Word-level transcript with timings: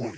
I'm 0.00 0.12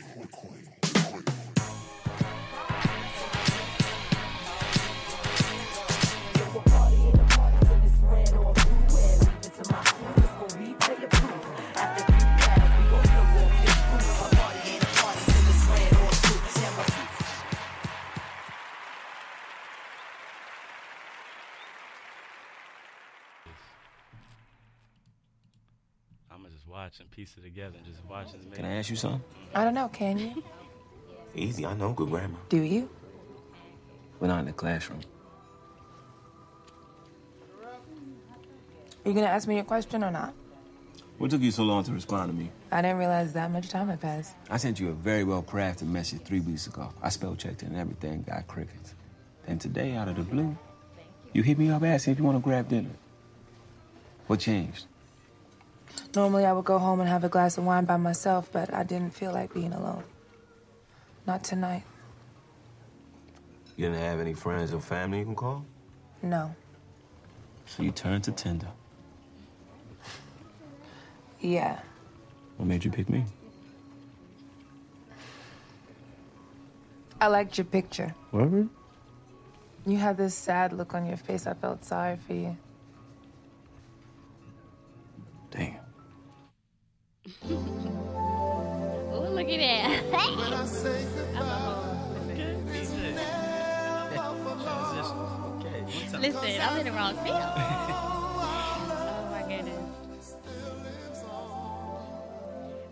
watch 26.89 27.01
and 27.01 27.11
piece 27.11 27.35
it 27.37 27.43
together 27.43 27.77
and 27.77 27.85
just 27.85 28.03
watch 28.07 28.33
and 28.33 28.51
Can 28.55 28.65
I 28.65 28.77
ask 28.77 28.89
you 28.89 28.97
something? 28.97 29.23
I 29.55 29.63
don't 29.63 29.75
know, 29.75 29.89
can 29.89 30.19
you? 30.19 30.43
Easy, 31.35 31.67
I 31.67 31.75
know 31.75 31.93
good 31.93 32.09
grammar. 32.09 32.39
Do 32.49 32.63
you? 32.63 32.89
We're 34.19 34.29
not 34.29 34.41
in 34.41 34.47
the 34.47 34.53
classroom. 34.53 35.01
Are 37.63 39.09
you 39.09 39.13
gonna 39.13 39.27
ask 39.27 39.47
me 39.47 39.59
a 39.59 39.65
question 39.65 40.03
or 40.03 40.11
not? 40.11 40.33
What 41.19 41.31
took 41.31 41.43
you 41.43 41.51
so 41.51 41.65
long 41.65 41.85
to 41.85 41.93
respond 41.93 42.31
to 42.33 42.37
me? 42.39 42.51
I 42.73 42.81
didn't 42.81 42.97
realize 42.97 43.35
that 43.35 43.51
much 43.51 43.69
time 43.69 43.89
had 43.89 44.01
passed. 44.01 44.35
I 44.49 44.57
sent 44.57 44.81
you 44.81 44.89
a 44.89 44.95
very 44.95 45.25
well 45.25 45.43
crafted 45.43 45.89
message 45.89 46.23
three 46.23 46.41
weeks 46.41 46.69
ago. 46.69 46.91
I 47.03 47.11
spell 47.11 47.37
checked 47.37 47.65
it 47.65 47.67
and 47.67 47.77
everything, 47.77 48.23
got 48.23 48.47
crickets. 48.47 48.95
Then 49.47 49.59
today, 49.59 49.95
out 49.95 50.09
of 50.09 50.17
the 50.17 50.23
blue, 50.23 50.57
you 51.35 51.43
hit 51.43 51.59
me 51.59 51.71
up 51.71 51.83
asking 51.83 52.15
if 52.15 52.19
you 52.19 52.25
want 52.25 52.39
to 52.39 52.43
grab 52.43 52.69
dinner. 52.69 52.97
What 54.27 54.41
changed? 54.41 54.87
Normally, 56.15 56.47
I 56.47 56.53
would 56.53 56.65
go 56.65 56.79
home 56.79 57.01
and 57.01 57.09
have 57.09 57.25
a 57.25 57.29
glass 57.29 57.59
of 57.59 57.65
wine 57.65 57.85
by 57.85 57.97
myself, 57.97 58.49
but 58.53 58.73
I 58.73 58.83
didn't 58.83 59.11
feel 59.11 59.33
like 59.33 59.53
being 59.53 59.73
alone. 59.73 60.05
Not 61.27 61.45
tonight. 61.45 61.85
You 63.77 63.87
didn't 63.87 64.01
have 64.01 64.19
any 64.19 64.35
friends 64.35 64.73
or 64.73 64.81
family 64.81 65.19
you 65.21 65.25
can 65.25 65.35
call? 65.37 65.65
No. 66.23 66.55
So 67.67 67.83
you 67.83 67.91
turned 67.91 68.25
to 68.25 68.33
Tinder. 68.33 68.69
Yeah. 71.41 71.79
What 72.57 72.67
made 72.67 72.85
you 72.85 72.91
pick 72.91 73.09
me? 73.09 73.25
I 77.21 77.27
liked 77.29 77.59
your 77.59 77.65
picture. 77.65 78.15
Word? 78.33 78.69
You 79.87 79.97
had 79.97 80.17
this 80.17 80.35
sad 80.35 80.73
look 80.73 80.95
on 80.95 81.07
your 81.07 81.17
face. 81.17 81.47
I 81.47 81.55
felt 81.55 81.85
sorry 81.85 82.17
for 82.27 82.33
you. 82.33 82.57
Damn. 85.51 85.78
Oh, 89.11 89.27
look 89.33 89.49
at 89.49 89.59
that. 89.59 90.03
Listen, 96.21 96.61
I'm 96.61 96.79
in 96.79 96.85
the 96.87 96.93
wrong 96.93 97.15
field. 97.17 97.27
oh 97.37 99.29
my 99.31 99.43
goodness. 99.49 100.37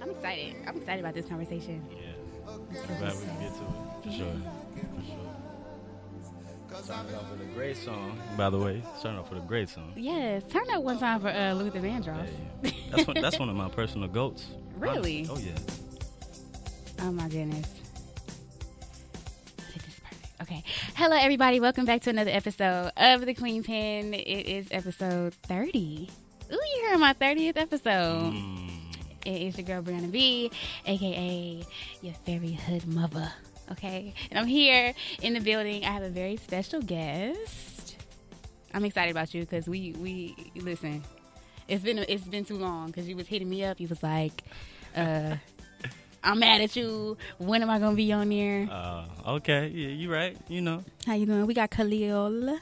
I'm 0.03 0.11
excited. 0.11 0.55
I'm 0.67 0.77
excited 0.77 1.01
about 1.01 1.14
this 1.14 1.27
conversation. 1.27 1.84
Yeah. 1.91 2.12
I'm 2.47 2.64
glad 2.67 3.14
we 3.14 3.27
can 3.27 3.41
get 3.41 3.55
to 3.55 3.62
it. 3.62 4.05
For 4.05 4.11
sure. 4.11 4.55
For 6.77 6.86
sure. 6.86 6.94
Starting 6.94 7.14
off 7.14 7.30
with 7.30 7.41
a 7.41 7.44
great 7.55 7.77
song, 7.77 8.20
by 8.36 8.50
the 8.50 8.58
way. 8.58 8.82
Starting 8.98 9.20
off 9.20 9.30
with 9.30 9.42
a 9.42 9.46
great 9.46 9.69
song. 9.69 9.92
Yes, 9.96 10.42
turn 10.50 10.69
up 10.70 10.83
one 10.83 10.98
time 10.98 11.20
for 11.20 11.28
uh, 11.28 11.52
Luther 11.55 11.80
Vandross. 11.80 12.28
Yeah, 12.62 12.70
yeah. 12.70 12.70
That's 12.91 13.06
one, 13.06 13.20
that's 13.20 13.38
one 13.38 13.48
of 13.48 13.56
my 13.56 13.68
personal 13.68 14.08
goats. 14.08 14.46
Really? 14.78 15.27
Oh 15.30 15.38
yeah. 15.38 15.52
Oh 17.00 17.12
my 17.12 17.28
goodness. 17.28 17.66
This 19.56 19.86
is 19.86 20.01
perfect. 20.01 20.42
Okay. 20.42 20.62
Hello, 20.95 21.17
everybody. 21.17 21.61
Welcome 21.61 21.84
back 21.84 22.02
to 22.02 22.11
another 22.11 22.30
episode 22.30 22.92
of 22.96 23.27
the 23.27 23.34
Queenpin. 23.34 24.14
It 24.14 24.46
is 24.46 24.68
episode 24.70 25.34
30. 25.34 26.08
Ooh, 26.52 26.55
you're 26.55 26.86
hearing 26.86 27.01
my 27.01 27.14
30th 27.14 27.56
episode. 27.56 28.33
Mm. 28.33 28.70
It 29.24 29.42
is 29.42 29.58
your 29.58 29.67
girl, 29.67 29.83
Briyanna 29.83 30.12
B, 30.12 30.51
aka 30.86 31.64
your 32.02 32.14
fairy 32.24 32.52
hood 32.52 32.86
mother. 32.86 33.33
Okay. 33.72 34.14
And 34.30 34.38
I'm 34.38 34.46
here 34.46 34.94
in 35.22 35.34
the 35.34 35.40
building. 35.40 35.84
I 35.84 35.88
have 35.88 36.02
a 36.02 36.08
very 36.08 36.36
special 36.36 36.80
guest. 36.80 37.96
I'm 38.72 38.84
excited 38.84 39.10
about 39.10 39.32
you 39.34 39.40
because 39.42 39.68
we, 39.68 39.92
we, 39.92 40.36
listen, 40.56 41.02
it's 41.68 41.82
been, 41.82 41.98
it's 41.98 42.24
been 42.24 42.44
too 42.44 42.58
long 42.58 42.88
because 42.88 43.08
you 43.08 43.16
was 43.16 43.27
hitting 43.27 43.48
me 43.48 43.64
up. 43.64 43.80
You 43.80 43.88
was 43.88 44.02
like, 44.02 44.42
uh, 44.94 45.36
I'm 46.24 46.38
mad 46.40 46.60
at 46.60 46.77
you. 46.77 47.16
When 47.38 47.62
am 47.62 47.70
I 47.70 47.78
gonna 47.78 47.96
be 47.96 48.12
on 48.12 48.28
there? 48.28 48.68
Uh, 48.70 49.04
okay. 49.28 49.68
Yeah, 49.68 49.88
you 49.88 50.12
right. 50.12 50.36
You 50.48 50.60
know. 50.60 50.84
How 51.06 51.14
you 51.14 51.27
doing? 51.27 51.46
We 51.46 51.54
got 51.54 51.70
Khalil. 51.70 52.58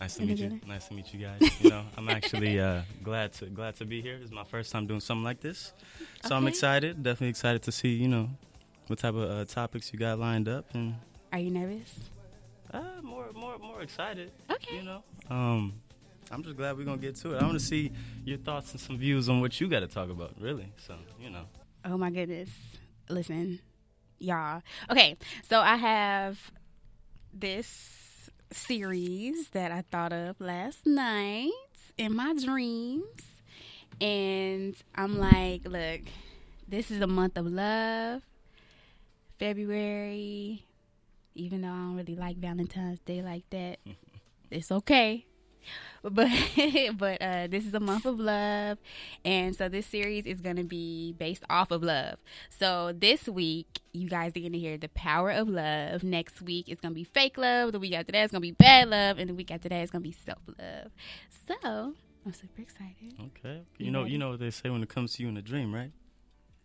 Nice 0.00 0.16
to 0.16 0.24
meet 0.24 0.38
you. 0.38 0.60
Nice 0.66 0.88
to 0.88 0.94
meet 0.94 1.12
you 1.14 1.20
guys. 1.20 1.40
You 1.60 1.70
know, 1.70 1.82
I'm 1.96 2.08
actually 2.08 2.60
uh, 2.60 2.82
glad 3.02 3.32
to 3.34 3.46
glad 3.46 3.76
to 3.76 3.84
be 3.84 4.02
here. 4.02 4.18
It's 4.20 4.30
my 4.30 4.44
first 4.44 4.72
time 4.72 4.86
doing 4.86 5.00
something 5.00 5.24
like 5.24 5.40
this, 5.40 5.72
so 6.24 6.36
I'm 6.36 6.46
excited. 6.46 7.02
Definitely 7.02 7.28
excited 7.28 7.62
to 7.62 7.72
see 7.72 7.90
you 7.90 8.08
know 8.08 8.28
what 8.86 8.98
type 8.98 9.14
of 9.14 9.30
uh, 9.30 9.44
topics 9.44 9.92
you 9.92 9.98
got 9.98 10.18
lined 10.18 10.48
up, 10.48 10.66
and 10.74 10.94
Are 11.32 11.38
you 11.38 11.50
nervous? 11.50 11.92
uh, 12.72 12.82
more 13.02 13.30
more 13.34 13.58
more 13.58 13.82
excited. 13.82 14.32
Okay. 14.50 14.76
You 14.76 14.82
know, 14.82 15.02
um, 15.30 15.74
I'm 16.30 16.42
just 16.42 16.56
glad 16.56 16.76
we're 16.76 16.84
gonna 16.84 16.98
get 16.98 17.16
to 17.16 17.34
it. 17.34 17.42
I 17.42 17.46
want 17.46 17.58
to 17.58 17.64
see 17.64 17.92
your 18.24 18.38
thoughts 18.38 18.72
and 18.72 18.80
some 18.80 18.98
views 18.98 19.28
on 19.28 19.40
what 19.40 19.60
you 19.60 19.68
got 19.68 19.80
to 19.80 19.86
talk 19.88 20.10
about. 20.10 20.34
Really, 20.40 20.72
so 20.86 20.94
you 21.20 21.30
know. 21.30 21.44
Oh 21.84 21.96
my 21.96 22.10
goodness. 22.10 22.50
Listen, 23.08 23.60
y'all. 24.18 24.62
Okay, 24.90 25.16
so 25.48 25.60
I 25.60 25.76
have 25.76 26.38
this 27.32 28.30
series 28.52 29.48
that 29.50 29.70
I 29.72 29.82
thought 29.82 30.12
of 30.12 30.40
last 30.40 30.84
night 30.86 31.50
in 31.98 32.14
my 32.16 32.34
dreams. 32.34 33.04
And 34.00 34.74
I'm 34.94 35.18
like, 35.18 35.62
look, 35.66 36.00
this 36.68 36.90
is 36.90 37.00
a 37.00 37.06
month 37.06 37.38
of 37.38 37.46
love. 37.46 38.22
February, 39.38 40.66
even 41.34 41.62
though 41.62 41.68
I 41.68 41.72
don't 41.72 41.96
really 41.96 42.16
like 42.16 42.36
Valentine's 42.36 43.00
Day 43.00 43.22
like 43.22 43.48
that, 43.50 43.78
it's 44.50 44.70
okay. 44.72 45.26
But 46.02 46.30
but 46.98 47.20
uh, 47.20 47.46
this 47.48 47.66
is 47.66 47.74
a 47.74 47.80
month 47.80 48.06
of 48.06 48.20
love, 48.20 48.78
and 49.24 49.56
so 49.56 49.68
this 49.68 49.86
series 49.86 50.24
is 50.24 50.40
going 50.40 50.56
to 50.56 50.64
be 50.64 51.12
based 51.18 51.42
off 51.50 51.70
of 51.70 51.82
love. 51.82 52.18
So 52.48 52.92
this 52.96 53.28
week, 53.28 53.80
you 53.92 54.08
guys 54.08 54.36
are 54.36 54.40
going 54.40 54.52
to 54.52 54.58
hear 54.58 54.78
the 54.78 54.88
power 54.90 55.30
of 55.30 55.48
love. 55.48 56.04
Next 56.04 56.40
week, 56.40 56.68
it's 56.68 56.80
going 56.80 56.92
to 56.92 56.94
be 56.94 57.04
fake 57.04 57.36
love. 57.36 57.72
The 57.72 57.80
week 57.80 57.94
after 57.94 58.12
that, 58.12 58.22
it's 58.22 58.32
going 58.32 58.42
to 58.42 58.46
be 58.46 58.52
bad 58.52 58.88
love, 58.88 59.18
and 59.18 59.28
the 59.28 59.34
week 59.34 59.50
after 59.50 59.68
that, 59.68 59.82
it's 59.82 59.90
going 59.90 60.02
to 60.02 60.08
be 60.08 60.16
self 60.24 60.38
love. 60.58 60.92
So 61.48 61.94
I'm 62.24 62.32
super 62.32 62.62
excited. 62.62 63.14
Okay. 63.20 63.62
You 63.78 63.90
know, 63.90 64.04
you 64.04 64.18
know 64.18 64.30
what 64.30 64.40
they 64.40 64.50
say 64.50 64.70
when 64.70 64.82
it 64.82 64.88
comes 64.88 65.14
to 65.14 65.22
you 65.22 65.28
in 65.28 65.36
a 65.36 65.42
dream, 65.42 65.74
right? 65.74 65.90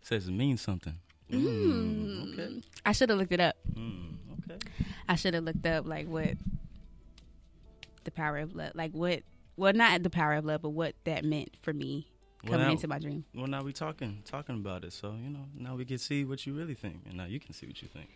It 0.00 0.06
says 0.06 0.28
it 0.28 0.32
means 0.32 0.60
something. 0.60 0.98
Mm. 1.30 1.44
Mm, 1.44 2.32
okay. 2.32 2.62
I 2.84 2.92
should 2.92 3.08
have 3.10 3.18
looked 3.18 3.32
it 3.32 3.40
up. 3.40 3.56
Mm, 3.74 4.16
okay. 4.50 4.58
I 5.08 5.14
should 5.14 5.34
have 5.34 5.44
looked 5.44 5.66
up 5.66 5.86
like 5.86 6.06
what 6.06 6.34
the 8.04 8.10
power 8.10 8.38
of 8.38 8.54
love, 8.54 8.72
like 8.74 8.92
what, 8.92 9.22
well, 9.56 9.72
not 9.72 10.02
the 10.02 10.10
power 10.10 10.34
of 10.34 10.44
love, 10.44 10.62
but 10.62 10.70
what 10.70 10.94
that 11.04 11.24
meant 11.24 11.56
for 11.62 11.72
me 11.72 12.08
Well, 12.44 12.52
coming 12.52 12.66
now- 12.66 12.72
into 12.72 12.88
my 12.88 12.98
dream. 12.98 13.24
Well, 13.34 13.46
now 13.46 13.62
we 13.62 13.72
talking 13.72 14.22
talking 14.24 14.56
about 14.56 14.84
it, 14.84 14.92
so 14.92 15.14
you 15.22 15.30
know 15.30 15.46
now 15.56 15.76
we 15.76 15.84
can 15.84 15.98
see 15.98 16.24
what 16.24 16.44
you 16.46 16.52
really 16.54 16.74
think, 16.74 17.02
and 17.06 17.16
now 17.16 17.24
you 17.26 17.38
can 17.40 17.52
see 17.52 17.66
what 17.66 17.80
you 17.80 17.88
think. 17.88 18.08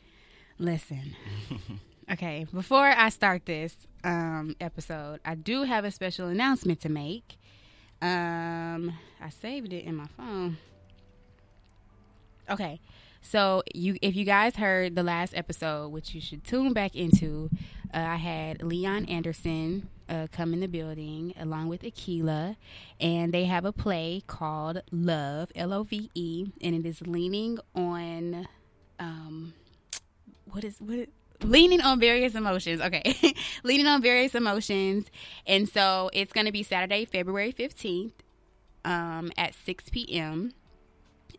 Listen. 0.58 1.14
okay, 2.12 2.46
before 2.52 2.86
I 2.86 3.10
start 3.10 3.44
this 3.46 3.76
um, 4.04 4.56
episode, 4.60 5.20
I 5.24 5.34
do 5.34 5.62
have 5.64 5.84
a 5.84 5.90
special 5.90 6.28
announcement 6.28 6.80
to 6.80 6.88
make. 6.88 7.36
Um, 8.02 8.92
I 9.20 9.28
saved 9.30 9.72
it 9.72 9.84
in 9.84 9.97
my 9.97 10.06
phone. 10.16 10.56
Okay, 12.48 12.80
so 13.28 13.62
you 13.74 13.96
if 14.02 14.14
you 14.14 14.24
guys 14.24 14.56
heard 14.56 14.94
the 14.94 15.02
last 15.02 15.34
episode, 15.36 15.88
which 15.88 16.14
you 16.14 16.20
should 16.20 16.44
tune 16.44 16.72
back 16.72 16.94
into, 16.94 17.50
uh, 17.92 17.98
I 17.98 18.16
had 18.16 18.62
Leon 18.62 19.06
Anderson 19.06 19.88
uh, 20.08 20.28
come 20.30 20.52
in 20.52 20.60
the 20.60 20.68
building 20.68 21.34
along 21.38 21.68
with 21.68 21.84
Aquila, 21.84 22.56
and 23.00 23.34
they 23.34 23.44
have 23.44 23.64
a 23.64 23.72
play 23.72 24.22
called 24.26 24.82
Love, 24.92 25.50
L 25.56 25.72
O 25.72 25.82
V 25.82 26.10
E, 26.14 26.46
and 26.60 26.74
it 26.74 26.88
is 26.88 27.00
leaning 27.02 27.58
on. 27.74 28.48
Um, 28.98 29.54
what 30.50 30.64
is 30.64 30.80
what 30.80 30.98
is- 30.98 31.08
leaning 31.42 31.80
on 31.82 32.00
various 32.00 32.34
emotions. 32.34 32.80
Okay. 32.80 33.34
Leaning 33.62 33.86
on 33.86 34.00
various 34.00 34.34
emotions. 34.34 35.10
And 35.46 35.68
so 35.68 36.08
it's 36.14 36.32
going 36.32 36.46
to 36.46 36.52
be 36.52 36.62
saturday 36.62 37.04
february 37.04 37.52
15th 37.52 38.12
um, 38.86 39.30
at 39.36 39.54
6 39.54 39.90
p.m 39.90 40.54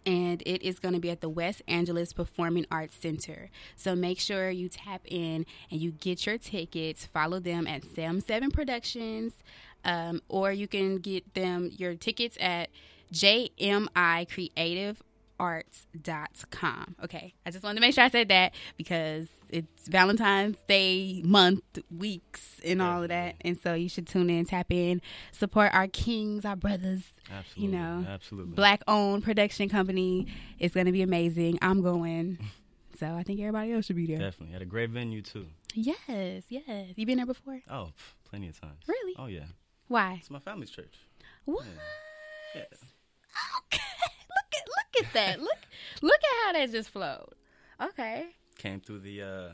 and 0.08 0.42
it 0.46 0.64
is 0.64 0.80
going 0.80 0.94
to 0.94 1.00
be 1.02 1.12
at 1.12 1.20
the 1.20 1.30
west 1.30 1.62
angeles 1.68 2.14
performing 2.14 2.66
arts 2.72 2.96
center. 3.00 3.50
So 3.76 3.94
make 3.94 4.20
sure 4.20 4.50
you 4.50 4.70
tap 4.70 5.02
in 5.06 5.46
and 5.70 5.82
you 5.82 5.92
get 5.92 6.26
your 6.26 6.38
tickets. 6.38 7.06
Follow 7.06 7.40
them 7.40 7.68
at 7.68 7.84
sam 7.84 8.22
7 8.22 8.50
productions 8.50 9.34
um, 9.84 10.22
or 10.30 10.52
you 10.54 10.68
can 10.68 10.98
get 10.98 11.34
them 11.34 11.70
your 11.78 11.94
tickets 11.96 12.38
at 12.40 12.70
jmi 13.14 14.30
creative 14.30 15.04
arts.com. 15.40 16.96
Okay. 17.04 17.34
I 17.46 17.52
just 17.52 17.64
wanted 17.64 17.76
to 17.76 17.82
make 17.82 17.94
sure 17.94 18.04
I 18.04 18.10
said 18.10 18.30
that 18.30 18.54
because 18.78 19.28
it's 19.50 19.88
Valentine's 19.88 20.58
Day 20.68 21.22
month, 21.24 21.64
weeks, 21.96 22.60
and 22.66 22.82
all 22.82 23.04
of 23.04 23.10
that. 23.10 23.36
And 23.42 23.60
so 23.62 23.74
you 23.74 23.90
should 23.90 24.08
tune 24.08 24.30
in, 24.30 24.46
tap 24.46 24.72
in, 24.72 25.02
support 25.32 25.74
our 25.74 25.88
kings, 25.88 26.46
our 26.46 26.56
brothers. 26.56 27.04
Absolutely. 27.32 27.64
You 27.64 27.80
know, 27.80 28.06
absolutely. 28.08 28.56
Black 28.56 28.82
owned 28.88 29.24
production 29.24 29.70
company. 29.70 30.28
It's 30.60 30.74
going 30.74 30.88
to 30.88 30.92
be 30.92 31.02
amazing. 31.02 31.60
I'm 31.62 31.82
going. 31.82 32.40
So 33.00 33.08
I 33.14 33.24
think 33.24 33.40
everybody 33.40 33.74
else 33.74 33.86
should 33.86 33.96
be 33.96 34.08
there. 34.08 34.18
Definitely. 34.18 34.56
At 34.56 34.62
a 34.62 34.66
great 34.66 34.90
venue 34.90 35.22
too. 35.22 35.48
Yes, 35.74 36.44
yes. 36.50 36.94
You 36.96 37.06
been 37.06 37.18
there 37.18 37.28
before? 37.28 37.62
Oh, 37.70 37.92
plenty 38.28 38.50
of 38.50 38.60
times. 38.60 38.80
Really? 38.88 39.14
Oh 39.20 39.28
yeah. 39.28 39.46
Why? 39.88 40.18
It's 40.20 40.32
my 40.32 40.40
family's 40.40 40.72
church. 40.72 40.96
What? 41.46 41.66
Yeah. 42.56 42.64
Okay. 43.74 43.82
Look 44.68 44.88
at 44.96 45.02
look 45.02 45.08
at 45.08 45.14
that. 45.14 45.40
look 45.42 45.58
look 46.02 46.20
at 46.20 46.46
how 46.46 46.54
that 46.54 46.72
just 46.72 46.90
flowed. 46.90 47.34
Okay. 47.82 48.28
Came 48.58 48.80
through 48.80 49.00
the 49.00 49.22
uh 49.22 49.50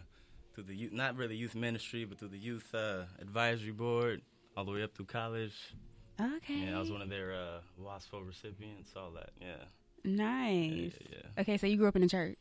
through 0.53 0.65
the 0.65 0.75
youth, 0.75 0.93
not 0.93 1.15
really 1.15 1.35
youth 1.35 1.55
ministry, 1.55 2.05
but 2.05 2.19
through 2.19 2.29
the 2.29 2.37
youth 2.37 2.73
uh, 2.75 3.03
advisory 3.19 3.71
board, 3.71 4.21
all 4.55 4.65
the 4.65 4.71
way 4.71 4.83
up 4.83 4.93
through 4.93 5.05
college. 5.05 5.73
Okay. 6.21 6.65
Yeah, 6.67 6.77
I 6.77 6.79
was 6.79 6.91
one 6.91 7.01
of 7.01 7.09
their 7.09 7.33
uh, 7.33 7.59
WASFO 7.81 8.25
recipients, 8.25 8.91
all 8.95 9.11
that. 9.11 9.31
Yeah. 9.41 9.65
Nice. 10.03 10.93
Yeah, 11.09 11.17
yeah. 11.17 11.41
Okay, 11.41 11.57
so 11.57 11.65
you 11.65 11.77
grew 11.77 11.87
up 11.87 11.95
in 11.95 12.03
the 12.03 12.09
church. 12.09 12.37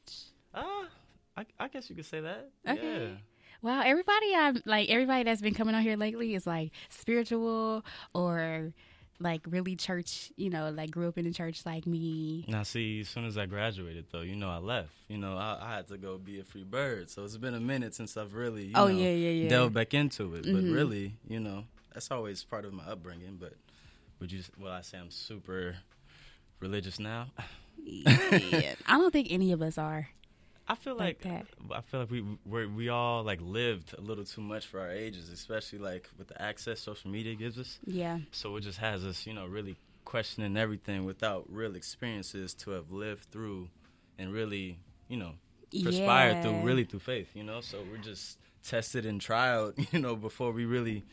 Uh, 0.52 0.84
I, 1.36 1.46
I 1.58 1.68
guess 1.68 1.88
you 1.88 1.96
could 1.96 2.04
say 2.04 2.20
that. 2.20 2.50
Okay. 2.68 3.06
Yeah. 3.06 3.08
Wow, 3.62 3.82
everybody 3.84 4.34
I'm 4.34 4.60
like 4.66 4.90
everybody 4.90 5.22
that's 5.22 5.40
been 5.40 5.54
coming 5.54 5.74
on 5.76 5.82
here 5.82 5.96
lately 5.96 6.34
is 6.34 6.48
like 6.48 6.72
spiritual 6.88 7.84
or 8.12 8.72
like 9.22 9.42
really 9.48 9.76
church, 9.76 10.32
you 10.36 10.50
know, 10.50 10.70
like 10.70 10.90
grew 10.90 11.08
up 11.08 11.16
in 11.18 11.24
the 11.24 11.32
church 11.32 11.64
like 11.64 11.86
me. 11.86 12.44
Now, 12.48 12.62
see, 12.64 13.00
as 13.00 13.08
soon 13.08 13.24
as 13.24 13.38
I 13.38 13.46
graduated, 13.46 14.06
though, 14.10 14.20
you 14.22 14.36
know, 14.36 14.50
I 14.50 14.58
left. 14.58 14.90
You 15.08 15.18
know, 15.18 15.36
I, 15.36 15.58
I 15.60 15.76
had 15.76 15.88
to 15.88 15.96
go 15.98 16.18
be 16.18 16.40
a 16.40 16.44
free 16.44 16.64
bird. 16.64 17.08
So 17.10 17.24
it's 17.24 17.36
been 17.36 17.54
a 17.54 17.60
minute 17.60 17.94
since 17.94 18.16
I've 18.16 18.34
really, 18.34 18.64
you 18.66 18.76
Oh, 18.76 18.88
know, 18.88 18.98
yeah, 18.98 19.10
yeah, 19.10 19.30
yeah. 19.42 19.48
delved 19.48 19.74
back 19.74 19.94
into 19.94 20.34
it. 20.34 20.42
But 20.42 20.64
Mhm. 20.64 20.72
really, 20.72 21.14
you 21.28 21.40
know, 21.40 21.64
that's 21.92 22.10
always 22.10 22.42
part 22.44 22.64
of 22.64 22.72
my 22.72 22.84
upbringing. 22.84 23.36
But 23.40 23.54
would 24.20 24.32
you, 24.32 24.42
well, 24.60 24.72
I 24.72 24.80
say 24.82 24.98
I'm 24.98 25.10
super 25.10 25.76
religious 26.60 26.98
now. 26.98 27.28
yeah. 27.76 28.74
I 28.86 28.98
don't 28.98 29.12
think 29.12 29.28
any 29.30 29.52
of 29.52 29.62
us 29.62 29.78
are. 29.78 30.08
I 30.68 30.74
feel 30.74 30.96
Like 30.96 31.24
like, 31.24 31.46
I 31.72 31.80
feel 31.82 32.00
like 32.00 32.10
we 32.10 32.24
we 32.46 32.66
we 32.66 32.88
all 32.88 33.22
like 33.24 33.40
lived 33.42 33.94
a 33.98 34.00
little 34.00 34.24
too 34.24 34.40
much 34.40 34.66
for 34.66 34.80
our 34.80 34.90
ages, 34.90 35.28
especially 35.28 35.78
like 35.78 36.08
with 36.18 36.28
the 36.28 36.40
access 36.40 36.80
social 36.80 37.10
media 37.10 37.34
gives 37.34 37.58
us. 37.58 37.78
Yeah. 37.84 38.18
So 38.30 38.56
it 38.56 38.62
just 38.62 38.78
has 38.78 39.04
us, 39.04 39.26
you 39.26 39.34
know, 39.34 39.46
really 39.46 39.76
questioning 40.04 40.56
everything 40.56 41.04
without 41.04 41.44
real 41.48 41.74
experiences 41.76 42.54
to 42.54 42.70
have 42.72 42.90
lived 42.90 43.24
through 43.30 43.68
and 44.18 44.32
really, 44.32 44.78
you 45.08 45.16
know, 45.16 45.32
perspired 45.82 46.36
Yeah. 46.36 46.42
through 46.42 46.60
really 46.62 46.84
through 46.84 47.00
faith, 47.00 47.28
you 47.34 47.42
know. 47.44 47.60
So 47.60 47.78
we're 47.90 47.98
just 47.98 48.38
tested 48.62 49.04
and 49.06 49.20
trialed, 49.20 49.74
you 49.92 49.98
know, 49.98 50.16
before 50.16 50.52
we 50.52 50.64
really 50.64 51.04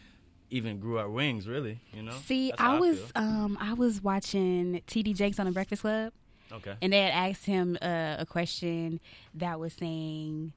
even 0.52 0.80
grew 0.80 0.98
our 1.00 1.10
wings, 1.10 1.48
really, 1.48 1.80
you 1.94 2.02
know. 2.04 2.12
See, 2.26 2.52
I 2.58 2.80
was 2.80 3.12
um 3.16 3.58
I 3.60 3.74
was 3.74 4.02
watching 4.02 4.82
TD 4.88 5.16
Jakes 5.16 5.40
on 5.40 5.46
the 5.46 5.52
Breakfast 5.52 5.82
Club 5.82 6.14
okay. 6.52 6.76
and 6.82 6.92
they 6.94 7.02
had 7.02 7.12
asked 7.14 7.46
him 7.46 7.78
uh, 7.82 8.16
a 8.20 8.26
question 8.26 9.00
that 9.36 9.60
was 9.60 9.74
saying 9.74 10.54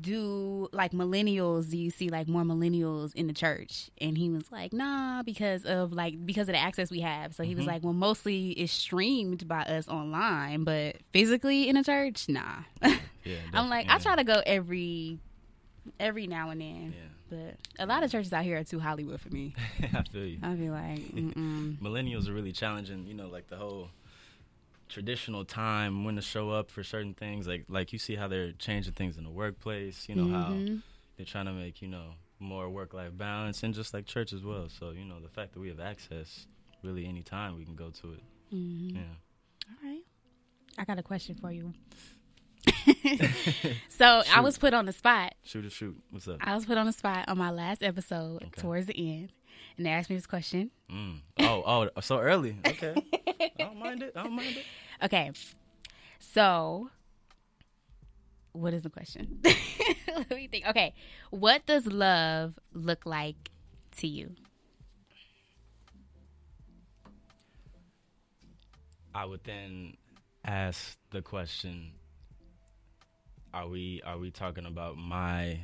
do 0.00 0.68
like 0.70 0.92
millennials 0.92 1.70
do 1.70 1.76
you 1.76 1.90
see 1.90 2.08
like 2.08 2.28
more 2.28 2.42
millennials 2.44 3.12
in 3.16 3.26
the 3.26 3.32
church 3.32 3.90
and 4.00 4.16
he 4.16 4.30
was 4.30 4.44
like 4.52 4.72
nah 4.72 5.24
because 5.24 5.64
of 5.64 5.92
like 5.92 6.24
because 6.24 6.48
of 6.48 6.52
the 6.52 6.58
access 6.58 6.88
we 6.88 7.00
have 7.00 7.34
so 7.34 7.42
he 7.42 7.56
was 7.56 7.64
Mhm. 7.64 7.68
like 7.68 7.82
well 7.82 7.92
mostly 7.92 8.50
it's 8.50 8.72
streamed 8.72 9.48
by 9.48 9.62
us 9.62 9.88
online 9.88 10.62
but 10.62 10.96
physically 11.12 11.68
in 11.68 11.76
a 11.76 11.82
church 11.82 12.28
nah 12.28 12.58
Yeah. 13.24 13.38
i'm 13.52 13.68
like 13.68 13.86
definitely, 13.88 13.90
i 13.90 13.98
try 13.98 14.16
to 14.16 14.24
go 14.24 14.40
every 14.46 15.18
every 15.98 16.28
now 16.28 16.50
and 16.50 16.60
then 16.60 16.94
Yeah. 16.96 17.36
but 17.76 17.82
a 17.82 17.86
lot 17.86 18.04
of 18.04 18.10
churches 18.12 18.32
out 18.32 18.44
here 18.44 18.58
are 18.58 18.64
too 18.64 18.78
hollywood 18.78 19.20
for 19.20 19.30
me 19.30 19.52
I 19.92 20.02
feel 20.12 20.24
you. 20.26 20.38
i'd 20.44 20.60
be 20.60 20.70
like 20.70 21.00
millennials 21.82 22.28
are 22.28 22.32
really 22.34 22.52
challenging 22.52 23.04
you 23.08 23.14
know 23.14 23.26
like 23.26 23.48
the 23.48 23.56
whole 23.56 23.88
traditional 24.88 25.44
time 25.44 26.04
when 26.04 26.16
to 26.16 26.22
show 26.22 26.50
up 26.50 26.70
for 26.70 26.82
certain 26.82 27.14
things 27.14 27.46
like 27.46 27.64
like 27.68 27.92
you 27.92 27.98
see 27.98 28.16
how 28.16 28.26
they're 28.28 28.52
changing 28.52 28.92
things 28.94 29.16
in 29.18 29.24
the 29.24 29.30
workplace 29.30 30.08
you 30.08 30.14
know 30.14 30.26
how 30.26 30.50
Mhm. 30.58 30.82
they're 31.16 31.26
trying 31.26 31.46
to 31.46 31.52
make 31.52 31.80
you 31.82 31.88
know 31.88 32.14
more 32.40 32.70
work 32.70 32.94
life 32.94 33.16
balance 33.16 33.62
and 33.62 33.74
just 33.74 33.92
like 33.94 34.06
church 34.06 34.32
as 34.32 34.42
well 34.44 34.68
so 34.68 34.90
you 34.90 35.04
know 35.04 35.20
the 35.20 35.28
fact 35.28 35.52
that 35.52 35.60
we 35.60 35.68
have 35.68 35.80
access 35.80 36.46
really 36.82 37.06
any 37.06 37.22
time 37.22 37.56
we 37.56 37.64
can 37.64 37.74
go 37.74 37.90
to 37.90 38.12
it 38.12 38.22
Mhm. 38.54 38.94
yeah 38.94 39.00
All 39.70 39.88
right. 39.90 40.02
I 40.78 40.84
got 40.84 40.98
a 40.98 41.02
question 41.02 41.34
for 41.34 41.50
you. 41.50 41.74
so 43.88 44.22
I 44.32 44.40
was 44.40 44.58
put 44.58 44.74
on 44.74 44.86
the 44.86 44.92
spot. 44.92 45.34
shoot 45.42 45.64
a 45.64 45.70
shoot 45.70 45.96
what's 46.10 46.28
up 46.28 46.36
I 46.40 46.54
was 46.54 46.64
put 46.66 46.78
on 46.78 46.86
the 46.86 46.92
spot 46.92 47.28
on 47.28 47.36
my 47.38 47.50
last 47.50 47.82
episode 47.82 48.42
Okay. 48.44 48.60
towards 48.60 48.86
the 48.86 48.94
end. 48.96 49.32
And 49.76 49.86
they 49.86 49.90
asked 49.90 50.10
me 50.10 50.16
this 50.16 50.26
question. 50.26 50.70
mm. 50.90 51.20
oh 51.40 51.88
oh 51.96 52.00
so 52.00 52.18
early 52.20 52.56
okay 52.66 52.94
mind 53.88 54.02
it 54.02 54.12
i 54.16 54.22
don't 54.22 54.32
mind 54.32 54.56
it 54.56 54.64
Okay. 55.02 55.30
So 56.18 56.90
what 58.52 58.74
is 58.74 58.82
the 58.82 58.90
question? 58.90 59.40
Let 60.08 60.30
me 60.30 60.48
think. 60.48 60.66
Okay. 60.66 60.94
What 61.30 61.66
does 61.66 61.86
love 61.86 62.58
look 62.72 63.06
like 63.06 63.50
to 63.98 64.08
you? 64.08 64.34
I 69.14 69.24
would 69.24 69.44
then 69.44 69.96
ask 70.44 70.96
the 71.10 71.22
question: 71.22 71.92
Are 73.54 73.68
we 73.68 74.02
are 74.04 74.18
we 74.18 74.30
talking 74.30 74.66
about 74.66 74.96
my 74.96 75.60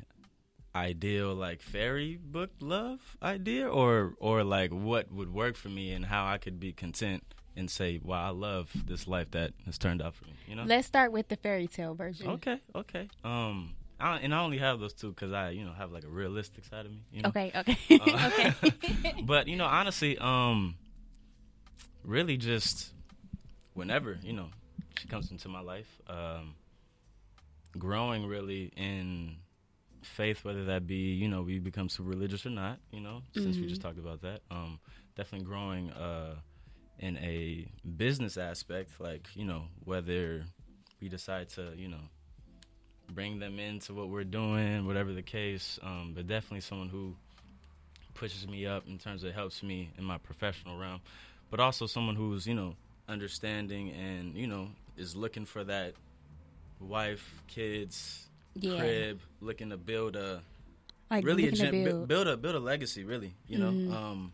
ideal 0.77 1.35
like 1.35 1.63
fairy 1.63 2.17
book 2.23 2.51
love 2.61 3.17
idea, 3.23 3.69
or 3.69 4.15
or 4.21 4.45
like 4.45 4.71
what 4.71 5.11
would 5.11 5.33
work 5.33 5.57
for 5.57 5.69
me 5.69 5.93
and 5.93 6.07
how 6.07 6.27
I 6.27 6.39
could 6.39 6.61
be 6.61 6.73
content 6.73 7.34
and 7.57 7.71
say, 7.71 8.01
"Wow, 8.03 8.27
I 8.27 8.31
love 8.31 8.71
this 8.87 9.07
life 9.07 9.31
that 9.33 9.53
has 9.67 9.79
turned 9.79 10.03
out 10.03 10.15
for 10.15 10.25
me." 10.25 10.35
You 10.47 10.57
know? 10.57 10.65
Let's 10.65 10.87
start 10.87 11.13
with 11.13 11.29
the 11.29 11.37
fairy 11.37 11.67
tale 11.67 11.95
version. 11.95 12.29
Okay, 12.29 12.61
okay. 12.75 13.09
Um, 13.25 13.75
I, 14.01 14.19
and 14.19 14.35
I 14.35 14.41
only 14.41 14.59
have 14.59 14.81
those 14.81 14.93
two 14.93 15.11
because 15.11 15.33
I, 15.33 15.51
you 15.51 15.65
know, 15.65 15.73
have 15.73 15.93
like 15.93 16.05
a 16.05 16.09
realistic 16.09 16.65
side 16.65 16.87
of 16.87 16.93
me. 16.93 17.03
You 17.13 17.23
know? 17.23 17.29
Okay, 17.31 17.53
okay. 17.55 17.79
Uh, 17.91 18.31
okay. 18.33 19.23
but 19.23 19.49
you 19.49 19.57
know, 19.57 19.67
honestly, 19.67 20.19
um, 20.19 20.77
really 22.05 22.37
just 22.37 22.93
whenever 23.75 24.19
you 24.23 24.33
know 24.33 24.49
she 24.99 25.09
comes 25.09 25.31
into 25.31 25.49
my 25.49 25.61
life, 25.61 26.01
um, 26.09 26.55
growing 27.79 28.27
really 28.27 28.73
in 28.77 29.37
faith, 30.03 30.45
whether 30.45 30.65
that 30.67 30.87
be 30.87 31.15
you 31.15 31.29
know 31.29 31.43
we 31.43 31.59
become 31.59 31.89
super 31.89 32.09
religious 32.09 32.45
or 32.47 32.51
not, 32.51 32.79
you 32.91 33.01
know, 33.01 33.23
since 33.33 33.59
we 33.59 33.67
just 33.67 33.81
talked 33.81 33.99
about 33.99 34.23
that, 34.23 34.41
um, 34.51 34.79
definitely 35.17 35.47
growing 35.47 35.91
uh, 35.91 36.35
in 36.99 37.17
a 37.19 37.67
business 37.97 38.37
aspect, 38.37 38.91
like 39.01 39.29
you 39.35 39.45
know 39.45 39.65
whether 39.85 40.45
we 41.01 41.09
decide 41.09 41.49
to 41.51 41.73
you 41.77 41.89
know 41.89 42.05
bring 43.13 43.39
them 43.39 43.59
into 43.59 43.93
what 43.95 44.09
we're 44.09 44.25
doing, 44.25 44.87
whatever 44.87 45.13
the 45.13 45.23
case, 45.23 45.79
um, 45.83 46.13
but 46.15 46.27
definitely 46.27 46.61
someone 46.61 46.89
who 46.89 47.15
pushes 48.15 48.47
me 48.47 48.67
up 48.67 48.87
in 48.89 48.97
terms 48.99 49.25
of 49.25 49.35
helps 49.35 49.63
me 49.63 49.91
in 49.99 50.05
my 50.05 50.19
professional 50.19 50.79
realm, 50.79 51.01
but 51.51 51.61
also 51.61 51.87
someone 51.87 52.15
who's 52.17 52.47
you 52.47 52.55
know 52.55 52.75
understanding 53.09 53.91
and 53.93 54.35
you 54.37 54.47
know 54.47 54.69
is 54.97 55.15
looking 55.17 55.45
for 55.45 55.65
that 55.65 55.93
wife, 56.81 57.43
kids, 57.49 58.27
Yeah. 58.55 58.77
crib, 58.77 59.21
looking 59.41 59.71
to 59.71 59.77
build 59.77 60.17
a 60.17 60.43
Like 61.11 61.25
really 61.25 61.49
a 61.49 61.53
gen- 61.53 61.85
bu- 61.85 61.85
build. 61.85 62.09
build 62.09 62.29
a 62.29 62.37
build 62.37 62.55
a 62.55 62.61
legacy. 62.61 63.05
Really, 63.05 63.35
you 63.49 63.59
know, 63.59 63.73
Mhm. 63.73 63.93
um, 63.93 64.33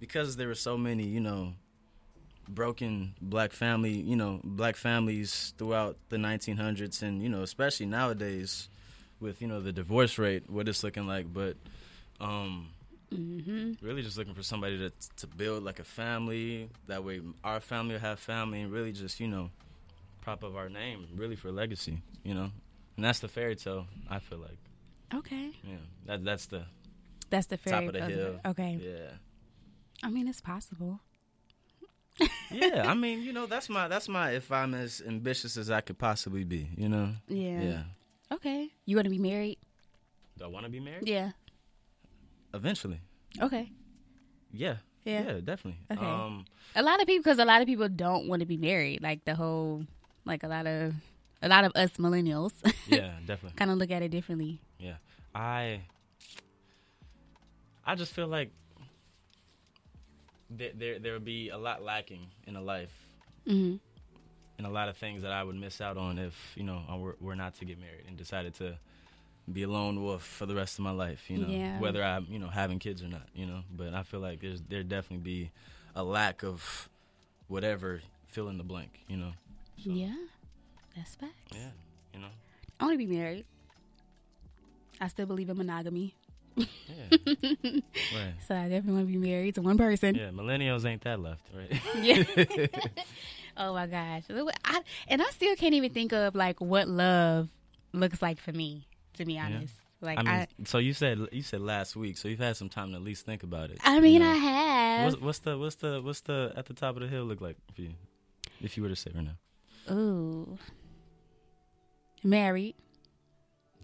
because 0.00 0.36
there 0.36 0.48
were 0.48 0.54
so 0.54 0.76
many 0.76 1.04
you 1.04 1.20
know 1.20 1.54
broken 2.48 3.14
black 3.20 3.52
family 3.52 3.92
you 3.92 4.16
know 4.16 4.40
black 4.44 4.76
families 4.76 5.54
throughout 5.58 5.96
the 6.08 6.16
1900s 6.18 7.02
and 7.02 7.22
you 7.22 7.28
know 7.28 7.42
especially 7.42 7.86
nowadays 7.86 8.68
with 9.20 9.40
you 9.40 9.48
know 9.48 9.60
the 9.60 9.72
divorce 9.72 10.18
rate 10.18 10.48
what 10.50 10.68
it's 10.68 10.82
looking 10.82 11.06
like 11.06 11.32
but 11.32 11.56
um 12.20 12.68
hmm 13.10 13.72
really 13.80 14.02
just 14.02 14.16
looking 14.16 14.34
for 14.34 14.42
somebody 14.42 14.78
to 14.78 14.90
to 15.16 15.26
build 15.26 15.62
like 15.64 15.78
a 15.78 15.84
family. 15.84 16.68
That 16.86 17.04
way, 17.04 17.20
our 17.44 17.60
family 17.60 17.94
will 17.94 18.00
have 18.00 18.18
family, 18.18 18.60
and 18.62 18.72
really 18.72 18.92
just 18.92 19.20
you 19.20 19.28
know, 19.28 19.50
prop 20.22 20.44
up 20.44 20.54
our 20.56 20.68
name, 20.68 21.06
really 21.16 21.36
for 21.36 21.50
legacy. 21.52 22.00
You 22.24 22.34
know, 22.34 22.50
and 22.96 23.04
that's 23.04 23.18
the 23.20 23.28
fairy 23.28 23.56
tale. 23.56 23.86
I 24.08 24.18
feel 24.20 24.38
like, 24.38 24.58
Okay. 25.14 25.50
yeah, 25.64 25.76
that 26.06 26.24
that's 26.24 26.46
the 26.46 26.64
That's 27.30 27.46
the 27.48 27.58
fairy 27.58 27.76
top 27.86 27.86
of 27.88 27.92
the 27.94 28.00
tale. 28.00 28.08
hill. 28.08 28.40
Okay. 28.46 28.78
Yeah, 28.80 29.10
I 30.02 30.10
mean, 30.10 30.28
it's 30.28 30.40
possible. 30.40 31.00
Yeah. 32.50 32.84
I 32.90 32.94
mean, 32.94 33.22
you 33.22 33.32
know, 33.32 33.46
that's 33.46 33.68
my 33.68 33.88
that's 33.88 34.08
my 34.08 34.32
if 34.32 34.50
I'm 34.52 34.74
as 34.74 35.02
ambitious 35.06 35.56
as 35.56 35.70
I 35.70 35.80
could 35.80 35.98
possibly 35.98 36.44
be. 36.44 36.68
You 36.76 36.88
know, 36.88 37.10
Yeah. 37.28 37.62
yeah. 37.62 37.82
Okay. 38.32 38.70
You 38.86 38.96
want 38.96 39.04
to 39.06 39.10
be 39.10 39.18
married? 39.18 39.58
Do 40.38 40.44
I 40.44 40.48
want 40.48 40.64
to 40.66 40.70
be 40.70 40.80
married? 40.80 41.08
Yeah. 41.08 41.32
Eventually, 42.54 43.00
Okay. 43.40 43.70
yeah. 44.52 44.76
Yeah. 45.04 45.22
Yeah, 45.24 45.40
definitely. 45.42 45.80
Okay. 45.90 46.04
Um, 46.06 46.44
A 46.76 46.82
lot 46.82 47.00
of 47.00 47.06
people, 47.08 47.22
because 47.24 47.38
a 47.40 47.44
lot 47.44 47.60
of 47.60 47.66
people 47.66 47.88
don't 47.88 48.28
want 48.28 48.40
to 48.40 48.46
be 48.46 48.56
married. 48.56 49.02
Like 49.02 49.24
the 49.24 49.34
whole, 49.34 49.84
like 50.24 50.42
a 50.44 50.48
lot 50.48 50.66
of, 50.66 50.94
a 51.42 51.48
lot 51.48 51.64
of 51.64 51.72
us 51.74 51.90
millennials, 51.98 52.52
yeah, 52.86 53.12
definitely. 53.26 53.56
kind 53.56 53.70
of 53.72 53.78
look 53.78 53.90
at 53.90 54.02
it 54.02 54.10
differently. 54.10 54.60
Yeah, 54.78 54.96
I 55.34 55.80
I 57.84 57.94
just 57.96 58.12
feel 58.12 58.28
like 58.28 58.50
there 60.56 60.70
there 60.74 60.98
there 60.98 61.12
would 61.14 61.24
be 61.24 61.48
a 61.50 61.58
lot 61.58 61.82
lacking 61.82 62.26
in 62.46 62.56
a 62.56 62.60
life, 62.62 62.92
hmm 63.46 63.76
and 64.58 64.66
a 64.66 64.70
lot 64.70 64.88
of 64.88 64.96
things 64.96 65.22
that 65.22 65.32
I 65.32 65.42
would 65.42 65.56
miss 65.56 65.80
out 65.80 65.96
on 65.96 66.18
if 66.18 66.34
you 66.56 66.62
know 66.62 66.82
I 66.88 66.96
were, 66.96 67.16
were 67.20 67.34
not 67.36 67.54
to 67.56 67.64
get 67.64 67.78
married 67.80 68.04
and 68.06 68.16
decided 68.16 68.54
to 68.56 68.76
be 69.52 69.62
a 69.64 69.68
lone 69.68 70.02
wolf 70.02 70.22
for 70.22 70.46
the 70.46 70.54
rest 70.54 70.78
of 70.78 70.84
my 70.84 70.92
life. 70.92 71.28
You 71.28 71.38
know, 71.38 71.48
Yeah. 71.48 71.80
whether 71.80 72.02
I'm 72.02 72.26
you 72.30 72.38
know 72.38 72.48
having 72.48 72.78
kids 72.78 73.02
or 73.02 73.08
not. 73.08 73.26
You 73.34 73.46
know, 73.46 73.62
but 73.76 73.92
I 73.94 74.02
feel 74.02 74.20
like 74.20 74.40
there's 74.40 74.60
there 74.62 74.82
definitely 74.82 75.24
be 75.24 75.50
a 75.96 76.04
lack 76.04 76.42
of 76.44 76.88
whatever 77.48 78.02
fill 78.28 78.48
in 78.48 78.56
the 78.58 78.64
blank. 78.64 79.00
You 79.08 79.16
know. 79.16 79.32
So, 79.82 79.90
Yeah, 79.90 80.14
that's 80.94 81.14
facts. 81.16 81.32
Yeah. 81.54 81.70
You 82.14 82.20
know. 82.20 82.28
I 82.78 82.84
want 82.84 82.94
to 82.94 82.98
be 83.06 83.06
married. 83.12 83.46
I 85.00 85.08
still 85.08 85.26
believe 85.26 85.50
in 85.50 85.56
monogamy, 85.56 86.14
Yeah. 86.56 86.66
right. 87.12 88.34
so 88.46 88.54
I 88.54 88.68
definitely 88.68 88.92
want 88.92 89.06
to 89.06 89.12
be 89.12 89.16
married 89.18 89.54
to 89.56 89.62
one 89.62 89.78
person. 89.78 90.14
Yeah. 90.14 90.30
Millennials 90.30 90.84
ain't 90.84 91.02
that 91.02 91.20
left, 91.20 91.42
right? 91.54 91.80
Yeah. 92.02 92.24
oh 93.56 93.74
my 93.74 93.86
gosh. 93.86 94.24
I, 94.64 94.80
and 95.08 95.22
I 95.22 95.26
still 95.30 95.54
can't 95.56 95.74
even 95.74 95.92
think 95.92 96.12
of 96.12 96.34
like 96.34 96.60
what 96.60 96.88
love 96.88 97.48
looks 97.92 98.22
like 98.22 98.38
for 98.38 98.52
me, 98.52 98.86
to 99.14 99.24
be 99.24 99.38
honest. 99.38 99.74
Like 100.00 100.18
I 100.18 100.22
mean, 100.22 100.32
I 100.32 100.46
so 100.64 100.78
you 100.78 100.94
said 100.94 101.28
you 101.30 101.42
said 101.42 101.60
last 101.60 101.94
week, 101.94 102.18
so 102.18 102.26
you've 102.26 102.40
had 102.40 102.56
some 102.56 102.68
time 102.68 102.90
to 102.90 102.96
at 102.96 103.02
least 103.02 103.24
think 103.24 103.44
about 103.44 103.70
it. 103.70 103.78
I 103.84 103.94
you 103.94 104.02
mean 104.02 104.20
know? 104.20 104.30
I 104.30 104.34
have. 104.34 105.04
What's, 105.12 105.22
what's 105.22 105.38
the 105.38 105.58
what's 105.58 105.76
the 105.76 106.00
what's 106.02 106.20
the 106.22 106.52
at 106.56 106.66
the 106.66 106.74
top 106.74 106.96
of 106.96 107.02
the 107.02 107.08
hill 107.08 107.22
look 107.22 107.40
like 107.40 107.56
for 107.72 107.82
you? 107.82 107.92
If 108.60 108.76
you 108.76 108.82
were 108.82 108.88
to 108.88 108.96
say 108.96 109.12
right 109.14 109.24
now, 109.24 109.94
Ooh. 109.94 110.58
Married. 112.24 112.74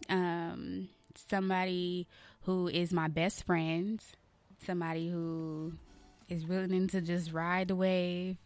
Um 0.08 0.88
somebody 1.28 2.08
who 2.49 2.67
is 2.67 2.95
my 2.95 3.09
best 3.09 3.45
friend, 3.45 4.02
somebody 4.64 5.11
who 5.11 5.75
is 6.31 6.47
willing 6.47 6.88
to 6.88 7.02
just 7.02 7.31
ride 7.31 7.69
the 7.69 7.76
wave 7.76 8.38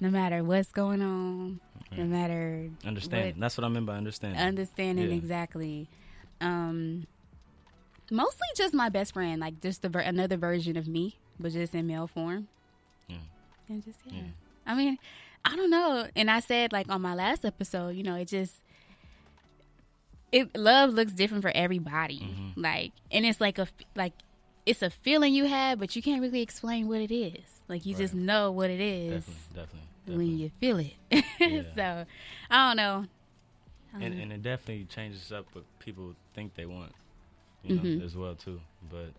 no 0.00 0.10
matter 0.10 0.42
what's 0.42 0.72
going 0.72 1.00
on, 1.00 1.60
no 1.96 2.04
matter 2.06 2.68
understanding. 2.84 3.34
what- 3.34 3.40
That's 3.40 3.56
what 3.56 3.64
I 3.64 3.68
mean 3.68 3.84
by 3.84 3.94
understanding. 3.96 4.40
understanding 4.40 5.10
Yeah. 5.10 5.14
exactly. 5.16 5.88
Um, 6.40 7.06
mostly 8.10 8.48
just 8.56 8.74
my 8.74 8.88
best 8.88 9.12
friend, 9.14 9.40
like 9.40 9.60
just 9.60 9.82
the 9.82 9.90
ver- 9.90 10.00
another 10.00 10.36
version 10.36 10.76
of 10.76 10.88
me, 10.88 11.14
but 11.38 11.52
just 11.52 11.72
in 11.72 11.86
male 11.86 12.08
form. 12.08 12.48
Yeah. 13.06 13.16
And 13.68 13.84
just 13.84 14.00
yeah. 14.06 14.14
Yeah. 14.22 14.22
I 14.66 14.74
mean, 14.74 14.98
I 15.44 15.54
don't 15.54 15.70
know. 15.70 16.08
And 16.16 16.28
I 16.32 16.40
said 16.40 16.72
like 16.72 16.88
on 16.90 17.00
my 17.00 17.14
last 17.14 17.44
episode, 17.44 17.90
you 17.94 18.02
know, 18.02 18.16
it 18.16 18.26
just 18.26 18.54
it 20.36 20.56
love 20.56 20.92
looks 20.92 21.12
different 21.12 21.42
for 21.42 21.52
everybody. 21.54 22.20
Mm-hmm. 22.20 22.60
Like, 22.60 22.92
and 23.10 23.24
it's 23.24 23.40
like 23.40 23.58
a 23.58 23.66
like 23.94 24.12
it's 24.66 24.82
a 24.82 24.90
feeling 24.90 25.32
you 25.34 25.46
have, 25.46 25.78
but 25.78 25.94
you 25.96 26.02
can't 26.02 26.20
really 26.20 26.42
explain 26.42 26.88
what 26.88 27.00
it 27.00 27.14
is. 27.14 27.44
Like 27.68 27.86
you 27.86 27.94
just 27.94 28.14
know 28.14 28.50
what 28.52 28.68
it 28.70 28.80
is 28.80 29.24
definitely, 29.24 29.84
definitely, 30.06 30.16
when 30.26 30.38
you 30.38 30.50
feel 30.60 30.78
it. 30.78 30.94
Yeah. 31.40 31.62
so 31.74 32.04
I 32.50 32.68
don't 32.68 32.76
know. 32.76 33.06
I 33.94 33.98
don't 33.98 34.02
and 34.02 34.14
know. 34.16 34.22
and 34.22 34.32
it 34.32 34.42
definitely 34.42 34.84
changes 34.84 35.32
up 35.32 35.46
what 35.52 35.64
people 35.78 36.14
think 36.34 36.54
they 36.54 36.66
want, 36.66 36.92
you 37.62 37.76
know, 37.76 37.82
Mhm. 37.82 38.04
as 38.04 38.16
well 38.16 38.34
too. 38.34 38.60
But 38.90 39.12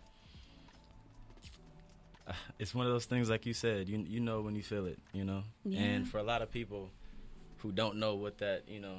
uh, 2.26 2.32
it's 2.58 2.74
one 2.74 2.86
of 2.86 2.92
those 2.92 3.06
things, 3.06 3.28
like 3.30 3.46
you 3.46 3.54
said, 3.54 3.88
you 3.88 3.98
you 4.06 4.20
know 4.20 4.40
when 4.40 4.54
you 4.54 4.62
feel 4.62 4.86
it, 4.86 4.98
you 5.12 5.24
know. 5.24 5.42
Yeah. 5.64 5.80
And 5.80 6.08
for 6.08 6.18
a 6.18 6.22
lot 6.22 6.42
of 6.42 6.50
people 6.50 6.90
who 7.58 7.72
don't 7.72 7.96
know 7.96 8.14
what 8.14 8.38
that 8.38 8.62
you 8.68 8.80
know 8.80 8.98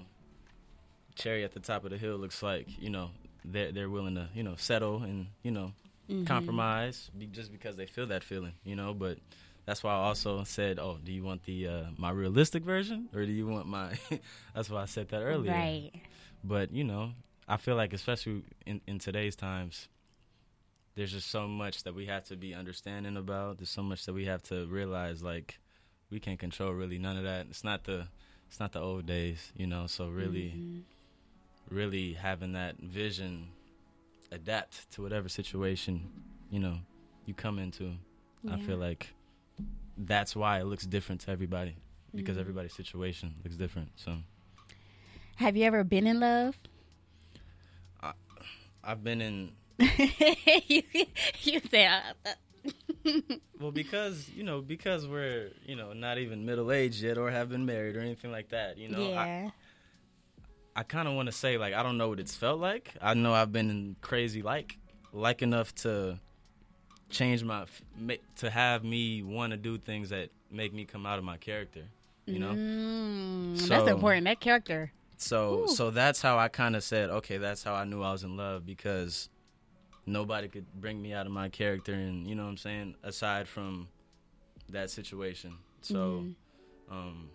cherry 1.19 1.43
at 1.43 1.51
the 1.53 1.59
top 1.59 1.83
of 1.83 1.91
the 1.91 1.97
hill 1.97 2.17
looks 2.17 2.41
like, 2.41 2.67
you 2.79 2.89
know, 2.89 3.11
they're 3.45 3.71
they're 3.71 3.89
willing 3.89 4.15
to 4.15 4.27
you 4.33 4.43
know 4.43 4.55
settle 4.57 5.03
and 5.03 5.27
you 5.43 5.51
know 5.51 5.71
Mhm. 6.09 6.25
compromise 6.25 7.11
be, 7.17 7.27
just 7.27 7.51
because 7.51 7.75
they 7.75 7.85
feel 7.85 8.07
that 8.07 8.23
feeling, 8.23 8.53
you 8.63 8.75
know. 8.75 8.93
But 8.93 9.17
that's 9.65 9.83
why 9.83 9.91
I 9.93 9.97
also 10.09 10.43
said, 10.43 10.79
oh, 10.79 10.97
do 11.03 11.11
you 11.11 11.23
want 11.23 11.43
the 11.43 11.67
uh, 11.67 11.83
my 11.97 12.09
realistic 12.11 12.63
version 12.63 13.09
or 13.13 13.25
do 13.25 13.31
you 13.31 13.45
want 13.47 13.67
my? 13.67 13.97
that's 14.55 14.69
why 14.69 14.81
I 14.81 14.85
said 14.85 15.09
that 15.09 15.21
earlier. 15.21 15.53
Right. 15.53 15.91
But 16.43 16.71
you 16.73 16.83
know, 16.83 17.11
I 17.47 17.57
feel 17.57 17.75
like 17.75 17.93
especially 17.93 18.43
in 18.65 18.81
in 18.87 18.97
today's 18.99 19.35
times, 19.35 19.87
there's 20.95 21.11
just 21.11 21.29
so 21.29 21.47
much 21.47 21.83
that 21.83 21.93
we 21.95 22.05
have 22.07 22.25
to 22.25 22.35
be 22.35 22.53
understanding 22.53 23.15
about. 23.17 23.57
There's 23.57 23.69
so 23.69 23.83
much 23.83 24.05
that 24.05 24.13
we 24.13 24.25
have 24.25 24.43
to 24.43 24.65
realize. 24.67 25.21
Like 25.23 25.59
we 26.09 26.19
can't 26.19 26.39
control 26.39 26.71
really 26.73 26.97
none 26.97 27.17
of 27.17 27.23
that. 27.23 27.47
It's 27.49 27.63
not 27.63 27.83
the 27.85 28.07
it's 28.47 28.59
not 28.59 28.71
the 28.73 28.81
old 28.81 29.05
days, 29.05 29.51
you 29.55 29.67
know. 29.67 29.87
So 29.87 30.07
really, 30.09 30.53
Mhm. 30.57 30.81
Really 31.69 32.13
having 32.13 32.53
that 32.53 32.77
vision, 32.77 33.49
adapt 34.31 34.91
to 34.91 35.01
whatever 35.01 35.29
situation 35.29 36.09
you 36.49 36.59
know 36.59 36.77
you 37.25 37.33
come 37.33 37.59
into. 37.59 37.93
I 38.49 38.57
feel 38.57 38.77
like 38.77 39.13
that's 39.97 40.35
why 40.35 40.59
it 40.59 40.63
looks 40.65 40.85
different 40.85 41.21
to 41.21 41.31
everybody 41.31 41.75
because 42.15 42.37
Mhm. 42.37 42.41
everybody's 42.41 42.73
situation 42.73 43.35
looks 43.43 43.55
different. 43.57 43.91
So 43.95 44.17
Have 45.35 45.55
you 45.57 45.63
ever 45.65 45.83
been 45.83 46.07
in 46.07 46.19
love? 46.19 46.57
I've 48.83 49.03
been 49.03 49.21
in 49.21 49.51
you, 50.67 50.83
you 51.43 51.59
say, 51.69 51.85
uh, 51.85 52.01
uh, 52.25 53.11
Well, 53.59 53.71
because 53.71 54.29
you 54.29 54.43
know, 54.43 54.61
because 54.61 55.05
we're 55.07 55.51
you 55.65 55.75
know 55.75 55.93
not 55.93 56.17
even 56.17 56.45
middle 56.45 56.71
aged 56.71 57.01
yet, 57.03 57.17
or 57.17 57.29
have 57.29 57.49
been 57.49 57.65
married, 57.65 57.95
or 57.95 57.99
anything 57.99 58.31
like 58.31 58.49
that. 58.49 58.77
You 58.77 58.87
know, 58.89 59.03
I, 59.03 59.25
yeah. 59.25 59.49
I 60.79 60.83
kind 60.83 61.09
of 61.09 61.13
want 61.13 61.25
to 61.25 61.33
say 61.33 61.57
like 61.57 61.73
I 61.73 61.83
don't 61.83 61.97
know 61.97 62.07
what 62.07 62.21
it's 62.21 62.37
felt 62.37 62.59
like. 62.61 62.93
I 63.01 63.13
know 63.13 63.33
I've 63.33 63.51
been 63.51 63.97
crazy 63.99 64.41
like 64.41 64.77
like 65.11 65.41
enough 65.41 65.75
to 65.83 66.19
change 67.09 67.43
my 67.43 67.65
to 68.37 68.49
have 68.49 68.85
me 68.85 69.21
want 69.21 69.51
to 69.51 69.57
do 69.57 69.77
things 69.77 70.09
that 70.11 70.29
make 70.49 70.73
me 70.73 70.85
come 70.85 71.05
out 71.05 71.17
of 71.19 71.25
my 71.25 71.35
character. 71.35 71.83
You 72.27 72.39
know, 72.39 72.53
Mm, 72.53 73.67
that's 73.67 73.89
important. 73.89 74.23
That 74.25 74.39
character. 74.39 74.91
so 75.17 75.63
Ooh. 75.63 75.67
so 75.67 75.91
that's 75.91 76.21
how 76.21 76.37
I 76.37 76.47
kind 76.47 76.77
of 76.77 76.83
said, 76.83 77.09
okay, 77.09 77.37
that's 77.37 77.61
how 77.61 77.73
I 77.73 77.83
knew 77.83 78.01
I 78.01 78.13
was 78.13 78.23
in 78.23 78.37
love 78.37 78.65
because 78.65 79.27
nobody 80.05 80.47
could 80.47 80.65
bring 80.79 81.01
me 81.01 81.11
out 81.11 81.25
of 81.25 81.33
my 81.33 81.49
character, 81.49 81.91
and 81.93 82.25
you 82.25 82.35
know 82.35 82.43
what 82.43 82.49
I'm 82.51 82.57
saying. 82.57 82.95
Aside 83.03 83.49
from 83.49 83.89
that 84.69 84.89
situation, 84.91 85.57
so 85.81 86.23
Mhm. 86.23 86.35
um, 86.89 87.29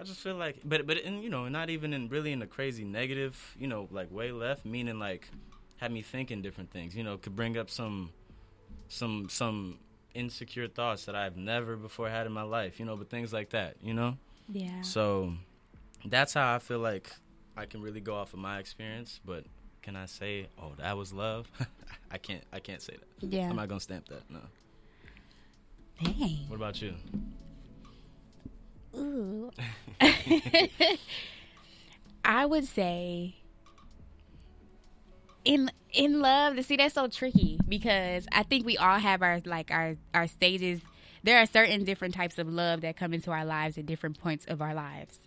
I 0.00 0.02
just 0.02 0.20
feel 0.20 0.36
like, 0.36 0.56
but 0.64 0.86
but 0.86 0.96
and 1.04 1.22
you 1.22 1.28
know, 1.28 1.46
not 1.48 1.68
even 1.68 1.92
in 1.92 2.08
really 2.08 2.32
in 2.32 2.40
a 2.40 2.46
crazy 2.46 2.84
negative, 2.84 3.54
you 3.58 3.66
know, 3.66 3.86
like 3.90 4.10
way 4.10 4.32
left, 4.32 4.64
meaning 4.64 4.98
like 4.98 5.28
had 5.76 5.92
me 5.92 6.00
thinking 6.00 6.40
different 6.40 6.70
things. 6.70 6.96
You 6.96 7.04
know, 7.04 7.18
could 7.18 7.36
bring 7.36 7.58
up 7.58 7.68
some 7.68 8.10
some 8.88 9.28
some 9.28 9.78
insecure 10.14 10.68
thoughts 10.68 11.04
that 11.04 11.14
I've 11.14 11.36
never 11.36 11.76
before 11.76 12.08
had 12.08 12.26
in 12.26 12.32
my 12.32 12.42
life. 12.42 12.80
You 12.80 12.86
know, 12.86 12.96
but 12.96 13.10
things 13.10 13.30
like 13.30 13.50
that. 13.50 13.76
You 13.82 13.92
know. 13.92 14.16
Yeah. 14.48 14.80
So 14.80 15.34
that's 16.06 16.32
how 16.32 16.54
I 16.54 16.60
feel 16.60 16.78
like 16.78 17.10
I 17.54 17.66
can 17.66 17.82
really 17.82 18.00
go 18.00 18.14
off 18.14 18.32
of 18.32 18.38
my 18.38 18.58
experience. 18.58 19.20
But 19.22 19.44
can 19.82 19.96
I 19.96 20.06
say, 20.06 20.48
oh, 20.58 20.72
that 20.78 20.96
was 20.96 21.12
love? 21.12 21.50
I 22.10 22.16
can't. 22.16 22.42
I 22.54 22.60
can't 22.60 22.80
say 22.80 22.94
that. 22.94 23.26
yeah. 23.26 23.50
I'm 23.50 23.56
not 23.56 23.68
gonna 23.68 23.80
stamp 23.80 24.08
that. 24.08 24.22
No. 24.30 24.40
Dang. 26.02 26.48
What 26.48 26.56
about 26.56 26.80
you? 26.80 26.94
Ooh. 28.96 29.50
I 32.24 32.44
would 32.46 32.64
say 32.64 33.36
in 35.44 35.70
in 35.92 36.20
love 36.20 36.56
to 36.56 36.62
see 36.62 36.76
that's 36.76 36.94
so 36.94 37.08
tricky 37.08 37.58
because 37.68 38.26
I 38.32 38.42
think 38.42 38.64
we 38.66 38.76
all 38.76 38.98
have 38.98 39.22
our 39.22 39.40
like 39.44 39.70
our 39.70 39.96
our 40.14 40.26
stages. 40.26 40.80
There 41.22 41.38
are 41.38 41.46
certain 41.46 41.84
different 41.84 42.14
types 42.14 42.38
of 42.38 42.48
love 42.48 42.80
that 42.80 42.96
come 42.96 43.12
into 43.12 43.30
our 43.30 43.44
lives 43.44 43.76
at 43.78 43.86
different 43.86 44.18
points 44.20 44.46
of 44.46 44.62
our 44.62 44.74
lives. 44.74 45.18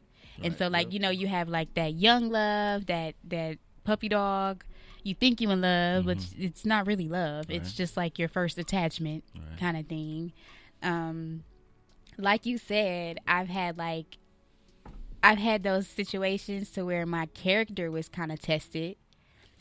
And 0.41 0.57
so 0.57 0.67
like 0.67 0.87
yep. 0.87 0.93
you 0.93 0.99
know 0.99 1.09
you 1.09 1.27
have 1.27 1.47
like 1.47 1.73
that 1.75 1.93
young 1.93 2.29
love, 2.29 2.87
that 2.87 3.15
that 3.25 3.57
puppy 3.83 4.09
dog. 4.09 4.63
You 5.03 5.13
think 5.13 5.41
you 5.41 5.51
in 5.51 5.59
love, 5.59 6.05
but 6.05 6.17
it's 6.37 6.65
not 6.65 6.87
really 6.87 7.09
love. 7.09 7.49
It's 7.49 7.73
just 7.73 7.97
like 7.97 8.17
your 8.17 8.29
first 8.29 8.57
attachment 8.57 9.25
Right. 9.35 9.59
kind 9.59 9.77
of 9.77 9.85
thing. 9.87 10.31
Um 10.81 11.43
like 12.17 12.45
you 12.45 12.57
said, 12.57 13.19
I've 13.27 13.49
had 13.49 13.77
like 13.77 14.17
I've 15.21 15.37
had 15.37 15.63
those 15.63 15.87
situations 15.87 16.71
to 16.71 16.83
where 16.83 17.05
my 17.05 17.27
character 17.27 17.89
was 17.89 18.09
kind 18.09 18.31
of 18.31 18.41
tested. 18.41 18.97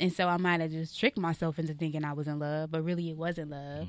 And 0.00 0.12
so 0.12 0.26
I 0.26 0.37
might 0.37 0.61
have 0.61 0.71
just 0.73 0.99
tricked 0.99 1.18
myself 1.18 1.59
into 1.59 1.75
thinking 1.75 2.04
I 2.04 2.14
was 2.14 2.26
in 2.26 2.38
love, 2.38 2.71
but 2.73 2.82
really 2.82 3.11
it 3.11 3.16
wasn't 3.16 3.50
love. 3.50 3.88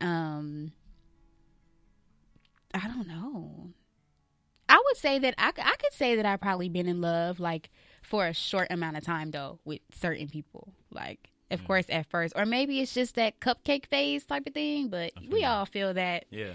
Um 0.00 0.72
I 2.74 2.86
don't 2.86 3.08
know. 3.08 3.70
I 4.68 4.80
would 4.84 4.96
say 4.96 5.18
that 5.18 5.34
I, 5.38 5.48
I 5.48 5.76
could 5.76 5.92
say 5.92 6.14
that 6.16 6.26
I've 6.26 6.40
probably 6.40 6.68
been 6.68 6.86
in 6.86 7.00
love 7.00 7.40
like 7.40 7.70
for 8.02 8.26
a 8.26 8.34
short 8.34 8.68
amount 8.70 8.96
of 8.96 9.04
time 9.04 9.30
though 9.30 9.58
with 9.64 9.80
certain 9.92 10.28
people. 10.28 10.72
Like 10.90 11.30
of 11.50 11.64
course, 11.64 11.86
at 11.88 12.06
first, 12.06 12.34
or 12.36 12.46
maybe 12.46 12.80
it's 12.80 12.94
just 12.94 13.16
that 13.16 13.40
cupcake 13.40 13.86
phase 13.86 14.24
type 14.24 14.46
of 14.46 14.54
thing. 14.54 14.88
But 14.88 15.12
we 15.30 15.44
all 15.44 15.66
feel 15.66 15.94
that 15.94 16.26
Yeah. 16.30 16.52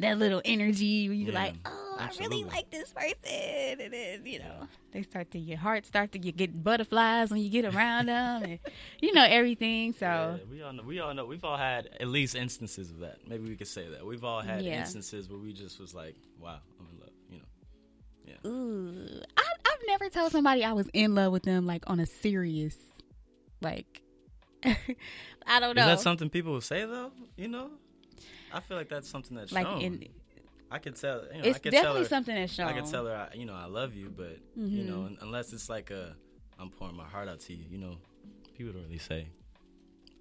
That 0.00 0.18
little 0.18 0.42
energy 0.44 0.84
you're 0.86 1.32
Yeah, 1.32 1.34
like, 1.34 1.54
oh, 1.64 1.96
I 1.98 2.10
really 2.18 2.44
like 2.44 2.70
this 2.70 2.92
person, 2.92 3.80
and 3.80 3.92
then 3.92 4.26
you 4.26 4.40
know 4.40 4.66
they 4.92 5.02
start 5.02 5.30
to 5.32 5.38
your 5.38 5.58
heart 5.58 5.86
start 5.86 6.12
to 6.12 6.18
get, 6.18 6.36
get 6.36 6.62
butterflies 6.62 7.30
when 7.30 7.40
you 7.40 7.48
get 7.50 7.64
around 7.64 8.06
them, 8.06 8.42
and 8.42 8.58
you 9.00 9.12
know 9.12 9.24
everything. 9.24 9.92
So 9.92 10.06
Yeah, 10.06 10.36
we 10.50 10.62
all 10.62 10.72
know. 10.72 10.82
We 10.82 11.00
all 11.00 11.14
know. 11.14 11.24
We've 11.26 11.44
all 11.44 11.56
had 11.56 11.88
at 12.00 12.08
least 12.08 12.34
instances 12.34 12.90
of 12.90 13.00
that. 13.00 13.18
Maybe 13.28 13.48
we 13.48 13.56
could 13.56 13.68
say 13.68 13.88
that 13.88 14.04
we've 14.04 14.24
all 14.24 14.40
had 14.40 14.62
Yeah. 14.62 14.78
instances 14.80 15.28
where 15.30 15.38
we 15.38 15.52
just 15.52 15.78
was 15.80 15.94
like, 15.94 16.16
"Wow, 16.40 16.58
I'm 16.80 16.86
in 16.92 17.00
love." 17.00 17.10
You 17.30 17.38
know. 17.38 17.44
Ooh, 18.46 19.20
I, 19.36 19.42
I've 19.66 19.78
never 19.86 20.08
told 20.08 20.32
somebody 20.32 20.64
I 20.64 20.72
was 20.72 20.88
in 20.92 21.14
love 21.14 21.32
with 21.32 21.42
them 21.44 21.66
like 21.66 21.84
on 21.86 22.00
a 22.00 22.06
serious, 22.06 22.76
like, 23.60 24.02
I 24.64 25.60
don't 25.60 25.76
know, 25.76 25.82
Is 25.82 25.98
that 25.98 26.00
something 26.00 26.30
people 26.30 26.52
will 26.52 26.60
say 26.60 26.84
though? 26.84 27.10
You 27.36 27.48
know, 27.48 27.70
I 28.56 28.60
feel 28.60 28.76
like 28.76 28.88
that's 28.88 29.08
something 29.08 29.36
that's 29.36 29.52
like 29.52 29.66
shown. 29.66 29.80
in. 29.82 30.08
I 30.70 30.78
could 30.78 30.96
tell. 30.96 31.22
You 31.32 31.38
know, 31.42 31.44
It's 31.48 31.56
I 31.56 31.60
could 31.60 31.72
tell 31.72 31.82
definitely 31.82 32.00
her, 32.02 32.08
something 32.08 32.34
that's 32.34 32.52
shown. 32.52 32.68
I 32.68 32.72
could 32.72 32.90
tell 32.90 33.06
her, 33.06 33.28
I, 33.32 33.36
you 33.36 33.44
know, 33.46 33.54
I 33.54 33.66
love 33.66 33.94
you, 33.94 34.12
but 34.16 34.38
you 34.56 34.84
know, 34.84 34.98
Mhm. 35.10 35.22
unless 35.22 35.52
it's 35.52 35.68
like 35.68 35.90
a, 35.90 36.16
I'm 36.58 36.70
pouring 36.70 36.96
my 36.96 37.04
heart 37.04 37.28
out 37.28 37.40
to 37.40 37.54
you. 37.54 37.64
You 37.70 37.78
know, 37.78 37.96
people 38.56 38.72
don't 38.72 38.82
really 38.84 38.98
say, 38.98 39.28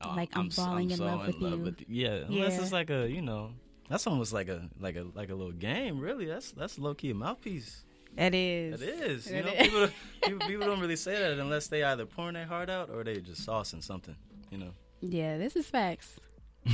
oh, 0.02 0.14
Like, 0.16 0.36
I'm 0.36 0.48
s- 0.48 0.56
falling 0.56 0.92
in 0.92 1.00
love 1.00 1.26
with 1.28 1.40
you. 1.42 1.86
Yeah, 1.88 2.10
unless 2.28 2.54
Yeah. 2.56 2.62
it's 2.62 2.72
like 2.72 2.90
a, 2.90 3.10
you 3.10 3.22
know, 3.22 3.52
that's 3.90 4.06
almost 4.08 4.34
like 4.34 4.48
a 4.50 4.70
like 4.80 4.96
a 4.96 5.06
like 5.16 5.30
a 5.30 5.36
little 5.36 5.54
game. 5.54 6.00
Really, 6.00 6.26
that's 6.26 6.52
that's 6.52 6.78
low 6.78 6.94
key 6.94 7.12
a 7.12 7.14
mouthpiece. 7.16 7.84
That 8.16 8.36
is. 8.36 8.80
It 8.82 8.90
is. 8.90 9.32
You 9.32 9.38
It 9.38 9.46
know, 9.46 9.52
is. 9.54 9.68
people, 9.68 9.88
people 10.24 10.48
people 10.48 10.66
don't 10.68 10.80
really 10.80 10.96
say 10.98 11.18
that 11.18 11.40
unless 11.40 11.68
they 11.68 11.84
either 11.84 12.06
pouring 12.06 12.36
their 12.36 12.46
heart 12.46 12.70
out 12.70 12.90
or 12.92 13.04
they 13.04 13.20
just 13.22 13.46
saucing 13.48 13.84
something. 13.84 14.16
You 14.52 14.60
know. 14.60 14.72
Yeah, 15.02 15.38
this 15.40 15.56
is 15.56 15.68
facts. 15.68 16.20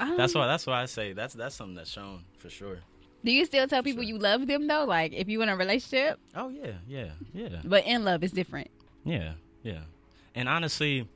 Um, 0.00 0.16
That's 0.16 0.34
why. 0.34 0.46
That's 0.46 0.66
why 0.66 0.82
I 0.82 0.86
say 0.86 1.12
that's 1.12 1.34
that's 1.34 1.54
something 1.54 1.74
that's 1.76 1.90
shown 1.90 2.24
for 2.38 2.48
sure. 2.50 2.78
Do 3.24 3.30
you 3.30 3.44
still 3.44 3.68
tell 3.68 3.82
people 3.84 4.02
Sure. 4.02 4.08
you 4.14 4.18
love 4.18 4.46
them 4.46 4.66
though? 4.66 4.84
Like 4.84 5.12
if 5.12 5.28
you 5.28 5.42
in 5.42 5.48
a 5.48 5.56
relationship, 5.56 6.18
Oh 6.34 6.48
yeah, 6.48 6.72
yeah, 6.88 7.10
yeah, 7.32 7.60
but 7.64 7.84
in 7.86 8.04
love 8.04 8.24
is 8.24 8.32
different. 8.32 8.68
yeah, 9.04 9.34
yeah. 9.62 9.80
And 10.34 10.48
honestly, 10.48 11.08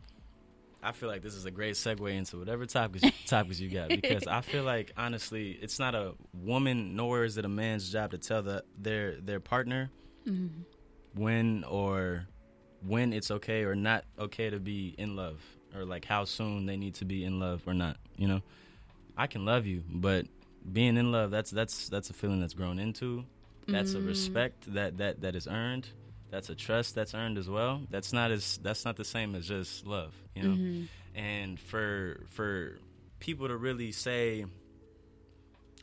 I 0.82 0.92
feel 0.92 1.08
like 1.08 1.22
this 1.22 1.34
is 1.34 1.46
a 1.46 1.50
great 1.50 1.74
segue 1.74 2.12
into 2.14 2.38
whatever 2.38 2.64
topics 2.66 3.02
topics 3.26 3.58
you 3.58 3.68
got 3.70 3.88
because 3.88 4.26
I 4.28 4.40
feel 4.42 4.62
like 4.74 4.92
honestly, 4.96 5.52
it's 5.60 5.78
not 5.80 5.94
a 5.96 6.12
woman 6.32 6.94
nor 6.94 7.24
is 7.24 7.38
it 7.38 7.44
a 7.44 7.48
man's 7.48 7.90
job 7.90 8.12
to 8.12 8.18
tell 8.18 8.42
the 8.42 8.62
their 8.78 9.20
their 9.20 9.40
partner 9.40 9.90
when 11.14 11.64
or 11.64 12.26
when 12.86 13.12
it's 13.12 13.30
okay 13.30 13.64
or 13.64 13.74
not 13.74 14.04
okay 14.18 14.50
to 14.50 14.60
be 14.60 14.94
in 14.98 15.16
love 15.16 15.40
or 15.74 15.84
like 15.84 16.04
how 16.04 16.24
soon 16.24 16.66
they 16.66 16.76
need 16.76 16.94
to 16.94 17.04
be 17.04 17.24
in 17.24 17.40
love 17.40 17.62
or 17.66 17.74
not. 17.74 17.96
You 18.16 18.28
know, 18.28 18.40
I 19.16 19.26
can 19.26 19.44
love 19.44 19.66
you, 19.66 19.82
but 19.88 20.26
being 20.70 20.96
in 20.96 21.12
love 21.12 21.30
that's 21.30 21.50
that's 21.50 21.88
that's 21.88 22.10
a 22.10 22.12
feeling 22.12 22.40
that's 22.40 22.54
grown 22.54 22.78
into. 22.78 23.24
That's 23.68 23.94
a 23.94 23.98
mm. 23.98 24.06
respect 24.06 24.72
that 24.74 24.98
that 24.98 25.22
that 25.22 25.34
is 25.34 25.48
earned. 25.48 25.88
That's 26.30 26.50
a 26.50 26.54
trust 26.54 26.94
that's 26.94 27.14
earned 27.14 27.38
as 27.38 27.48
well. 27.48 27.82
That's 27.90 28.12
not 28.12 28.30
as 28.30 28.58
that's 28.62 28.84
not 28.84 28.96
the 28.96 29.04
same 29.04 29.34
as 29.34 29.46
just 29.46 29.86
love, 29.86 30.14
you 30.34 30.42
know. 30.42 30.54
Mm-hmm. 30.54 31.18
And 31.18 31.58
for 31.58 32.24
for 32.30 32.78
people 33.18 33.48
to 33.48 33.56
really 33.56 33.92
say 33.92 34.44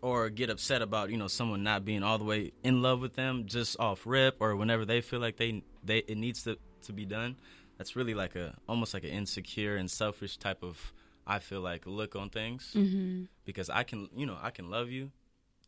or 0.01 0.29
get 0.29 0.49
upset 0.49 0.81
about 0.81 1.09
you 1.09 1.17
know 1.17 1.27
someone 1.27 1.63
not 1.63 1.85
being 1.85 2.03
all 2.03 2.17
the 2.17 2.25
way 2.25 2.51
in 2.63 2.81
love 2.81 2.99
with 2.99 3.15
them 3.15 3.45
just 3.47 3.79
off 3.79 4.05
rip 4.05 4.35
or 4.39 4.55
whenever 4.55 4.85
they 4.85 5.01
feel 5.01 5.19
like 5.19 5.37
they 5.37 5.63
they 5.83 5.99
it 5.99 6.17
needs 6.17 6.43
to 6.43 6.57
to 6.83 6.93
be 6.93 7.05
done 7.05 7.35
that's 7.77 7.95
really 7.95 8.13
like 8.13 8.35
a 8.35 8.53
almost 8.67 8.93
like 8.93 9.03
an 9.03 9.09
insecure 9.09 9.77
and 9.77 9.89
selfish 9.89 10.37
type 10.37 10.61
of 10.61 10.93
i 11.27 11.39
feel 11.39 11.61
like 11.61 11.85
look 11.85 12.15
on 12.15 12.29
things 12.29 12.73
Mm-hmm. 12.75 13.23
because 13.45 13.69
i 13.69 13.83
can 13.83 14.09
you 14.15 14.25
know 14.25 14.37
i 14.41 14.49
can 14.51 14.69
love 14.69 14.89
you 14.89 15.11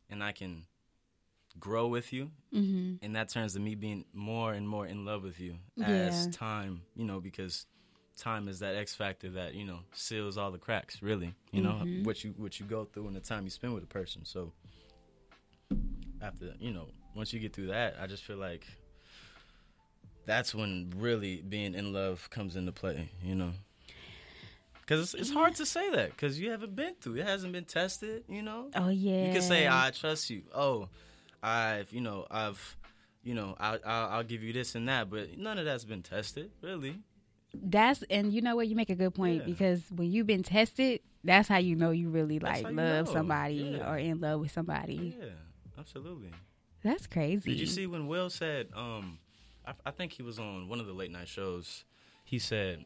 and 0.09 0.23
i 0.23 0.31
can 0.31 0.65
grow 1.59 1.87
with 1.87 2.11
you 2.13 2.31
Mm-hmm. 2.53 2.95
and 3.05 3.15
that 3.15 3.29
turns 3.29 3.53
to 3.53 3.59
me 3.59 3.75
being 3.75 4.05
more 4.13 4.53
and 4.53 4.67
more 4.67 4.85
in 4.87 5.03
love 5.05 5.23
with 5.23 5.39
you 5.39 5.55
as 5.81 6.25
Yeah. 6.27 6.31
time 6.31 6.81
you 6.95 7.05
know 7.05 7.19
because 7.19 7.65
time 8.17 8.47
is 8.47 8.59
that 8.59 8.75
x 8.75 8.95
factor 8.95 9.29
that 9.31 9.55
you 9.55 9.65
know 9.65 9.79
seals 9.93 10.37
all 10.37 10.51
the 10.51 10.57
cracks 10.57 11.01
really 11.01 11.33
you 11.51 11.61
know 11.61 11.73
Mm-hmm. 11.81 12.03
what 12.03 12.23
you 12.23 12.33
what 12.37 12.59
you 12.59 12.65
go 12.65 12.85
through 12.85 13.07
and 13.07 13.15
the 13.15 13.19
time 13.19 13.43
you 13.43 13.49
spend 13.49 13.73
with 13.73 13.83
a 13.83 13.87
person 13.87 14.23
so 14.25 14.51
after 16.21 16.53
you 16.59 16.71
know 16.71 16.87
once 17.13 17.33
you 17.33 17.39
get 17.39 17.53
through 17.53 17.67
that 17.67 17.95
i 18.01 18.07
just 18.07 18.23
feel 18.23 18.37
like 18.37 18.65
that's 20.25 20.55
when 20.55 20.91
really 20.97 21.41
being 21.41 21.73
in 21.75 21.93
love 21.93 22.29
comes 22.29 22.55
into 22.55 22.71
play 22.71 23.09
you 23.21 23.35
know 23.35 23.51
because 24.85 25.01
it's, 25.01 25.13
it's 25.15 25.31
hard 25.31 25.55
to 25.55 25.65
say 25.65 25.89
that 25.91 26.11
because 26.11 26.39
you 26.39 26.51
haven't 26.51 26.75
been 26.75 26.93
through 27.01 27.15
it 27.15 27.25
hasn't 27.25 27.51
been 27.53 27.65
tested 27.65 28.23
you 28.29 28.41
know 28.41 28.69
Oh 28.75 28.89
yeah. 28.89 29.27
you 29.27 29.33
can 29.33 29.41
say 29.41 29.67
I 29.67 29.91
trust 29.91 30.29
you. 30.29 30.43
Oh, 30.53 30.89
I've 31.41 31.91
you 31.91 32.01
know 32.01 32.25
I've 32.29 32.77
you 33.23 33.33
know 33.33 33.55
I'll, 33.59 33.79
I'll 33.85 34.09
I'll 34.09 34.23
give 34.23 34.43
you 34.43 34.53
this 34.53 34.75
and 34.75 34.87
that, 34.89 35.09
but 35.09 35.37
none 35.37 35.57
of 35.57 35.65
that's 35.65 35.85
been 35.85 36.03
tested 36.03 36.51
really. 36.61 36.99
That's 37.53 38.03
and 38.09 38.33
you 38.33 38.41
know 38.41 38.55
what 38.55 38.67
you 38.67 38.75
make 38.75 38.89
a 38.89 38.95
good 38.95 39.13
point 39.15 39.37
Yeah. 39.41 39.45
because 39.45 39.81
when 39.95 40.11
you've 40.11 40.27
been 40.27 40.43
tested, 40.43 40.99
that's 41.23 41.47
how 41.47 41.57
you 41.57 41.75
know 41.75 41.91
you 41.91 42.09
really 42.09 42.37
That's 42.37 42.61
like 42.63 42.71
you 42.71 42.75
love 42.77 43.07
know. 43.07 43.13
somebody 43.13 43.55
Yeah. 43.77 43.89
or 43.89 43.97
in 43.97 44.19
love 44.19 44.41
with 44.41 44.51
somebody. 44.51 45.15
Yeah, 45.19 45.27
absolutely. 45.79 46.31
That's 46.83 47.07
crazy. 47.07 47.49
Did 47.51 47.59
you 47.59 47.65
see 47.65 47.87
when 47.87 48.07
Will 48.07 48.29
said 48.29 48.67
um 48.75 49.19
I, 49.65 49.73
I 49.85 49.91
think 49.91 50.11
he 50.11 50.21
was 50.21 50.37
on 50.37 50.67
one 50.67 50.79
of 50.79 50.85
the 50.85 50.93
late 50.93 51.11
night 51.11 51.27
shows. 51.27 51.85
He 52.25 52.39
said 52.39 52.85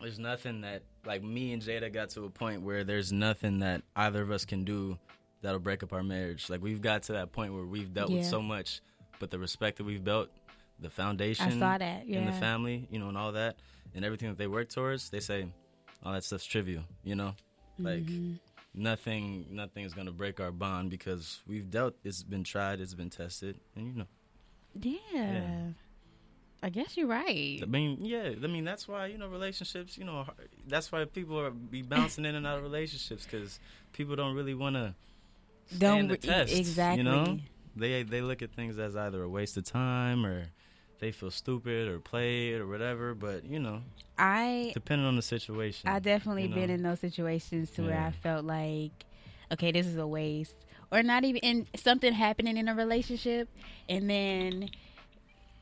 there's 0.00 0.18
nothing 0.18 0.60
that 0.60 0.82
like 1.04 1.22
me 1.22 1.52
and 1.52 1.60
Jada 1.62 1.92
got 1.92 2.10
to 2.10 2.24
a 2.24 2.30
point 2.30 2.62
where 2.62 2.84
there's 2.84 3.12
nothing 3.12 3.58
that 3.60 3.82
either 3.96 4.22
of 4.22 4.30
us 4.30 4.44
can 4.44 4.64
do 4.64 4.96
that'll 5.42 5.58
break 5.58 5.82
up 5.82 5.92
our 5.92 6.02
marriage. 6.02 6.48
Like 6.48 6.62
we've 6.62 6.80
got 6.80 7.04
to 7.04 7.12
that 7.14 7.32
point 7.32 7.52
where 7.52 7.64
we've 7.64 7.92
dealt 7.92 8.10
with 8.10 8.24
so 8.24 8.40
much, 8.40 8.80
but 9.18 9.30
the 9.30 9.38
respect 9.38 9.78
that 9.78 9.84
we've 9.84 10.02
built, 10.04 10.30
the 10.78 10.90
foundation 10.90 11.46
I 11.46 11.58
saw 11.72 11.78
that. 11.78 12.06
in 12.06 12.24
the 12.26 12.32
family, 12.32 12.86
you 12.90 12.98
know, 12.98 13.08
and 13.08 13.16
all 13.18 13.32
that, 13.32 13.56
and 13.94 14.04
everything 14.04 14.28
that 14.28 14.38
they 14.38 14.46
work 14.46 14.68
towards, 14.68 15.10
they 15.10 15.20
say 15.20 15.48
all 16.04 16.12
that 16.12 16.22
stuff's 16.24 16.46
trivial, 16.46 16.84
you 17.02 17.16
know, 17.16 17.34
like 17.78 18.04
Mm-hmm. 18.04 18.34
nothing, 18.74 19.46
nothing 19.50 19.84
is 19.84 19.94
gonna 19.94 20.12
break 20.12 20.38
our 20.38 20.52
bond 20.52 20.90
because 20.90 21.40
we've 21.48 21.70
dealt. 21.70 21.94
It's 22.04 22.22
been 22.22 22.44
tried, 22.44 22.80
it's 22.80 22.94
been 22.94 23.10
tested, 23.10 23.58
and 23.74 23.86
you 23.86 23.92
know, 23.94 24.06
Yeah. 24.74 25.70
I 26.62 26.70
guess 26.70 26.96
you're 26.96 27.06
right. 27.06 27.60
I 27.62 27.66
mean, 27.66 27.98
yeah, 28.00 28.32
I 28.42 28.46
mean 28.46 28.64
that's 28.64 28.88
why 28.88 29.06
you 29.06 29.18
know 29.18 29.28
relationships, 29.28 29.96
you 29.96 30.04
know, 30.04 30.26
that's 30.66 30.90
why 30.90 31.04
people 31.04 31.38
are 31.38 31.50
be 31.50 31.82
bouncing 31.82 32.24
in 32.24 32.34
and 32.34 32.46
out 32.46 32.58
of 32.58 32.64
relationships 32.64 33.24
because 33.24 33.60
people 33.92 34.16
don't 34.16 34.34
really 34.34 34.54
want 34.54 34.74
to 34.76 34.94
Don't 35.78 36.06
stand 36.06 36.10
the 36.10 36.16
test. 36.16 36.54
exactly. 36.54 36.98
You 36.98 37.08
know, 37.08 37.38
they 37.76 38.02
they 38.02 38.20
look 38.22 38.42
at 38.42 38.52
things 38.52 38.78
as 38.78 38.96
either 38.96 39.22
a 39.22 39.28
waste 39.28 39.56
of 39.56 39.64
time 39.64 40.26
or 40.26 40.46
they 40.98 41.12
feel 41.12 41.30
stupid 41.30 41.86
or 41.86 42.00
played 42.00 42.54
or 42.60 42.66
whatever. 42.66 43.14
But 43.14 43.44
you 43.44 43.60
know, 43.60 43.82
I 44.18 44.72
depending 44.74 45.06
on 45.06 45.14
the 45.14 45.22
situation. 45.22 45.88
I 45.88 46.00
definitely 46.00 46.42
you 46.44 46.48
know? 46.48 46.54
been 46.56 46.70
in 46.70 46.82
those 46.82 46.98
situations 46.98 47.70
to 47.72 47.82
where 47.82 48.00
I 48.00 48.10
felt 48.10 48.44
like, 48.44 49.04
okay, 49.52 49.70
this 49.70 49.86
is 49.86 49.96
a 49.96 50.06
waste, 50.08 50.56
or 50.90 51.04
not 51.04 51.22
even 51.24 51.40
in 51.42 51.66
something 51.76 52.12
happening 52.12 52.56
in 52.56 52.66
a 52.66 52.74
relationship, 52.74 53.48
and 53.88 54.10
then 54.10 54.70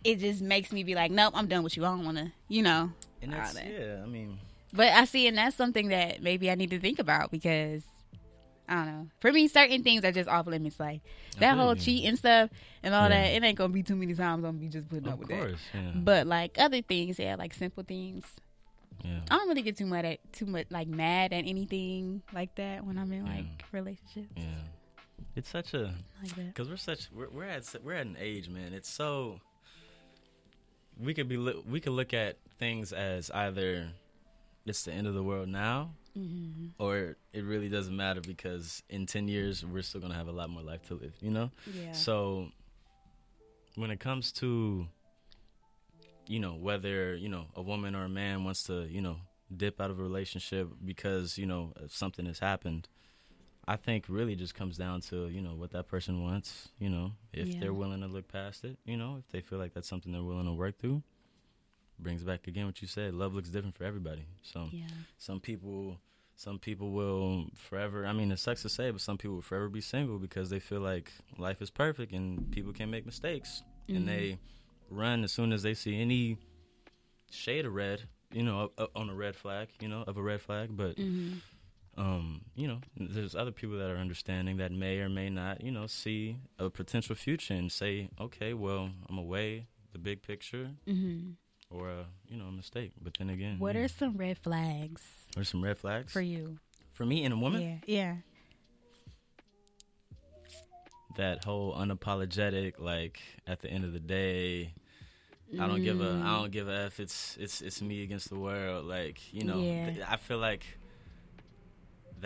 it 0.07 0.21
just 0.21 0.41
makes 0.43 0.73
me 0.73 0.83
be 0.85 0.95
like, 0.95 1.11
nope, 1.11 1.33
I'm 1.37 1.47
done 1.49 1.63
with 1.63 1.77
you. 1.77 1.85
I 1.85 1.89
don't 1.89 2.05
want 2.05 2.19
to, 2.19 2.33
you 2.49 2.63
know. 2.63 2.93
And 3.23 3.33
that's, 3.33 3.55
that. 3.55 3.67
yeah, 3.67 4.01
I 4.03 4.07
mean, 4.07 4.39
But 4.73 4.89
I 4.93 5.05
see, 5.05 5.27
and 5.27 5.37
that's 5.39 5.57
something 5.57 5.89
that 5.89 6.23
maybe 6.23 6.51
I 6.51 6.55
need 6.55 6.71
to 6.71 6.79
think 6.79 6.99
about 6.99 7.31
because 7.31 7.83
I 8.69 8.75
don't 8.77 8.87
know. 8.87 9.07
For 9.21 9.33
me, 9.33 9.49
certain 9.49 9.83
things 9.83 10.05
are 10.05 10.13
just 10.13 10.29
off 10.29 10.47
limits. 10.47 10.79
Like 10.81 11.01
that 11.39 11.57
whole 11.57 11.71
Completely. 11.71 11.85
cheating 12.01 12.17
stuff 12.17 12.51
and 12.83 12.95
all 12.95 13.05
Yeah. 13.09 13.23
that. 13.23 13.27
It 13.35 13.45
ain't 13.45 13.57
gonna 13.59 13.73
be 13.73 13.83
too 13.83 13.97
many 13.97 14.13
times. 14.15 14.39
I'm 14.39 14.43
gonna 14.43 14.59
be 14.59 14.69
just 14.69 14.89
putting 14.89 15.09
up 15.09 15.19
with 15.19 15.29
course, 15.29 15.61
yeah, 15.75 15.83
that. 15.93 16.05
But 16.05 16.27
like 16.27 16.57
other 16.59 16.83
things, 16.83 17.19
yeah, 17.19 17.37
like 17.37 17.55
simple 17.55 17.85
things. 17.85 18.25
yeah. 19.05 19.21
I 19.31 19.37
don't 19.37 19.49
really 19.49 19.63
get 19.63 19.77
too 19.79 19.87
mad 19.87 20.05
at 20.05 20.19
too 20.33 20.47
much 20.47 20.67
like 20.71 20.89
mad 20.89 21.33
at 21.33 21.47
anything 21.47 22.23
like 22.33 22.55
that 22.57 22.85
when 22.85 22.99
I'm 22.99 23.13
in 23.13 23.27
Yeah. 23.27 23.33
like 23.35 23.47
relationships 23.73 24.33
yeah. 24.37 24.45
It's 25.37 25.49
such 25.49 25.75
a 25.75 25.93
like 26.23 26.35
that. 26.37 26.47
because 26.55 26.69
we're 26.69 26.77
such 26.77 27.09
we're, 27.13 27.29
we're 27.31 27.45
at 27.45 27.73
we're 27.85 27.93
at 27.95 28.07
an 28.07 28.17
age, 28.19 28.49
man. 28.49 28.73
It's 28.73 28.89
so 28.91 29.39
we 30.99 31.15
could 31.15 31.29
be 31.29 31.37
li- 31.37 31.63
we 31.69 31.81
could 31.81 31.93
look 31.93 32.15
at 32.15 32.39
things 32.59 32.93
as 32.93 33.31
either 33.31 33.89
it's 34.65 34.83
the 34.85 34.93
end 34.93 35.07
of 35.07 35.15
the 35.15 35.23
world 35.23 35.49
now, 35.49 35.91
Mm-hmm. 36.19 36.83
or 36.83 37.17
it 37.35 37.45
really 37.45 37.69
doesn't 37.69 37.95
matter 37.95 38.23
because 38.23 38.83
in 38.89 39.05
ten 39.07 39.29
years 39.29 39.63
we're 39.65 39.83
still 39.83 40.01
gonna 40.01 40.15
have 40.15 40.29
a 40.29 40.33
lot 40.33 40.49
more 40.49 40.63
life 40.63 40.87
to 40.89 40.95
live. 40.95 41.15
You 41.21 41.31
know. 41.31 41.51
Yeah. 41.73 41.93
So 41.93 42.49
when 43.75 43.91
it 43.91 44.01
comes 44.01 44.33
to 44.33 44.87
you 46.27 46.41
know 46.41 46.55
whether 46.55 47.15
you 47.15 47.29
know 47.29 47.47
a 47.55 47.63
woman 47.63 47.95
or 47.95 48.05
a 48.05 48.09
man 48.09 48.45
wants 48.45 48.65
to 48.65 48.87
you 48.89 49.01
know 49.03 49.17
dip 49.55 49.81
out 49.81 49.91
of 49.91 50.01
a 50.01 50.03
relationship 50.03 50.69
because 50.85 51.37
you 51.39 51.47
know 51.47 51.73
something 51.89 52.27
has 52.27 52.39
happened 52.39 52.89
i 53.69 53.77
think 53.77 54.05
really 54.09 54.35
just 54.37 54.55
comes 54.55 54.77
down 54.77 55.01
to 55.01 55.29
you 55.29 55.41
know 55.43 55.55
what 55.55 55.71
that 55.73 55.87
person 55.89 56.23
wants 56.23 56.69
you 56.79 56.89
know 56.89 57.13
if 57.33 57.49
Yeah. 57.49 57.61
they're 57.61 57.75
willing 57.75 58.01
to 58.01 58.07
look 58.09 58.29
past 58.29 58.65
it 58.65 58.79
you 58.85 58.97
know 58.97 59.17
if 59.19 59.29
they 59.31 59.41
feel 59.41 59.59
like 59.59 59.75
that's 59.75 59.89
something 59.89 60.13
they're 60.13 60.23
willing 60.23 60.47
to 60.47 60.53
work 60.53 60.79
through 60.79 61.03
brings 61.99 62.23
back 62.23 62.47
again 62.47 62.67
what 62.67 62.83
you 62.83 62.89
said. 62.89 63.15
Love 63.15 63.35
looks 63.35 63.49
different 63.49 63.75
for 63.75 63.85
everybody. 63.85 64.27
So 64.43 64.69
Yeah. 64.71 64.85
some 65.17 65.41
people 65.41 65.99
some 66.35 66.59
people 66.59 66.91
will 66.91 67.47
forever 67.55 68.05
i 68.05 68.13
mean 68.13 68.31
it 68.31 68.39
sucks 68.39 68.61
to 68.61 68.69
say 68.69 68.91
but 68.91 69.01
some 69.01 69.17
people 69.17 69.37
will 69.37 69.43
forever 69.43 69.71
be 69.71 69.81
single 69.81 70.19
because 70.19 70.51
they 70.51 70.61
feel 70.61 70.81
like 70.83 71.11
life 71.39 71.63
is 71.63 71.71
perfect 71.71 72.13
and 72.13 72.51
people 72.53 72.75
can 72.75 72.91
make 72.91 73.07
mistakes 73.07 73.63
and 73.89 74.07
they 74.07 74.37
run 74.91 75.25
as 75.25 75.33
soon 75.33 75.51
as 75.51 75.63
they 75.63 75.73
see 75.73 75.99
any 75.99 76.37
shade 77.31 77.65
of 77.65 77.73
red 77.75 78.03
you 78.31 78.43
know 78.43 78.71
on 78.95 79.09
a 79.09 79.15
red 79.15 79.35
flag 79.35 79.69
you 79.81 79.89
know 79.89 80.05
of 80.07 80.19
a 80.19 80.23
red 80.23 80.43
flag 80.43 80.69
but 80.77 80.97
Mm-hmm. 80.99 81.39
Um 81.99 82.43
you 82.55 82.69
know 82.69 82.79
there's 82.97 83.35
other 83.35 83.51
people 83.53 83.79
that 83.79 83.91
are 83.91 83.97
understanding 83.97 84.59
that 84.59 84.71
may 84.71 84.99
or 84.99 85.09
may 85.09 85.31
not 85.31 85.63
you 85.63 85.71
know 85.71 85.87
see 85.87 86.37
a 86.59 86.69
potential 86.69 87.15
future 87.15 87.55
and 87.55 87.73
say 87.73 88.09
okay 88.21 88.53
well 88.55 88.91
i'm 89.09 89.19
away 89.19 89.67
the 89.93 89.99
big 89.99 90.21
picture 90.23 90.71
Mm-hmm. 90.87 91.31
or 91.71 91.89
a 91.91 92.05
you 92.29 92.37
know 92.37 92.47
a 92.47 92.53
mistake 92.53 92.93
but 93.03 93.13
then 93.19 93.31
again 93.31 93.59
What 93.59 93.75
yeah. 93.77 93.83
are 93.83 93.89
some 93.89 94.17
red 94.17 94.37
flags 94.39 95.03
what 95.35 95.41
are 95.43 95.45
some 95.45 95.63
red 95.65 95.79
flags 95.79 96.13
for 96.13 96.21
you? 96.21 96.59
for 96.93 97.07
me 97.07 97.25
and 97.25 97.33
a 97.33 97.37
woman 97.37 97.63
Yeah. 97.63 97.77
Yeah. 97.87 98.15
that 101.17 101.45
whole 101.45 101.75
unapologetic 101.75 102.75
like 102.79 103.21
at 103.47 103.61
the 103.63 103.71
end 103.71 103.85
of 103.85 103.93
the 103.93 104.01
day 104.01 104.75
I 105.61 105.67
don't 105.69 105.83
give 105.83 106.01
a 106.01 106.05
Mm. 106.05 106.25
Don't 106.25 106.51
give 106.51 106.69
a 106.69 106.87
f 106.87 107.01
it's 107.01 107.37
it's 107.41 107.63
it's 107.63 107.81
me 107.81 108.03
against 108.03 108.29
the 108.29 108.37
world 108.39 108.85
like 108.85 109.33
you 109.33 109.45
know 109.45 109.61
Yeah. 109.61 109.87
th- 109.91 110.07
I 110.07 110.17
feel 110.17 110.39
like 110.39 110.65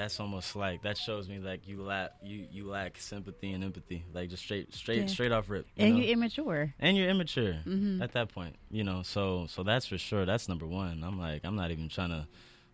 that's 0.01 0.19
almost 0.19 0.57
like 0.57 0.83
that 0.83 0.97
shows 0.97 1.29
me 1.29 1.39
like 1.39 1.69
you 1.69 1.83
lack 1.83 2.11
you 2.23 2.47
you 2.51 2.65
lack 2.69 2.97
sympathy 2.99 3.53
and 3.53 3.63
empathy 3.63 4.03
like 4.15 4.31
just 4.31 4.43
straight 4.43 4.73
straight 4.75 5.01
Yeah. 5.03 5.07
straight 5.07 5.33
off 5.33 5.51
rip 5.51 5.67
you 5.77 5.85
And 5.85 5.97
know? 5.97 6.01
you 6.03 6.13
immature. 6.13 6.73
and 6.79 6.97
you're 6.97 7.11
immature 7.11 7.57
Mhm. 7.67 8.01
at 8.01 8.13
that 8.13 8.29
point 8.33 8.57
you 8.71 8.83
know 8.83 9.03
so 9.03 9.47
so 9.49 9.63
that's 9.63 9.87
for 9.87 9.99
sure 9.99 10.25
that's 10.25 10.49
number 10.49 10.67
one 10.67 11.05
I'm 11.05 11.19
like 11.19 11.43
I'm 11.45 11.55
not 11.57 11.71
even 11.71 11.89
trying 11.89 12.11
to 12.11 12.27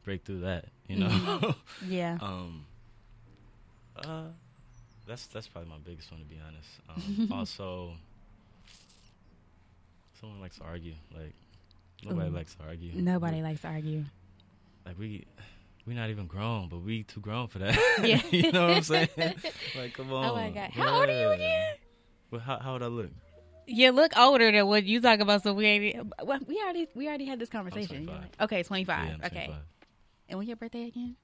break 0.05 0.25
through 0.25 0.41
that 0.41 0.67
you 0.89 0.97
know 0.97 1.09
Mm-hmm. 1.09 1.51
Yeah. 1.93 2.19
Um, 2.21 2.65
uh, 3.97 4.29
that's 5.09 5.27
that's 5.27 5.49
probably 5.49 5.71
my 5.71 5.79
biggest 5.85 6.11
one 6.13 6.21
to 6.21 6.27
be 6.27 6.39
honest. 6.47 6.69
Um, 6.91 7.33
also, 7.39 7.93
someone 10.21 10.41
likes 10.41 10.59
to 10.59 10.65
argue. 10.65 10.95
Like 11.15 11.35
nobody 12.05 12.29
Ooh. 12.29 12.33
likes 12.35 12.55
to 12.57 12.65
argue. 12.65 12.93
Nobody 12.95 13.43
likes 13.43 13.61
to 13.63 13.69
argue. 13.69 14.05
like 14.85 14.99
we. 14.99 15.25
We 15.87 15.95
not 15.95 16.11
even 16.11 16.27
grown, 16.27 16.69
but 16.69 16.79
we 16.79 17.05
too 17.05 17.21
grown 17.21 17.49
for 17.49 17.59
that. 17.61 17.75
Yeah. 18.03 18.21
you 18.31 18.53
know 18.53 18.69
what 18.69 18.77
I'm 18.79 18.83
saying? 18.83 19.09
like, 19.77 19.95
come 19.95 20.13
on. 20.13 20.31
Oh 20.31 20.35
my 20.35 20.51
God. 20.51 20.71
How 20.71 21.01
old 21.01 21.09
are 21.09 21.21
you 21.21 21.29
again? 21.31 21.75
Well, 22.31 22.41
how 22.41 22.59
how 22.59 22.73
would 22.75 22.83
I 22.83 22.87
look? 22.89 23.11
You 23.69 23.91
look 23.93 24.17
older 24.17 24.51
than 24.53 24.67
what 24.67 24.85
you 24.85 25.01
talk 25.01 25.21
about. 25.21 25.43
So 25.43 25.53
we 25.55 25.67
ain't. 25.67 26.13
Well, 26.23 26.39
we 26.47 26.61
already 26.63 26.89
we 26.95 27.09
already 27.09 27.25
had 27.27 27.39
this 27.39 27.49
conversation. 27.49 28.03
You're 28.05 28.15
25. 28.15 28.23
like- 28.23 28.43
okay, 28.43 28.63
twenty 28.63 28.85
five. 28.85 29.07
Yeah, 29.09 29.15
I'm 29.15 29.21
okay. 29.25 29.45
25. 29.47 29.55
And 30.29 30.39
when 30.39 30.49
your 30.49 30.57
birthday 30.57 30.87
again? 30.89 31.17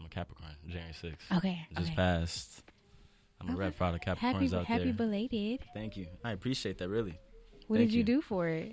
I'm 0.00 0.06
a 0.06 0.08
Capricorn, 0.08 0.50
January 0.66 0.92
6th. 0.94 1.36
Okay. 1.38 1.66
Just 1.74 1.86
okay. 1.88 1.96
passed. 1.96 2.62
I'm 3.40 3.48
a 3.48 3.52
Okay. 3.52 3.60
rep 3.60 3.76
proud 3.76 3.94
of 3.94 4.00
Capricorns 4.00 4.18
Happy 4.50 4.54
out 4.56 4.64
happy 4.64 4.84
there. 4.84 4.92
belated. 4.94 5.60
Thank 5.74 5.96
you. 5.98 6.06
I 6.24 6.32
appreciate 6.32 6.78
that 6.78 6.88
really. 6.88 7.18
What 7.66 7.76
Thank 7.78 7.90
did 7.90 7.94
you, 7.94 7.98
you. 7.98 8.04
do 8.04 8.20
for 8.22 8.48
it? 8.48 8.72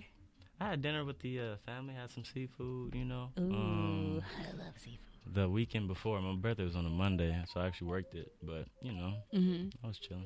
I 0.62 0.70
had 0.70 0.82
dinner 0.82 1.04
with 1.04 1.20
the 1.20 1.40
uh, 1.40 1.56
family, 1.66 1.94
had 1.94 2.12
some 2.12 2.24
seafood, 2.24 2.96
you 2.96 3.04
know. 3.04 3.30
Ooh, 3.40 3.42
Um, 3.54 4.22
I 4.40 4.52
love 4.64 4.74
seafood. 4.78 5.00
The 5.26 5.48
weekend 5.50 5.88
before, 5.88 6.22
my 6.22 6.36
birthday 6.36 6.64
was 6.64 6.76
on 6.76 6.86
a 6.86 6.90
Monday, 6.90 7.36
so 7.54 7.60
I 7.62 7.68
actually 7.68 7.88
worked 7.88 8.16
it. 8.16 8.32
But, 8.42 8.66
you 8.82 8.92
know, 8.94 9.14
Mm-hmm. 9.34 9.70
I 9.84 9.88
was 9.88 9.98
chilling. 10.00 10.26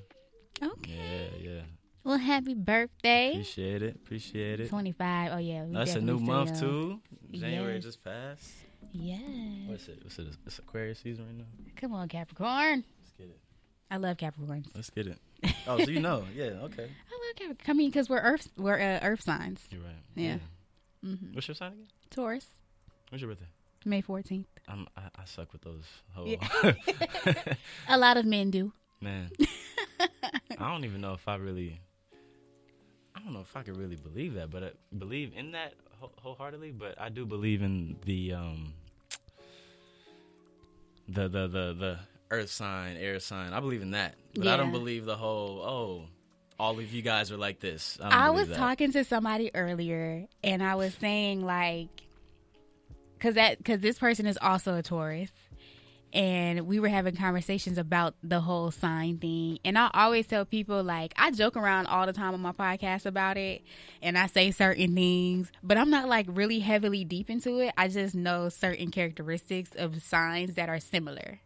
Okay. 0.62 1.30
Yeah, 1.40 1.50
yeah. 1.52 1.62
Well, 2.04 2.18
happy 2.18 2.54
birthday. 2.54 3.32
Appreciate 3.32 3.82
it. 3.84 3.96
Appreciate 3.96 4.60
it. 4.62 4.70
Twenty 4.70 4.94
five. 4.94 5.32
Oh 5.34 5.38
yeah. 5.40 5.66
That's 5.70 5.96
a 5.96 6.02
new 6.02 6.18
month, 6.20 6.52
young. 6.52 6.60
too. 6.60 7.00
January 7.38 7.76
Yes. 7.76 7.84
just 7.84 8.04
passed. 8.04 8.50
Yes. 8.94 9.20
What's 9.68 9.88
it? 9.90 10.00
What's 10.04 10.18
it? 10.18 10.28
It's 10.46 10.58
Aquarius 10.60 11.00
season 11.00 11.26
right 11.26 11.36
now. 11.36 11.44
Come 11.76 11.94
on, 11.94 12.08
Capricorn. 12.08 12.86
Let's 13.02 13.12
get 13.18 13.28
it. 13.28 13.40
I 13.92 13.98
love 13.98 14.16
Capricorns. 14.18 14.68
Let's 14.74 14.90
get 14.90 15.08
it. 15.08 15.20
Oh, 15.68 15.78
so 15.84 15.92
you 15.92 16.00
know. 16.00 16.24
Yeah, 16.34 16.46
okay. 16.64 16.84
I 16.84 17.14
love 17.28 17.36
Capricorn. 17.36 17.58
I 17.68 17.74
mean, 17.74 17.90
because 17.90 18.08
we're 18.10 18.22
Earth, 18.22 18.50
we're 18.58 18.80
uh, 18.80 19.00
Earth 19.06 19.22
signs. 19.22 19.62
You're 19.70 19.82
right. 19.82 19.92
Yeah. 20.16 20.38
Mm-hmm. 21.06 21.34
What's 21.34 21.48
your 21.50 21.56
sign 21.56 21.74
again? 21.74 21.88
Taurus, 22.10 22.48
What's 23.10 23.22
your 23.22 23.30
birthday? 23.32 23.48
May 23.86 24.02
fourteenth. 24.02 24.48
I'm, 24.68 24.88
I, 24.98 25.04
I 25.16 25.26
suck 25.26 25.54
with 25.54 25.62
those 25.62 25.86
whole. 26.13 26.28
Yeah. 26.28 26.74
A 27.90 27.98
lot 27.98 28.18
of 28.18 28.26
men 28.26 28.52
do. 28.52 28.74
Man, 29.00 29.30
I 30.00 30.72
don't 30.72 30.84
even 30.86 31.02
know 31.02 31.13
if 31.13 31.28
I 31.28 31.36
really. 31.36 31.80
I 33.16 33.20
don't 33.20 33.34
know 33.34 33.42
if 33.42 33.56
I 33.56 33.63
could 33.63 33.78
really 33.78 33.96
believe 33.96 34.36
that, 34.36 34.52
but 34.52 34.63
I 34.63 34.72
believe 34.98 35.34
in 35.36 35.52
that 35.52 35.74
wholeheartedly. 36.00 36.72
But 36.72 37.00
I 37.00 37.10
do 37.10 37.26
believe 37.26 37.62
in 37.62 37.98
the 38.06 38.34
um, 38.34 38.74
the 41.08 41.28
the 41.28 41.48
the 41.48 41.74
the 41.74 42.00
earth 42.32 42.50
sign, 42.50 42.98
air 42.98 43.20
sign. 43.20 43.54
I 43.54 43.60
believe 43.60 43.82
in 43.82 43.92
that, 43.92 44.16
but 44.36 44.48
I 44.48 44.58
don't 44.58 44.72
believe 44.72 45.06
the 45.06 45.16
whole 45.16 45.62
oh, 45.62 46.06
all 46.60 46.80
of 46.80 46.94
you 46.94 47.02
guys 47.02 47.32
are 47.32 47.38
like 47.38 47.60
this. 47.60 47.98
I, 48.02 48.28
I 48.28 48.30
was 48.32 48.48
that. 48.50 48.58
talking 48.58 48.92
to 48.94 49.04
somebody 49.04 49.52
earlier, 49.54 50.28
and 50.44 50.63
I 50.63 50.76
was 50.76 50.94
saying 50.96 51.46
like, 51.46 51.90
because 53.17 53.36
that 53.36 53.58
because 53.58 53.80
this 53.80 53.99
person 53.99 54.25
is 54.25 54.38
also 54.41 54.75
a 54.75 54.84
Taurus, 54.84 55.32
and 56.13 56.67
we 56.67 56.80
were 56.80 56.88
having 56.88 57.15
conversations 57.15 57.77
about 57.77 58.15
the 58.23 58.39
whole 58.39 58.71
sign 58.71 59.17
thing. 59.17 59.60
And 59.65 59.77
I 59.77 59.89
always 59.93 60.25
tell 60.27 60.45
people 60.45 60.84
like 60.84 61.13
I 61.17 61.32
joke 61.32 61.58
around 61.58 61.88
all 61.88 62.06
the 62.06 62.13
time 62.13 62.34
on 62.34 62.39
my 62.41 62.51
podcast 62.51 63.06
about 63.06 63.38
it, 63.38 63.62
and 64.01 64.17
I 64.17 64.27
say 64.27 64.51
certain 64.51 64.95
things, 64.95 65.51
but 65.63 65.77
I'm 65.77 65.89
not 65.89 66.08
like 66.08 66.27
really 66.30 66.60
heavily 66.60 67.03
deep 67.03 67.30
into 67.30 67.60
it. 67.60 67.73
I 67.77 67.88
just 67.88 68.15
know 68.15 68.49
certain 68.49 68.91
characteristics 68.91 69.71
of 69.75 70.01
signs 70.01 70.56
that 70.56 70.69
are 70.69 70.80
similar. 70.80 71.39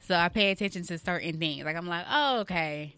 So 0.00 0.14
I 0.14 0.28
pay 0.28 0.50
attention 0.50 0.82
to 0.84 0.98
certain 0.98 1.38
things. 1.38 1.64
Like 1.64 1.76
I'm 1.76 1.86
like, 1.86 2.06
oh 2.10 2.40
okay. 2.40 2.94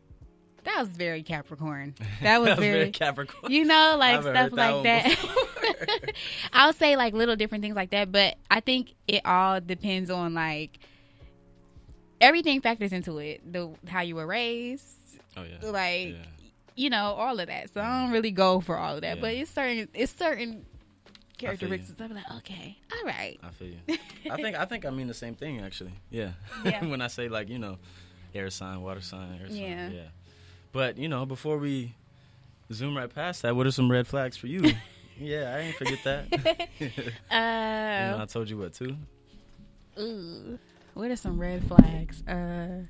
That 0.64 0.80
was 0.80 0.88
very 0.88 1.22
Capricorn. 1.22 1.94
That 2.22 2.40
was 2.40 2.48
That 2.48 2.56
was 2.56 2.58
very, 2.58 2.78
very 2.80 2.90
Capricorn. 2.90 3.52
you 3.52 3.64
know, 3.64 3.96
like 4.00 4.16
haven't 4.16 4.34
stuff 4.34 4.52
like 4.52 4.82
that. 4.82 5.16
I'll 6.52 6.72
say 6.72 6.96
like 6.96 7.14
little 7.14 7.36
different 7.36 7.62
things 7.62 7.76
like 7.76 7.90
that, 7.90 8.10
but 8.12 8.36
I 8.50 8.60
think 8.60 8.94
it 9.08 9.22
all 9.24 9.60
depends 9.60 10.10
on 10.10 10.34
like 10.34 10.78
everything 12.20 12.60
factors 12.60 12.92
into 12.92 13.18
it. 13.18 13.40
The 13.52 13.70
how 13.88 14.00
you 14.02 14.14
were 14.16 14.26
raised, 14.26 15.18
Oh 15.36 15.42
yeah. 15.42 15.70
like 15.70 16.08
Yeah. 16.08 16.14
you 16.74 16.90
know, 16.90 17.12
all 17.14 17.38
of 17.38 17.46
that. 17.48 17.70
So 17.72 17.80
I 17.80 18.02
don't 18.02 18.12
really 18.12 18.30
go 18.30 18.60
for 18.60 18.76
all 18.76 18.96
of 18.96 19.00
that, 19.02 19.16
Yeah. 19.16 19.20
but 19.22 19.34
it's 19.34 19.50
certain 19.50 19.88
it's 19.94 20.12
certain 20.14 20.52
you. 20.52 20.64
characteristics. 21.38 22.00
I'm 22.00 22.14
like, 22.14 22.30
okay, 22.38 22.76
all 22.92 23.06
right. 23.06 23.38
I 23.42 23.50
feel 23.50 23.68
you. 23.68 23.98
I 24.30 24.36
think 24.36 24.56
I 24.56 24.64
think 24.64 24.86
I 24.86 24.90
mean 24.90 25.06
the 25.08 25.14
same 25.14 25.34
thing 25.34 25.60
actually. 25.60 25.92
Yeah. 26.10 26.32
Yeah. 26.64 26.84
when 26.86 27.00
I 27.00 27.08
say 27.08 27.28
like 27.28 27.48
you 27.48 27.58
know, 27.58 27.78
air 28.34 28.50
sign, 28.50 28.80
water 28.82 29.00
sign, 29.02 29.38
air 29.40 29.48
sign. 29.48 29.56
Yeah. 29.56 29.88
Yeah. 29.90 30.02
But 30.72 30.98
you 30.98 31.08
know, 31.08 31.26
before 31.26 31.58
we 31.58 31.94
zoom 32.72 32.96
right 32.96 33.12
past 33.14 33.42
that, 33.42 33.54
what 33.54 33.66
are 33.66 33.70
some 33.70 33.90
red 33.90 34.06
flags 34.06 34.36
for 34.36 34.46
you? 34.48 34.62
yeah, 35.18 35.54
I 35.56 35.58
ain't 35.60 35.76
forget 35.76 35.98
that. 36.04 36.68
you 36.78 36.90
know, 37.30 37.36
Uh, 37.36 38.22
I 38.22 38.26
told 38.26 38.48
you 38.50 38.58
what 38.58 38.74
too. 38.74 38.96
ooh, 39.98 40.58
what 40.94 41.10
are 41.10 41.16
some 41.16 41.38
red 41.40 41.64
flags? 41.66 42.22
Uh, 42.26 42.82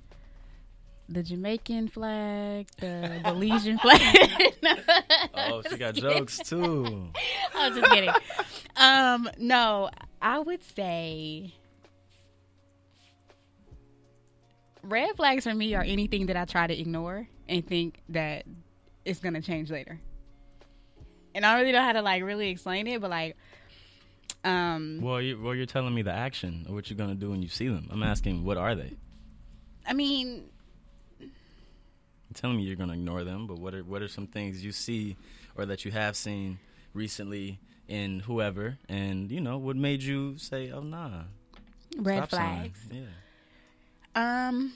the 1.09 1.23
Jamaican 1.23 1.89
flag, 1.89 2.69
the 2.79 3.21
Belizean 3.25 3.81
flag. 3.81 4.55
No, 4.63 4.75
Oh, 5.35 5.63
she 5.71 5.77
got 5.77 5.95
kidding. 5.95 6.11
jokes 6.11 6.39
too. 6.39 7.09
I'm 7.55 7.75
just 7.75 7.93
kidding. 7.93 8.11
Um, 8.77 9.29
no, 9.39 9.91
I 10.21 10.39
would 10.41 10.63
say 10.75 11.55
red 14.83 15.15
flags 15.17 15.45
for 15.45 15.55
me 15.55 15.75
are 15.75 15.83
anything 15.83 16.27
that 16.27 16.37
I 16.37 16.45
try 16.45 16.67
to 16.67 16.79
ignore 16.79 17.29
and 17.49 17.67
think 17.67 18.01
that 18.11 18.45
it's 19.05 19.21
gonna 19.21 19.41
change 19.43 19.71
later. 19.71 20.01
And 21.37 21.45
I 21.45 21.53
don't 21.53 21.61
really 21.61 21.73
know 21.73 21.83
how 21.83 21.93
to 21.93 22.01
like 22.01 22.23
really 22.23 22.49
explain 22.49 22.87
it, 22.87 22.99
but 22.99 23.11
like, 23.11 23.37
um, 24.43 25.01
Well, 25.03 25.21
you, 25.21 25.39
well, 25.41 25.55
you're 25.55 25.67
telling 25.67 25.95
me 25.95 26.01
the 26.01 26.11
action 26.13 26.65
of 26.67 26.75
what 26.75 26.89
you're 26.89 26.97
gonna 26.97 27.15
do 27.15 27.31
when 27.31 27.43
you 27.43 27.49
see 27.49 27.69
them. 27.69 27.89
I'm 27.93 28.03
asking, 28.03 28.43
what 28.43 28.57
are 28.57 28.75
they? 28.75 28.95
I 29.87 29.93
mean, 29.93 30.45
You're 31.21 31.29
telling 32.33 32.57
me 32.57 32.63
you're 32.63 32.77
gonna 32.77 32.95
ignore 32.95 33.23
them, 33.23 33.47
but 33.47 33.59
what 33.59 33.75
are 33.75 33.85
what 33.85 34.01
are 34.01 34.09
some 34.09 34.27
things 34.27 34.65
you 34.65 34.73
see 34.73 35.17
or 35.57 35.67
that 35.67 35.85
you 35.85 35.91
have 35.91 36.17
seen 36.17 36.59
recently 36.95 37.59
in 37.87 38.21
whoever, 38.21 38.79
and 38.89 39.31
you 39.31 39.41
know 39.41 39.59
what 39.59 39.77
made 39.77 40.03
you 40.03 40.39
say, 40.39 40.71
"Oh 40.73 40.81
nah, 40.81 41.25
red 41.99 42.17
stop 42.17 42.31
sign." 42.31 42.59
flags. 42.73 42.81
Yeah. 42.91 44.49
Um, 44.49 44.73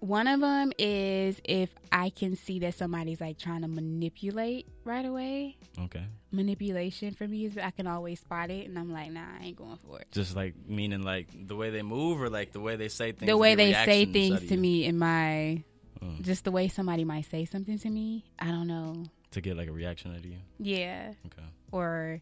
one 0.00 0.26
of 0.28 0.40
them 0.40 0.72
is 0.78 1.40
if 1.44 1.70
I 1.90 2.10
can 2.10 2.36
see 2.36 2.60
that 2.60 2.74
somebody's 2.74 3.20
like 3.20 3.38
trying 3.38 3.62
to 3.62 3.68
manipulate 3.68 4.66
right 4.84 5.04
away. 5.04 5.56
Okay. 5.84 6.04
Manipulation 6.30 7.14
for 7.14 7.26
me 7.26 7.46
is 7.46 7.58
I 7.58 7.70
can 7.70 7.86
always 7.86 8.20
spot 8.20 8.50
it, 8.50 8.68
and 8.68 8.78
I'm 8.78 8.92
like, 8.92 9.10
nah, 9.10 9.22
I 9.40 9.46
ain't 9.46 9.56
going 9.56 9.78
for 9.86 9.98
it. 10.00 10.06
Just 10.12 10.36
like 10.36 10.54
meaning 10.68 11.02
like 11.02 11.28
the 11.48 11.56
way 11.56 11.70
they 11.70 11.82
move 11.82 12.20
or 12.20 12.30
like 12.30 12.52
the 12.52 12.60
way 12.60 12.76
they 12.76 12.88
say 12.88 13.12
things. 13.12 13.28
the 13.28 13.36
way 13.36 13.54
they 13.54 13.72
say 13.72 14.04
things 14.04 14.40
to 14.48 14.54
you. 14.54 14.60
me 14.60 14.84
in 14.84 14.98
my 14.98 15.62
Mm. 16.00 16.22
just 16.22 16.44
the 16.44 16.52
way 16.52 16.68
somebody 16.68 17.02
might 17.02 17.24
say 17.28 17.44
something 17.44 17.76
to 17.76 17.90
me 17.90 18.24
i 18.38 18.52
don't 18.52 18.68
know 18.68 19.02
To 19.32 19.40
get 19.40 19.56
like 19.56 19.66
a 19.66 19.72
reaction 19.72 20.12
out 20.12 20.18
of 20.18 20.26
you. 20.26 20.36
Yeah. 20.60 21.12
Okay. 21.26 21.42
Or 21.72 22.20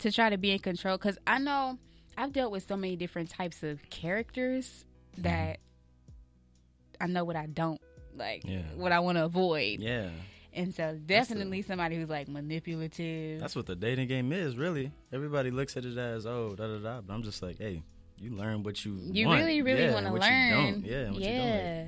to 0.00 0.10
try 0.10 0.30
to 0.30 0.36
be 0.36 0.50
in 0.50 0.58
control. 0.58 0.96
Because 0.98 1.16
I 1.24 1.38
know 1.38 1.78
I've 2.18 2.32
dealt 2.32 2.50
with 2.50 2.66
so 2.66 2.76
many 2.76 2.96
different 2.96 3.30
types 3.30 3.62
of 3.62 3.88
characters 3.88 4.84
Mm-hmm. 5.12 5.22
that 5.22 5.60
I 7.02 7.06
know 7.08 7.24
what 7.24 7.36
I 7.36 7.46
don't 7.46 7.80
like, 8.16 8.44
Yeah. 8.46 8.62
what 8.76 8.92
I 8.92 9.00
want 9.00 9.18
to 9.18 9.24
avoid. 9.24 9.80
Yeah. 9.80 10.10
And 10.54 10.74
so 10.74 10.98
definitely 11.06 11.62
somebody 11.62 11.96
who's 11.96 12.08
like 12.10 12.28
manipulative. 12.28 13.40
That's 13.40 13.56
what 13.56 13.66
the 13.66 13.74
dating 13.74 14.08
game 14.08 14.32
is, 14.32 14.56
really. 14.56 14.92
Everybody 15.12 15.50
looks 15.50 15.76
at 15.76 15.84
it 15.84 15.96
as, 15.96 16.26
oh, 16.26 16.54
da 16.56 16.66
da 16.66 16.78
da. 16.78 17.00
But 17.00 17.12
I'm 17.14 17.22
just 17.22 17.42
like, 17.42 17.58
hey, 17.58 17.82
you 18.18 18.30
learn 18.30 18.62
what 18.62 18.84
you 18.84 18.98
you 19.10 19.26
want. 19.26 19.40
really, 19.40 19.62
really 19.62 19.84
Yeah, 19.84 19.94
want 19.94 20.06
to 20.06 20.12
learn. 20.12 20.50
don't. 20.72 20.84
Yeah, 20.86 20.96
and 20.98 21.12
what 21.14 21.22
you 21.22 21.28
don't 21.28 21.38
like. 21.38 21.48
yeah. 21.48 21.84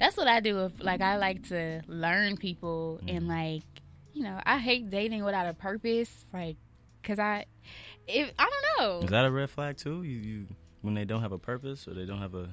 That's 0.00 0.16
what 0.16 0.28
I 0.28 0.40
do. 0.40 0.64
If, 0.66 0.72
like 0.82 1.00
I 1.00 1.16
like 1.16 1.48
to 1.48 1.82
learn 1.86 2.36
people 2.36 2.98
Mm-hmm. 3.02 3.16
and 3.16 3.28
like, 3.28 3.62
you 4.12 4.22
know, 4.24 4.38
I 4.44 4.58
hate 4.58 4.90
dating 4.90 5.24
without 5.24 5.46
a 5.48 5.54
purpose. 5.54 6.10
Like, 6.32 6.56
cause 7.04 7.18
I, 7.20 7.46
if 8.08 8.32
I 8.38 8.50
don't 8.50 8.64
know. 9.00 9.04
Is 9.04 9.10
that 9.10 9.24
a 9.24 9.30
red 9.30 9.48
flag 9.50 9.76
too? 9.76 10.02
You, 10.02 10.16
you 10.18 10.46
when 10.82 10.94
they 10.94 11.04
don't 11.04 11.22
have 11.22 11.32
a 11.32 11.38
purpose 11.38 11.86
or 11.86 11.94
they 11.94 12.04
don't 12.04 12.20
have 12.20 12.34
a 12.34 12.48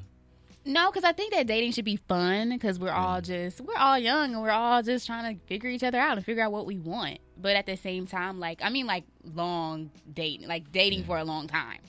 No, 0.66 0.90
because 0.90 1.04
I 1.04 1.12
think 1.12 1.32
that 1.34 1.46
dating 1.46 1.74
should 1.74 1.86
be 1.86 1.98
fun 2.08 2.50
because 2.50 2.80
we're 2.80 2.92
all 2.92 3.22
just 3.22 3.62
we're 3.62 3.78
all 3.78 4.00
young 4.00 4.34
and 4.34 4.42
we're 4.42 4.50
all 4.50 4.82
just 4.82 5.06
trying 5.06 5.36
to 5.36 5.46
figure 5.46 5.70
each 5.70 5.84
other 5.84 6.00
out 6.00 6.18
and 6.18 6.26
figure 6.26 6.44
out 6.44 6.52
what 6.52 6.66
we 6.66 6.80
want. 6.80 7.20
But 7.38 7.56
at 7.56 7.68
the 7.68 7.78
same 7.78 8.08
time, 8.08 8.40
like 8.40 8.62
I 8.64 8.70
mean, 8.70 8.88
like 8.88 9.04
long 9.36 9.92
dating, 10.12 10.48
like 10.48 10.72
dating 10.72 11.04
for 11.04 11.20
a 11.20 11.24
long 11.24 11.48
time. 11.48 11.80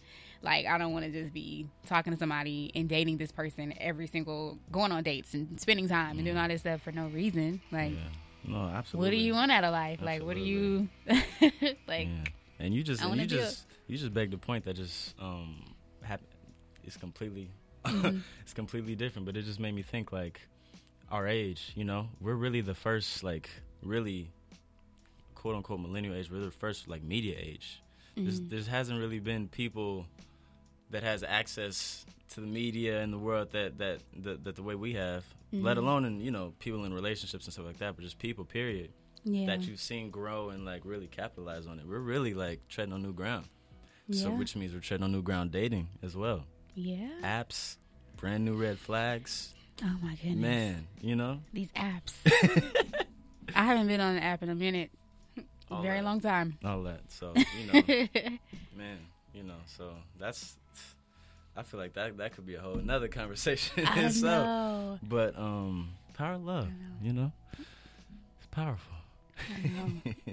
Like 0.42 0.66
I 0.66 0.76
don't 0.76 0.92
want 0.92 1.06
to 1.06 1.10
just 1.10 1.32
be 1.32 1.66
talking 1.86 2.12
to 2.12 2.18
somebody 2.18 2.70
and 2.74 2.86
dating 2.86 3.16
this 3.16 3.32
person 3.32 3.72
every 3.80 4.06
single 4.06 4.58
going 4.70 4.92
on 4.92 5.02
dates 5.02 5.32
and 5.32 5.58
spending 5.58 5.88
time 5.88 6.18
and 6.18 6.26
doing 6.26 6.36
all 6.36 6.48
this 6.48 6.60
stuff 6.60 6.82
for 6.82 6.92
no 6.92 7.06
reason. 7.08 7.62
Like, 7.72 7.92
yeah. 7.92 7.98
No, 8.44 8.68
absolutely. 8.68 9.06
what 9.08 9.10
do 9.10 9.16
you 9.16 9.32
want 9.32 9.50
out 9.50 9.64
of 9.64 9.72
life? 9.72 10.00
Like, 10.02 10.22
what 10.22 10.36
do 10.36 10.42
you 10.42 10.88
like? 11.88 12.08
Yeah. 12.08 12.24
And 12.58 12.74
you 12.74 12.82
just 12.82 13.02
I 13.02 13.08
and 13.08 13.20
you 13.20 13.26
just 13.26 13.66
you 13.86 13.96
just 13.96 14.12
beg 14.12 14.30
the 14.30 14.38
point 14.38 14.66
that 14.66 14.74
just 14.74 15.14
um 15.18 15.62
hap- 16.02 16.20
it's 16.84 16.96
completely 16.98 17.48
Mm-hmm. 17.86 18.18
it's 18.42 18.52
completely 18.54 18.94
different, 18.94 19.26
but 19.26 19.36
it 19.36 19.42
just 19.44 19.60
made 19.60 19.74
me 19.74 19.82
think 19.82 20.12
like 20.12 20.40
our 21.10 21.26
age, 21.26 21.72
you 21.76 21.84
know, 21.84 22.08
we're 22.20 22.34
really 22.34 22.60
the 22.60 22.74
first 22.74 23.22
like 23.22 23.48
really 23.82 24.30
quote 25.34 25.54
unquote 25.54 25.80
millennial 25.80 26.14
age. 26.14 26.30
We're 26.30 26.40
the 26.40 26.50
first 26.50 26.88
like 26.88 27.02
media 27.02 27.36
age. 27.38 27.80
Mm-hmm. 28.16 28.48
there 28.48 28.62
hasn't 28.62 28.98
really 28.98 29.18
been 29.20 29.46
people 29.46 30.06
that 30.90 31.02
has 31.02 31.22
access 31.22 32.06
to 32.30 32.40
the 32.40 32.46
media 32.46 33.02
and 33.02 33.12
the 33.12 33.18
world 33.18 33.52
that 33.52 33.76
that 33.78 33.98
that, 34.22 34.44
that 34.44 34.56
the 34.56 34.62
way 34.62 34.74
we 34.74 34.94
have, 34.94 35.24
Mm-hmm. 35.54 35.64
let 35.64 35.76
alone 35.76 36.04
in 36.04 36.18
you 36.20 36.32
know 36.32 36.52
people 36.58 36.84
in 36.84 36.92
relationships 36.92 37.44
and 37.44 37.52
stuff 37.52 37.66
like 37.66 37.78
that, 37.78 37.94
but 37.94 38.02
just 38.02 38.18
people. 38.18 38.44
Period 38.44 38.90
Yeah, 39.22 39.46
that 39.46 39.60
you've 39.62 39.78
seen 39.80 40.10
grow 40.10 40.50
and 40.50 40.64
like 40.64 40.82
really 40.84 41.06
capitalize 41.06 41.68
on 41.68 41.78
it. 41.78 41.86
We're 41.86 42.00
really 42.00 42.34
like 42.34 42.66
treading 42.68 42.92
on 42.92 43.02
new 43.02 43.12
ground. 43.12 43.46
So 44.10 44.30
which 44.30 44.56
means 44.56 44.72
we're 44.74 44.80
treading 44.80 45.04
on 45.04 45.12
new 45.12 45.22
ground 45.22 45.52
dating 45.52 45.86
as 46.02 46.16
well. 46.16 46.44
Yeah. 46.76 47.08
Apps, 47.24 47.76
brand 48.16 48.44
new 48.44 48.54
red 48.54 48.78
flags. 48.78 49.52
Oh 49.82 49.96
my 50.02 50.14
goodness, 50.22 50.36
Man, 50.36 50.86
you 51.00 51.16
know? 51.16 51.40
these 51.52 51.68
apps. 51.72 52.12
I 53.54 53.64
haven't 53.64 53.88
been 53.88 54.00
on 54.00 54.16
an 54.16 54.22
app 54.22 54.42
in 54.42 54.48
a 54.48 54.54
minute, 54.54 54.90
All 55.70 55.82
very 55.82 55.98
that. 55.98 56.04
long 56.04 56.20
time. 56.20 56.58
All 56.64 56.82
that. 56.84 57.00
So, 57.08 57.32
you 57.34 57.66
know, 57.72 57.82
man, 58.76 58.98
you 59.34 59.42
know, 59.42 59.56
so 59.66 59.90
that's 60.18 60.56
I 61.56 61.62
feel 61.62 61.78
like 61.80 61.94
that 61.94 62.16
that 62.18 62.34
could 62.34 62.46
be 62.46 62.54
a 62.54 62.60
whole 62.60 62.76
another 62.78 63.08
conversation 63.08 63.84
I 63.86 64.00
itself. 64.04 64.46
know. 64.46 64.98
But 65.02 65.36
um 65.38 65.90
power 66.14 66.34
of 66.34 66.44
love, 66.44 66.68
you 67.02 67.12
know? 67.12 67.32
It's 68.38 68.46
powerful. 68.50 68.95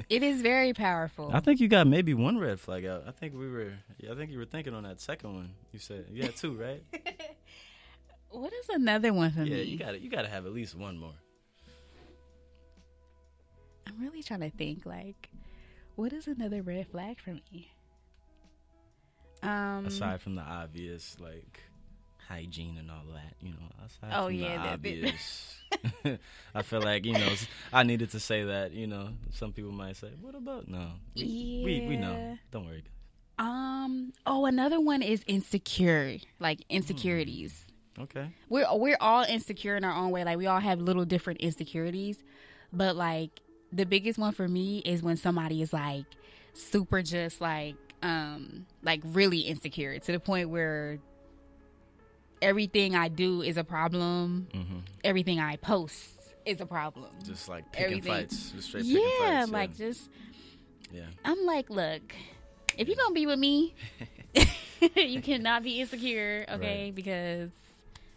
It 0.09 0.21
is 0.21 0.41
very 0.41 0.73
powerful. 0.73 1.31
I 1.33 1.39
think 1.39 1.59
you 1.59 1.67
got 1.67 1.87
maybe 1.87 2.13
one 2.13 2.37
red 2.37 2.59
flag 2.59 2.85
out. 2.85 3.03
I 3.07 3.11
think 3.11 3.33
we 3.33 3.49
were. 3.49 3.73
Yeah, 3.97 4.11
I 4.11 4.15
think 4.15 4.31
you 4.31 4.37
were 4.37 4.45
thinking 4.45 4.73
on 4.73 4.83
that 4.83 4.99
second 4.99 5.33
one. 5.33 5.49
You 5.71 5.79
said 5.79 6.05
you 6.11 6.23
had 6.23 6.35
two, 6.35 6.53
right? 6.53 6.83
what 8.29 8.53
is 8.53 8.69
another 8.69 9.13
one 9.13 9.31
for 9.31 9.43
yeah, 9.43 9.55
me? 9.55 9.63
you 9.63 9.77
got 9.77 9.99
You 9.99 10.09
got 10.09 10.23
to 10.23 10.27
have 10.27 10.45
at 10.45 10.53
least 10.53 10.75
one 10.75 10.97
more. 10.97 11.15
I'm 13.87 13.99
really 13.99 14.23
trying 14.23 14.41
to 14.41 14.49
think. 14.49 14.85
Like, 14.85 15.29
what 15.95 16.13
is 16.13 16.27
another 16.27 16.61
red 16.61 16.87
flag 16.87 17.19
for 17.19 17.31
me? 17.31 17.71
Um. 19.41 19.85
Aside 19.85 20.21
from 20.21 20.35
the 20.35 20.41
obvious, 20.41 21.17
like 21.19 21.61
hygiene 22.27 22.77
and 22.77 22.89
all 22.89 23.03
that, 23.13 23.35
you 23.41 23.49
know. 23.51 23.85
Aside 23.85 24.11
Oh, 24.17 24.25
from 24.27 24.35
yeah, 24.35 24.63
the 24.63 24.69
obvious. 24.69 25.55
I 26.55 26.61
feel 26.61 26.81
like 26.81 27.05
you 27.05 27.13
know 27.13 27.33
I 27.71 27.83
needed 27.83 28.11
to 28.11 28.19
say 28.19 28.43
that. 28.43 28.71
You 28.73 28.87
know, 28.87 29.09
some 29.31 29.53
people 29.53 29.71
might 29.71 29.95
say, 29.97 30.11
"What 30.21 30.35
about 30.35 30.67
no?" 30.67 30.91
We 31.15 31.61
we, 31.63 31.85
we 31.87 31.97
know. 31.97 32.37
Don't 32.51 32.65
worry. 32.65 32.83
Um. 33.39 34.13
Oh, 34.25 34.45
another 34.45 34.79
one 34.79 35.01
is 35.01 35.23
insecure. 35.27 36.17
Like 36.39 36.63
insecurities. 36.69 37.65
Okay. 37.99 38.27
We're 38.49 38.67
we're 38.75 38.97
all 38.99 39.23
insecure 39.23 39.75
in 39.75 39.83
our 39.83 39.95
own 39.95 40.11
way. 40.11 40.23
Like 40.23 40.37
we 40.37 40.47
all 40.47 40.59
have 40.59 40.79
little 40.79 41.05
different 41.05 41.41
insecurities, 41.41 42.23
but 42.71 42.95
like 42.95 43.41
the 43.71 43.85
biggest 43.85 44.19
one 44.19 44.33
for 44.33 44.47
me 44.47 44.79
is 44.79 45.01
when 45.01 45.17
somebody 45.17 45.61
is 45.61 45.73
like 45.73 46.05
super 46.53 47.01
just 47.01 47.41
like 47.41 47.75
um 48.03 48.65
like 48.83 49.01
really 49.03 49.39
insecure 49.39 49.97
to 49.97 50.11
the 50.11 50.19
point 50.19 50.49
where 50.49 50.99
everything 52.43 52.95
I 52.95 53.07
do 53.07 53.41
is 53.41 53.57
a 53.57 53.63
problem. 53.63 54.47
hmm 54.53 54.79
Everything 55.03 55.39
I 55.39 55.55
post 55.57 56.09
is 56.45 56.61
a 56.61 56.65
problem. 56.65 57.09
Just 57.25 57.49
like 57.49 57.71
picking 57.71 57.85
Everything. 57.99 58.11
fights, 58.13 58.51
just 58.51 58.67
straight 58.69 58.83
picking 58.85 59.01
yeah, 59.19 59.39
fights. 59.41 59.51
like 59.51 59.77
just 59.77 60.09
yeah. 60.91 61.05
I'm 61.25 61.43
like, 61.45 61.69
look, 61.69 62.01
if 62.77 62.87
you're 62.87 62.97
gonna 62.97 63.13
be 63.15 63.25
with 63.25 63.39
me, 63.39 63.73
you 64.95 65.21
cannot 65.21 65.63
be 65.63 65.79
insecure, 65.81 66.45
okay? 66.49 66.85
Right. 66.85 66.95
Because 66.95 67.49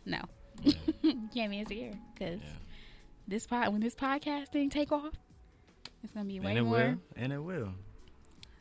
no, 0.05 0.21
Yeah. 0.63 0.73
you 1.03 1.29
can't 1.33 1.51
be 1.51 1.59
insecure. 1.61 1.95
Because 2.15 2.41
Yeah. 2.41 2.49
this 3.29 3.47
pod, 3.47 3.73
when 3.73 3.81
this 3.81 3.95
podcast 3.95 4.49
thing 4.49 4.71
take 4.71 4.93
off, 4.93 5.15
it's 6.03 6.13
gonna 6.13 6.27
be 6.27 6.41
way 6.41 6.51
and 6.51 6.59
it 6.59 6.63
more. 6.63 6.77
will, 6.79 6.95
and 7.17 7.33
it 7.33 7.39
will, 7.43 7.71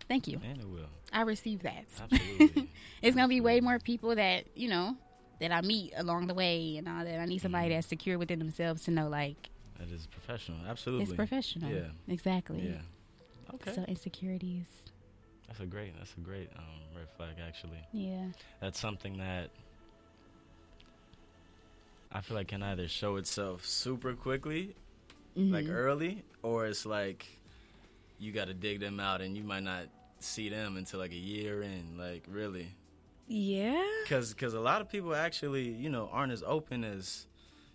Thank 0.08 0.28
you. 0.28 0.39
and 0.43 0.60
it 0.60 0.67
will. 0.67 0.89
I 1.13 1.21
received 1.21 1.63
that. 1.63 1.86
Absolutely. 2.01 2.69
it's 3.01 3.15
gonna 3.15 3.28
be 3.28 3.41
way 3.41 3.62
more 3.62 3.80
people 3.80 4.15
that 4.15 4.45
you 4.56 4.69
know 4.69 4.95
that 5.39 5.52
I 5.52 5.62
meet 5.62 5.93
along 5.98 6.28
the 6.28 6.34
way 6.34 6.78
and 6.78 6.88
all 6.88 7.04
that. 7.04 7.19
I 7.19 7.26
need 7.26 7.41
somebody 7.41 7.67
Mm-hmm. 7.69 7.76
that's 7.76 7.88
secure 7.88 8.17
within 8.17 8.39
themselves 8.39 8.84
to 8.86 8.91
know 8.91 9.08
like 9.10 9.50
that 9.80 9.89
is 9.91 10.08
professional. 10.08 10.60
Absolutely. 10.67 11.04
it's 11.04 11.13
professional. 11.13 11.69
Yeah. 11.69 11.88
exactly. 12.08 12.62
Yeah. 12.69 13.54
Okay. 13.56 13.74
So 13.74 13.84
insecurities. 13.84 14.65
That's 15.48 15.60
a 15.60 15.65
great. 15.65 15.93
That's 15.98 16.13
a 16.17 16.21
great 16.21 16.50
um, 16.58 16.63
red 16.98 17.08
flag. 17.17 17.36
Actually, 17.45 17.80
Yeah. 17.91 18.28
that's 18.62 18.80
something 18.80 19.17
that 19.17 19.50
I 22.12 22.21
feel 22.21 22.36
like 22.38 22.48
can 22.48 22.63
either 22.63 22.88
show 22.88 23.17
itself 23.17 23.65
super 23.65 24.13
quickly, 24.13 24.76
like 25.36 25.65
Mhm. 25.65 25.74
early, 25.74 26.24
or 26.43 26.65
it's 26.65 26.86
like 26.86 27.26
you 28.19 28.32
got 28.32 28.45
to 28.48 28.54
dig 28.54 28.80
them 28.80 29.00
out, 29.00 29.19
and 29.21 29.36
you 29.36 29.43
might 29.43 29.63
not 29.63 29.88
see 30.19 30.48
them 30.50 30.78
until 30.78 31.00
like 31.00 31.12
a 31.12 31.15
year 31.17 31.62
in. 31.62 31.98
Like 31.98 32.24
really, 32.30 32.69
Yeah. 33.28 33.84
because 34.04 34.34
because 34.34 34.54
a 34.54 34.60
lot 34.60 34.82
of 34.82 34.90
people 34.90 35.16
actually 35.16 35.68
you 35.70 35.90
know 35.90 36.10
aren't 36.12 36.32
as 36.32 36.44
open 36.46 36.84
as 36.84 37.28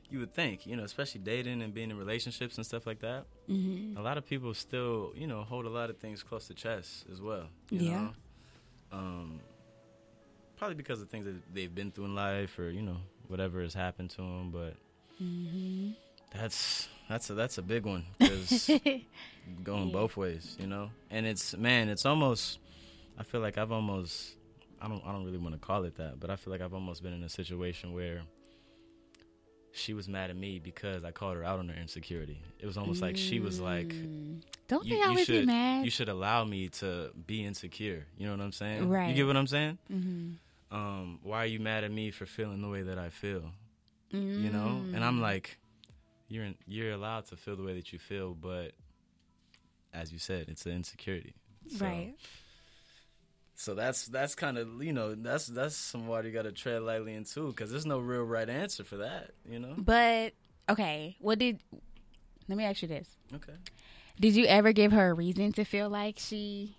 you 0.08 0.18
would 0.18 0.34
think. 0.34 0.66
You 0.66 0.76
know, 0.76 0.84
especially 0.84 1.20
dating 1.20 1.62
and 1.62 1.72
being 1.72 1.90
in 1.90 1.96
relationships 1.98 2.56
and 2.56 2.66
stuff 2.66 2.86
like 2.86 3.00
that. 3.00 3.26
hmm 3.46 3.96
a 3.96 4.02
lot 4.02 4.16
of 4.16 4.24
people 4.24 4.54
still, 4.54 5.12
you 5.16 5.26
know, 5.26 5.42
hold 5.42 5.66
a 5.66 5.68
lot 5.68 5.90
of 5.90 5.98
things 5.98 6.22
close 6.22 6.46
to 6.46 6.54
chest 6.54 7.04
as 7.12 7.20
well. 7.20 7.46
You 7.70 7.82
Yeah. 7.82 7.98
Know? 8.00 8.12
Um, 8.92 9.40
probably 10.56 10.76
because 10.76 11.00
of 11.00 11.08
things 11.08 11.24
that 11.26 11.54
they've 11.54 11.74
been 11.74 11.90
through 11.90 12.04
in 12.06 12.14
life, 12.14 12.58
or 12.58 12.70
you 12.70 12.82
know, 12.82 12.98
whatever 13.28 13.60
has 13.62 13.74
happened 13.74 14.10
to 14.10 14.16
them. 14.18 14.50
But 14.52 14.74
hmm 15.18 15.90
that's 16.32 16.88
that's 17.08 17.28
a, 17.30 17.34
that's 17.34 17.58
a 17.58 17.62
big 17.62 17.84
one 17.86 18.04
because 18.18 18.70
going 19.64 19.86
Yeah. 19.86 19.92
both 19.92 20.16
ways, 20.16 20.56
you 20.60 20.66
know. 20.66 20.90
And 21.10 21.26
it's 21.26 21.56
man, 21.56 21.88
it's 21.88 22.06
almost. 22.06 22.58
I 23.18 23.22
feel 23.24 23.40
like 23.40 23.58
I've 23.58 23.72
almost. 23.72 24.36
I 24.80 24.88
don't. 24.88 25.02
I 25.04 25.12
don't 25.12 25.24
really 25.24 25.38
want 25.38 25.54
to 25.54 25.58
call 25.60 25.84
it 25.84 25.96
that, 25.96 26.18
but 26.20 26.30
I 26.30 26.36
feel 26.36 26.52
like 26.52 26.60
I've 26.60 26.74
almost 26.74 27.02
been 27.02 27.12
in 27.12 27.22
a 27.22 27.28
situation 27.28 27.92
where. 27.92 28.22
She 29.72 29.94
was 29.94 30.08
mad 30.08 30.30
at 30.30 30.36
me 30.36 30.58
because 30.58 31.04
I 31.04 31.12
called 31.12 31.36
her 31.36 31.44
out 31.44 31.60
on 31.60 31.68
her 31.68 31.80
insecurity. 31.80 32.42
It 32.58 32.66
was 32.66 32.76
almost 32.76 33.00
like 33.00 33.16
she 33.16 33.38
was 33.38 33.60
like, 33.60 33.94
Mm. 34.04 34.42
Don't 34.66 34.84
you, 34.84 34.96
they 34.96 35.02
always 35.04 35.26
should 35.26 35.42
be 35.42 35.46
mad? 35.46 35.84
you 35.84 35.90
should 35.90 36.08
allow 36.08 36.44
me 36.44 36.68
to 36.80 37.12
be 37.26 37.44
insecure. 37.44 38.04
You 38.18 38.26
know 38.26 38.32
what 38.36 38.42
I'm 38.42 38.50
saying? 38.50 38.88
Right. 38.88 39.08
You 39.08 39.14
get 39.14 39.26
what 39.28 39.36
I'm 39.36 39.46
saying? 39.46 39.78
hmm 39.88 40.30
Um, 40.72 41.20
why 41.22 41.44
are 41.44 41.46
you 41.46 41.60
mad 41.60 41.84
at 41.84 41.92
me 41.92 42.10
for 42.10 42.26
feeling 42.26 42.62
the 42.62 42.68
way 42.68 42.82
that 42.82 42.98
I 42.98 43.10
feel? 43.10 43.52
You 44.10 44.50
know? 44.50 44.86
And 44.92 45.04
I'm 45.04 45.20
like, 45.20 45.56
you're 46.28 46.44
in, 46.44 46.56
you're 46.66 46.90
allowed 46.92 47.26
to 47.26 47.36
feel 47.36 47.54
the 47.54 47.62
way 47.62 47.74
that 47.74 47.92
you 47.92 48.00
feel, 48.00 48.34
but 48.34 48.72
as 49.94 50.12
you 50.12 50.18
said, 50.18 50.48
it's 50.48 50.66
an 50.66 50.72
insecurity. 50.72 51.34
So, 51.68 51.84
right. 51.84 52.14
So 53.60 53.74
that's 53.74 54.06
that's 54.06 54.34
kind 54.34 54.56
of 54.56 54.82
you 54.82 54.94
know 54.94 55.14
that's 55.14 55.46
that's 55.46 55.76
some 55.76 56.06
water 56.06 56.26
you 56.26 56.32
got 56.32 56.44
to 56.44 56.52
tread 56.52 56.80
lightly 56.80 57.12
into 57.12 57.48
because 57.48 57.70
there's 57.70 57.84
no 57.84 57.98
real 57.98 58.22
right 58.22 58.48
answer 58.48 58.84
for 58.84 58.96
that. 58.96 59.32
You 59.46 59.58
know? 59.58 59.74
But 59.76 60.32
okay, 60.70 61.18
what 61.20 61.38
did? 61.38 61.60
Let 62.48 62.56
me 62.56 62.64
ask 62.64 62.80
you 62.80 62.88
this: 62.88 63.06
Okay. 63.34 63.52
Did 64.18 64.34
you 64.34 64.46
ever 64.46 64.72
give 64.72 64.92
her 64.92 65.10
a 65.10 65.12
reason 65.12 65.52
to 65.52 65.64
feel 65.64 65.90
like 65.90 66.18
she, 66.18 66.78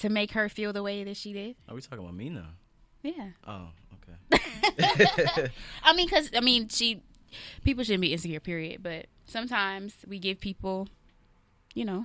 to 0.00 0.10
make 0.10 0.32
her 0.32 0.50
feel 0.50 0.74
the 0.74 0.82
way 0.82 1.04
that 1.04 1.16
she 1.16 1.32
did? 1.32 1.56
Are 1.70 1.74
we 1.74 1.80
talking 1.80 2.00
about 2.00 2.14
me 2.14 2.28
now? 2.28 2.48
Yeah. 3.02 3.30
Oh, 3.46 3.68
okay. 4.30 4.42
I 5.82 5.94
mean, 5.94 6.06
because 6.06 6.28
I 6.36 6.40
mean, 6.40 6.68
she 6.68 7.02
people 7.64 7.82
shouldn't 7.82 8.02
be 8.02 8.12
insecure, 8.12 8.40
period. 8.40 8.82
But 8.82 9.06
sometimes 9.24 9.96
we 10.06 10.18
give 10.18 10.38
people, 10.38 10.86
you 11.72 11.86
know, 11.86 12.04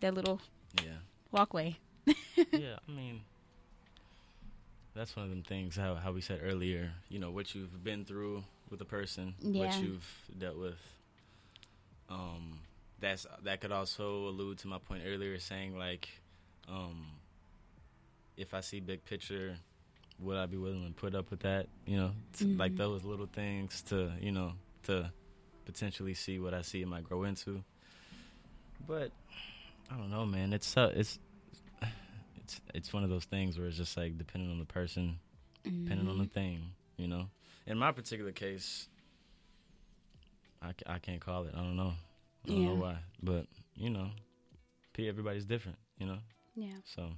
that 0.00 0.14
little 0.14 0.40
yeah. 0.82 1.00
walkway. 1.30 1.76
yeah, 2.52 2.76
I 2.88 2.90
mean, 2.90 3.20
that's 4.94 5.14
one 5.16 5.24
of 5.26 5.30
them 5.30 5.42
things. 5.42 5.76
How 5.76 5.94
how 5.94 6.12
we 6.12 6.20
said 6.20 6.40
earlier, 6.42 6.92
you 7.08 7.18
know, 7.18 7.30
what 7.30 7.54
you've 7.54 7.82
been 7.84 8.04
through 8.04 8.44
with 8.70 8.80
a 8.80 8.84
person, 8.84 9.34
Yeah. 9.40 9.60
what 9.66 9.82
you've 9.82 10.06
dealt 10.38 10.56
with. 10.58 10.78
Um, 12.08 12.58
that's 13.00 13.26
that 13.44 13.60
could 13.60 13.72
also 13.72 14.28
allude 14.28 14.58
to 14.58 14.68
my 14.68 14.78
point 14.78 15.02
earlier, 15.06 15.38
saying 15.38 15.76
like, 15.78 16.08
um, 16.68 17.06
if 18.36 18.52
I 18.54 18.60
see 18.60 18.80
big 18.80 19.04
picture, 19.04 19.56
would 20.18 20.36
I 20.36 20.46
be 20.46 20.56
willing 20.56 20.86
to 20.86 20.92
put 20.92 21.14
up 21.14 21.30
with 21.30 21.40
that? 21.40 21.66
You 21.86 21.96
know, 21.96 22.10
t- 22.36 22.46
like 22.56 22.76
those 22.76 23.04
little 23.04 23.28
things 23.32 23.82
to 23.88 24.12
you 24.20 24.32
know 24.32 24.52
to 24.84 25.10
potentially 25.66 26.14
see 26.14 26.38
what 26.40 26.52
I 26.52 26.62
see 26.62 26.82
it 26.82 26.88
might 26.88 27.04
grow 27.04 27.22
into. 27.24 27.62
But 28.88 29.12
I 29.90 29.96
don't 29.96 30.10
know, 30.10 30.26
man. 30.26 30.52
It's 30.52 30.76
uh, 30.76 30.90
it's 30.94 31.18
it's 32.50 32.60
it's 32.74 32.92
one 32.92 33.04
of 33.04 33.10
those 33.10 33.24
things 33.24 33.58
where 33.58 33.68
it's 33.68 33.76
just 33.76 33.96
like 33.96 34.18
depending 34.18 34.50
on 34.50 34.58
the 34.58 34.64
person, 34.64 35.18
depending 35.64 36.08
on 36.08 36.18
the 36.18 36.26
thing, 36.26 36.62
you 36.96 37.06
know. 37.06 37.26
In 37.66 37.78
my 37.78 37.92
particular 37.92 38.32
case, 38.32 38.88
I, 40.62 40.72
I 40.86 40.98
can't 40.98 41.20
call 41.20 41.44
it. 41.44 41.54
I 41.54 41.58
don't 41.58 41.76
know. 41.76 41.92
I 42.46 42.52
don't 42.52 42.64
know 42.64 42.74
why, 42.74 42.96
but 43.22 43.46
you 43.76 43.90
know, 43.90 44.08
P 44.92 45.08
everybody's 45.08 45.44
different, 45.44 45.78
you 45.98 46.06
know. 46.06 46.18
Yeah. 46.56 46.72
So, 46.84 47.10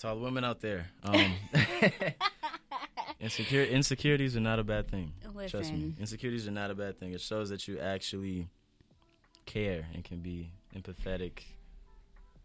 to 0.00 0.08
all 0.08 0.16
the 0.16 0.22
women 0.22 0.44
out 0.44 0.60
there, 0.60 0.86
um, 1.04 1.32
insecure 3.20 3.64
insecurities 3.64 4.36
are 4.36 4.40
not 4.40 4.58
a 4.58 4.64
bad 4.64 4.90
thing. 4.90 5.12
Trust 5.48 5.72
me, 5.72 5.94
insecurities 5.98 6.46
are 6.46 6.52
not 6.52 6.70
a 6.70 6.74
bad 6.74 6.98
thing. 6.98 7.12
It 7.12 7.20
shows 7.20 7.48
that 7.50 7.66
you 7.68 7.78
actually 7.78 8.48
care 9.46 9.86
and 9.94 10.04
can 10.04 10.18
be 10.18 10.50
empathetic, 10.76 11.40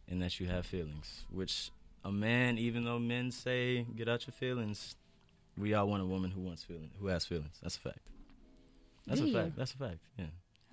and 0.10 0.22
that 0.22 0.39
you 0.39 0.48
have 0.48 0.65
feelings. 0.65 1.24
Which 1.32 1.72
a 2.04 2.12
man, 2.12 2.58
even 2.58 2.84
though 2.86 3.00
men 3.00 3.32
say 3.32 3.84
get 3.96 4.08
out 4.08 4.26
your 4.28 4.34
feelings, 4.34 4.96
we 5.58 5.74
all 5.74 5.88
want 5.88 6.02
a 6.02 6.06
woman 6.06 6.32
who 6.32 6.41
wants 6.41 6.63
feeling, 6.63 6.91
who 7.00 7.08
has 7.08 7.26
feelings. 7.26 7.58
That's 7.62 7.78
a 7.78 7.82
fact. 7.82 8.00
That's 9.08 9.20
Do 9.22 9.26
a 9.26 9.30
you? 9.30 9.34
fact. 9.34 9.56
That's 9.58 9.74
a 9.74 9.78
fact. 9.78 9.98
Yeah, 10.17 10.26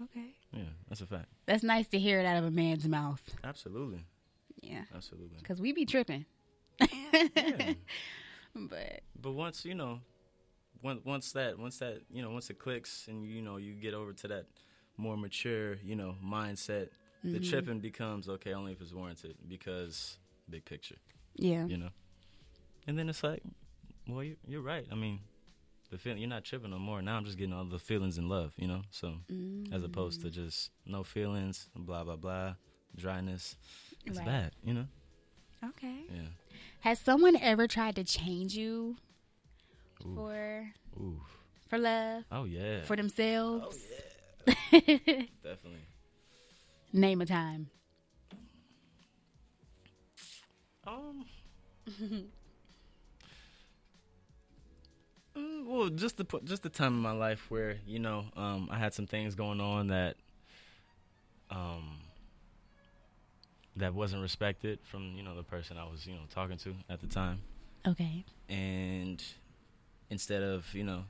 Okay. 0.03 0.27
yeah, 0.53 0.62
that's 0.88 1.01
a 1.01 1.07
fact. 1.07 1.29
That's 1.47 1.62
nice 1.62 1.87
to 1.88 1.99
hear 1.99 2.20
it 2.20 2.27
out 2.27 2.37
of 2.37 2.44
a 2.44 2.51
man's 2.51 2.87
mouth. 2.88 3.23
Absolutely, 3.44 4.05
Yeah. 4.61 4.83
absolutely. 4.94 5.38
Because 5.38 5.61
we 5.61 5.73
be 5.73 5.87
tripping. 5.87 6.27
Yeah. 6.81 7.75
But 8.57 9.01
But 9.20 9.33
once 9.33 9.64
you 9.64 9.75
know, 9.75 10.01
once 10.83 11.01
once 11.05 11.33
that 11.33 11.59
once 11.59 11.79
that 11.79 12.03
you 12.09 12.23
know 12.23 12.31
once 12.31 12.51
it 12.51 12.59
clicks 12.61 13.09
and 13.09 13.25
you 13.27 13.42
know 13.42 13.57
you 13.57 13.73
get 13.75 13.94
over 13.94 14.12
to 14.12 14.29
that 14.29 14.47
more 14.97 15.16
mature 15.16 15.75
you 15.85 15.97
know 15.97 16.14
mindset, 16.25 16.90
the 17.25 17.39
mm-hmm. 17.39 17.51
tripping 17.51 17.81
becomes 17.81 18.29
okay 18.29 18.53
only 18.53 18.73
if 18.73 18.81
it's 18.81 18.93
warranted 18.93 19.37
because 19.49 20.19
big 20.49 20.65
picture, 20.65 20.97
yeah. 21.37 21.67
you 21.67 21.79
know. 21.79 21.89
And 22.87 22.99
then 22.99 23.09
it's 23.09 23.23
like, 23.23 23.43
well, 24.07 24.23
you, 24.23 24.37
you're 24.47 24.61
right. 24.61 24.87
I 24.93 24.95
mean, 24.95 25.21
the 25.91 25.97
feeling 25.97 26.19
you're 26.19 26.29
not 26.29 26.45
tripping 26.45 26.71
no 26.71 26.79
more. 26.79 27.01
Now 27.01 27.17
I'm 27.17 27.25
just 27.25 27.39
getting 27.39 27.55
all 27.55 27.65
the 27.65 27.79
feelings 27.79 28.19
in 28.19 28.29
love, 28.29 28.53
you 28.57 28.69
know. 28.69 28.83
So 28.91 29.15
as 29.73 29.83
opposed 29.83 30.21
to 30.21 30.27
mm-hmm. 30.27 30.45
just 30.45 30.71
no 30.85 31.03
feelings, 31.03 31.69
blah 31.75 32.05
blah 32.05 32.17
blah, 32.17 32.55
dryness. 32.97 33.57
It's 34.05 34.19
Right. 34.19 34.27
bad, 34.27 34.53
you 34.63 34.75
know. 34.75 34.87
Okay. 35.65 36.05
Yeah. 36.13 36.29
Has 36.81 36.99
someone 36.99 37.37
ever 37.37 37.67
tried 37.67 37.97
to 37.97 38.05
change 38.05 38.55
you 38.55 38.97
Ooh. 40.05 40.15
for 40.15 40.73
Ooh. 40.99 41.21
for 41.69 41.79
love 41.79 42.25
Oh 42.31 42.45
yeah. 42.45 42.83
for 42.83 42.97
themselves? 42.97 43.79
Oh 44.47 44.47
yeah. 44.47 44.51
Definitely. 45.43 45.87
Name 46.95 47.21
a 47.21 47.27
time. 47.27 47.69
Um. 50.87 51.25
Mm, 55.37 55.67
well, 55.67 55.89
just 55.89 56.17
the 56.17 56.25
just 56.45 56.63
the 56.63 56.69
time 56.69 56.95
in 56.95 57.01
my 57.01 57.11
life 57.11 57.47
where 57.51 57.79
you 57.87 57.99
know 57.99 58.27
um, 58.37 58.69
I 58.71 58.79
had 58.79 58.95
some 58.95 59.09
things 59.09 59.35
going 59.35 59.61
on 59.61 59.89
that 59.89 60.15
um, 61.51 61.97
that 63.75 63.93
wasn't 63.95 64.23
respected 64.23 64.79
from 64.85 65.15
you 65.17 65.25
know 65.25 65.35
the 65.35 65.43
person 65.43 65.77
I 65.77 65.85
was 65.91 66.07
you 66.07 66.15
know 66.15 66.21
talking 66.33 66.57
to 66.59 66.75
at 66.89 67.01
the 67.01 67.09
time, 67.09 67.41
Okay. 67.85 68.25
and 68.49 69.21
instead 70.09 70.45
of 70.45 70.73
you 70.73 70.85
know 70.85 71.03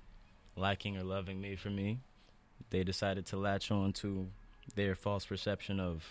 liking 0.56 0.96
or 0.96 1.02
loving 1.04 1.38
me 1.38 1.54
for 1.56 1.68
me, 1.68 1.98
they 2.70 2.82
decided 2.82 3.26
to 3.26 3.36
latch 3.36 3.70
on 3.70 3.92
to 3.94 4.26
their 4.74 4.94
false 4.94 5.26
perception 5.26 5.80
of 5.80 6.02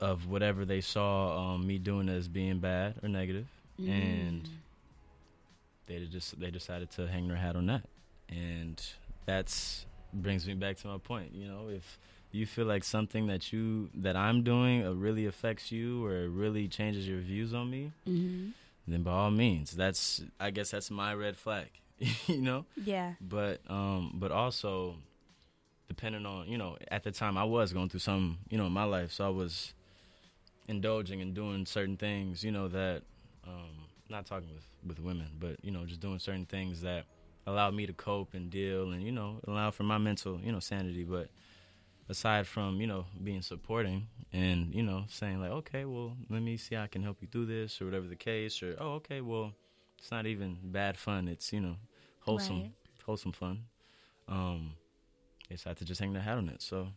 of 0.00 0.28
whatever 0.28 0.64
they 0.64 0.80
saw 0.80 1.36
um, 1.54 1.66
me 1.66 1.78
doing 1.78 2.08
as 2.08 2.28
being 2.28 2.58
bad 2.58 2.94
or 3.02 3.08
negative, 3.08 3.46
and 3.88 4.48
they 5.86 5.98
just 6.06 6.38
they 6.38 6.50
decided 6.50 6.90
to 6.92 7.06
hang 7.08 7.28
their 7.28 7.36
hat 7.36 7.56
on 7.56 7.66
that, 7.66 7.82
and 8.28 8.80
that's 9.26 9.86
brings 10.12 10.46
me 10.46 10.54
back 10.54 10.76
to 10.78 10.86
my 10.88 10.98
point. 10.98 11.32
You 11.34 11.48
know, 11.48 11.68
if 11.68 11.98
you 12.30 12.46
feel 12.46 12.66
like 12.66 12.84
something 12.84 13.26
that 13.26 13.52
you 13.52 13.90
that 13.94 14.16
I'm 14.16 14.42
doing 14.42 14.86
uh, 14.86 14.92
really 14.92 15.26
affects 15.26 15.72
you 15.72 16.04
or 16.04 16.14
it 16.24 16.28
really 16.30 16.68
changes 16.68 17.06
your 17.08 17.20
views 17.20 17.52
on 17.54 17.70
me, 17.70 17.92
Mm-hmm. 18.06 18.50
then 18.86 19.02
by 19.02 19.10
all 19.12 19.30
means, 19.30 19.72
that's 19.72 20.22
I 20.38 20.50
guess 20.50 20.70
that's 20.70 20.90
my 20.90 21.12
red 21.14 21.36
flag. 21.36 21.68
you 22.26 22.40
know, 22.40 22.64
Yeah. 22.76 23.14
but 23.20 23.60
um, 23.68 24.12
but 24.14 24.30
also 24.30 24.94
depending 25.88 26.26
on 26.26 26.48
you 26.48 26.58
know 26.58 26.76
at 26.90 27.02
the 27.02 27.10
time 27.10 27.36
I 27.36 27.44
was 27.44 27.72
going 27.72 27.88
through 27.88 28.00
some 28.00 28.38
you 28.48 28.58
know 28.58 28.66
in 28.66 28.72
my 28.72 28.84
life, 28.84 29.12
so 29.12 29.26
I 29.26 29.30
was 29.30 29.74
indulging 30.66 31.22
and 31.22 31.34
doing 31.34 31.64
certain 31.66 31.96
things 31.96 32.44
you 32.44 32.50
know 32.52 32.68
that 32.68 33.02
um, 33.46 33.86
not 34.08 34.26
talking 34.26 34.50
with 34.54 34.66
with 34.86 35.00
women, 35.00 35.28
but 35.38 35.56
you 35.64 35.70
know 35.70 35.84
just 35.84 36.00
doing 36.00 36.18
certain 36.18 36.46
things 36.46 36.82
that 36.82 37.04
allowed 37.46 37.74
me 37.74 37.86
to 37.86 37.92
cope 37.94 38.34
and 38.34 38.50
deal 38.50 38.92
and 38.92 39.02
you 39.02 39.12
know 39.12 39.40
allow 39.46 39.70
for 39.70 39.82
my 39.82 39.98
mental 39.98 40.38
you 40.42 40.52
know 40.52 40.60
sanity, 40.60 41.04
but 41.04 41.28
aside 42.08 42.46
from 42.46 42.80
you 42.80 42.86
know 42.86 43.04
being 43.22 43.42
supporting 43.42 44.06
and 44.32 44.74
you 44.74 44.82
know 44.82 45.04
saying 45.08 45.40
like 45.40 45.50
okay 45.50 45.84
well 45.84 46.12
let 46.30 46.42
me 46.42 46.56
see 46.56 46.74
how 46.74 46.82
I 46.82 46.86
can 46.86 47.02
help 47.02 47.18
you 47.20 47.28
through 47.30 47.46
this 47.46 47.80
or 47.80 47.84
whatever 47.86 48.06
the 48.06 48.16
case 48.16 48.62
or 48.62 48.76
oh 48.80 48.92
okay 48.94 49.20
well 49.20 49.52
it's 49.98 50.10
not 50.10 50.26
even 50.26 50.56
bad 50.62 50.96
fun. 50.96 51.28
It's 51.28 51.52
you 51.52 51.60
know 51.60 51.76
wholesome 52.20 52.60
Right. 52.60 52.72
wholesome 53.04 53.32
fun. 53.32 53.64
Um 54.28 54.72
decided 55.54 55.78
to 55.78 55.84
just 55.84 56.00
hang 56.00 56.12
their 56.12 56.22
hat 56.22 56.38
on 56.38 56.48
it 56.48 56.60
so 56.62 56.88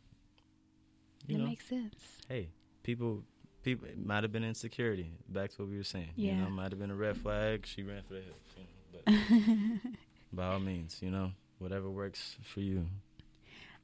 you 1.27 1.35
that 1.37 1.43
know 1.43 1.49
makes 1.49 1.65
sense. 1.67 1.95
hey 2.27 2.49
people 2.83 3.23
people 3.63 3.87
it 3.87 4.03
might 4.03 4.23
have 4.23 4.31
been 4.31 4.43
insecurity 4.43 5.11
back 5.29 5.51
to 5.51 5.61
what 5.61 5.69
we 5.69 5.77
were 5.77 5.83
saying 5.83 6.09
you 6.15 6.29
Yeah. 6.29 6.43
know 6.43 6.49
might 6.49 6.71
have 6.71 6.79
been 6.79 6.91
a 6.91 6.95
red 6.95 7.17
flag 7.17 7.65
she 7.65 7.83
ran 7.83 8.01
for 8.07 8.15
the 8.15 8.21
hills 8.21 8.37
you 8.57 8.63
know 8.63 9.79
but 9.83 9.91
by 10.33 10.45
all 10.47 10.59
means 10.59 10.99
you 11.01 11.11
know 11.11 11.31
whatever 11.59 11.89
works 11.89 12.37
for 12.43 12.59
you 12.61 12.85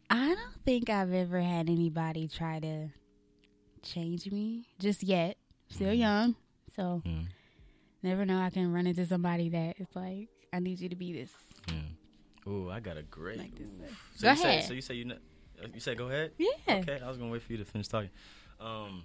I 0.10 0.28
don't 0.36 0.64
think 0.64 0.90
I've 0.90 1.14
ever 1.14 1.42
had 1.42 1.70
anybody 1.70 2.30
try 2.30 2.62
to 2.62 2.88
change 3.84 4.32
me 4.32 4.66
just 4.80 5.04
yet. 5.04 5.36
Still 5.70 5.90
mm. 5.94 5.98
young, 6.00 6.36
so 6.78 7.02
yeah 7.04 7.24
never 8.04 8.24
know. 8.26 8.40
I 8.40 8.50
can 8.50 8.72
run 8.72 8.88
into 8.88 9.06
somebody 9.06 9.50
that 9.50 9.82
is 9.82 9.88
like, 9.96 10.30
I 10.54 10.60
need 10.60 10.80
you 10.80 10.88
to 10.88 10.96
be 10.96 11.12
this. 11.12 11.32
yeah 11.68 11.74
oh 12.48 12.70
i 12.70 12.80
got 12.80 12.98
a 12.98 13.04
great 13.04 13.38
Like 13.40 13.52
so 14.16 14.24
Go 14.24 14.32
you 14.32 14.38
say 14.38 14.50
ahead. 14.50 14.64
so 14.64 14.74
you 14.74 14.82
say 14.82 14.94
you 14.96 15.06
know 15.06 15.18
you 15.74 15.80
said 15.80 15.98
go 15.98 16.08
ahead 16.08 16.32
Yeah. 16.38 16.50
Okay, 16.70 17.00
I 17.04 17.08
was 17.08 17.18
gonna 17.18 17.32
wait 17.32 17.42
for 17.44 17.52
you 17.52 17.58
to 17.60 17.66
finish 17.66 17.88
talking. 17.88 18.10
Um, 18.60 19.04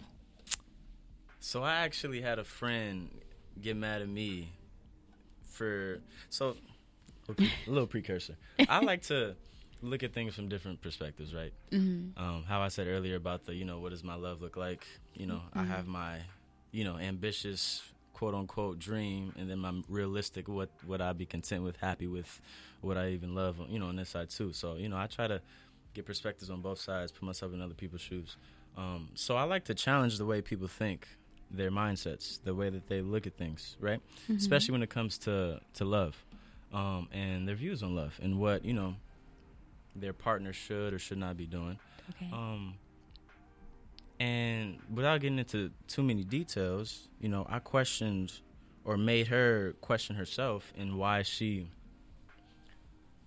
so 1.41 1.63
I 1.63 1.77
actually 1.77 2.21
had 2.21 2.39
a 2.39 2.45
friend 2.45 3.09
get 3.61 3.77
mad 3.77 4.03
at 4.03 4.09
me 4.09 4.53
for 5.45 5.99
so 6.31 6.57
okay, 7.31 7.51
a 7.67 7.71
little 7.71 7.87
precursor. 7.87 8.37
I 8.69 8.81
like 8.81 9.03
to 9.05 9.35
look 9.83 10.03
at 10.03 10.13
things 10.13 10.35
from 10.35 10.49
different 10.49 10.81
perspectives, 10.81 11.35
right? 11.35 11.53
Mm-hmm. 11.71 12.23
Um, 12.23 12.45
how 12.45 12.61
I 12.63 12.69
said 12.69 12.87
earlier 12.87 13.17
about 13.17 13.45
the 13.47 13.55
you 13.55 13.65
know 13.65 13.81
what 13.81 13.91
does 13.91 14.05
my 14.05 14.15
love 14.15 14.41
look 14.41 14.57
like? 14.57 14.87
You 15.15 15.27
know, 15.27 15.41
I 15.55 15.65
have 15.65 15.87
my 15.87 16.19
you 16.71 16.85
know 16.85 16.97
ambitious 16.99 17.83
quote 18.23 18.37
unquote 18.37 18.79
dream, 18.79 19.35
and 19.37 19.51
then 19.51 19.59
my 19.59 19.73
realistic 19.89 20.47
what 20.47 20.71
would 20.87 21.01
I 21.01 21.13
be 21.13 21.27
content 21.27 21.65
with, 21.65 21.77
happy 21.79 22.07
with, 22.07 22.41
what 22.81 22.97
I 22.97 23.09
even 23.09 23.35
love, 23.35 23.57
you 23.69 23.81
know, 23.81 23.87
on 23.87 23.97
this 23.97 24.11
side 24.11 24.31
too. 24.31 24.53
So 24.53 24.77
you 24.77 24.89
know, 24.89 24.97
I 24.97 25.09
try 25.09 25.27
to 25.27 25.41
get 25.93 26.07
perspectives 26.07 26.49
on 26.49 26.61
both 26.61 26.79
sides, 26.79 27.11
put 27.11 27.25
myself 27.25 27.53
in 27.53 27.61
other 27.61 27.75
people's 27.75 28.01
shoes. 28.01 28.37
Um, 28.77 29.09
so 29.17 29.35
I 29.35 29.43
like 29.43 29.65
to 29.65 29.75
challenge 29.75 30.19
the 30.19 30.25
way 30.25 30.41
people 30.41 30.69
think, 30.69 31.09
their 31.51 31.73
mindsets, 31.73 32.41
the 32.45 32.55
way 32.55 32.71
that 32.71 32.87
they 32.87 33.01
look 33.03 33.27
at 33.27 33.35
things, 33.35 33.77
right? 33.81 34.01
Especially 34.37 34.71
when 34.71 34.85
it 34.85 34.91
comes 34.91 35.19
to 35.27 35.59
to 35.75 35.85
love, 35.85 36.15
um, 36.73 37.09
and 37.11 37.49
their 37.49 37.57
views 37.57 37.83
on 37.83 37.97
love, 37.97 38.21
and 38.23 38.39
what 38.39 38.65
you 38.65 38.73
know, 38.73 38.95
their 39.97 40.13
partner 40.13 40.53
should 40.53 40.95
or 40.95 41.01
should 41.01 41.19
not 41.19 41.37
be 41.37 41.47
doing. 41.47 41.77
Okay. 42.11 42.31
Um, 42.33 42.75
and 44.23 44.79
without 44.95 45.21
getting 45.21 45.41
into 45.41 45.73
too 45.89 46.05
many 46.05 46.23
details, 46.23 47.09
you 47.19 47.29
know, 47.29 47.45
I 47.49 47.59
questioned 47.59 48.33
or 48.85 48.97
made 48.97 49.27
her 49.27 49.75
question 49.81 50.15
herself 50.15 50.73
and 50.79 50.97
why 50.97 51.23
she 51.23 51.67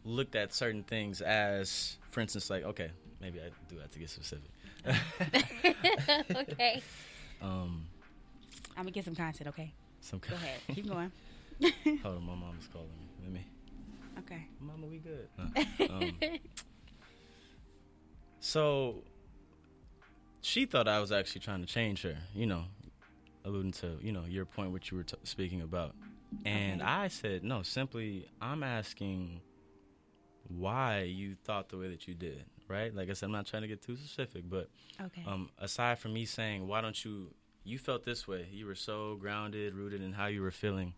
looked 0.05 0.37
at 0.37 0.53
certain 0.53 0.83
things 0.83 1.19
as, 1.19 1.97
for 2.11 2.21
instance, 2.21 2.49
like, 2.49 2.63
okay, 2.63 2.91
maybe 3.19 3.41
I 3.41 3.49
do 3.67 3.77
have 3.79 3.91
to 3.91 3.99
get 3.99 4.09
specific. 4.09 4.49
okay. 6.33 6.81
Um, 7.41 7.85
I'm 8.77 8.83
gonna 8.83 8.91
get 8.91 9.03
some 9.03 9.15
content. 9.15 9.49
Okay. 9.49 9.73
some 9.99 10.19
Go 10.19 10.33
ahead. 10.33 10.59
Keep 10.73 10.87
going. 10.87 11.11
Hold 12.03 12.15
on, 12.15 12.25
my 12.25 12.35
mom's 12.35 12.69
calling 12.71 12.87
me. 12.87 13.07
Let 13.21 13.33
me. 13.33 13.45
Okay. 14.19 14.47
Mama, 14.61 14.87
we 14.87 14.99
good. 14.99 15.27
Um, 15.89 16.17
so 18.39 19.03
she 20.45 20.65
thought 20.65 20.87
I 20.87 20.99
was 20.99 21.11
actually 21.11 21.41
trying 21.41 21.61
to 21.61 21.67
change 21.67 22.03
her, 22.03 22.17
you 22.33 22.45
know, 22.45 22.65
alluding 23.43 23.71
to, 23.73 23.97
you 23.99 24.11
know, 24.11 24.25
your 24.27 24.45
point 24.45 24.71
which 24.71 24.91
you 24.91 24.97
were 24.97 25.03
t- 25.03 25.17
speaking 25.23 25.61
about. 25.61 25.95
And 26.45 26.81
Okay. 26.81 26.91
I 26.91 27.07
said, 27.07 27.43
no, 27.43 27.63
simply, 27.63 28.27
I'm 28.39 28.61
asking 28.61 29.41
why 30.47 31.01
you 31.01 31.35
thought 31.43 31.69
the 31.69 31.77
way 31.77 31.89
that 31.89 32.07
you 32.07 32.13
did, 32.13 32.45
right? 32.67 32.93
Like 32.95 33.09
I 33.09 33.13
said, 33.13 33.25
I'm 33.25 33.31
not 33.31 33.47
trying 33.47 33.63
to 33.63 33.67
get 33.67 33.81
too 33.81 33.95
specific, 33.95 34.47
but 34.47 34.69
Okay. 35.01 35.23
um, 35.25 35.49
aside 35.57 35.97
from 35.97 36.13
me 36.13 36.25
saying, 36.25 36.67
why 36.67 36.81
don't 36.81 37.03
you, 37.03 37.33
you 37.63 37.79
felt 37.79 38.03
this 38.05 38.27
way. 38.27 38.47
You 38.51 38.67
were 38.67 38.75
so 38.75 39.15
grounded, 39.15 39.73
rooted 39.73 40.03
in 40.03 40.13
how 40.13 40.27
you 40.27 40.41
were 40.43 40.51
feeling 40.51 40.93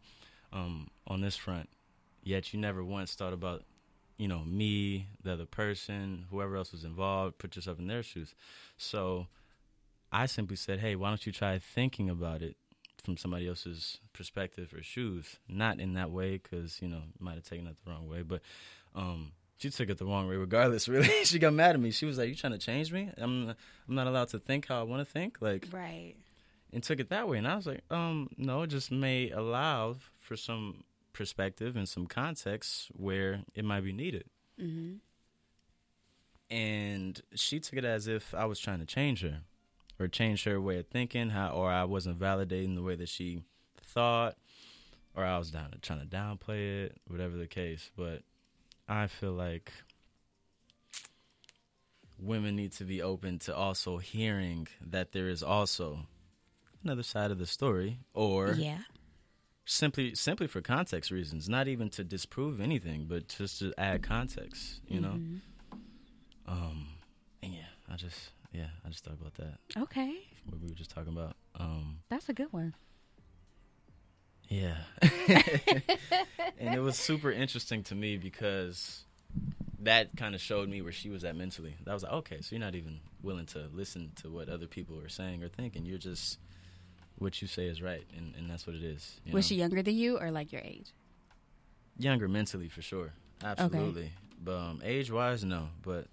um, 0.51 0.89
on 1.07 1.21
this 1.21 1.37
front, 1.37 1.69
yet 2.21 2.53
you 2.53 2.59
never 2.59 2.83
once 2.83 3.15
thought 3.15 3.31
about, 3.31 3.63
you 4.17 4.27
know, 4.27 4.43
me, 4.43 5.07
the 5.23 5.33
other 5.33 5.45
person, 5.45 6.25
whoever 6.31 6.55
else 6.55 6.71
was 6.71 6.83
involved, 6.83 7.37
put 7.37 7.55
yourself 7.55 7.79
in 7.79 7.87
their 7.87 8.03
shoes. 8.03 8.33
So 8.77 9.27
I 10.11 10.25
simply 10.25 10.55
said, 10.55 10.79
hey, 10.79 10.95
why 10.95 11.09
don't 11.09 11.25
you 11.25 11.31
try 11.31 11.59
thinking 11.59 12.09
about 12.09 12.41
it 12.41 12.57
from 13.03 13.15
somebody 13.15 13.47
else's 13.47 13.99
perspective 14.13 14.73
or 14.73 14.81
shoes? 14.81 15.37
Not 15.47 15.79
in 15.79 15.93
that 15.93 16.11
way, 16.11 16.39
because, 16.41 16.81
you 16.81 16.87
know, 16.87 17.01
might 17.19 17.35
have 17.35 17.43
taken 17.43 17.67
it 17.67 17.75
the 17.83 17.91
wrong 17.91 18.09
way, 18.09 18.23
but 18.23 18.41
um, 18.95 19.33
she 19.57 19.69
took 19.69 19.89
it 19.89 19.99
the 19.99 20.05
wrong 20.05 20.27
way 20.27 20.35
regardless, 20.35 20.87
really. 20.89 21.23
she 21.23 21.37
got 21.37 21.53
mad 21.53 21.75
at 21.75 21.79
me. 21.79 21.91
She 21.91 22.07
was 22.07 22.17
like, 22.17 22.29
you 22.29 22.35
trying 22.35 22.53
to 22.53 22.59
change 22.59 22.91
me? 22.91 23.11
I'm, 23.17 23.49
I'm 23.49 23.95
not 23.95 24.07
allowed 24.07 24.29
to 24.29 24.39
think 24.39 24.67
how 24.67 24.79
I 24.79 24.83
want 24.83 25.05
to 25.05 25.11
think? 25.11 25.37
Like, 25.41 25.67
right. 25.71 26.15
and 26.73 26.81
took 26.81 26.99
it 26.99 27.09
that 27.09 27.29
way. 27.29 27.37
And 27.37 27.47
I 27.47 27.55
was 27.55 27.67
like, 27.67 27.83
um, 27.91 28.29
no, 28.35 28.63
it 28.63 28.67
just 28.67 28.91
may 28.91 29.29
allow 29.29 29.97
for 30.19 30.35
some 30.35 30.83
perspective 31.17 31.75
and 31.75 31.89
some 31.89 32.07
context 32.07 32.89
where 32.93 33.41
it 33.55 33.65
might 33.65 33.83
be 33.83 33.91
needed. 33.91 34.25
Mm-hmm. 34.61 34.95
And 36.49 37.21
she 37.35 37.59
took 37.59 37.77
it 37.77 37.83
as 37.83 38.07
if 38.07 38.33
I 38.33 38.45
was 38.45 38.59
trying 38.59 38.79
to 38.79 38.85
change 38.85 39.21
her 39.21 39.41
or 39.99 40.07
change 40.07 40.45
her 40.45 40.61
way 40.61 40.77
of 40.79 40.87
thinking, 40.87 41.29
how, 41.31 41.49
or 41.49 41.69
I 41.69 41.83
wasn't 41.83 42.19
validating 42.19 42.75
the 42.75 42.83
way 42.83 42.95
that 42.95 43.09
she 43.09 43.41
thought, 43.81 44.37
or 45.15 45.25
I 45.25 45.37
was 45.37 45.51
down 45.51 45.73
trying 45.81 45.99
to 45.99 46.05
downplay 46.05 46.85
it, 46.85 46.97
whatever 47.07 47.35
the 47.35 47.47
case. 47.47 47.91
But 47.97 48.21
I 48.87 49.07
feel 49.07 49.33
like 49.33 49.73
women 52.19 52.55
need 52.55 52.71
to 52.73 52.83
be 52.83 53.01
open 53.01 53.39
to 53.39 53.55
also 53.55 53.97
hearing 53.97 54.67
that 54.85 55.11
there 55.11 55.29
is 55.29 55.43
also 55.43 55.99
another 56.83 57.03
side 57.03 57.31
of 57.31 57.39
the 57.39 57.45
story, 57.45 57.99
or 58.13 58.53
Yeah. 58.53 58.79
Simply 59.67 60.15
simply 60.15 60.47
for 60.47 60.61
context 60.61 61.11
reasons, 61.11 61.47
not 61.47 61.67
even 61.67 61.89
to 61.91 62.03
disprove 62.03 62.59
anything, 62.59 63.05
but 63.07 63.27
just 63.27 63.59
to 63.59 63.73
add 63.77 64.01
context, 64.01 64.81
you 64.87 64.99
know. 65.01 65.19
Mhm. 65.19 65.41
Um, 66.47 66.87
and 67.43 67.53
yeah, 67.53 67.67
I 67.91 67.95
just 67.97 68.31
yeah, 68.51 68.69
I 68.85 68.89
just 68.89 69.03
thought 69.03 69.13
about 69.19 69.35
that. 69.35 69.59
Okay. 69.77 70.15
What 70.45 70.61
we 70.61 70.69
were 70.69 70.73
just 70.75 70.89
talking 70.89 71.11
about. 71.13 71.35
Um, 71.55 71.99
That's 72.09 72.29
a 72.29 72.33
good 72.33 72.51
one. 72.53 72.73
yeah, 74.49 74.77
and 76.57 76.73
it 76.73 76.79
was 76.79 76.95
super 76.97 77.31
interesting 77.31 77.83
to 77.83 77.95
me 77.95 78.17
because 78.17 79.03
that 79.79 80.15
kind 80.15 80.33
of 80.33 80.41
showed 80.41 80.69
me 80.69 80.81
where 80.81 80.91
she 80.93 81.09
was 81.09 81.23
at 81.25 81.35
mentally. 81.35 81.75
That 81.83 81.93
was 81.93 82.03
like, 82.03 82.13
okay, 82.13 82.41
so 82.41 82.55
you're 82.55 82.63
not 82.63 82.75
even 82.75 82.99
willing 83.21 83.45
to 83.47 83.67
listen 83.73 84.11
to 84.21 84.29
what 84.29 84.47
other 84.49 84.65
people 84.67 84.99
are 85.01 85.09
saying 85.09 85.43
or 85.43 85.49
thinking. 85.49 85.85
You're 85.85 85.97
just 85.97 86.39
what 87.17 87.41
you 87.41 87.47
say 87.47 87.65
is 87.67 87.81
right, 87.81 88.05
and, 88.15 88.33
and 88.35 88.49
that's 88.49 88.65
what 88.67 88.75
it 88.75 88.83
is. 88.83 89.19
you 89.25 89.33
Was 89.33 89.45
know? 89.45 89.47
she 89.49 89.55
younger 89.55 89.81
than 89.81 89.95
you 89.95 90.17
or 90.19 90.31
like 90.31 90.51
your 90.51 90.61
age? 90.61 90.93
younger 91.99 92.27
mentally 92.27 92.69
for 92.69 92.83
sure 92.83 93.11
absolutely 93.43 94.11
but 94.43 94.55
um, 94.55 94.79
age 94.85 95.09
wise 95.11 95.43
no 95.43 95.67
but 95.81 96.05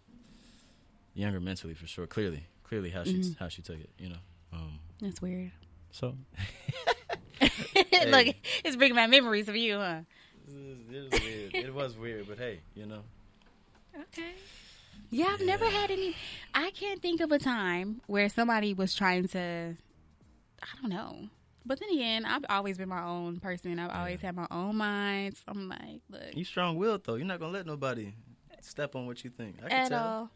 younger 1.13 1.39
mentally 1.41 1.75
for 1.75 1.87
sure 1.87 2.07
clearly 2.07 2.47
clearly 2.63 2.89
how 2.89 3.05
she 3.05 3.19
Mhm. 3.19 3.37
how 3.39 3.49
she 3.49 3.61
took 3.61 3.79
it 3.79 3.91
you 3.99 4.09
know 4.09 4.17
um 4.51 4.79
That's 5.03 5.21
weird. 5.21 5.53
so 5.91 6.17
Look, 7.41 8.35
it's 8.65 8.77
bringing 8.77 8.95
back 8.97 9.11
memories 9.11 9.49
of 9.51 9.57
you, 9.57 9.77
huh? 9.77 10.01
it 10.49 11.11
was 11.13 11.21
weird 11.23 11.55
it 11.55 11.75
was 11.75 11.97
weird 11.99 12.27
but 12.29 12.39
hey 12.39 12.61
you 12.75 12.87
know 12.87 13.03
Okay. 13.95 14.33
Yeah, 15.11 15.27
I've 15.39 15.47
never 15.47 15.67
had 15.67 15.91
any. 15.93 16.17
I 16.55 16.71
can't 16.73 17.01
think 17.01 17.21
of 17.21 17.31
a 17.31 17.39
time 17.39 18.01
where 18.09 18.29
somebody 18.29 18.75
was 18.75 18.93
trying 18.95 19.29
to. 19.29 19.77
I 20.65 20.81
don't 20.81 20.91
know. 20.91 21.29
But 21.67 21.81
then 21.81 21.89
again, 21.91 22.25
I've 22.27 22.45
always 22.51 22.77
been 22.77 22.89
my 22.89 23.03
own 23.05 23.41
person. 23.41 23.79
I've 23.79 23.91
always 23.91 24.21
had 24.21 24.35
my 24.37 24.47
own 24.51 24.77
mind. 24.77 25.37
So 25.37 25.45
I'm 25.49 25.69
like, 25.69 26.01
look, 26.11 26.35
you 26.35 26.45
strong 26.45 26.77
willed 26.77 27.05
though 27.05 27.15
you're 27.15 27.27
not 27.27 27.41
gonna 27.41 27.53
let 27.53 27.67
nobody 27.67 28.15
step 28.61 28.97
on 28.97 29.07
what 29.07 29.23
you 29.25 29.31
think 29.31 29.57
I 29.65 29.69
can 29.69 29.73
at 29.79 29.89
tell 29.91 30.03
all. 30.07 30.31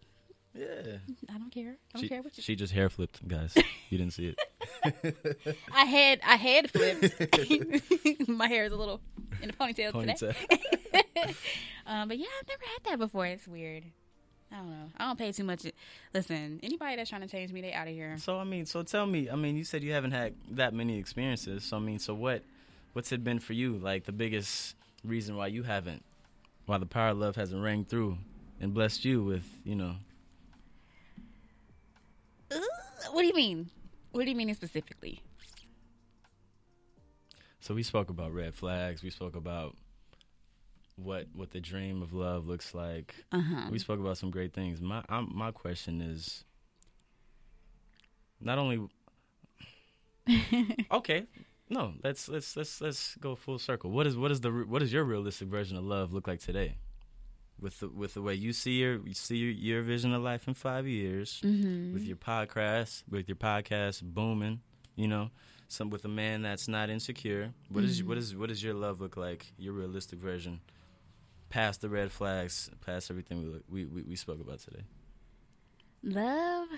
yeah 0.55 0.99
I 1.35 1.39
don't 1.39 1.51
care. 1.51 1.77
I 1.95 1.99
don't 1.99 2.03
she, 2.03 2.09
care 2.09 2.23
what 2.23 2.37
you. 2.37 2.43
she 2.43 2.57
just 2.57 2.73
hair 2.75 2.89
flipped 2.91 3.27
guys 3.27 3.55
you 3.89 3.97
didn't 3.99 4.13
see 4.13 4.35
it 4.35 5.17
I 5.75 5.85
had 5.85 6.21
I 6.27 6.37
had 6.37 6.71
flipped. 6.71 8.29
my 8.29 8.49
hair 8.49 8.65
is 8.65 8.73
a 8.73 8.77
little 8.77 9.01
in 9.43 9.51
a 9.51 9.53
ponytail, 9.53 9.93
today. 10.17 10.35
Um, 11.87 12.07
but 12.09 12.19
yeah, 12.19 12.27
I've 12.39 12.49
never 12.49 12.63
had 12.65 12.85
that 12.85 12.99
before. 12.99 13.25
It's 13.25 13.49
weird. 13.49 13.85
I 14.53 14.57
don't 14.57 14.71
know. 14.71 14.91
I 14.97 15.07
don't 15.07 15.19
pay 15.19 15.33
too 15.33 15.45
much. 15.45 15.67
Listen, 16.15 16.59
anybody 16.63 16.97
that's 16.97 17.11
trying 17.11 17.21
to 17.21 17.29
change 17.29 17.53
me, 17.53 17.61
they 17.61 17.73
out 17.73 17.87
of 17.87 17.95
here. 17.95 18.17
So 18.19 18.39
I 18.39 18.45
mean, 18.45 18.65
so 18.67 18.83
tell 18.83 19.07
me. 19.07 19.29
I 19.29 19.37
mean, 19.37 19.57
you 19.57 19.65
said 19.65 19.83
you 19.83 19.93
haven't 19.93 20.13
had 20.13 20.35
that 20.53 20.73
many 20.73 20.99
experiences. 20.99 21.65
So 21.65 21.77
I 21.77 21.81
mean, 21.81 21.99
so 21.99 22.15
what? 22.15 22.43
What's 22.95 23.13
it 23.13 23.23
been 23.23 23.39
for 23.39 23.53
you? 23.53 23.77
Like 23.77 24.05
the 24.05 24.13
biggest 24.13 24.75
reason 25.05 25.37
why 25.37 25.49
you 25.49 25.63
haven't, 25.63 26.03
why 26.67 26.79
the 26.79 26.87
power 26.87 27.11
of 27.11 27.19
love 27.19 27.37
hasn't 27.37 27.63
rang 27.63 27.85
through 27.85 28.19
and 28.61 28.73
blessed 28.75 29.05
you 29.05 29.23
with, 29.23 29.45
you 29.65 29.75
know. 29.75 29.95
Uh, 32.51 32.59
what 33.13 33.21
do 33.21 33.27
you 33.27 33.35
mean? 33.35 33.71
What 34.13 34.25
do 34.25 34.31
you 34.31 34.37
mean 34.37 34.53
specifically? 34.55 35.23
So 37.61 37.75
we 37.75 37.83
spoke 37.83 38.09
about 38.09 38.33
red 38.33 38.55
flags. 38.55 39.03
We 39.03 39.11
spoke 39.11 39.37
about 39.37 39.77
what 41.03 41.27
what 41.33 41.51
the 41.53 41.61
dream 41.61 42.03
of 42.03 42.13
love 42.13 42.47
looks 42.47 42.75
like. 42.75 43.15
Uh 43.33 43.41
huh. 43.41 43.69
We 43.71 43.79
spoke 43.79 44.01
about 44.01 44.19
some 44.19 44.31
great 44.31 44.53
things. 44.53 44.81
My 44.81 45.03
I'm, 45.09 45.31
my 45.35 45.51
question 45.53 46.01
is, 46.01 46.45
not 48.41 48.59
only. 48.59 48.89
okay, 50.93 51.25
no. 51.71 51.95
Let's 52.05 52.29
let's 52.29 52.57
let's 52.57 52.81
let's 52.81 53.17
go 53.17 53.35
full 53.35 53.59
circle. 53.59 53.91
What 53.91 54.07
is 54.07 54.17
what 54.17 54.31
is 54.31 54.41
the 54.41 54.51
what 54.51 54.83
is 54.83 54.93
your 54.93 55.05
realistic 55.05 55.49
version 55.49 55.77
of 55.77 55.85
love 55.85 56.13
look 56.13 56.27
like 56.27 56.41
today? 56.41 56.77
With 57.61 57.81
the 57.81 57.89
with 57.89 58.15
the 58.15 58.23
way 58.23 58.35
you 58.35 58.53
see 58.53 58.79
your 58.81 58.99
you 59.07 59.15
see 59.15 59.37
your, 59.37 59.51
your 59.53 59.83
vision 59.83 60.13
of 60.13 60.23
life 60.23 60.47
in 60.47 60.55
five 60.55 60.87
years, 60.87 61.41
Mm-hmm. 61.45 61.95
with 61.95 62.03
your 62.05 62.17
podcast 62.17 63.03
with 63.11 63.29
your 63.29 63.37
podcast 63.37 64.03
booming, 64.03 64.61
you 64.97 65.09
know, 65.09 65.31
some 65.69 65.91
with 65.91 66.05
a 66.05 66.09
man 66.09 66.43
that's 66.43 66.69
not 66.69 66.91
insecure. 66.91 67.53
What 67.71 67.85
is 67.85 68.05
what 68.05 68.19
is 68.19 68.37
what 68.37 68.49
does 68.51 68.63
your 68.63 68.75
love 68.75 69.01
look 69.01 69.17
like? 69.17 69.47
Your 69.57 69.73
realistic 69.73 70.19
version, 70.21 70.61
past 71.49 71.81
the 71.81 71.89
red 71.89 72.11
flags, 72.13 72.71
past 72.85 73.11
everything 73.11 73.43
we 73.71 73.85
we, 73.85 73.87
we 73.87 74.03
we 74.03 74.17
spoke 74.17 74.41
about 74.41 74.61
today. 74.61 74.83
Love. 76.03 76.69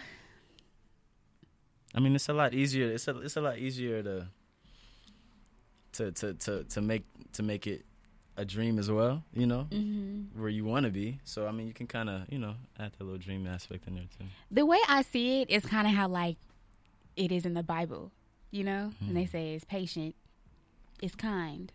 I 1.94 2.00
mean, 2.00 2.14
it's 2.14 2.28
a 2.28 2.32
lot 2.32 2.54
easier. 2.54 2.86
It's 2.90 3.08
a 3.08 3.18
it's 3.20 3.36
a 3.36 3.40
lot 3.40 3.58
easier 3.58 4.02
to 4.02 4.28
to 5.92 6.12
to 6.12 6.34
to, 6.34 6.64
to 6.64 6.80
make 6.80 7.04
to 7.32 7.42
make 7.42 7.66
it 7.66 7.84
a 8.36 8.44
dream 8.44 8.78
as 8.78 8.90
well. 8.90 9.24
You 9.34 9.46
know, 9.46 9.66
Mm-hmm. 9.70 10.40
where 10.40 10.48
you 10.48 10.64
want 10.64 10.86
to 10.86 10.90
be. 10.92 11.18
So 11.24 11.46
I 11.46 11.52
mean, 11.52 11.66
you 11.66 11.74
can 11.74 11.86
kind 11.86 12.08
of 12.08 12.22
you 12.30 12.38
know 12.38 12.54
add 12.78 12.92
that 12.96 13.04
little 13.04 13.18
dream 13.18 13.46
aspect 13.46 13.86
in 13.88 13.94
there 13.96 14.04
too. 14.18 14.24
The 14.50 14.64
way 14.64 14.78
I 14.88 15.02
see 15.02 15.42
it 15.42 15.50
is 15.50 15.64
kind 15.66 15.86
of 15.86 15.92
how 15.94 16.08
like 16.08 16.36
it 17.16 17.32
is 17.32 17.44
in 17.44 17.54
the 17.54 17.62
Bible, 17.64 18.12
you 18.50 18.62
know. 18.64 18.92
And 19.00 19.16
they 19.16 19.26
say 19.26 19.54
it's 19.54 19.64
patient, 19.64 20.14
it's 21.02 21.16
kind. 21.16 21.72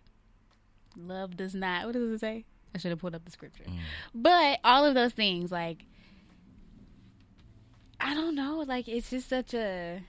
Love 0.98 1.36
does 1.36 1.54
not. 1.54 1.86
What 1.86 1.91
does 1.93 2.10
it 2.10 2.20
say? 2.22 2.46
I 2.76 2.78
should 2.78 2.91
have 2.91 2.99
pulled 2.99 3.15
up 3.15 3.23
the 3.23 3.32
scripture. 3.32 3.63
Mm. 3.63 3.80
But 4.13 4.59
all 4.65 4.86
of 4.86 4.93
those 4.93 5.13
things, 5.13 5.49
like, 5.51 5.86
I 8.01 8.13
don't 8.13 8.36
know. 8.36 8.65
Like, 8.67 8.89
it's 8.89 9.09
just 9.09 9.30
such 9.30 9.53
a. 9.53 10.01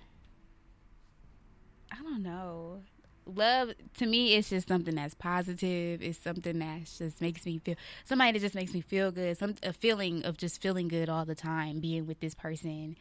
I 1.92 2.02
don't 2.02 2.22
know. 2.24 2.82
love 3.24 3.70
to 3.98 4.06
me 4.06 4.34
it's 4.34 4.50
just 4.50 4.66
something 4.68 4.96
that's 4.96 5.14
positive. 5.14 6.02
It's 6.02 6.18
something 6.18 6.58
that 6.58 6.80
just 6.98 7.20
makes 7.20 7.46
me 7.46 7.58
feel 7.58 7.76
somebody 8.04 8.32
that 8.32 8.40
just 8.44 8.54
makes 8.56 8.74
me 8.74 8.80
feel 8.80 9.12
good. 9.12 9.38
Some 9.38 9.54
a 9.62 9.72
feeling 9.72 10.24
of 10.24 10.36
just 10.36 10.60
feeling 10.60 10.88
good 10.88 11.08
all 11.08 11.24
the 11.24 11.36
time 11.36 11.78
being 11.80 12.06
with 12.06 12.18
this 12.20 12.34
person. 12.34 12.96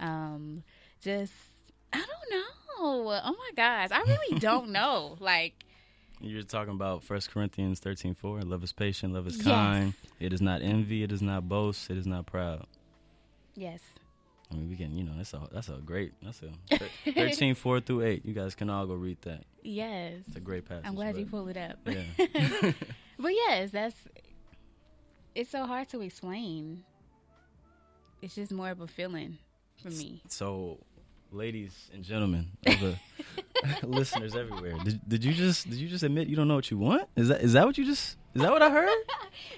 Um, 0.00 0.62
just 1.02 1.34
I 1.92 1.98
don't 1.98 2.30
know. 2.30 2.42
Oh 2.78 3.36
my 3.38 3.50
gosh, 3.54 3.90
I 3.92 4.00
really 4.00 4.38
don't 4.38 4.70
know. 4.78 5.16
Like 5.20 5.64
You're 6.22 6.42
talking 6.44 6.72
about 6.74 7.02
First 7.02 7.30
Corinthians 7.30 7.80
thirteen 7.80 8.14
four. 8.14 8.40
Love 8.42 8.62
is 8.62 8.72
patient, 8.72 9.12
love 9.12 9.26
is 9.26 9.36
Yes. 9.38 9.44
kind. 9.44 9.94
It 10.20 10.32
is 10.32 10.40
not 10.40 10.62
envy, 10.62 11.02
it 11.02 11.10
is 11.12 11.20
not 11.22 11.48
boast, 11.48 11.90
it 11.90 11.96
is 11.98 12.06
not 12.06 12.26
proud. 12.26 12.66
yes, 13.56 13.80
I 14.50 14.54
mean, 14.54 14.68
we 14.70 14.76
can, 14.76 14.96
you 14.96 15.02
know, 15.04 15.12
that's 15.16 15.34
a 15.34 15.48
that's 15.50 15.68
a 15.68 15.78
great, 15.84 16.12
that's 16.22 16.40
a 16.42 16.76
thir- 16.78 16.88
thirteen 17.12 17.54
four 17.54 17.80
through 17.80 18.02
eight. 18.02 18.24
You 18.24 18.34
guys 18.34 18.54
can 18.54 18.70
all 18.70 18.86
go 18.86 18.94
read 18.94 19.18
that. 19.22 19.44
yes. 19.62 20.22
It's 20.28 20.36
a 20.36 20.40
great 20.40 20.64
passage. 20.68 20.84
I'm 20.86 20.94
glad 20.94 21.16
you 21.16 21.26
pulled 21.26 21.48
it 21.50 21.56
up. 21.56 21.78
Yeah. 21.86 22.72
But 23.18 23.32
yes, 23.34 23.70
that's 23.72 23.96
it's 25.34 25.50
so 25.50 25.66
hard 25.66 25.88
to 25.90 26.00
explain. 26.02 26.84
It's 28.20 28.34
just 28.36 28.52
more 28.52 28.70
of 28.70 28.80
a 28.80 28.86
feeling 28.86 29.38
for 29.82 29.90
me. 29.90 30.22
So, 30.28 30.78
ladies 31.32 31.90
and 31.92 32.04
gentlemen, 32.04 32.50
of 32.66 32.80
the 32.80 32.98
listeners 33.86 34.36
everywhere, 34.36 34.76
did, 34.84 35.00
did 35.08 35.24
you 35.24 35.32
just 35.32 35.68
did 35.68 35.78
you 35.78 35.88
just 35.88 36.02
admit 36.02 36.28
you 36.28 36.36
don't 36.36 36.48
know 36.48 36.54
what 36.56 36.70
you 36.70 36.78
want? 36.78 37.08
Is 37.16 37.28
that 37.28 37.42
is 37.42 37.52
that 37.54 37.66
what 37.66 37.78
you 37.78 37.84
just 37.84 38.16
is 38.34 38.42
that 38.42 38.50
what 38.50 38.62
I 38.62 38.70
heard? 38.70 38.88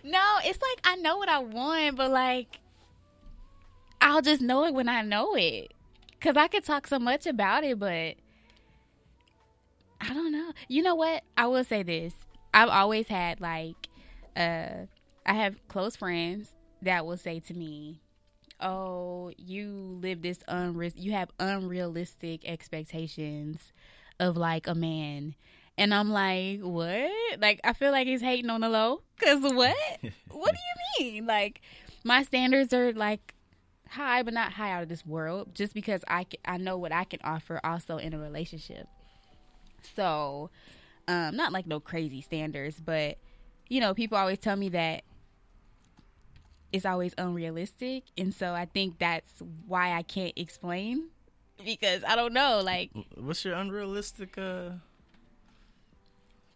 No, 0.04 0.22
it's 0.44 0.60
like 0.62 0.80
I 0.84 0.96
know 0.96 1.16
what 1.16 1.28
I 1.28 1.38
want, 1.40 1.96
but 1.96 2.10
like 2.10 2.60
I'll 4.00 4.22
just 4.22 4.40
know 4.40 4.64
it 4.64 4.74
when 4.74 4.88
I 4.88 5.02
know 5.02 5.34
it. 5.34 5.72
Cause 6.20 6.36
I 6.36 6.48
could 6.48 6.64
talk 6.64 6.86
so 6.86 6.98
much 6.98 7.26
about 7.26 7.64
it, 7.64 7.78
but 7.78 8.14
I 10.00 10.14
don't 10.14 10.32
know. 10.32 10.52
You 10.68 10.82
know 10.82 10.94
what? 10.94 11.22
I 11.36 11.46
will 11.48 11.64
say 11.64 11.82
this. 11.82 12.14
I've 12.54 12.68
always 12.68 13.08
had 13.08 13.40
like 13.40 13.88
uh 14.36 14.86
I 15.26 15.34
have 15.34 15.56
close 15.68 15.96
friends 15.96 16.50
that 16.82 17.04
will 17.04 17.16
say 17.16 17.40
to 17.40 17.54
me, 17.54 18.00
"Oh, 18.64 19.30
you 19.36 19.98
live 20.00 20.22
this 20.22 20.38
unre- 20.48 20.92
you 20.96 21.12
have 21.12 21.30
unrealistic 21.38 22.44
expectations 22.44 23.72
of 24.18 24.36
like 24.36 24.66
a 24.66 24.74
man." 24.74 25.34
And 25.78 25.94
I'm 25.94 26.10
like, 26.10 26.60
"What?" 26.60 27.10
Like 27.38 27.60
I 27.62 27.72
feel 27.74 27.92
like 27.92 28.06
he's 28.06 28.22
hating 28.22 28.50
on 28.50 28.62
the 28.62 28.68
low 28.68 29.02
cuz 29.18 29.40
what? 29.42 29.76
what 30.30 30.52
do 30.52 30.58
you 31.00 31.12
mean? 31.12 31.26
Like 31.26 31.60
my 32.04 32.22
standards 32.22 32.72
are 32.72 32.92
like 32.92 33.34
high 33.88 34.22
but 34.22 34.34
not 34.34 34.52
high 34.52 34.72
out 34.72 34.82
of 34.82 34.88
this 34.88 35.06
world 35.06 35.54
just 35.54 35.74
because 35.74 36.02
I 36.08 36.24
ca- 36.24 36.40
I 36.44 36.56
know 36.56 36.76
what 36.78 36.90
I 36.92 37.04
can 37.04 37.20
offer 37.22 37.60
also 37.62 37.98
in 37.98 38.14
a 38.14 38.18
relationship. 38.18 38.88
So, 39.94 40.50
um 41.06 41.36
not 41.36 41.52
like 41.52 41.66
no 41.66 41.80
crazy 41.80 42.20
standards, 42.20 42.80
but 42.80 43.18
you 43.68 43.80
know, 43.80 43.94
people 43.94 44.18
always 44.18 44.38
tell 44.38 44.56
me 44.56 44.68
that 44.70 45.04
it's 46.74 46.84
always 46.84 47.14
unrealistic, 47.16 48.02
and 48.18 48.34
so 48.34 48.52
I 48.52 48.64
think 48.66 48.98
that's 48.98 49.30
why 49.68 49.92
I 49.92 50.02
can't 50.02 50.32
explain 50.34 51.04
because 51.64 52.02
I 52.04 52.16
don't 52.16 52.32
know. 52.32 52.60
Like 52.64 52.90
What's 53.14 53.44
your 53.44 53.54
unrealistic 53.54 54.36
uh, 54.36 54.70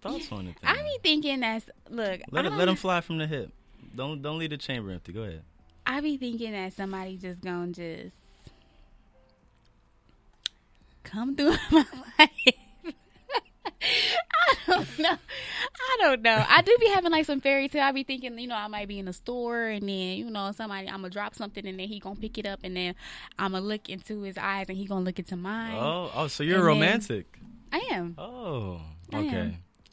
thoughts 0.03 0.33
on 0.33 0.49
it? 0.49 0.57
I 0.65 0.75
be 0.75 0.99
thinking 1.05 1.39
that's 1.41 1.71
look. 1.89 2.21
let 2.33 2.47
it, 2.47 2.53
let 2.53 2.65
them 2.65 2.75
fly 2.75 3.01
from 3.01 3.19
the 3.19 3.29
hip. 3.29 3.53
Don't 3.95 4.21
don't 4.21 4.39
leave 4.39 4.51
the 4.51 4.57
chamber 4.57 4.91
empty. 4.91 5.13
Go 5.13 5.23
ahead. 5.23 5.43
I 5.87 6.01
be 6.01 6.17
thinking 6.17 6.51
that 6.51 6.73
somebody 6.73 7.17
just 7.17 7.41
gonna 7.41 7.73
just 7.73 8.17
come 11.05 11.37
through 11.37 11.55
my 11.71 11.87
life. 12.19 12.55
I 14.69 14.75
don't 14.75 14.99
know. 14.99 15.11
I 15.11 15.97
don't 16.01 16.23
know. 16.23 16.45
I 16.49 16.63
do 16.63 16.77
be 16.81 16.89
having 16.89 17.13
like 17.13 17.27
some 17.27 17.41
fairy 17.41 17.69
tale. 17.69 17.83
I 17.83 17.93
be 17.93 18.03
thinking, 18.03 18.39
you 18.39 18.49
know, 18.49 18.55
I 18.55 18.69
might 18.69 18.89
be 18.89 18.99
in 18.99 19.09
a 19.09 19.13
store 19.13 19.65
and 19.67 19.83
then, 19.83 20.17
you 20.17 20.31
know, 20.31 20.53
somebody 20.53 20.89
I'm 20.89 20.97
gonna 20.97 21.11
drop 21.11 21.35
something 21.35 21.67
and 21.67 21.79
then 21.79 21.89
he 21.89 21.99
gonna 21.99 22.17
pick 22.17 22.39
it 22.39 22.47
up 22.47 22.61
and 22.65 22.77
then 22.77 22.95
I'm 23.39 23.53
gonna 23.53 23.65
look 23.65 23.89
into 23.89 24.23
his 24.23 24.39
eyes 24.39 24.67
and 24.69 24.77
he 24.79 24.87
gonna 24.87 25.05
look 25.05 25.19
into 25.19 25.37
mine. 25.37 25.77
Oh 25.77 26.11
oh, 26.15 26.29
so 26.29 26.43
you're 26.43 26.59
And 26.59 26.67
romantic. 26.67 27.39
I 27.73 27.79
am. 27.91 28.15
Oh 28.19 28.81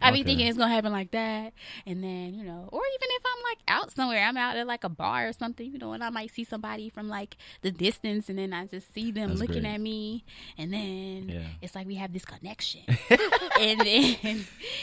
I 0.00 0.08
okay. 0.10 0.18
be 0.18 0.24
thinking 0.24 0.46
it's 0.46 0.58
gonna 0.58 0.72
happen 0.72 0.92
like 0.92 1.10
that, 1.12 1.52
and 1.86 2.02
then 2.02 2.34
you 2.34 2.44
know, 2.44 2.68
or 2.72 2.80
even 2.94 3.08
if 3.10 3.22
I'm 3.24 3.42
like 3.50 3.58
out 3.68 3.92
somewhere, 3.92 4.24
I'm 4.24 4.36
out 4.36 4.56
at 4.56 4.66
like 4.66 4.84
a 4.84 4.88
bar 4.88 5.28
or 5.28 5.32
something, 5.32 5.70
you 5.70 5.78
know, 5.78 5.92
and 5.92 6.02
I 6.02 6.10
might 6.10 6.30
see 6.32 6.44
somebody 6.44 6.88
from 6.88 7.08
like 7.08 7.36
the 7.62 7.70
distance, 7.70 8.28
and 8.28 8.38
then 8.38 8.52
I 8.52 8.66
just 8.66 8.92
see 8.94 9.10
them 9.10 9.30
That's 9.30 9.40
looking 9.40 9.62
great. 9.62 9.74
at 9.74 9.80
me, 9.80 10.24
and 10.58 10.72
then 10.72 11.28
Yeah. 11.28 11.40
it's 11.60 11.74
like 11.74 11.86
we 11.86 11.96
have 11.96 12.12
this 12.12 12.24
connection, 12.24 12.82
and 13.60 13.80
then 13.80 14.16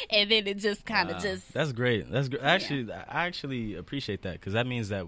and 0.10 0.32
then 0.32 0.47
it 0.47 0.58
just 0.58 0.86
kind 0.86 1.10
of 1.10 1.18
Wow. 1.18 1.22
just 1.22 1.54
That's 1.54 1.72
great. 1.72 2.10
That's 2.12 2.28
great. 2.30 2.43
Actually, 2.43 2.91
I 2.91 3.26
actually 3.26 3.76
appreciate 3.76 4.22
that 4.24 4.34
because 4.34 4.54
that 4.54 4.68
means 4.68 4.89
that 4.89 5.06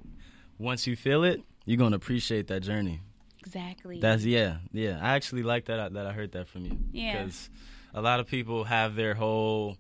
once 0.58 0.88
you 0.88 0.96
feel 0.96 1.24
it, 1.24 1.42
you're 1.66 1.78
gonna 1.78 1.96
appreciate 1.96 2.48
that 2.48 2.62
journey. 2.62 3.02
exactly 3.40 4.00
That's 4.00 4.24
yeah, 4.24 4.58
yeah. 4.72 5.00
I 5.02 5.16
actually 5.16 5.44
like 5.44 5.66
that 5.66 5.94
that 5.94 6.06
I 6.06 6.12
heard 6.14 6.32
that 6.34 6.48
from 6.48 6.66
you. 6.66 6.78
Yeah. 6.92 7.24
Because 7.24 7.50
a 7.94 8.02
lot 8.02 8.20
of 8.20 8.28
people 8.28 8.64
have 8.66 8.96
their 8.96 9.14
whole 9.16 9.78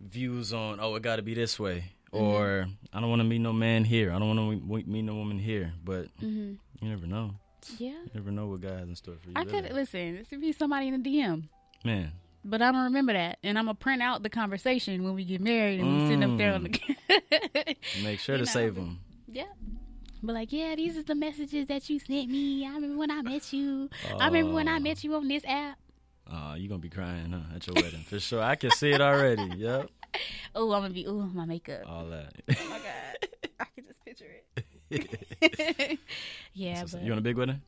views 0.00 0.52
on 0.52 0.78
oh 0.80 0.94
it 0.94 1.02
got 1.02 1.16
to 1.16 1.22
be 1.22 1.34
this 1.34 1.58
way 1.58 1.92
Mm-hmm. 2.10 2.24
or 2.24 2.66
I 2.90 3.00
don't 3.00 3.10
want 3.10 3.20
to 3.20 3.24
meet 3.24 3.40
no 3.40 3.52
man 3.52 3.84
here. 3.84 4.10
I 4.14 4.18
don't 4.18 4.34
want 4.34 4.62
to 4.66 4.90
meet 4.90 5.02
no 5.04 5.14
woman 5.14 5.38
here. 5.38 5.74
But 5.84 6.06
hmm 6.18 6.54
you 6.80 6.88
never 6.88 7.06
know. 7.06 7.32
yeah. 7.76 7.90
You 7.90 8.10
never 8.14 8.30
know 8.30 8.46
what 8.46 8.62
God 8.62 8.78
has 8.78 8.88
in 8.88 8.96
store 8.96 9.16
for 9.22 9.28
you. 9.28 9.34
I 9.36 9.40
really. 9.42 9.60
could 9.60 9.72
listen. 9.74 10.16
This 10.16 10.26
could 10.28 10.40
be 10.40 10.52
somebody 10.52 10.88
in 10.88 11.02
the 11.02 11.06
DM. 11.18 11.42
man. 11.84 12.12
But 12.46 12.62
I 12.62 12.72
don't 12.72 12.84
remember 12.84 13.12
that, 13.12 13.38
and 13.42 13.58
I'm 13.58 13.66
gonna 13.66 13.74
print 13.74 14.00
out 14.00 14.22
the 14.22 14.30
conversation 14.30 15.02
when 15.04 15.14
we 15.16 15.24
get 15.26 15.42
married, 15.42 15.80
and 15.80 16.00
we 16.00 16.08
sit 16.08 16.22
up 16.22 16.38
there 16.38 16.54
on 16.54 16.62
the. 16.62 16.70
Make 18.02 18.20
sure 18.20 18.36
You 18.36 18.44
to 18.44 18.46
know, 18.48 18.52
save 18.54 18.74
them. 18.76 19.00
Yeah. 19.30 19.44
But 20.22 20.32
like, 20.32 20.50
yeah, 20.50 20.76
these 20.76 20.96
is 20.96 21.04
the 21.04 21.14
messages 21.14 21.66
that 21.66 21.90
you 21.90 21.98
sent 21.98 22.30
me. 22.30 22.64
I 22.66 22.70
remember 22.76 22.96
when 22.96 23.10
I 23.10 23.20
met 23.20 23.52
you. 23.52 23.90
I 24.18 24.28
remember 24.28 24.54
when 24.54 24.66
I 24.68 24.78
met 24.78 25.04
you 25.04 25.14
on 25.14 25.28
this 25.28 25.44
app. 25.44 25.76
Uh, 26.30 26.54
you 26.58 26.68
gonna 26.68 26.78
be 26.78 26.90
crying, 26.90 27.30
huh? 27.32 27.56
At 27.56 27.66
your 27.66 27.74
wedding, 27.74 28.00
for 28.02 28.20
sure. 28.20 28.42
I 28.42 28.54
can 28.56 28.70
see 28.72 28.90
it 28.90 29.00
already. 29.00 29.42
Yep, 29.56 29.90
Oh, 30.54 30.72
I'm 30.72 30.82
gonna 30.82 30.94
be. 30.94 31.06
Oh, 31.06 31.12
my 31.34 31.44
makeup. 31.44 31.82
all 31.86 32.06
that. 32.06 32.32
Oh 32.50 32.68
my 32.70 32.78
god, 32.78 33.28
I 33.60 33.64
can 33.74 33.84
just 33.84 34.04
picture 34.04 34.26
it. 34.90 35.98
yeah, 36.54 36.84
but 36.90 37.02
you 37.02 37.10
want 37.10 37.18
a 37.20 37.22
big 37.22 37.36
wedding? 37.36 37.60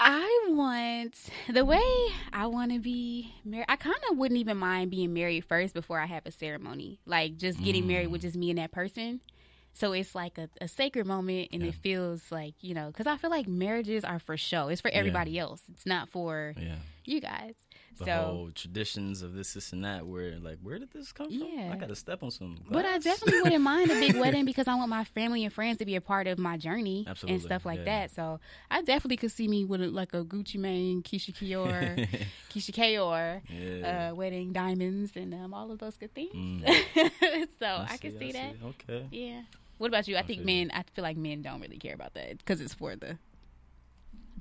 I 0.00 0.46
want 0.50 1.16
the 1.52 1.64
way 1.64 2.08
I 2.32 2.46
want 2.46 2.72
to 2.72 2.78
be 2.78 3.34
married. 3.44 3.66
I 3.68 3.74
kind 3.76 3.96
of 4.10 4.16
wouldn't 4.16 4.38
even 4.38 4.56
mind 4.56 4.92
being 4.92 5.12
married 5.12 5.44
first 5.44 5.74
before 5.74 5.98
I 5.98 6.06
have 6.06 6.24
a 6.24 6.30
ceremony, 6.30 7.00
like 7.04 7.36
just 7.36 7.62
getting 7.62 7.86
married 7.88 8.06
with 8.08 8.22
just 8.22 8.36
me 8.36 8.50
and 8.50 8.58
that 8.60 8.70
person. 8.70 9.20
So 9.78 9.92
it's 9.92 10.14
like 10.14 10.38
a, 10.38 10.48
a 10.60 10.66
sacred 10.68 11.06
moment, 11.06 11.50
and 11.52 11.62
it 11.62 11.74
feels 11.74 12.22
like 12.30 12.54
you 12.60 12.74
know, 12.74 12.88
because 12.88 13.06
I 13.06 13.16
feel 13.16 13.30
like 13.30 13.46
marriages 13.48 14.04
are 14.04 14.18
for 14.18 14.36
show. 14.36 14.68
It's 14.68 14.80
for 14.80 14.90
everybody 14.90 15.38
else. 15.38 15.62
It's 15.72 15.86
not 15.86 16.08
for 16.08 16.54
Yeah. 16.58 16.74
you 17.04 17.20
guys. 17.20 17.54
The 17.98 18.04
so, 18.04 18.12
whole 18.12 18.50
traditions 18.54 19.22
of 19.22 19.34
this, 19.34 19.54
this, 19.54 19.72
and 19.72 19.84
that. 19.84 20.06
Where 20.06 20.38
like, 20.38 20.58
where 20.62 20.78
did 20.78 20.92
this 20.92 21.10
come 21.10 21.28
from? 21.36 21.72
I 21.72 21.76
got 21.76 21.88
to 21.88 21.96
step 21.96 22.22
on 22.22 22.30
some. 22.30 22.58
but 22.70 22.84
I 22.84 22.98
definitely 22.98 23.42
wouldn't 23.42 23.62
mind 23.62 23.90
a 23.90 23.94
big 23.94 24.16
wedding 24.20 24.44
because 24.44 24.68
I 24.68 24.76
want 24.76 24.88
my 24.88 25.02
family 25.02 25.42
and 25.44 25.52
friends 25.52 25.78
to 25.78 25.84
be 25.84 25.96
a 25.96 26.00
part 26.00 26.28
of 26.28 26.38
my 26.38 26.56
journey 26.56 27.04
Absolutely, 27.08 27.34
and 27.34 27.42
stuff 27.42 27.66
like 27.66 27.78
yeah. 27.80 27.84
that. 27.86 28.10
So 28.12 28.38
I 28.70 28.82
definitely 28.82 29.16
could 29.16 29.32
see 29.32 29.48
me 29.48 29.64
with 29.64 29.82
a, 29.82 29.88
like 29.88 30.14
a 30.14 30.22
Gucci 30.24 30.58
Mane, 30.60 31.02
Keyshia 31.02 31.34
Kior, 31.34 32.08
Keyshia 32.54 32.72
Ka'oir, 32.72 33.42
Yeah. 33.48 34.10
uh, 34.12 34.14
wedding 34.14 34.52
diamonds, 34.52 35.12
and 35.16 35.34
um, 35.34 35.52
all 35.52 35.72
of 35.72 35.80
those 35.80 35.96
good 35.96 36.14
things. 36.14 36.32
Mm. 36.34 36.68
so 37.58 37.66
I, 37.66 37.96
can 37.96 38.16
see, 38.16 38.30
that. 38.30 38.54
Okay. 38.64 39.06
Yeah. 39.10 39.40
What 39.78 39.86
about 39.88 40.08
you? 40.08 40.16
I, 40.16 40.22
think 40.22 40.44
men. 40.44 40.70
I 40.74 40.82
feel 40.94 41.02
like 41.02 41.16
men 41.16 41.42
don't 41.42 41.60
really 41.60 41.78
care 41.78 41.94
about 41.94 42.14
that 42.14 42.38
because 42.38 42.60
it's 42.60 42.74
for 42.74 42.96
the. 42.96 43.18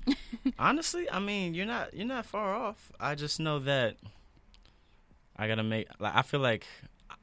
Honestly, 0.59 1.09
I 1.09 1.19
mean, 1.19 1.53
you're 1.53 1.65
not 1.65 1.93
you're 1.93 2.07
not 2.07 2.25
far 2.25 2.55
off. 2.55 2.91
I 2.99 3.15
just 3.15 3.39
know 3.39 3.59
that 3.59 3.97
I 5.35 5.47
gotta 5.47 5.63
make. 5.63 5.87
Like, 5.99 6.15
I 6.15 6.21
feel 6.21 6.39
like 6.39 6.65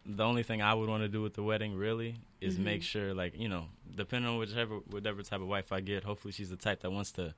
the 0.06 0.24
only 0.24 0.42
thing 0.42 0.62
I 0.62 0.74
would 0.74 0.88
want 0.88 1.02
to 1.02 1.08
do 1.08 1.22
with 1.22 1.34
the 1.34 1.42
wedding 1.42 1.74
really 1.76 2.16
is 2.40 2.54
Mm-hmm. 2.54 2.64
make 2.64 2.82
sure, 2.82 3.14
like, 3.14 3.38
you 3.38 3.48
know, 3.48 3.64
depending 3.96 4.30
on 4.30 4.38
whichever 4.38 4.76
whatever 4.90 5.22
type 5.22 5.40
of 5.40 5.46
wife 5.48 5.72
I 5.72 5.80
get, 5.80 6.04
hopefully 6.04 6.32
she's 6.32 6.50
the 6.50 6.56
type 6.56 6.80
that 6.82 6.90
wants 6.90 7.12
to 7.12 7.34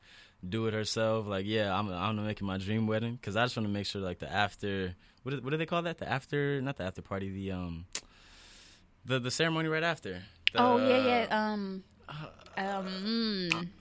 do 0.47 0.67
it 0.67 0.75
herself. 0.75 1.27
Like, 1.27 1.47
yeah, 1.47 1.77
I'm 1.77 1.89
I'm 1.93 2.25
making 2.27 2.47
my 2.47 2.59
dream 2.59 2.87
wedding 2.89 3.15
because 3.15 3.37
I 3.37 3.45
just 3.45 3.57
want 3.57 3.69
to 3.69 3.73
make 3.73 3.87
sure, 3.87 4.03
like, 4.03 4.19
the 4.19 4.31
after 4.31 4.95
what 5.23 5.33
is, 5.35 5.41
what 5.41 5.51
do 5.51 5.57
they 5.57 5.67
call 5.67 5.83
that? 5.83 5.99
The 5.99 6.09
after, 6.09 6.61
not 6.61 6.77
the 6.77 6.85
after 6.85 7.03
party, 7.03 7.31
the 7.31 7.53
um, 7.53 7.87
the 9.05 9.21
the 9.21 9.31
ceremony 9.31 9.69
right 9.69 9.85
after. 9.85 10.23
The, 10.53 10.63
oh 10.63 10.79
yeah, 10.79 11.27
yeah. 11.29 11.53
Um, 11.53 11.85
um, 12.57 12.87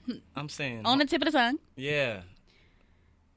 mm, 0.08 0.20
I'm 0.34 0.48
saying 0.48 0.84
on 0.84 0.98
the 0.98 1.06
tip 1.06 1.22
of 1.22 1.26
the 1.26 1.38
tongue. 1.38 1.58
Yeah. 1.76 2.20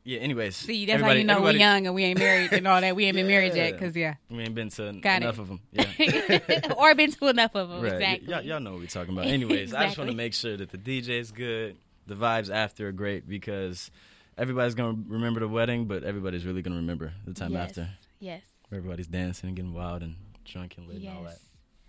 Yeah. 0.04 0.20
Anyways, 0.20 0.56
See, 0.56 0.86
that's 0.86 1.02
how 1.02 1.12
you 1.12 1.24
know 1.24 1.42
we're 1.42 1.52
young 1.52 1.86
and 1.86 1.94
we 1.94 2.04
ain't 2.04 2.20
married 2.20 2.52
and 2.54 2.68
all 2.68 2.82
that. 2.82 2.96
We 2.96 3.06
ain't 3.06 3.16
been 3.16 3.28
married 3.28 3.54
yet, 3.56 3.78
cause 3.78 3.96
yeah, 3.96 4.16
We 4.30 4.40
ain't 4.44 4.56
been 4.56 4.70
to 4.70 4.94
Got 4.94 5.22
enough 5.22 5.38
it. 5.38 5.42
of 5.42 5.48
them. 5.48 5.62
Yeah. 5.72 6.72
or 6.78 6.96
been 6.96 7.12
to 7.12 7.28
enough 7.28 7.56
of 7.56 7.70
them. 7.70 7.82
right. 7.82 7.94
Exactly. 7.94 8.30
y'all, 8.30 8.42
y'all 8.42 8.60
know 8.60 8.72
what 8.72 8.80
we're 8.80 8.88
talking 8.88 9.14
about. 9.14 9.26
Anyways, 9.28 9.74
I 9.74 9.86
just 9.86 9.98
want 9.98 10.10
to 10.10 10.16
make 10.16 10.34
sure 10.34 10.58
that 10.58 10.72
the 10.72 10.78
DJ 10.78 11.20
is 11.20 11.32
good. 11.32 11.76
the 12.08 12.16
vibes 12.16 12.54
after 12.54 12.88
are 12.88 12.92
great 12.92 13.28
because 13.30 13.92
everybody's 14.38 14.74
gonna 14.76 14.98
remember 15.08 15.42
the 15.42 15.48
wedding, 15.48 15.86
but 15.86 16.04
everybody's 16.04 16.46
really 16.46 16.62
gonna 16.62 16.78
remember 16.78 17.14
the 17.26 17.34
time 17.34 17.52
yes. 17.52 17.70
after. 17.70 17.90
Yes. 18.20 18.42
Everybody's 18.72 19.08
dancing 19.08 19.50
and 19.50 19.56
getting 19.56 19.74
wild 19.74 20.02
and 20.02 20.16
drunk 20.46 20.76
and 20.78 20.88
lit 20.88 20.98
and 20.98 21.10
all 21.10 21.24
that. 21.24 21.38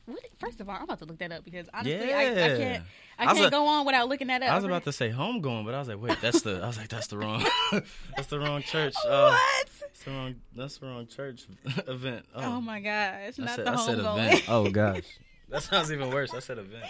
Yes. 0.06 0.16
What, 0.16 0.20
first 0.40 0.60
of 0.60 0.68
all, 0.68 0.76
I'm 0.76 0.82
about 0.84 0.98
to 1.00 1.04
look 1.04 1.18
that 1.18 1.30
up 1.32 1.44
because 1.44 1.68
honestly, 1.72 2.08
Yeah. 2.08 2.16
I, 2.18 2.22
I 2.30 2.34
can't. 2.56 2.84
I, 3.18 3.22
I 3.26 3.34
can't 3.34 3.46
a- 3.46 3.50
go 3.50 3.66
on 3.66 3.86
without 3.86 4.08
looking 4.08 4.26
that 4.28 4.42
up. 4.42 4.50
I 4.50 4.54
was 4.56 4.64
about 4.64 4.84
to 4.84 4.92
say 4.92 5.10
homegoing, 5.10 5.64
but 5.64 5.74
I 5.74 5.78
was 5.78 5.88
like, 5.88 6.00
wait, 6.00 6.18
that's 6.20 6.42
the. 6.42 6.60
I 6.62 6.66
was 6.66 6.78
like, 6.78 6.88
that's 6.88 7.06
the 7.08 7.18
wrong. 7.18 7.44
that's 8.16 8.28
the 8.28 8.38
wrong 8.40 8.62
church. 8.62 8.94
Uh, 9.06 9.30
what? 9.30 9.68
That's 9.80 10.02
the 10.04 10.10
wrong. 10.10 10.34
That's 10.56 10.76
the 10.78 10.86
wrong 10.86 11.06
church 11.06 11.46
event. 11.86 12.24
Oh, 12.34 12.42
Oh, 12.56 12.60
my 12.60 12.80
gosh! 12.80 13.34
I 13.38 13.42
Not 13.42 13.56
said, 13.56 13.66
the 13.66 13.70
I 13.72 13.76
said 13.76 13.98
homegoing. 13.98 14.26
event. 14.28 14.44
Oh 14.48 14.70
gosh, 14.70 15.02
that 15.50 15.62
sounds 15.62 15.92
even 15.92 16.10
worse. 16.10 16.32
I 16.34 16.38
said 16.40 16.58
event. 16.58 16.84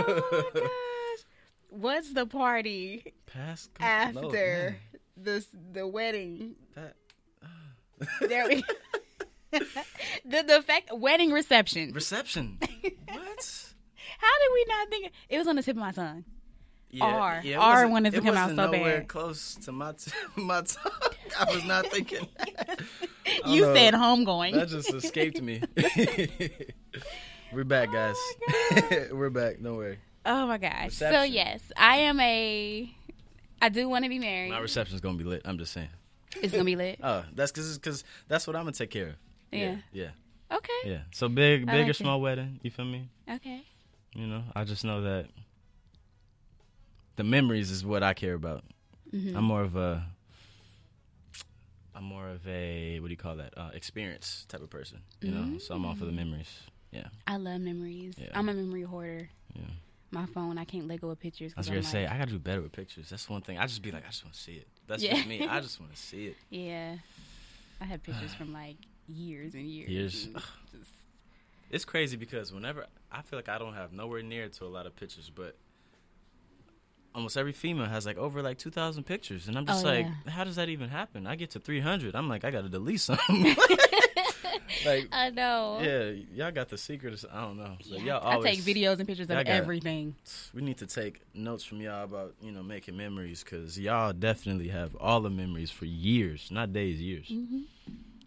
oh 0.00 0.28
my 0.54 0.60
gosh! 0.60 1.24
What's 1.70 2.12
the 2.12 2.26
party 2.26 3.14
Past 3.26 3.70
after 3.80 4.76
the 5.16 5.44
the 5.72 5.86
wedding? 5.86 6.54
that. 6.74 6.94
There 8.28 8.46
we. 8.48 8.62
the 10.24 10.42
the 10.42 10.62
fact 10.62 10.90
wedding 10.92 11.32
reception. 11.32 11.92
Reception. 11.92 12.58
what? 12.60 13.64
How 14.18 14.34
did 14.40 14.52
we 14.52 14.64
not 14.68 14.88
think? 14.90 15.12
It 15.28 15.38
was 15.38 15.46
on 15.46 15.56
the 15.56 15.62
tip 15.62 15.76
of 15.76 15.80
my 15.80 15.92
tongue. 15.92 16.24
R. 17.00 17.42
it 17.44 17.54
R 17.54 17.74
wasn't- 17.74 17.92
wanted 17.92 18.14
to 18.14 18.20
come 18.22 18.36
out 18.36 18.50
wasn't 18.50 18.58
so 18.58 18.70
nowhere 18.70 18.98
bad. 19.00 19.08
close 19.08 19.54
to 19.56 19.72
my 19.72 19.92
t- 19.92 20.10
my 20.36 20.62
tongue. 20.62 20.92
I 21.38 21.44
was 21.52 21.64
not 21.64 21.86
thinking. 21.86 22.26
that. 22.38 22.80
You 23.46 23.66
oh, 23.66 23.74
don't 23.74 23.74
know. 23.74 23.74
said 23.74 23.94
homegoing. 23.94 24.54
That 24.54 24.68
just 24.68 24.92
escaped 24.92 25.42
me. 25.42 25.62
We're 27.52 27.64
back, 27.64 27.90
oh, 27.90 27.92
guys. 27.92 29.10
We're 29.12 29.30
back. 29.30 29.60
Don't 29.62 29.76
worry. 29.76 29.98
Oh 30.24 30.46
my 30.46 30.58
gosh. 30.58 30.94
So 30.94 31.22
yes, 31.22 31.60
I 31.76 31.96
am 31.98 32.20
a. 32.20 32.94
I 33.60 33.68
do 33.68 33.88
want 33.88 34.04
to 34.04 34.08
be 34.08 34.18
married. 34.18 34.50
My 34.50 34.60
reception's 34.60 35.00
gonna 35.00 35.18
be 35.18 35.24
lit. 35.24 35.42
I'm 35.44 35.58
just 35.58 35.72
saying. 35.72 35.88
It's 36.42 36.52
gonna 36.52 36.64
be 36.64 36.76
lit. 36.76 37.00
Oh, 37.02 37.24
that's 37.34 37.50
because 37.52 37.78
because 37.78 38.04
that's 38.28 38.46
what 38.46 38.56
I'm 38.56 38.62
gonna 38.62 38.72
take 38.72 38.90
care 38.90 39.08
of. 39.08 39.14
Yeah. 39.52 39.76
Yeah. 39.92 40.10
Okay. 40.50 40.72
Yeah. 40.90 41.00
So 41.12 41.28
big, 41.28 41.62
I 41.68 41.72
big 41.72 41.80
like 41.80 41.86
or 41.88 41.90
it. 41.90 41.96
small 41.96 42.20
wedding. 42.20 42.60
You 42.62 42.70
feel 42.70 42.84
me? 42.84 43.08
Okay. 43.30 43.62
You 44.14 44.26
know, 44.26 44.42
I 44.54 44.64
just 44.64 44.84
know 44.84 45.02
that 45.02 45.26
the 47.16 47.24
memories 47.24 47.70
is 47.70 47.84
what 47.84 48.02
I 48.02 48.14
care 48.14 48.34
about. 48.34 48.64
Mm-hmm. 49.12 49.36
I'm 49.36 49.44
more 49.44 49.62
of 49.62 49.76
a, 49.76 50.04
I'm 51.94 52.04
more 52.04 52.28
of 52.28 52.46
a 52.46 53.00
what 53.00 53.06
do 53.08 53.10
you 53.10 53.16
call 53.16 53.36
that? 53.36 53.54
Uh, 53.56 53.70
experience 53.74 54.46
type 54.48 54.62
of 54.62 54.70
person. 54.70 55.00
You 55.20 55.30
know, 55.32 55.58
so 55.58 55.74
I'm 55.74 55.84
all 55.84 55.94
for 55.94 56.04
the 56.04 56.12
memories. 56.12 56.50
Yeah, 56.92 57.08
I 57.26 57.36
love 57.36 57.60
memories. 57.60 58.14
Yeah. 58.16 58.28
I'm 58.34 58.48
a 58.48 58.54
memory 58.54 58.82
hoarder. 58.82 59.28
yeah. 59.54 59.62
My 60.10 60.24
phone, 60.24 60.56
I 60.56 60.64
can't 60.64 60.88
let 60.88 61.02
go 61.02 61.10
of 61.10 61.20
pictures. 61.20 61.52
I 61.54 61.60
was 61.60 61.66
'cause 61.66 61.74
gonna 61.74 61.78
I'm 61.80 61.84
say 61.84 62.04
like, 62.04 62.12
I 62.14 62.18
gotta 62.18 62.30
do 62.30 62.38
better 62.38 62.62
with 62.62 62.72
pictures. 62.72 63.10
That's 63.10 63.28
one 63.28 63.42
thing. 63.42 63.58
I 63.58 63.66
just 63.66 63.82
be 63.82 63.90
like, 63.90 64.04
I 64.06 64.08
just 64.08 64.24
want 64.24 64.34
to 64.34 64.40
see 64.40 64.54
it. 64.54 64.66
That's 64.86 65.02
Yeah. 65.02 65.16
just 65.16 65.26
me. 65.28 65.46
I 65.46 65.60
just 65.60 65.78
want 65.80 65.94
to 65.94 66.00
see 66.00 66.28
it. 66.28 66.36
yeah. 66.50 66.96
I 67.80 67.84
have 67.84 68.02
pictures 68.02 68.32
from 68.38 68.54
like 68.54 68.76
years 69.08 69.54
and 69.54 69.66
years. 69.66 69.88
Years. 69.90 70.24
and 70.26 70.34
just- 70.34 70.90
It's 71.70 71.84
crazy 71.84 72.16
because 72.16 72.52
whenever 72.52 72.86
I 73.12 73.22
feel 73.22 73.38
like 73.38 73.48
I 73.48 73.58
don't 73.58 73.74
have 73.74 73.92
nowhere 73.92 74.22
near 74.22 74.48
to 74.48 74.64
a 74.64 74.68
lot 74.68 74.86
of 74.86 74.94
pictures, 74.96 75.30
but 75.34 75.56
almost 77.14 77.36
every 77.36 77.52
female 77.52 77.86
has 77.86 78.06
like 78.06 78.16
over 78.18 78.42
like 78.42 78.58
two 78.58 78.70
thousand 78.70 79.04
pictures, 79.04 79.48
and 79.48 79.56
I'm 79.56 79.66
just 79.66 79.84
Oh, 79.84 79.88
like, 79.88 80.06
yeah. 80.06 80.30
how 80.32 80.44
does 80.44 80.56
that 80.56 80.68
even 80.68 80.88
happen? 80.88 81.26
I 81.26 81.36
get 81.36 81.50
to 81.52 81.60
three 81.60 81.80
hundred, 81.80 82.14
I'm 82.14 82.28
like, 82.28 82.44
I 82.44 82.50
gotta 82.50 82.68
delete 82.68 83.00
some. 83.00 83.18
like, 84.86 85.08
I 85.12 85.30
know. 85.30 85.80
yeah, 85.82 86.10
y'all 86.34 86.52
got 86.52 86.68
the 86.68 86.78
secret. 86.78 87.22
i 87.32 87.40
don't 87.40 87.56
know. 87.56 87.76
Like, 87.90 88.02
Yeah, 88.02 88.18
y'all 88.22 88.38
I 88.44 88.50
take 88.50 88.60
videos 88.60 88.98
and 88.98 89.06
pictures 89.08 89.28
y'all 89.28 89.38
of 89.38 89.46
got- 89.46 89.52
everything. 89.52 90.14
We 90.54 90.62
need 90.62 90.78
to 90.78 90.86
take 90.86 91.22
notes 91.34 91.64
from 91.64 91.80
y'all 91.80 92.04
about 92.04 92.34
you 92.40 92.52
know 92.52 92.62
making 92.62 92.96
memories 92.96 93.42
because 93.42 93.78
y'all 93.78 94.12
definitely 94.12 94.68
have 94.68 94.94
all 94.96 95.20
the 95.20 95.30
memories 95.30 95.70
for 95.70 95.84
years, 95.86 96.50
not 96.50 96.72
days, 96.72 97.00
years. 97.00 97.28
Mm-hmm. 97.28 97.60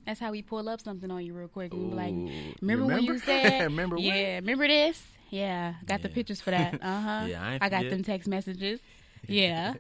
That's 0.05 0.19
how 0.19 0.31
we 0.31 0.41
pull 0.41 0.67
up 0.67 0.81
something 0.81 1.09
on 1.11 1.23
you 1.25 1.33
real 1.33 1.47
quick. 1.47 1.71
And 1.73 1.91
be 1.91 1.95
like, 1.95 2.13
Ooh, 2.13 2.55
remember, 2.61 2.85
when 2.95 3.03
you 3.03 3.17
said, 3.19 3.61
Remember 3.63 3.95
when? 3.97 4.05
yeah, 4.05 4.35
remember 4.35 4.67
this? 4.67 5.01
Yeah, 5.29 5.75
got 5.85 6.01
the 6.01 6.09
pictures 6.09 6.41
for 6.41 6.51
that. 6.51 6.73
Uh 6.81 7.01
huh. 7.01 7.25
Yeah, 7.27 7.41
I 7.41 7.53
ain't 7.53 7.61
got 7.71 7.89
them 7.89 8.03
text 8.03 8.27
messages. 8.27 8.79
Yeah. 9.27 9.75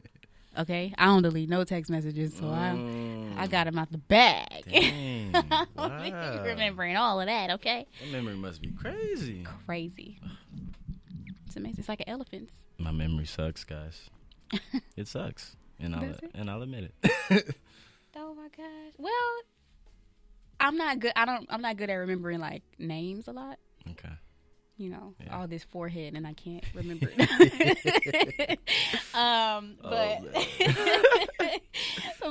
okay, 0.57 0.93
I 0.97 1.05
don't 1.05 1.23
delete 1.23 1.49
no 1.49 1.63
text 1.63 1.89
messages, 1.89 2.33
so 2.35 2.45
I 2.45 2.73
Mm, 2.77 3.37
I 3.37 3.47
got 3.47 3.63
them 3.65 3.79
out 3.79 3.91
the 3.91 3.97
bag. 3.97 4.65
Dang, 4.71 5.33
wow. 5.75 6.43
remembering 6.45 6.95
all 6.95 7.19
of 7.19 7.25
that. 7.27 7.49
Okay, 7.51 7.87
That 7.99 8.11
memory 8.11 8.35
must 8.35 8.61
be 8.61 8.69
crazy. 8.71 9.45
crazy. 9.65 10.19
It's 11.47 11.55
amazing. 11.55 11.79
It's 11.79 11.89
like 11.89 12.01
an 12.01 12.09
elephant. 12.09 12.49
My 12.77 12.91
memory 12.91 13.25
sucks, 13.25 13.63
guys. 13.63 14.09
it 14.95 15.07
sucks, 15.07 15.55
and 15.79 15.95
I'll 15.95 16.03
it? 16.11 16.23
and 16.35 16.49
I'll 16.49 16.61
admit 16.61 16.93
it. 17.03 17.55
Oh 18.15 18.33
my 18.35 18.47
gosh. 18.55 18.93
Well, 18.97 19.11
I'm 20.61 20.77
not 20.77 20.99
good. 20.99 21.11
I 21.15 21.25
don't. 21.25 21.45
I'm 21.49 21.61
not 21.61 21.75
good 21.77 21.89
at 21.89 21.95
remembering 21.95 22.39
like 22.39 22.63
names 22.79 23.27
a 23.27 23.31
lot. 23.31 23.57
okay. 23.91 24.13
you 24.77 24.89
know, 24.89 25.13
Yeah. 25.23 25.37
all 25.39 25.47
this 25.47 25.63
forehead 25.63 26.13
and 26.15 26.25
I 26.25 26.33
can't 26.33 26.63
remember 26.73 27.09
it. 27.17 28.59
um, 29.13 29.75
Oh, 29.83 29.89
but 29.89 30.21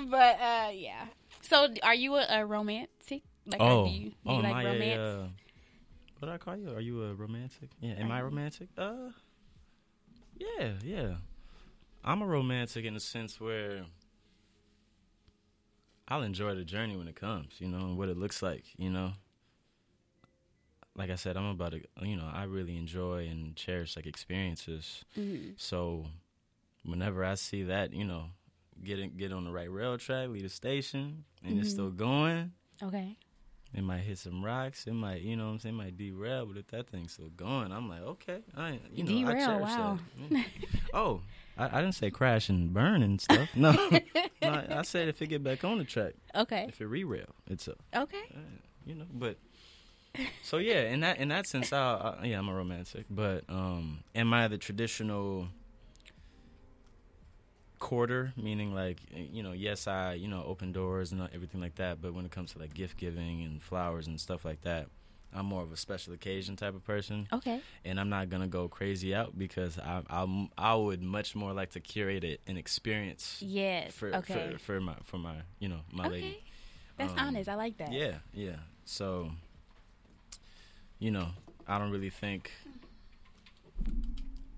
but 0.11 0.41
uh, 0.41 0.71
yeah. 0.73 1.07
So, 1.43 1.69
are 1.83 1.95
you 1.95 2.15
a, 2.17 2.27
a 2.31 2.47
romantic? 2.47 3.23
Like, 3.47 3.61
oh, 3.61 3.87
do 3.87 3.91
you, 3.91 4.11
do 4.11 4.15
oh, 4.27 4.37
you 4.37 4.43
like 4.43 4.55
I 4.55 4.63
a, 4.63 4.73
romance? 4.73 5.01
uh, 5.01 5.29
what 6.19 6.27
did 6.29 6.35
I 6.35 6.39
call 6.39 6.57
you? 6.57 6.71
Are 6.71 6.81
you 6.81 7.03
a 7.05 7.15
romantic? 7.15 7.71
Yeah, 7.81 7.95
am 7.95 8.11
I 8.13 8.21
romantic? 8.23 8.69
Uh, 8.79 9.11
yeah, 10.39 10.73
yeah. 10.85 11.15
I'm 12.05 12.23
a 12.23 12.27
romantic 12.27 12.85
in 12.85 12.95
the 12.95 13.01
sense 13.01 13.41
where 13.41 13.85
I'll 16.11 16.23
enjoy 16.23 16.55
the 16.57 16.65
journey 16.65 16.97
when 16.97 17.07
it 17.09 17.15
comes, 17.15 17.55
you 17.59 17.69
know, 17.69 17.79
and 17.79 17.97
what 17.97 18.09
it 18.09 18.17
looks 18.17 18.43
like, 18.43 18.65
you 18.77 18.91
know. 18.91 19.13
Like 20.97 21.11
I 21.11 21.15
said, 21.15 21.37
I'm 21.37 21.47
about 21.47 21.73
to, 21.73 21.81
you 22.03 22.17
know, 22.17 22.29
I 22.33 22.45
really 22.45 22.77
enjoy 22.77 23.29
and 23.29 23.55
cherish 23.55 23.95
like 23.97 24.07
experiences. 24.07 25.05
Mhm. 25.17 25.55
So 25.57 26.07
whenever 26.85 27.25
I 27.25 27.35
see 27.37 27.63
that, 27.63 27.93
you 27.93 28.05
know, 28.05 28.31
get 28.83 28.99
in, 28.99 29.17
get 29.17 29.33
on 29.33 29.45
the 29.45 29.53
right 29.53 29.71
rail 29.71 29.97
track, 29.99 30.29
leave 30.31 30.43
the 30.43 30.49
station, 30.49 31.25
and 31.45 31.59
it's 31.61 31.69
Mhm. 31.69 31.73
still 31.73 31.91
going, 31.91 32.53
Okay. 32.83 33.17
It 33.75 33.83
might 33.85 34.01
hit 34.01 34.19
some 34.19 34.45
rocks. 34.45 34.87
It 34.87 34.93
might, 34.95 35.21
you 35.23 35.37
know 35.37 35.47
what 35.47 35.53
I'm 35.53 35.59
saying, 35.61 35.75
it 35.75 35.79
might 35.79 35.97
derail, 35.97 36.47
but 36.47 36.57
if 36.57 36.67
that 36.69 36.89
thing's 36.89 37.13
still 37.13 37.29
going, 37.37 37.73
I'm 37.73 37.89
like, 37.89 38.03
okay, 38.03 38.39
I, 38.57 38.71
ain't- 38.73 38.83
you 38.93 39.05
know, 39.05 39.29
I 39.31 39.33
Derail, 39.35 39.47
cherish 39.47 39.63
wow. 39.69 39.99
that. 40.31 40.33
Mm. 40.39 40.45
oh, 40.95 41.21
I, 41.57 41.79
I 41.79 41.81
didn't 41.81 41.95
say 41.95 42.11
crash 42.11 42.49
and 42.49 42.73
burn 42.75 43.03
and 43.03 43.21
stuff. 43.21 43.49
No, 43.55 43.73
no 44.43 44.49
I, 44.49 44.79
I 44.79 44.83
said 44.83 45.09
if 45.09 45.21
it 45.23 45.29
get 45.29 45.45
back 45.45 45.65
on 45.65 45.79
the 45.79 45.85
track, 45.85 46.15
Okay. 46.35 46.67
if 46.69 46.81
it 46.81 46.87
re-rail, 46.87 47.27
it's 47.49 47.69
a, 47.69 47.75
Okay. 47.95 48.23
uh, 48.35 48.39
you 48.87 48.95
know, 48.95 49.07
but. 49.13 49.37
So 50.43 50.57
yeah, 50.57 50.91
in 50.91 50.99
that 51.01 51.19
in 51.19 51.29
that 51.29 51.47
sense, 51.47 51.73
I, 51.73 52.17
I 52.21 52.25
yeah, 52.25 52.41
I'm 52.41 52.49
a 52.49 52.53
romantic. 52.53 53.05
But 53.09 53.45
um, 53.49 54.01
am 54.13 54.35
I 54.35 54.49
the 54.49 54.59
traditional 54.59 55.47
quarter? 57.81 58.33
Meaning 58.37 58.73
like 58.75 58.99
you 59.13 59.43
know, 59.43 59.53
yes, 59.53 59.89
I 59.89 60.15
you 60.15 60.29
know 60.29 60.45
open 60.47 60.71
doors 60.73 61.11
and 61.11 61.29
everything 61.35 61.61
like 61.61 61.75
that. 61.77 62.01
But 62.01 62.15
when 62.15 62.25
it 62.25 62.31
comes 62.31 62.53
to 62.53 62.59
like 62.61 62.73
gift 62.75 62.97
giving 62.97 63.43
and 63.43 63.61
flowers 63.61 64.07
and 64.07 64.21
stuff 64.21 64.45
like 64.45 64.61
that, 64.63 64.87
I'm 65.35 65.47
more 65.47 65.63
of 65.63 65.73
a 65.73 65.77
special 65.77 66.13
occasion 66.13 66.57
type 66.57 66.75
of 66.75 66.85
person, 66.85 67.27
Okay. 67.33 67.61
and 67.85 67.99
I'm 68.01 68.09
not 68.09 68.29
gonna 68.31 68.49
go 68.49 68.69
crazy 68.69 69.15
out 69.15 69.37
because 69.39 69.79
I 69.79 70.03
I 70.09 70.49
I 70.57 70.75
would 70.75 71.03
much 71.03 71.35
more 71.35 71.53
like 71.53 71.71
to 71.71 71.81
curate 71.81 72.23
it, 72.25 72.41
an 72.47 72.57
experience 72.57 73.39
Yes. 73.41 73.93
for 73.93 74.15
okay. 74.17 74.53
for 74.53 74.59
for 74.59 74.81
my 74.81 74.95
for 75.05 75.19
my 75.19 75.37
you 75.59 75.69
know 75.69 75.81
my 75.93 76.05
okay. 76.07 76.13
lady. 76.15 76.45
That's 76.97 77.13
Um, 77.13 77.19
honest. 77.19 77.49
I 77.49 77.55
like 77.55 77.79
that. 77.79 77.93
Yeah, 77.93 78.19
yeah. 78.35 78.57
So, 78.85 79.31
you 80.99 81.11
know, 81.11 81.29
I 81.67 81.79
don't 81.79 81.91
really 81.91 82.11
think 82.11 82.51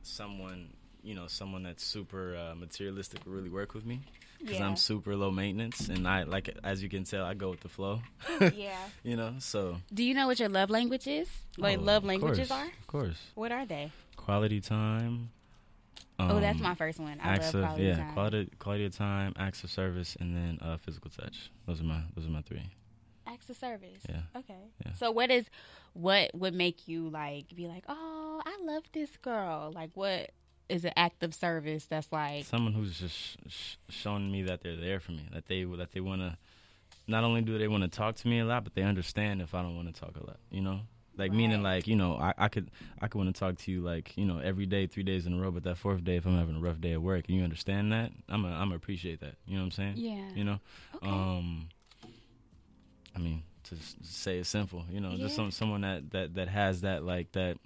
someone, 0.03 0.71
you 1.03 1.15
know, 1.15 1.27
someone 1.27 1.63
that's 1.65 1.85
super 1.85 2.37
uh, 2.37 2.55
materialistic 2.55 3.25
will 3.27 3.33
really 3.33 3.51
work 3.51 3.75
with 3.75 3.85
me 3.85 4.01
because 4.39 4.59
Yeah. 4.59 4.67
I'm 4.67 4.77
super 4.77 5.15
low 5.17 5.31
maintenance 5.31 5.89
and 5.89 6.07
I 6.07 6.23
like 6.25 6.55
as 6.65 6.83
you 6.83 6.89
can 6.89 7.05
tell, 7.05 7.25
I 7.25 7.35
go 7.35 7.51
with 7.51 7.61
the 7.61 7.69
flow. 7.69 8.01
yeah. 8.55 8.77
you 9.03 9.17
know, 9.17 9.35
so 9.39 9.77
Do 9.93 10.03
you 10.05 10.15
know 10.15 10.27
what 10.27 10.39
your 10.39 10.49
love 10.49 10.71
language 10.71 11.07
is? 11.07 11.29
Like 11.59 11.79
oh, 11.79 11.83
love 11.83 12.05
languages 12.05 12.49
course, 12.49 12.61
are? 12.61 12.67
Of 12.67 12.87
course, 12.87 13.19
What 13.35 13.53
are 13.53 13.67
they? 13.67 13.91
quality 14.17 14.61
time. 14.61 15.31
oh, 16.19 16.39
that's 16.41 16.59
um, 16.59 16.63
my 16.63 16.75
first 16.77 17.01
one. 17.01 17.19
I 17.21 17.35
acts 17.35 17.55
love 17.55 17.73
of 17.75 17.79
yeah, 17.81 17.97
time. 17.97 18.13
quality 18.15 18.51
quality 18.59 18.85
of 18.87 18.95
time, 18.97 19.33
acts 19.37 19.65
of 19.65 19.71
service, 19.71 20.17
and 20.21 20.37
then 20.37 20.59
uh, 20.63 20.77
physical 20.79 21.11
touch. 21.11 21.51
Those 21.67 21.81
are 21.81 21.85
my 21.85 22.01
those 22.15 22.27
are 22.27 22.31
my 22.31 22.43
three. 22.43 22.63
Acts 23.27 23.51
of 23.51 23.57
service. 23.57 24.03
Yeah. 24.09 24.21
Okay. 24.37 24.63
Yeah. 24.85 24.93
So 24.95 25.11
what 25.11 25.31
is 25.31 25.47
what 25.95 26.35
would 26.35 26.55
make 26.55 26.87
you 26.89 27.09
like 27.09 27.55
be 27.55 27.67
like, 27.67 27.85
oh, 27.89 28.41
I 28.45 28.59
love 28.63 28.85
this 28.93 29.11
girl? 29.23 29.73
Like, 29.75 29.91
what 29.95 30.31
is 30.73 30.85
an 30.85 30.93
act 30.97 31.23
of 31.23 31.35
service 31.35 31.85
that's 31.87 32.11
like, 32.13 32.45
someone 32.45 32.73
who's 32.73 32.99
just 32.99 33.15
sh- 33.17 33.37
sh- 33.49 33.77
showing 33.91 34.31
me 34.31 34.43
that 34.43 34.63
they're 34.63 34.77
there 34.77 35.01
for 35.01 35.13
me 35.13 35.29
that 35.33 35.47
they 35.47 35.65
that 35.65 35.93
they 35.93 36.01
want 36.01 36.21
to 36.23 36.37
not 37.07 37.25
only 37.25 37.43
do 37.43 37.59
they 37.59 37.69
want 37.69 37.83
to 37.83 37.89
talk 37.89 38.15
to 38.17 38.29
me 38.29 38.39
a 38.41 38.45
lot 38.45 38.65
but 38.65 38.75
they 38.75 38.83
understand 38.83 39.43
if 39.43 39.55
i 39.55 39.61
don't 39.63 39.77
want 39.77 39.93
to 39.93 40.01
talk 40.01 40.17
a 40.17 40.25
lot 40.27 40.39
you 40.51 40.63
know 40.63 40.81
Like 41.19 41.33
meaning 41.33 41.63
like 41.63 41.87
you 41.87 41.97
know 41.97 42.13
I, 42.17 42.33
I 42.39 42.49
could 42.49 42.71
I 43.03 43.09
could 43.09 43.19
want 43.21 43.35
to 43.35 43.39
talk 43.39 43.55
to 43.65 43.71
you 43.73 43.81
like 43.83 44.17
you 44.17 44.25
know 44.25 44.39
every 44.39 44.67
day 44.67 44.87
three 44.87 45.03
days 45.03 45.27
in 45.27 45.35
a 45.35 45.39
row, 45.43 45.51
but 45.51 45.63
that 45.65 45.77
fourth 45.77 46.03
day 46.05 46.17
if 46.17 46.25
I'm 46.27 46.39
having 46.39 46.57
a 46.57 46.61
rough 46.61 46.81
day 46.81 46.93
at 46.93 47.03
work 47.03 47.23
and 47.29 47.37
you 47.37 47.45
understand 47.45 47.93
that 47.93 48.09
I'm 48.33 48.45
a, 48.47 48.49
I'm 48.49 48.69
gonna 48.69 48.77
appreciate 48.77 49.21
that. 49.21 49.35
You 49.47 49.55
know 49.57 49.65
what 49.67 49.79
I'm 49.79 49.79
saying? 49.81 49.95
Yeah. 49.97 50.29
You 50.35 50.45
know. 50.49 50.59
Okay. 50.97 51.11
Um. 51.11 51.69
I 53.15 53.19
mean 53.19 53.43
to 53.65 53.77
say 54.03 54.39
it 54.39 54.47
simple, 54.47 54.85
you 54.91 55.01
know, 55.01 55.17
just 55.19 55.37
some 55.37 55.51
someone 55.51 55.83
that 55.83 56.11
that 56.13 56.35
that 56.37 56.49
has 56.49 56.81
that 56.81 57.05
like 57.05 57.33
that 57.33 57.59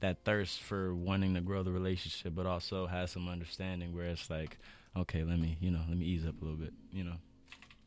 that 0.00 0.24
thirst 0.24 0.60
for 0.60 0.94
wanting 0.94 1.34
to 1.34 1.40
grow 1.40 1.62
the 1.62 1.72
relationship, 1.72 2.34
but 2.34 2.46
also 2.46 2.86
has 2.86 3.10
some 3.10 3.28
understanding 3.28 3.94
where 3.94 4.06
it's 4.06 4.28
like, 4.30 4.58
okay, 4.96 5.22
let 5.22 5.38
me 5.38 5.56
you 5.60 5.70
know 5.70 5.80
let 5.88 5.96
me 5.96 6.06
ease 6.06 6.26
up 6.26 6.40
a 6.40 6.44
little 6.44 6.58
bit, 6.58 6.72
you 6.92 7.04
know. 7.04 7.16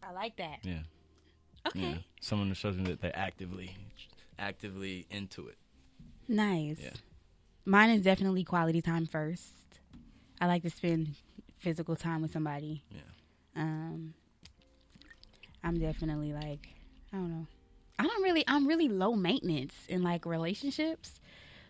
I 0.01 0.11
like 0.11 0.37
that. 0.37 0.59
Yeah. 0.63 0.79
Okay. 1.67 1.79
Yeah. 1.79 1.95
Someone 2.21 2.49
that 2.49 2.55
shows 2.55 2.75
me 2.77 2.83
that 2.85 3.01
they're 3.01 3.17
actively 3.17 3.75
actively 4.37 5.05
into 5.09 5.47
it. 5.47 5.57
Nice. 6.27 6.79
Yeah. 6.79 6.91
Mine 7.65 7.91
is 7.91 8.03
definitely 8.03 8.43
quality 8.43 8.81
time 8.81 9.05
first. 9.05 9.53
I 10.41 10.47
like 10.47 10.63
to 10.63 10.69
spend 10.69 11.15
physical 11.59 11.95
time 11.95 12.21
with 12.21 12.31
somebody. 12.31 12.83
Yeah. 12.91 13.01
Um, 13.55 14.13
I'm 15.63 15.79
definitely 15.79 16.33
like, 16.33 16.67
I 17.13 17.17
don't 17.17 17.29
know. 17.29 17.47
I 17.97 18.03
don't 18.03 18.23
really, 18.23 18.43
I'm 18.47 18.67
really 18.67 18.89
low 18.89 19.13
maintenance 19.13 19.73
in 19.87 20.03
like 20.03 20.25
relationships. 20.25 21.21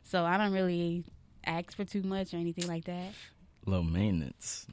So 0.04 0.24
I 0.26 0.38
don't 0.38 0.54
really 0.54 1.04
ask 1.46 1.76
for 1.76 1.84
too 1.86 2.04
much 2.04 2.34
or 2.34 2.38
anything 2.38 2.68
like 2.68 2.86
that. 2.86 3.12
Low 3.66 3.82
maintenance. 3.84 4.68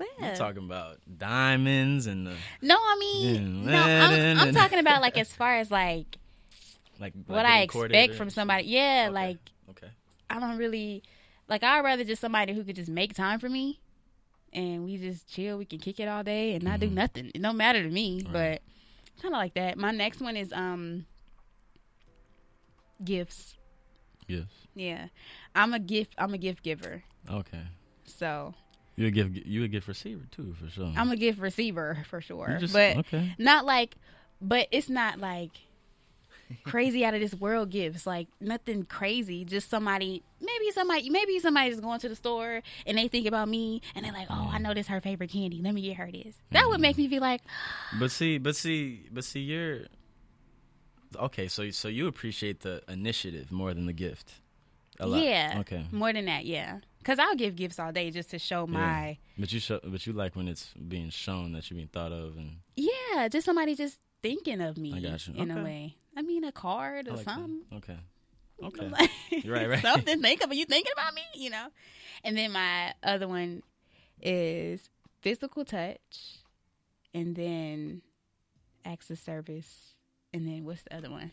Yeah. 0.00 0.30
We're 0.30 0.36
talking 0.36 0.64
about 0.64 0.98
diamonds 1.18 2.06
and 2.06 2.26
the 2.26 2.34
no, 2.60 2.76
I 2.76 2.96
mean, 2.98 3.64
no, 3.66 3.72
I'm, 3.80 4.38
I'm 4.38 4.54
talking 4.60 4.78
about 4.78 5.00
like 5.00 5.16
as 5.24 5.32
far 5.32 5.56
as 5.56 5.70
like 5.70 6.18
like, 7.00 7.14
like 7.16 7.26
what 7.26 7.46
I 7.46 7.62
expect 7.62 8.14
from 8.14 8.28
somebody. 8.30 8.64
Yeah, 8.66 9.04
Okay. 9.06 9.14
like 9.14 9.38
Okay. 9.70 9.88
I 10.30 10.38
don't 10.40 10.58
really 10.58 11.02
like. 11.48 11.62
I'd 11.62 11.80
rather 11.84 12.04
just 12.04 12.20
somebody 12.20 12.52
who 12.52 12.64
could 12.64 12.76
just 12.76 12.88
make 12.90 13.14
time 13.14 13.38
for 13.40 13.48
me, 13.48 13.80
and 14.52 14.84
we 14.84 14.96
just 14.98 15.28
chill. 15.32 15.58
We 15.58 15.64
can 15.64 15.78
kick 15.78 15.98
it 16.00 16.06
all 16.08 16.22
day 16.22 16.54
and 16.54 16.62
not 16.64 16.80
do 16.80 16.90
nothing. 16.90 17.30
It 17.34 17.40
don't 17.42 17.56
matter 17.56 17.82
to 17.82 17.88
me, 17.88 18.22
Mm-hmm. 18.22 18.34
Right. 18.34 18.60
but 19.14 19.22
kind 19.22 19.34
of 19.34 19.38
like 19.38 19.54
that. 19.54 19.78
My 19.78 19.90
next 19.92 20.20
one 20.20 20.36
is 20.36 20.52
um 20.52 21.06
gifts. 23.02 23.56
Yes. 24.26 24.46
Yeah, 24.74 25.08
I'm 25.54 25.72
a 25.74 25.78
gift. 25.78 26.14
I'm 26.18 26.34
a 26.34 26.38
gift 26.38 26.62
giver. 26.62 27.02
Okay. 27.30 27.62
So 28.06 28.54
You 28.96 29.06
a 29.06 29.10
gift 29.10 29.34
you 29.46 29.64
a 29.64 29.68
gift 29.68 29.88
receiver 29.88 30.22
too 30.30 30.54
for 30.60 30.70
sure. 30.70 30.92
I'm 30.96 31.10
a 31.10 31.16
gift 31.16 31.38
receiver 31.38 32.04
for 32.08 32.20
sure. 32.20 32.56
Just- 32.60 32.72
but 32.72 32.98
okay. 32.98 33.34
not 33.38 33.64
like, 33.64 33.96
but 34.40 34.68
it's 34.70 34.88
not 34.88 35.18
like 35.18 35.50
crazy 36.62 37.04
out 37.04 37.14
of 37.14 37.20
this 37.20 37.34
world 37.34 37.70
gifts. 37.70 38.06
Like 38.06 38.28
nothing 38.40 38.84
crazy. 38.84 39.44
Just 39.44 39.70
somebody, 39.70 40.22
maybe 40.40 40.70
somebody, 40.72 41.10
maybe 41.10 41.38
somebody 41.38 41.70
just 41.70 41.82
going 41.82 42.00
to 42.00 42.08
the 42.08 42.16
store 42.16 42.62
and 42.86 42.98
they 42.98 43.08
think 43.08 43.26
about 43.26 43.48
me 43.48 43.82
and 43.94 44.04
they're 44.04 44.12
like, 44.12 44.28
oh, 44.30 44.50
I 44.52 44.58
mm. 44.58 44.62
know 44.62 44.74
this 44.74 44.86
her 44.88 45.00
favorite 45.00 45.30
candy. 45.30 45.60
Let 45.62 45.74
me 45.74 45.82
get 45.82 45.96
her 45.96 46.10
this. 46.10 46.34
That 46.52 46.68
would 46.68 46.78
mm. 46.78 46.82
make 46.82 46.98
me 46.98 47.08
feel 47.08 47.20
like, 47.20 47.42
But 47.98 48.10
see, 48.10 48.38
but 48.38 48.56
see, 48.56 49.06
but 49.12 49.24
see, 49.24 49.40
you're 49.40 49.80
okay. 51.16 51.48
So, 51.48 51.70
so 51.70 51.88
you 51.88 52.06
appreciate 52.06 52.60
the 52.60 52.82
initiative 52.88 53.50
more 53.52 53.72
than 53.74 53.86
the 53.86 53.92
gift. 53.92 54.34
A 55.00 55.06
lot. 55.06 55.22
yeah, 55.22 55.56
Okay. 55.60 55.84
more 55.90 56.12
than 56.12 56.26
that, 56.26 56.44
yeah. 56.44 56.78
Because 56.98 57.18
I'll 57.18 57.34
give 57.34 57.56
gifts 57.56 57.78
all 57.80 57.90
day 57.92 58.10
just 58.12 58.30
to 58.30 58.38
show 58.38 58.66
my, 58.66 59.18
But 59.36 59.52
you 59.52 59.58
show, 59.60 59.80
but 59.82 60.06
you 60.06 60.12
like 60.12 60.36
when 60.36 60.46
it's 60.46 60.72
being 60.74 61.10
shown 61.10 61.52
that 61.52 61.68
you're 61.68 61.74
being 61.76 61.88
thought 61.88 62.12
of, 62.12 62.36
and 62.36 62.58
yeah, 62.76 63.26
just 63.28 63.44
somebody 63.44 63.74
just 63.74 63.98
thinking 64.22 64.60
of 64.60 64.78
me 64.78 64.94
I 64.94 65.00
got 65.00 65.26
you. 65.26 65.34
in 65.34 65.50
a 65.50 65.62
way. 65.64 65.96
I 66.16 66.22
mean, 66.22 66.44
a 66.44 66.52
card 66.52 67.08
or 67.08 67.16
like 67.16 67.24
that. 67.26 67.34
something. 67.34 67.60
Okay. 67.74 67.98
Okay. 68.62 68.88
Like, 68.88 69.10
Right, 69.44 69.68
right. 69.68 69.82
something 69.82 70.22
think 70.22 70.44
about 70.44 70.56
you 70.56 70.64
thinking 70.64 70.92
about 70.92 71.12
me, 71.12 71.22
you 71.34 71.50
know. 71.50 71.66
And 72.22 72.38
then 72.38 72.52
my 72.52 72.94
other 73.02 73.26
one 73.26 73.62
is 74.22 74.88
physical 75.22 75.64
touch, 75.64 76.38
and 77.12 77.34
then 77.34 78.02
acts 78.84 79.10
of 79.10 79.18
service, 79.18 79.93
and 80.34 80.46
then 80.46 80.64
what's 80.64 80.82
the 80.82 80.96
other 80.96 81.10
one? 81.10 81.30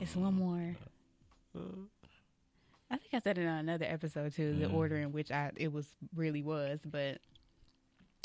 it's 0.00 0.14
one 0.14 0.34
more. 0.34 0.76
I 2.90 2.96
think 2.96 3.14
I 3.14 3.18
said 3.20 3.38
it 3.38 3.46
on 3.46 3.58
another 3.58 3.86
episode 3.88 4.34
too. 4.34 4.54
The 4.54 4.66
Yeah. 4.66 4.74
order 4.74 4.96
in 4.96 5.12
which 5.12 5.30
I 5.30 5.50
it 5.56 5.72
was 5.72 5.86
really 6.14 6.42
was, 6.42 6.80
but 6.84 7.18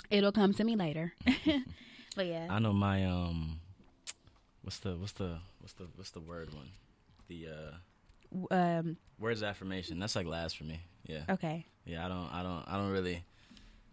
it'll 0.09 0.31
come 0.33 0.53
to 0.55 0.63
me 0.63 0.75
later. 0.75 1.13
but 2.15 2.25
yeah, 2.25 2.47
I 2.49 2.59
know 2.59 2.73
my 2.73 3.05
um, 3.05 3.59
what's 4.63 4.79
the 4.79 4.95
what's 4.97 5.13
the 5.13 5.37
what's 5.59 5.73
the 5.73 5.87
what's 5.95 6.11
the 6.11 6.19
word 6.19 6.53
one? 6.53 6.69
The 7.29 7.47
uh, 7.47 8.53
um, 8.53 8.97
words 9.19 9.41
of 9.41 9.47
affirmation. 9.47 9.99
That's 9.99 10.15
like 10.15 10.27
last 10.27 10.57
for 10.57 10.65
me. 10.65 10.81
Yeah. 11.05 11.21
okay, 11.29 11.65
Yeah. 11.85 12.05
I 12.05 12.09
don't. 12.09 12.29
I 12.33 12.43
don't. 12.43 12.63
I 12.67 12.77
don't 12.77 12.91
really. 12.91 13.23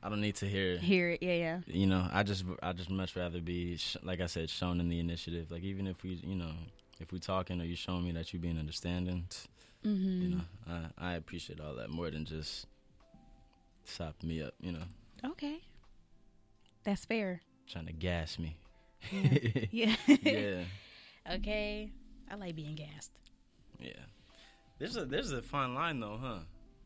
I 0.06 0.08
don't 0.08 0.20
need 0.20 0.36
to 0.36 0.46
hear. 0.46 0.78
hear 0.78 1.10
it. 1.10 1.22
Yeah, 1.22 1.34
yeah. 1.34 1.58
you 1.66 1.86
know 1.88 2.08
i 2.12 2.22
just 2.22 2.44
i 2.62 2.72
just 2.72 2.90
much 2.90 3.16
rather 3.16 3.40
be 3.40 3.76
sh- 3.76 3.96
like 4.04 4.20
i 4.20 4.26
said 4.26 4.48
shown 4.48 4.78
in 4.78 4.88
the 4.88 5.00
initiative 5.00 5.50
like 5.50 5.64
even 5.64 5.88
if 5.88 6.02
we 6.04 6.10
you 6.22 6.36
know 6.36 6.52
if 7.00 7.10
we 7.10 7.18
talking 7.18 7.60
or 7.60 7.64
you 7.64 7.74
showing 7.74 8.04
me 8.04 8.12
that 8.12 8.32
you 8.32 8.38
being 8.38 8.56
understanding 8.58 9.26
Mm-hmm. 9.84 10.22
you 10.22 10.28
know 10.36 10.40
i 10.68 11.10
i 11.10 11.12
appreciate 11.14 11.60
all 11.60 11.74
that 11.74 11.90
more 11.90 12.08
than 12.10 12.24
just 12.24 12.66
sop 13.84 14.14
me 14.22 14.42
up 14.42 14.54
you 14.60 14.72
know 14.72 14.84
Okay, 15.24 15.58
that's 16.84 17.04
fair. 17.04 17.40
trying 17.68 17.86
to 17.86 17.92
gas 17.92 18.38
me 18.38 18.56
Yeah. 19.72 19.94
yeah 20.22 20.60
okay. 21.34 21.90
I 22.30 22.34
like 22.36 22.54
being 22.56 22.74
gassed. 22.76 23.10
yeah 23.80 23.90
there's 24.78 24.96
a 24.96 25.04
there's 25.04 25.32
a 25.32 25.42
fine 25.42 25.74
line 25.74 25.98
though 26.00 26.18
huh 26.20 26.38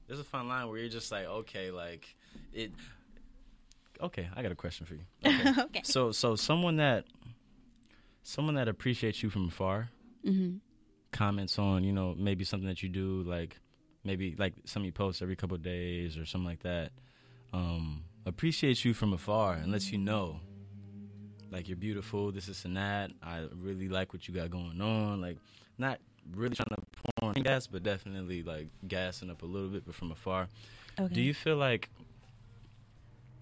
there's 0.06 0.20
a 0.20 0.24
fine 0.24 0.48
line 0.48 0.68
where 0.68 0.78
you're 0.78 0.88
just 0.88 1.10
like 1.12 1.26
okay 1.26 1.70
like 1.70 2.14
it 2.52 2.70
okay 4.02 4.28
i 4.36 4.42
got 4.42 4.52
a 4.52 4.56
question 4.56 4.86
for 4.86 4.94
you 4.94 5.00
okay 5.26 5.60
okay. 5.62 5.80
so 5.84 6.12
so 6.12 6.34
someone 6.36 6.76
that 6.76 7.04
someone 8.22 8.54
that 8.54 8.68
appreciates 8.68 9.22
you 9.22 9.30
from 9.30 9.48
afar 9.48 9.88
Mm-hmm. 10.26 10.58
comments 11.12 11.58
on, 11.58 11.82
you 11.82 11.92
know, 11.92 12.14
maybe 12.16 12.44
something 12.44 12.68
that 12.68 12.82
you 12.82 12.88
do, 12.90 13.22
like 13.22 13.58
maybe 14.04 14.34
like 14.38 14.52
something 14.66 14.84
you 14.84 14.92
post 14.92 15.22
every 15.22 15.34
couple 15.34 15.54
of 15.54 15.62
days 15.62 16.18
or 16.18 16.26
something 16.26 16.46
like 16.46 16.62
that, 16.62 16.92
um, 17.54 18.04
appreciates 18.26 18.84
you 18.84 18.92
from 18.92 19.12
afar 19.14 19.54
and 19.54 19.72
lets 19.72 19.90
you 19.90 19.98
know, 19.98 20.40
like 21.50 21.68
you're 21.68 21.76
beautiful, 21.76 22.30
this, 22.32 22.46
this, 22.46 22.64
and 22.66 22.76
that. 22.76 23.12
I 23.22 23.46
really 23.56 23.88
like 23.88 24.12
what 24.12 24.28
you 24.28 24.34
got 24.34 24.50
going 24.50 24.80
on. 24.80 25.20
Like, 25.22 25.38
not 25.78 25.98
really 26.32 26.54
trying 26.54 26.68
to 26.68 26.82
pour 27.18 27.30
on 27.30 27.34
gas, 27.42 27.66
but 27.66 27.82
definitely 27.82 28.42
like 28.42 28.68
gassing 28.86 29.30
up 29.30 29.42
a 29.42 29.46
little 29.46 29.68
bit, 29.70 29.84
but 29.86 29.94
from 29.94 30.12
afar. 30.12 30.48
Okay. 30.98 31.14
Do 31.14 31.22
you 31.22 31.32
feel 31.34 31.56
like? 31.56 31.88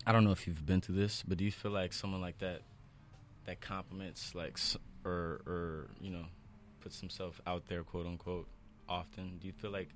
I 0.09 0.13
don't 0.13 0.25
know 0.25 0.31
if 0.31 0.47
you've 0.47 0.65
been 0.65 0.81
through 0.81 0.95
this, 0.95 1.23
but 1.29 1.37
do 1.37 1.45
you 1.45 1.53
feel 1.53 1.71
like 1.71 1.93
someone 1.93 2.23
like 2.23 2.39
that, 2.39 2.63
that 3.45 3.61
compliments 3.61 4.35
like, 4.35 4.59
or 5.05 5.43
or 5.47 5.87
you 6.01 6.11
know, 6.11 6.25
puts 6.81 6.99
himself 6.99 7.43
out 7.47 7.67
there, 7.69 7.83
quote 7.83 8.07
unquote, 8.07 8.49
often? 8.89 9.37
Do 9.39 9.47
you 9.47 9.53
feel 9.53 9.71
like 9.71 9.91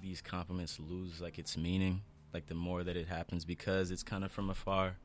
these 0.00 0.22
compliments 0.22 0.78
lose 0.80 1.20
like 1.20 1.38
its 1.38 1.58
meaning, 1.58 2.00
like 2.32 2.46
the 2.46 2.54
more 2.54 2.82
that 2.82 2.96
it 2.96 3.08
happens 3.08 3.44
because 3.44 3.90
it's 3.90 4.02
kind 4.02 4.24
of 4.24 4.32
from 4.32 4.48
afar? 4.48 4.96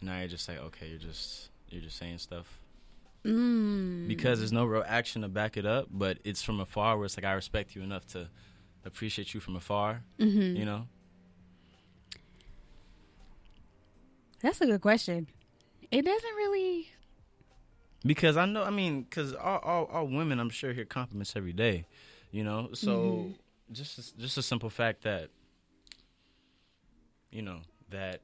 And 0.00 0.08
now 0.08 0.20
you're 0.20 0.28
just 0.28 0.48
like, 0.48 0.56
okay, 0.58 0.88
you're 0.88 0.98
just 0.98 1.50
you're 1.68 1.82
just 1.82 1.98
saying 1.98 2.16
stuff 2.18 2.46
Mm. 3.24 4.06
because 4.06 4.38
there's 4.38 4.52
no 4.52 4.64
real 4.64 4.84
action 4.86 5.20
to 5.22 5.28
back 5.28 5.56
it 5.58 5.66
up, 5.66 5.88
but 5.90 6.18
it's 6.24 6.40
from 6.40 6.60
afar 6.60 6.96
where 6.96 7.04
it's 7.04 7.16
like 7.18 7.24
I 7.26 7.32
respect 7.32 7.74
you 7.74 7.82
enough 7.82 8.06
to 8.14 8.28
appreciate 8.86 9.34
you 9.34 9.40
from 9.40 9.56
afar, 9.56 10.02
Mm-hmm. 10.18 10.56
you 10.56 10.64
know? 10.64 10.86
That's 14.40 14.60
a 14.60 14.66
good 14.66 14.80
question. 14.80 15.28
It 15.90 16.04
doesn't 16.04 16.34
really. 16.34 16.88
Because 18.04 18.36
I 18.36 18.46
know, 18.46 18.62
I 18.62 18.70
mean, 18.70 19.02
because 19.02 19.34
all, 19.34 19.58
all, 19.58 19.84
all 19.86 20.06
women, 20.06 20.38
I'm 20.38 20.50
sure, 20.50 20.72
hear 20.72 20.84
compliments 20.84 21.34
every 21.34 21.52
day, 21.52 21.86
you 22.30 22.44
know. 22.44 22.70
So 22.74 22.96
mm-hmm. 22.96 23.32
just 23.72 24.16
just 24.18 24.38
a 24.38 24.42
simple 24.42 24.70
fact 24.70 25.02
that, 25.02 25.30
you 27.30 27.42
know, 27.42 27.60
that 27.90 28.20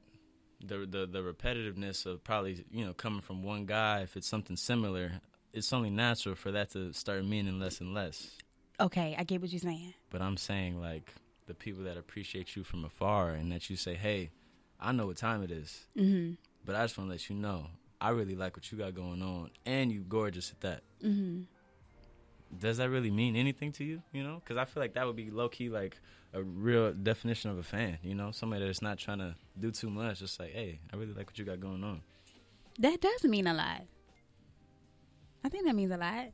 the 0.63 0.85
the 0.85 1.05
the 1.05 1.19
repetitiveness 1.19 2.05
of 2.05 2.23
probably 2.23 2.65
you 2.71 2.85
know 2.85 2.93
coming 2.93 3.21
from 3.21 3.43
one 3.43 3.65
guy, 3.65 4.01
if 4.01 4.15
it's 4.15 4.27
something 4.27 4.55
similar, 4.55 5.19
it's 5.53 5.73
only 5.73 5.89
natural 5.89 6.35
for 6.35 6.51
that 6.51 6.71
to 6.71 6.93
start 6.93 7.25
meaning 7.25 7.59
less 7.59 7.81
and 7.81 7.93
less. 7.93 8.31
Okay, 8.79 9.15
I 9.17 9.23
get 9.23 9.41
what 9.41 9.51
you're 9.51 9.59
saying. 9.59 9.93
But 10.09 10.21
I'm 10.21 10.37
saying 10.37 10.81
like 10.81 11.13
the 11.47 11.53
people 11.53 11.83
that 11.83 11.97
appreciate 11.97 12.55
you 12.55 12.63
from 12.63 12.85
afar 12.85 13.31
and 13.31 13.51
that 13.51 13.69
you 13.69 13.75
say, 13.75 13.93
hey, 13.93 14.31
I 14.79 14.91
know 14.91 15.07
what 15.07 15.17
time 15.17 15.43
it 15.43 15.51
is, 15.51 15.85
Mm-hmm. 15.97 16.33
but 16.65 16.75
I 16.75 16.83
just 16.83 16.97
want 16.97 17.09
to 17.09 17.13
let 17.13 17.29
you 17.29 17.35
know 17.35 17.67
I 18.01 18.09
really 18.09 18.35
like 18.35 18.55
what 18.57 18.71
you 18.71 18.77
got 18.77 18.93
going 18.93 19.21
on, 19.21 19.49
and 19.65 19.91
you 19.91 20.01
gorgeous 20.01 20.51
at 20.51 20.61
that. 20.61 20.81
Mm-hmm. 21.03 21.43
does 22.59 22.77
that 22.77 22.89
really 22.89 23.11
mean 23.11 23.35
anything 23.35 23.71
to 23.73 23.83
you? 23.83 24.01
You 24.11 24.23
know, 24.23 24.41
because 24.43 24.57
I 24.57 24.65
feel 24.65 24.81
like 24.83 24.93
that 24.93 25.05
would 25.07 25.15
be 25.15 25.29
low 25.31 25.49
key 25.49 25.69
like 25.69 25.97
a 26.33 26.43
real 26.43 26.91
definition 26.93 27.49
of 27.51 27.57
a 27.57 27.63
fan. 27.63 27.97
You 28.03 28.13
know, 28.15 28.31
somebody 28.31 28.65
that's 28.65 28.81
not 28.81 28.97
trying 28.99 29.19
to 29.19 29.35
do 29.59 29.71
too 29.71 29.89
much, 29.89 30.19
just 30.19 30.39
like, 30.39 30.51
hey, 30.53 30.79
I 30.93 30.97
really 30.97 31.13
like 31.13 31.27
what 31.27 31.39
you 31.39 31.45
got 31.45 31.59
going 31.61 31.83
on. 31.83 32.01
That 32.79 32.99
does 33.01 33.23
mean 33.23 33.47
a 33.47 33.53
lot. 33.53 33.83
I 35.43 35.49
think 35.49 35.65
that 35.65 35.75
means 35.75 35.91
a 35.91 35.97
lot. 35.97 36.27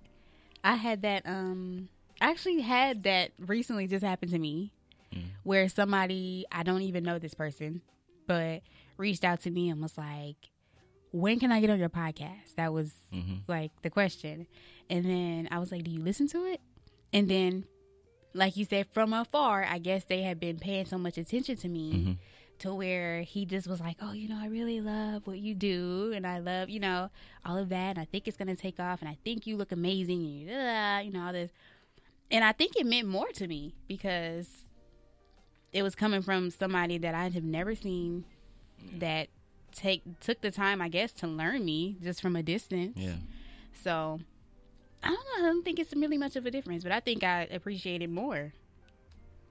I 0.63 0.75
had 0.75 1.01
that. 1.03 1.23
Um, 1.25 1.89
I 2.19 2.31
actually 2.31 2.61
had 2.61 3.03
that 3.03 3.31
recently. 3.39 3.87
Just 3.87 4.03
happened 4.03 4.31
to 4.31 4.39
me, 4.39 4.71
where 5.43 5.67
somebody 5.69 6.45
I 6.51 6.63
don't 6.63 6.81
even 6.83 7.03
know 7.03 7.19
this 7.19 7.33
person, 7.33 7.81
but 8.27 8.61
reached 8.97 9.23
out 9.23 9.41
to 9.41 9.51
me 9.51 9.69
and 9.69 9.81
was 9.81 9.97
like, 9.97 10.37
"When 11.11 11.39
can 11.39 11.51
I 11.51 11.61
get 11.61 11.69
on 11.69 11.79
your 11.79 11.89
podcast?" 11.89 12.55
That 12.55 12.73
was 12.73 12.93
mm-hmm. 13.13 13.39
like 13.47 13.71
the 13.81 13.89
question, 13.89 14.47
and 14.89 15.05
then 15.05 15.47
I 15.51 15.59
was 15.59 15.71
like, 15.71 15.83
"Do 15.83 15.91
you 15.91 15.99
listen 16.01 16.27
to 16.29 16.45
it?" 16.45 16.61
And 17.13 17.29
then, 17.29 17.65
like 18.33 18.55
you 18.57 18.65
said, 18.65 18.87
from 18.91 19.13
afar, 19.13 19.63
I 19.63 19.79
guess 19.79 20.05
they 20.05 20.21
had 20.21 20.39
been 20.39 20.59
paying 20.59 20.85
so 20.85 20.97
much 20.97 21.17
attention 21.17 21.57
to 21.57 21.67
me 21.67 21.93
mm-hmm. 21.93 22.11
to 22.59 22.73
where 22.73 23.21
he 23.21 23.45
just 23.45 23.67
was 23.67 23.79
like, 23.79 23.97
"Oh, 24.01 24.13
you 24.13 24.29
know, 24.29 24.39
I 24.39 24.47
really 24.47 24.81
love 24.81 25.27
what 25.27 25.39
you 25.39 25.53
do, 25.55 26.13
and 26.15 26.25
I 26.25 26.39
love, 26.39 26.69
you 26.69 26.79
know, 26.79 27.09
all 27.45 27.57
of 27.57 27.69
that, 27.69 27.91
and 27.91 27.99
I 27.99 28.05
think 28.05 28.27
it's 28.27 28.37
gonna 28.37 28.55
take 28.55 28.79
off, 28.79 29.01
and 29.01 29.09
I 29.09 29.17
think 29.23 29.47
you 29.47 29.57
look 29.57 29.71
amazing, 29.71 30.23
and 30.23 30.41
you, 30.41 30.51
uh, 30.53 30.99
you 30.99 31.11
know, 31.11 31.25
all 31.25 31.33
this." 31.33 31.51
And 32.29 32.45
I 32.45 32.53
think 32.53 32.77
it 32.77 32.85
meant 32.85 33.07
more 33.07 33.27
to 33.33 33.47
me 33.47 33.75
because 33.89 34.47
it 35.73 35.83
was 35.83 35.95
coming 35.95 36.21
from 36.21 36.51
somebody 36.51 36.97
that 36.99 37.15
I 37.15 37.29
have 37.29 37.43
never 37.43 37.75
seen 37.75 38.25
that 38.97 39.27
take 39.71 40.03
took 40.19 40.41
the 40.41 40.51
time, 40.51 40.81
I 40.81 40.89
guess, 40.89 41.13
to 41.13 41.27
learn 41.27 41.63
me 41.63 41.97
just 42.03 42.21
from 42.21 42.35
a 42.35 42.43
distance. 42.43 42.97
Yeah. 42.97 43.15
So 43.83 44.19
I 45.03 45.07
don't 45.07 45.17
know. 45.17 45.45
I 45.45 45.47
don't 45.47 45.63
think 45.63 45.79
it's 45.79 45.93
really 45.93 46.17
much 46.17 46.35
of 46.35 46.45
a 46.45 46.51
difference, 46.51 46.83
but 46.83 46.91
I 46.91 46.99
think 46.99 47.23
I 47.23 47.43
appreciate 47.43 48.01
it 48.01 48.09
more. 48.09 48.51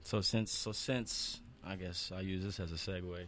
So 0.03 0.21
since 0.21 0.51
so 0.51 0.71
since 0.71 1.41
I 1.65 1.75
guess 1.75 2.11
I'll 2.15 2.21
use 2.21 2.43
this 2.43 2.59
as 2.59 2.71
a 2.71 2.75
segue. 2.75 3.27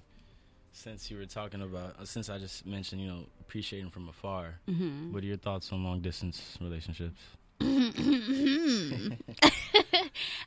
Since 0.76 1.12
you 1.12 1.18
were 1.18 1.28
talking 1.28 1.62
about, 1.62 2.00
uh, 2.00 2.06
since 2.06 2.32
I 2.32 2.40
just 2.40 2.66
mentioned, 2.66 3.00
you 3.00 3.08
know, 3.08 3.26
appreciating 3.40 3.92
from 3.92 4.10
afar. 4.10 4.56
Mm-hmm. 4.68 5.14
What 5.14 5.22
are 5.22 5.26
your 5.28 5.38
thoughts 5.38 5.72
on 5.72 5.84
long 5.84 6.02
distance 6.02 6.58
relationships? 6.60 7.22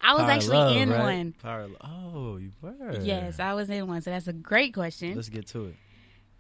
I 0.01 0.13
was 0.15 0.23
Power 0.23 0.31
actually 0.31 0.57
love, 0.57 0.77
in 0.77 0.91
right? 0.91 1.01
one. 1.01 1.35
Power. 1.43 1.67
lo- 1.69 1.77
Oh, 1.81 2.37
you 2.37 2.51
were. 2.61 3.01
Yes, 3.03 3.39
I 3.41 3.55
was 3.55 3.69
in 3.71 3.87
one. 3.87 4.01
So 4.03 4.11
that's 4.11 4.29
a 4.29 4.33
great 4.33 4.75
question. 4.75 5.15
Let's 5.15 5.29
get 5.29 5.47
to 5.49 5.67
it. 5.67 5.75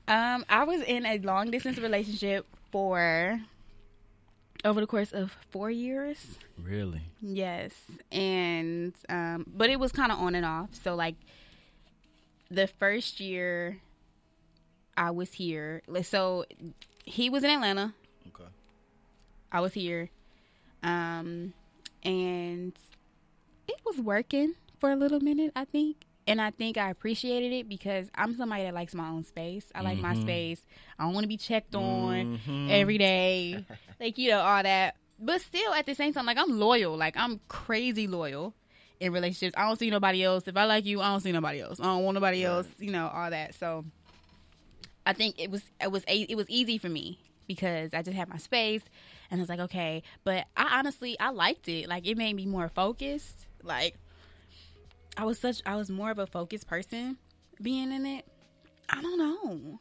Um, 0.08 0.44
I 0.48 0.64
was 0.64 0.82
in 0.82 1.04
a 1.06 1.18
long 1.18 1.50
distance 1.50 1.78
relationship 1.78 2.46
for 2.70 3.40
over 4.64 4.80
the 4.80 4.86
course 4.86 5.12
of 5.12 5.32
four 5.50 5.70
years. 5.70 6.38
Really? 6.62 7.02
Yes, 7.20 7.72
and 8.12 8.92
um, 9.08 9.44
but 9.48 9.68
it 9.70 9.78
was 9.80 9.92
kind 9.92 10.12
of 10.12 10.18
on 10.18 10.34
and 10.34 10.46
off. 10.46 10.70
So 10.82 10.94
like, 10.94 11.16
the 12.50 12.66
first 12.66 13.18
year 13.20 13.78
I 14.96 15.10
was 15.10 15.32
here, 15.32 15.82
so 16.02 16.44
he 17.04 17.28
was 17.28 17.42
in 17.44 17.50
Atlanta. 17.50 17.92
Okay. 18.28 18.48
I 19.52 19.60
was 19.60 19.72
here, 19.74 20.08
um, 20.82 21.52
and 22.04 22.72
it 23.68 23.80
was 23.84 23.98
working 23.98 24.54
for 24.78 24.90
a 24.90 24.96
little 24.96 25.20
minute, 25.20 25.52
I 25.56 25.64
think. 25.64 25.96
And 26.28 26.40
I 26.40 26.50
think 26.50 26.76
I 26.76 26.90
appreciated 26.90 27.52
it 27.52 27.68
because 27.68 28.08
I'm 28.14 28.36
somebody 28.36 28.64
that 28.64 28.74
likes 28.74 28.94
my 28.94 29.08
own 29.08 29.22
space. 29.24 29.64
I 29.74 29.82
like 29.82 29.98
my 30.00 30.14
Mhm. 30.14 30.22
space. 30.22 30.66
I 30.98 31.04
don't 31.04 31.14
want 31.14 31.22
to 31.24 31.28
be 31.28 31.36
checked 31.36 31.74
on 31.76 32.38
Mhm. 32.46 32.68
every 32.70 32.98
day, 32.98 33.64
like 34.00 34.18
you 34.18 34.30
know 34.30 34.40
all 34.40 34.62
that. 34.62 34.96
But 35.20 35.40
still, 35.40 35.72
at 35.72 35.86
the 35.86 35.94
same 35.94 36.12
time, 36.12 36.26
like 36.26 36.36
I'm 36.36 36.58
loyal. 36.58 36.96
Like 36.96 37.16
I'm 37.16 37.40
crazy 37.48 38.06
loyal 38.08 38.54
in 38.98 39.12
relationships. 39.12 39.54
I 39.56 39.66
don't 39.68 39.78
see 39.78 39.88
nobody 39.88 40.24
else. 40.24 40.48
If 40.48 40.56
I 40.56 40.64
like 40.64 40.84
you, 40.84 41.00
I 41.00 41.08
don't 41.10 41.20
see 41.20 41.30
nobody 41.32 41.60
else. 41.60 41.78
I 41.78 41.84
don't 41.84 42.02
want 42.02 42.14
nobody 42.16 42.44
else. 42.44 42.66
You 42.78 42.90
know 42.90 43.06
all 43.08 43.30
that. 43.30 43.54
So 43.54 43.84
I 45.04 45.12
think 45.12 45.36
it 45.38 45.50
was 45.50 45.62
it 45.80 45.90
was 45.92 46.02
a- 46.08 46.22
it 46.30 46.34
was 46.34 46.48
easy 46.50 46.78
for 46.78 46.88
me 46.88 47.20
because 47.46 47.94
I 47.94 48.02
just 48.02 48.16
had 48.16 48.28
my 48.28 48.38
space 48.38 48.82
and 49.30 49.40
I 49.40 49.42
was 49.42 49.48
like, 49.48 49.60
okay. 49.60 50.02
But 50.24 50.46
I 50.56 50.78
honestly 50.78 51.18
I 51.20 51.30
liked 51.30 51.68
it. 51.68 51.88
Like 51.88 52.06
it 52.06 52.16
made 52.16 52.34
me 52.34 52.46
more 52.46 52.68
focused. 52.68 53.45
Like 53.62 53.96
I 55.16 55.24
was 55.24 55.38
such 55.38 55.62
I 55.66 55.76
was 55.76 55.90
more 55.90 56.10
of 56.10 56.18
a 56.18 56.26
focused 56.26 56.66
person 56.66 57.16
being 57.60 57.92
in 57.92 58.04
it. 58.06 58.26
I 58.88 59.00
don't 59.02 59.18
know. 59.18 59.80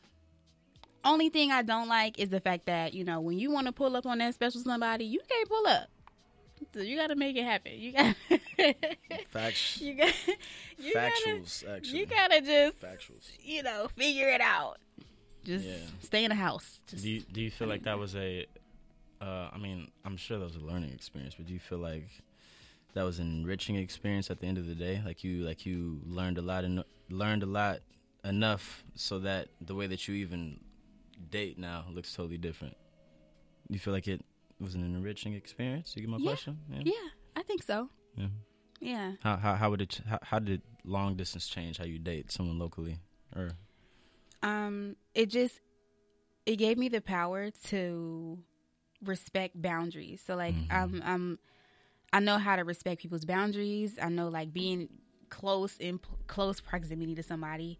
Only 1.03 1.29
thing 1.29 1.51
I 1.51 1.61
don't 1.61 1.87
like 1.87 2.17
is 2.19 2.29
the 2.29 2.39
fact 2.39 2.65
that, 2.65 2.95
you 2.95 3.03
know, 3.03 3.19
when 3.21 3.37
you 3.37 3.51
want 3.51 3.67
to 3.67 3.71
pull 3.71 3.95
up 3.95 4.07
on 4.07 4.17
that 4.17 4.33
special 4.33 4.61
somebody, 4.61 5.05
you 5.05 5.19
can't 5.29 5.47
pull 5.47 5.67
up. 5.67 5.87
So 6.73 6.81
you 6.81 6.97
got 6.97 7.07
to 7.07 7.15
make 7.15 7.35
it 7.35 7.43
happen. 7.43 7.73
You 7.75 7.91
got 7.91 8.15
Facts. 9.29 9.81
you 9.81 9.93
got 9.93 10.11
you 10.79 10.93
gotta, 10.93 11.11
Factuals, 11.27 11.67
actually. 11.69 11.99
you 11.99 12.05
got 12.07 12.31
to 12.31 12.41
just 12.41 12.81
Factuals. 12.81 13.29
you 13.43 13.61
know, 13.61 13.87
figure 13.95 14.29
it 14.29 14.41
out. 14.41 14.77
Just 15.43 15.65
Yeah. 15.65 15.75
stay 16.01 16.23
in 16.23 16.29
the 16.29 16.35
house. 16.35 16.79
Just 16.87 17.03
Do 17.03 17.09
you, 17.11 17.21
do 17.21 17.39
you 17.41 17.51
feel 17.51 17.67
like 17.67 17.83
that 17.83 17.99
was 17.99 18.15
a? 18.15 18.47
Uh, 19.21 19.49
I 19.53 19.57
mean, 19.59 19.91
I'm 20.05 20.17
sure 20.17 20.39
that 20.39 20.45
was 20.45 20.55
a 20.55 20.59
learning 20.59 20.91
experience, 20.91 21.35
but 21.35 21.45
do 21.45 21.53
you 21.53 21.59
feel 21.59 21.77
like 21.77 22.07
that 22.95 23.03
was 23.03 23.19
an 23.19 23.27
enriching 23.27 23.75
experience 23.75 24.31
at 24.31 24.39
the 24.39 24.47
end 24.47 24.57
of 24.57 24.65
the 24.67 24.75
day? 24.75 25.01
Like 25.05 25.23
you, 25.23 25.43
like 25.43 25.65
you 25.65 26.01
learned 26.05 26.37
a 26.37 26.41
lot 26.41 26.63
and 26.63 26.83
learned 27.09 27.43
a 27.43 27.45
lot 27.45 27.79
enough 28.23 28.83
so 28.95 29.19
that 29.19 29.49
the 29.61 29.75
way 29.75 29.85
that 29.87 30.07
you 30.07 30.15
even 30.15 30.59
date 31.29 31.59
now 31.59 31.85
looks 31.93 32.11
totally 32.13 32.37
different. 32.39 32.75
You 33.69 33.77
feel 33.79 33.93
like 33.93 34.07
it 34.07 34.25
was 34.59 34.73
an 34.75 34.83
enriching 34.83 35.33
experience? 35.33 35.93
You 35.95 36.01
get 36.01 36.09
my 36.09 36.17
Yeah. 36.17 36.31
question? 36.31 36.57
yeah, 36.71 36.81
yeah. 36.85 37.09
I 37.35 37.43
think 37.43 37.61
so. 37.63 37.89
Yeah. 38.15 38.27
Yeah. 38.79 39.11
How 39.21 39.37
how 39.37 39.55
how 39.55 39.69
would 39.69 39.81
it? 39.81 40.01
How, 40.07 40.19
how 40.21 40.39
did 40.39 40.61
long 40.83 41.15
distance 41.15 41.47
change 41.47 41.77
how 41.77 41.85
you 41.85 41.99
date 41.99 42.31
someone 42.31 42.57
locally? 42.59 42.99
Or 43.35 43.49
um 44.43 44.95
it 45.13 45.27
just 45.29 45.59
it 46.45 46.57
gave 46.57 46.77
me 46.77 46.89
the 46.89 47.01
power 47.01 47.49
to 47.69 48.37
respect 49.03 49.59
boundaries 49.61 50.21
so 50.25 50.35
like 50.35 50.53
Mhm. 50.55 50.67
i'm 50.71 51.01
i'm 51.05 51.39
i 52.15 52.19
know 52.19 52.37
how 52.37 52.55
to 52.55 52.63
respect 52.63 53.01
people's 53.01 53.25
boundaries. 53.25 53.97
I 54.01 54.09
know 54.09 54.29
like 54.29 54.53
being 54.53 54.89
close 55.29 55.77
in 55.77 55.99
close 56.27 56.59
proximity 56.59 57.15
to 57.15 57.23
somebody 57.23 57.79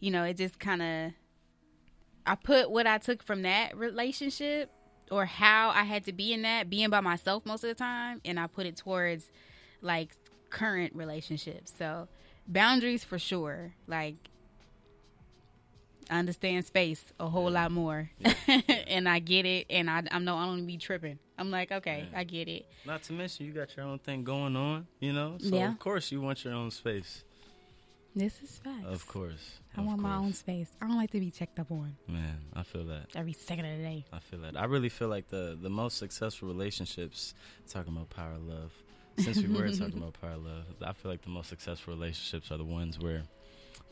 you 0.00 0.10
know 0.10 0.24
it 0.24 0.36
just 0.36 0.58
kind 0.58 0.82
of 0.82 1.12
i 2.26 2.34
put 2.34 2.70
what 2.70 2.86
i 2.86 2.98
took 2.98 3.22
from 3.22 3.42
that 3.42 3.76
relationship 3.76 4.70
or 5.10 5.24
how 5.24 5.70
i 5.70 5.84
had 5.84 6.04
to 6.06 6.12
be 6.12 6.32
in 6.32 6.42
that 6.42 6.68
being 6.68 6.90
by 6.90 7.00
myself 7.00 7.44
most 7.46 7.62
of 7.64 7.68
the 7.68 7.74
time 7.74 8.20
and 8.24 8.40
i 8.40 8.46
put 8.46 8.66
it 8.66 8.76
towards 8.76 9.30
like 9.82 10.10
current 10.50 10.94
relationships. 10.94 11.72
So 11.78 12.08
boundaries 12.46 13.04
for 13.04 13.18
sure. 13.18 13.74
Like 13.86 14.16
I 16.08 16.18
understand 16.18 16.64
space 16.64 17.04
a 17.18 17.28
whole 17.28 17.50
lot 17.50 17.70
more, 17.72 18.08
and 18.88 19.08
I 19.08 19.18
get 19.18 19.44
it. 19.46 19.66
And 19.70 19.90
I, 19.90 20.02
I'm 20.10 20.24
no, 20.24 20.36
I 20.36 20.46
don't 20.46 20.66
be 20.66 20.76
tripping. 20.76 21.18
I'm 21.38 21.50
like, 21.50 21.72
okay, 21.72 22.06
Yeah. 22.12 22.18
I 22.20 22.24
get 22.24 22.48
it. 22.48 22.66
Not 22.86 23.02
to 23.04 23.12
mention 23.12 23.46
you 23.46 23.52
got 23.52 23.76
your 23.76 23.86
own 23.86 23.98
thing 23.98 24.22
going 24.24 24.56
on, 24.56 24.86
you 25.00 25.12
know. 25.12 25.36
So 25.40 25.56
Yeah. 25.56 25.70
of 25.72 25.78
course 25.78 26.10
you 26.12 26.20
want 26.20 26.44
your 26.44 26.54
own 26.54 26.70
space. 26.70 27.24
This 28.14 28.40
is 28.42 28.56
facts. 28.64 28.86
Of 28.86 29.06
course. 29.06 29.58
I 29.76 29.80
Of 29.80 29.86
want 29.88 30.00
my 30.00 30.16
own 30.16 30.32
space. 30.32 30.70
I 30.80 30.86
don't 30.86 30.96
like 30.96 31.10
to 31.10 31.20
be 31.20 31.30
checked 31.30 31.58
up 31.58 31.70
on 31.70 31.94
Man, 32.08 32.38
I 32.54 32.62
feel 32.62 32.84
that. 32.86 33.08
every 33.14 33.34
second 33.34 33.66
of 33.66 33.76
the 33.76 33.82
day. 33.82 34.06
I 34.12 34.20
feel 34.20 34.38
that. 34.40 34.56
I 34.58 34.64
really 34.64 34.88
feel 34.88 35.08
like 35.08 35.28
the 35.28 35.58
the 35.60 35.68
most 35.68 35.98
successful 35.98 36.48
relationships 36.48 37.34
talking 37.68 37.92
about 37.94 38.08
power 38.10 38.32
of 38.32 38.42
love. 38.46 38.72
Since 39.18 39.42
we 39.42 39.48
were 39.54 39.68
talking 39.80 39.98
about 39.98 40.18
power 40.20 40.30
of 40.32 40.44
love, 40.44 40.64
I 40.82 40.92
feel 40.94 41.10
like 41.10 41.22
the 41.22 41.30
most 41.30 41.48
successful 41.50 41.92
relationships 41.92 42.50
are 42.50 42.56
the 42.56 42.64
ones 42.64 42.98
where 42.98 43.22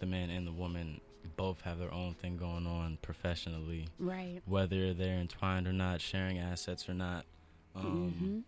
the 0.00 0.06
man 0.06 0.30
and 0.30 0.46
the 0.46 0.52
woman 0.52 1.00
both 1.36 1.62
have 1.62 1.78
their 1.78 1.92
own 1.92 2.14
thing 2.14 2.36
going 2.36 2.66
on 2.66 2.98
professionally, 3.02 3.88
Right. 3.98 4.40
whether 4.46 4.92
they're 4.94 5.18
entwined 5.18 5.66
or 5.66 5.72
not, 5.72 6.00
sharing 6.00 6.38
assets 6.38 6.88
or 6.88 6.94
not. 6.94 7.24
Um, 7.74 8.14
hmm 8.18 8.40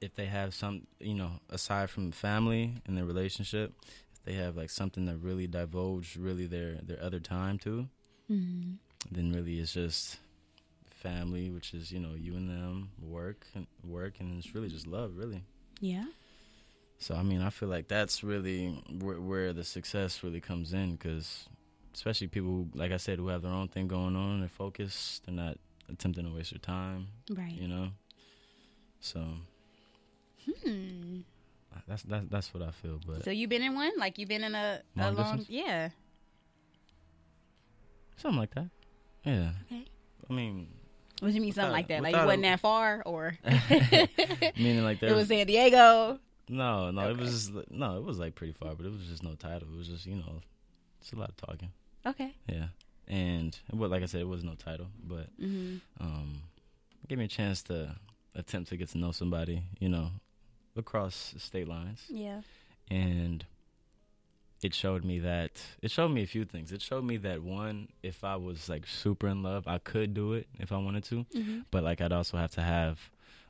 if 0.00 0.14
they 0.14 0.26
have 0.26 0.54
some, 0.54 0.86
you 1.00 1.14
know, 1.14 1.40
aside 1.50 1.90
from 1.90 2.12
family 2.12 2.74
and 2.86 2.96
their 2.96 3.04
relationship, 3.04 3.74
if 4.12 4.22
they 4.24 4.34
have 4.34 4.56
like 4.56 4.70
something 4.70 5.06
that 5.06 5.16
really 5.18 5.46
divulge 5.48 6.16
really 6.16 6.46
their 6.46 6.76
their 6.82 7.02
other 7.02 7.20
time 7.20 7.58
to, 7.58 7.88
hmm 8.28 8.74
then 9.10 9.32
really 9.32 9.58
it's 9.58 9.72
just 9.74 10.18
family, 10.90 11.50
which 11.50 11.74
is 11.74 11.90
you 11.92 11.98
know 11.98 12.14
you 12.14 12.34
and 12.36 12.48
them, 12.48 12.90
work 13.00 13.46
and 13.54 13.66
work, 13.84 14.20
and 14.20 14.38
it's 14.38 14.54
really 14.54 14.68
just 14.68 14.86
love, 14.86 15.16
really. 15.16 15.42
Yeah. 15.80 16.06
So 16.98 17.14
I 17.14 17.22
mean, 17.22 17.40
I 17.42 17.50
feel 17.50 17.68
like 17.68 17.88
that's 17.88 18.22
really 18.24 18.68
where, 19.00 19.20
where 19.20 19.52
the 19.52 19.64
success 19.64 20.22
really 20.22 20.40
comes 20.40 20.72
in, 20.72 20.92
because 20.92 21.48
especially 21.98 22.28
people, 22.28 22.68
like 22.74 22.92
I 22.92 22.96
said, 22.96 23.18
who 23.18 23.26
have 23.26 23.42
their 23.42 23.50
own 23.50 23.66
thing 23.66 23.88
going 23.88 24.14
on, 24.14 24.38
they're 24.38 24.48
focused, 24.48 25.26
they're 25.26 25.34
not 25.34 25.58
attempting 25.88 26.24
to 26.26 26.30
waste 26.30 26.52
their 26.52 26.60
time, 26.60 27.08
Right. 27.28 27.52
you 27.52 27.66
know. 27.66 27.88
So 29.00 29.20
Hmm. 30.64 31.20
that's 31.88 32.02
that's 32.04 32.26
that's 32.30 32.54
what 32.54 32.62
I 32.62 32.70
feel, 32.70 33.00
but. 33.04 33.24
So 33.24 33.30
you've 33.32 33.50
been 33.50 33.62
in 33.62 33.74
one? 33.74 33.92
Like 33.98 34.16
you've 34.18 34.28
been 34.28 34.44
in 34.44 34.54
a, 34.54 34.80
a 34.96 35.00
Long 35.00 35.14
long? 35.16 35.36
distance? 35.38 35.50
Yeah. 35.50 35.90
Something 38.16 38.38
like 38.38 38.54
that. 38.54 38.68
Yeah. 39.24 39.50
Okay. 39.66 39.84
I 40.28 40.32
mean, 40.32 40.68
What 41.20 41.28
do 41.28 41.34
you 41.34 41.40
mean 41.40 41.52
something 41.52 41.72
like 41.72 41.88
that? 41.88 42.02
Like 42.02 42.12
without 42.12 42.22
it 42.24 42.26
wasn't 42.26 42.42
that 42.44 42.60
far, 42.60 43.02
or 43.06 43.36
meaning 44.56 44.84
like 44.84 45.00
that? 45.00 45.08
it 45.10 45.14
was 45.14 45.28
San 45.28 45.46
Diego. 45.46 46.18
no, 46.48 46.90
no, 46.90 47.10
it 47.10 47.16
was 47.16 47.30
just, 47.50 47.70
no, 47.70 47.96
it 47.98 48.04
was 48.04 48.18
like 48.18 48.34
pretty 48.34 48.52
far, 48.52 48.74
but 48.74 48.86
it 48.86 48.90
was 48.92 49.02
just 49.06 49.22
no 49.22 49.34
title. 49.34 49.68
It 49.72 49.76
was 49.76 49.88
just 49.88 50.06
you 50.06 50.16
know, 50.16 50.40
it's 51.00 51.12
a 51.12 51.16
lot 51.16 51.28
of 51.30 51.36
talking. 51.36 51.70
Okay. 52.06 52.34
Yeah, 52.48 52.68
and 53.06 53.58
well, 53.72 53.88
like 53.90 54.02
I 54.02 54.06
said, 54.06 54.20
it 54.20 54.28
was 54.28 54.44
no 54.44 54.54
title, 54.54 54.86
but 55.04 55.28
hmm 55.38 55.76
um, 56.00 56.42
it 57.02 57.08
gave 57.08 57.18
me 57.18 57.24
a 57.24 57.28
chance 57.28 57.62
to 57.64 57.96
attempt 58.34 58.68
to 58.70 58.76
get 58.76 58.88
to 58.90 58.98
know 58.98 59.12
somebody, 59.12 59.62
you 59.80 59.88
know, 59.88 60.10
across 60.76 61.34
state 61.38 61.68
lines. 61.68 62.02
Yeah. 62.08 62.40
And 62.90 63.44
it 64.62 64.74
showed 64.74 65.04
me 65.04 65.18
that 65.20 65.52
it 65.82 65.90
showed 65.90 66.08
me 66.10 66.22
a 66.22 66.26
few 66.26 66.44
things. 66.44 66.72
It 66.72 66.82
showed 66.82 67.04
me 67.04 67.16
that 67.18 67.42
one, 67.42 67.88
if 68.02 68.24
I 68.24 68.36
was 68.36 68.68
like 68.68 68.86
super 68.86 69.28
in 69.28 69.42
love, 69.42 69.68
I 69.68 69.78
could 69.78 70.14
do 70.14 70.32
it 70.34 70.46
if 70.58 70.72
I 70.72 70.78
wanted 70.78 71.04
to. 71.04 71.26
Mm-hmm. 71.36 71.58
But 71.70 71.84
like 71.84 72.00
I'd 72.00 72.12
also 72.12 72.36
have 72.36 72.52
to 72.52 72.62
have 72.62 72.98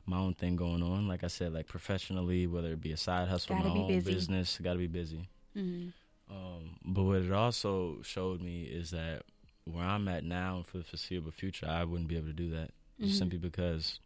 my 0.05 0.17
own 0.17 0.33
thing 0.33 0.55
going 0.55 0.83
on. 0.83 1.07
Like 1.07 1.23
I 1.23 1.27
said, 1.27 1.53
like 1.53 1.67
professionally, 1.67 2.47
whether 2.47 2.71
it 2.73 2.81
be 2.81 2.91
a 2.91 2.97
side 2.97 3.27
hustle, 3.27 3.55
Gotta 3.55 3.69
my 3.69 3.75
own 3.75 3.87
busy. 3.87 4.11
business, 4.13 4.59
got 4.61 4.73
to 4.73 4.79
be 4.79 4.87
busy. 4.87 5.27
Mm-hmm. 5.55 5.89
Um, 6.29 6.75
but 6.85 7.03
what 7.03 7.21
it 7.21 7.31
also 7.31 8.01
showed 8.03 8.41
me 8.41 8.63
is 8.63 8.91
that 8.91 9.23
where 9.65 9.83
I'm 9.83 10.07
at 10.07 10.23
now 10.23 10.57
and 10.57 10.65
for 10.67 10.77
the 10.77 10.83
foreseeable 10.83 11.31
future, 11.31 11.67
I 11.67 11.83
wouldn't 11.83 12.07
be 12.09 12.17
able 12.17 12.27
to 12.27 12.33
do 12.33 12.49
that 12.51 12.71
just 12.99 13.15
Mhm. 13.15 13.17
simply 13.17 13.37
because, 13.39 13.99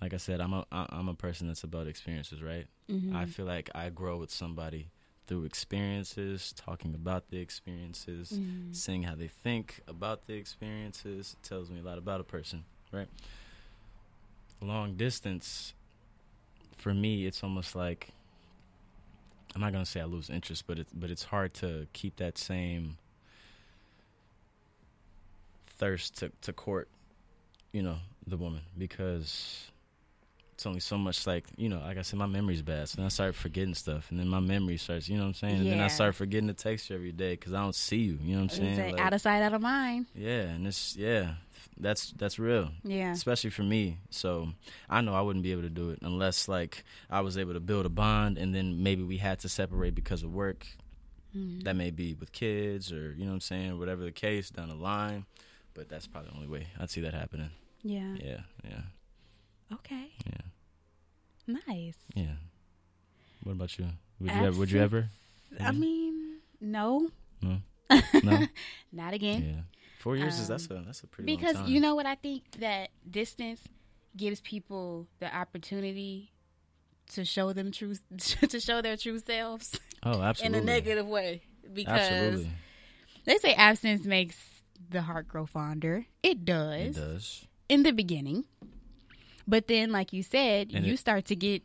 like 0.00 0.14
I 0.14 0.16
said, 0.18 0.40
I'm 0.40 0.52
a 0.52 0.64
I'm 0.70 1.08
a 1.08 1.14
person 1.14 1.46
that's 1.48 1.64
about 1.64 1.86
experiences, 1.86 2.42
right? 2.42 2.66
Mm-hmm. 2.90 3.14
I 3.16 3.26
feel 3.26 3.46
like 3.46 3.70
I 3.74 3.90
grow 3.90 4.16
with 4.18 4.30
somebody 4.30 4.90
through 5.26 5.44
experiences, 5.44 6.54
talking 6.56 6.94
about 6.94 7.28
the 7.30 7.38
experiences, 7.38 8.32
Mhm. 8.32 8.74
seeing 8.74 9.02
how 9.02 9.14
they 9.14 9.28
think 9.28 9.80
about 9.86 10.26
the 10.26 10.34
experiences 10.34 11.36
it 11.38 11.42
tells 11.46 11.70
me 11.70 11.80
a 11.80 11.82
lot 11.82 11.98
about 11.98 12.20
a 12.20 12.24
person, 12.24 12.64
right? 12.92 13.08
Long 14.60 14.96
distance, 14.96 15.74
for 16.76 16.92
me, 16.94 17.26
it's 17.26 17.44
almost 17.44 17.76
like 17.76 18.08
I'm 19.54 19.60
not 19.60 19.72
gonna 19.72 19.86
say 19.86 20.00
I 20.00 20.04
lose 20.04 20.30
interest, 20.30 20.66
but 20.66 20.78
it's 20.78 20.92
but 20.92 21.10
it's 21.10 21.24
hard 21.24 21.54
to 21.54 21.86
keep 21.92 22.16
that 22.16 22.38
same 22.38 22.96
thirst 25.78 26.18
to 26.18 26.30
to 26.42 26.52
court, 26.52 26.88
you 27.72 27.82
know, 27.82 27.96
the 28.26 28.36
woman 28.36 28.62
because 28.76 29.70
it's 30.54 30.66
only 30.66 30.80
so 30.80 30.98
much 30.98 31.26
like 31.26 31.44
you 31.56 31.68
know, 31.68 31.78
like 31.78 31.98
I 31.98 32.02
said, 32.02 32.18
my 32.18 32.26
memory's 32.26 32.62
bad, 32.62 32.88
so 32.88 32.96
then 32.96 33.06
I 33.06 33.10
start 33.10 33.34
forgetting 33.34 33.74
stuff, 33.74 34.10
and 34.10 34.18
then 34.18 34.28
my 34.28 34.40
memory 34.40 34.76
starts, 34.76 35.08
you 35.08 35.16
know 35.16 35.22
what 35.22 35.28
I'm 35.28 35.34
saying, 35.34 35.56
and 35.60 35.66
then 35.70 35.80
I 35.80 35.88
start 35.88 36.14
forgetting 36.14 36.48
to 36.48 36.54
text 36.54 36.90
you 36.90 36.96
every 36.96 37.12
day 37.12 37.32
because 37.34 37.52
I 37.52 37.60
don't 37.62 37.74
see 37.74 37.98
you, 37.98 38.18
you 38.22 38.34
know 38.36 38.42
what 38.42 38.52
I'm 38.52 38.56
saying? 38.58 38.76
Say, 38.76 38.92
Like- 38.92 39.00
out 39.00 39.12
of 39.12 39.20
sight, 39.20 39.42
out 39.42 39.54
of 39.54 39.62
mind. 39.62 40.06
yeah, 40.14 40.42
and 40.42 40.66
it's 40.66 40.96
yeah, 40.96 41.34
that's 41.80 42.12
that's 42.12 42.38
real, 42.38 42.70
Yeah. 42.84 43.12
especially 43.12 43.50
for 43.50 43.62
me. 43.62 43.98
So 44.10 44.48
I 44.90 45.00
know 45.00 45.14
I 45.14 45.20
wouldn't 45.20 45.42
be 45.42 45.52
able 45.52 45.62
to 45.62 45.70
do 45.70 45.90
it 45.90 45.98
unless 46.02 46.48
like 46.48 46.84
I 47.10 47.20
was 47.20 47.36
able 47.38 47.54
to 47.54 47.60
build 47.60 47.86
a 47.86 47.88
bond, 47.90 48.38
and 48.38 48.54
then 48.54 48.82
maybe 48.82 49.02
we 49.02 49.18
had 49.18 49.38
to 49.40 49.48
separate 49.48 49.94
because 49.94 50.22
of 50.22 50.32
work. 50.32 50.66
Mhm. 51.36 51.62
That 51.64 51.76
may 51.76 51.90
be 51.90 52.14
with 52.14 52.32
kids 52.32 52.90
or 52.92 53.12
you 53.12 53.24
know 53.24 53.30
what 53.30 53.34
I'm 53.34 53.40
saying, 53.40 53.78
whatever 53.78 54.02
the 54.04 54.12
case 54.12 54.50
down 54.50 54.68
the 54.68 54.74
line. 54.74 55.26
But 55.74 55.88
that's 55.88 56.06
probably 56.06 56.30
the 56.30 56.36
only 56.36 56.48
way 56.48 56.66
I'd 56.78 56.90
see 56.90 57.00
that 57.02 57.14
happening. 57.14 57.50
Yeah. 57.82 58.16
Yeah, 58.18 58.40
yeah, 58.64 58.82
Okay. 59.72 60.08
yeah, 60.26 60.40
Nice. 61.66 61.94
yeah. 62.14 62.34
What 63.44 63.52
about 63.52 63.78
you? 63.78 63.86
Would 64.20 64.30
you 64.32 64.36
ever? 64.36 64.58
Would 64.58 64.70
you 64.72 64.80
ever? 64.80 65.08
I 65.60 65.70
mean, 65.72 66.38
no. 66.60 67.10
No, 67.40 67.58
no. 68.24 68.46
Not 68.92 69.14
again. 69.14 69.42
yeah. 69.44 69.77
Four 69.98 70.16
years 70.16 70.38
is 70.38 70.48
that's 70.48 70.70
Um, 70.70 70.78
a 70.78 70.82
that's 70.84 71.02
a 71.02 71.06
pretty 71.06 71.34
because 71.34 71.54
long 71.56 71.64
time. 71.64 71.72
you 71.72 71.80
know 71.80 71.94
what 71.94 72.06
I 72.06 72.14
think 72.14 72.42
that 72.60 72.90
distance 73.10 73.60
gives 74.16 74.40
people 74.40 75.06
the 75.20 75.34
opportunity 75.34 76.32
to 77.14 77.24
show 77.24 77.52
them 77.52 77.72
true 77.72 77.94
to 78.48 78.60
show 78.60 78.80
their 78.82 78.96
true 78.96 79.18
selves 79.18 79.78
oh, 80.02 80.20
absolutely. 80.22 80.58
in 80.60 80.62
a 80.62 80.66
negative 80.66 81.06
way 81.06 81.42
because 81.72 81.98
Absolutely, 81.98 82.50
they 83.24 83.38
say 83.38 83.54
absence 83.54 84.04
makes 84.04 84.36
the 84.90 85.02
heart 85.02 85.26
grow 85.28 85.46
fonder. 85.46 86.06
It 86.22 86.44
does, 86.44 86.96
it 86.96 87.00
does. 87.00 87.46
in 87.68 87.82
the 87.82 87.92
beginning, 87.92 88.44
but 89.46 89.66
then, 89.66 89.90
like 89.92 90.12
you 90.12 90.22
said, 90.22 90.70
And 90.72 90.86
you 90.86 90.94
it- 90.94 90.98
start 90.98 91.26
to 91.26 91.36
get 91.36 91.62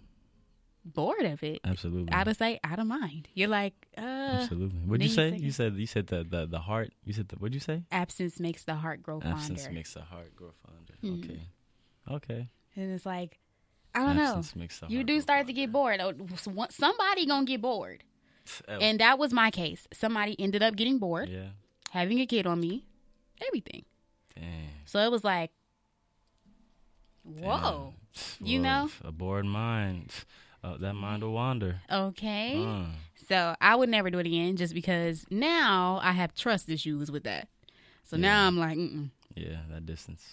bored 0.86 1.24
of 1.26 1.44
it. 1.44 1.62
Absolutely. 1.64 2.12
Out 2.12 2.28
of 2.28 2.38
sight, 2.38 2.60
out 2.64 2.80
of 2.80 2.88
mind. 2.88 3.28
You're 3.34 3.48
like, 3.50 3.74
uh, 3.98 4.02
Absolutely. 4.02 4.80
What'd 4.80 5.04
you 5.04 5.10
say? 5.14 5.36
You 5.36 5.52
said 5.52 5.76
you 5.76 5.88
said 5.88 6.08
the, 6.08 6.24
the 6.24 6.46
the 6.46 6.60
heart. 6.60 6.92
You 7.06 7.14
said 7.14 7.30
the 7.30 7.36
what'd 7.38 7.54
you 7.54 7.60
say? 7.62 7.84
absence 7.92 8.40
makes 8.40 8.64
the 8.66 8.76
heart 8.76 9.02
grow 9.04 9.18
Absence 9.18 9.34
fonder. 9.34 9.54
Absence 9.54 9.74
makes 9.74 9.94
the 9.94 10.02
heart 10.02 10.36
grow 10.36 10.52
fonder. 10.66 10.94
Mhm. 11.04 11.24
Okay. 11.24 11.42
Okay. 12.12 12.50
and 12.76 12.92
it's 12.92 13.06
like, 13.06 13.40
I 13.96 14.00
don't 14.06 14.18
know. 14.18 14.24
Absence 14.24 14.56
makes 14.56 14.80
the 14.80 14.88
You 14.88 15.04
do 15.04 15.22
start 15.22 15.48
to 15.48 15.54
get 15.54 15.72
bored. 15.72 16.02
Oh, 16.02 16.14
Somebody 16.70 17.26
gonna 17.26 17.46
get 17.46 17.62
bored, 17.62 18.04
and 18.68 19.00
that 19.00 19.18
was 19.20 19.32
my 19.32 19.52
case. 19.52 19.88
Somebody 19.94 20.36
ended 20.40 20.62
up 20.64 20.76
getting 20.76 20.98
bored, 21.00 21.30
yeah. 21.30 21.50
having 21.92 22.20
a 22.20 22.26
kid 22.26 22.46
on 22.46 22.60
me, 22.60 22.86
everything. 23.48 23.86
Dang. 24.36 24.70
So 24.86 25.00
it 25.00 25.12
was 25.12 25.24
like, 25.24 25.52
whoa. 27.24 27.94
You 28.42 28.60
know? 28.60 28.90
a 29.04 29.12
bored 29.12 29.46
mind. 29.46 30.12
Uh, 30.64 30.78
that 30.78 30.93
mind 30.93 31.22
will 31.24 31.34
wander. 31.34 31.82
okay. 31.91 32.66
So 33.30 33.55
I 33.61 33.76
would 33.76 33.89
never 33.89 34.09
do 34.09 34.20
it 34.20 34.26
again, 34.28 34.55
just 34.57 34.74
because 34.74 35.26
now 35.30 35.99
I 36.03 36.11
have 36.11 36.36
trust 36.36 36.70
issues 36.70 37.09
with 37.11 37.24
that. 37.24 37.47
So 38.05 38.18
now 38.18 38.47
I'm 38.47 38.57
like, 38.57 38.78
mm 38.78 39.09
yeah, 39.36 39.57
that 39.72 39.86
distance. 39.86 40.24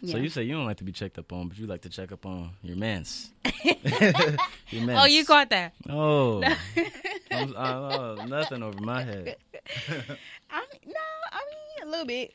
yeah. 0.00 0.12
So 0.12 0.18
you 0.18 0.28
say 0.28 0.42
you 0.42 0.54
don't 0.54 0.64
like 0.66 0.78
to 0.78 0.84
be 0.84 0.90
checked 0.92 1.16
up 1.18 1.32
on, 1.32 1.48
but 1.48 1.58
you 1.58 1.66
like 1.66 1.82
to 1.82 1.88
check 1.88 2.10
up 2.10 2.26
on 2.26 2.50
your 2.62 2.76
mans. 2.76 3.30
your 3.64 4.82
mans. 4.82 5.00
oh, 5.00 5.04
you 5.04 5.24
caught 5.24 5.50
that? 5.50 5.74
Oh. 5.88 6.42
I'm, 7.30 7.54
I, 7.56 7.72
oh, 7.74 8.24
nothing 8.26 8.62
over 8.62 8.78
my 8.80 9.02
head. 9.04 9.36
I 9.88 9.92
mean, 9.92 10.80
no, 10.86 11.00
I 11.30 11.38
mean 11.38 11.86
a 11.86 11.90
little 11.90 12.06
bit. 12.06 12.34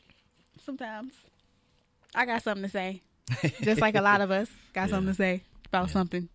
Sometimes 0.64 1.12
I 2.14 2.24
got 2.24 2.42
something 2.42 2.64
to 2.64 2.70
say, 2.70 3.02
just 3.62 3.80
like 3.80 3.94
a 3.96 4.00
lot 4.00 4.20
of 4.22 4.30
us 4.30 4.48
got 4.72 4.82
Yeah. 4.88 4.94
something 4.94 5.12
to 5.12 5.16
say 5.16 5.42
about 5.66 5.88
Yeah. 5.88 5.92
something. 5.92 6.28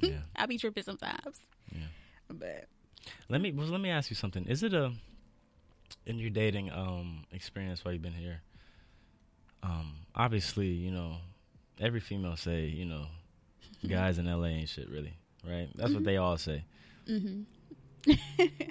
Yeah. 0.00 0.18
I 0.36 0.46
be 0.46 0.58
tripping 0.58 0.82
sometimes. 0.82 1.40
Yeah. 1.72 1.86
But 2.28 2.66
Let 3.28 3.40
me 3.40 3.52
well, 3.52 3.66
let 3.66 3.80
me 3.80 3.90
ask 3.90 4.10
you 4.10 4.16
something. 4.16 4.46
Is 4.46 4.62
it 4.62 4.74
a 4.74 4.92
in 6.06 6.18
your 6.18 6.30
dating 6.30 6.70
um 6.72 7.24
experience 7.32 7.84
while 7.84 7.92
you've 7.92 8.02
been 8.02 8.12
here? 8.12 8.42
Um, 9.62 9.94
obviously, 10.14 10.68
you 10.68 10.90
know, 10.90 11.16
every 11.80 12.00
female 12.00 12.36
say, 12.36 12.66
you 12.66 12.84
know, 12.84 13.06
guys 13.88 14.18
in 14.18 14.26
LA 14.26 14.48
ain't 14.48 14.68
shit 14.68 14.90
really, 14.90 15.14
right? 15.48 15.68
That's 15.74 15.92
what 15.92 16.04
they 16.04 16.18
all 16.18 16.36
say. 16.36 16.64
Mm-hmm. 17.08 18.12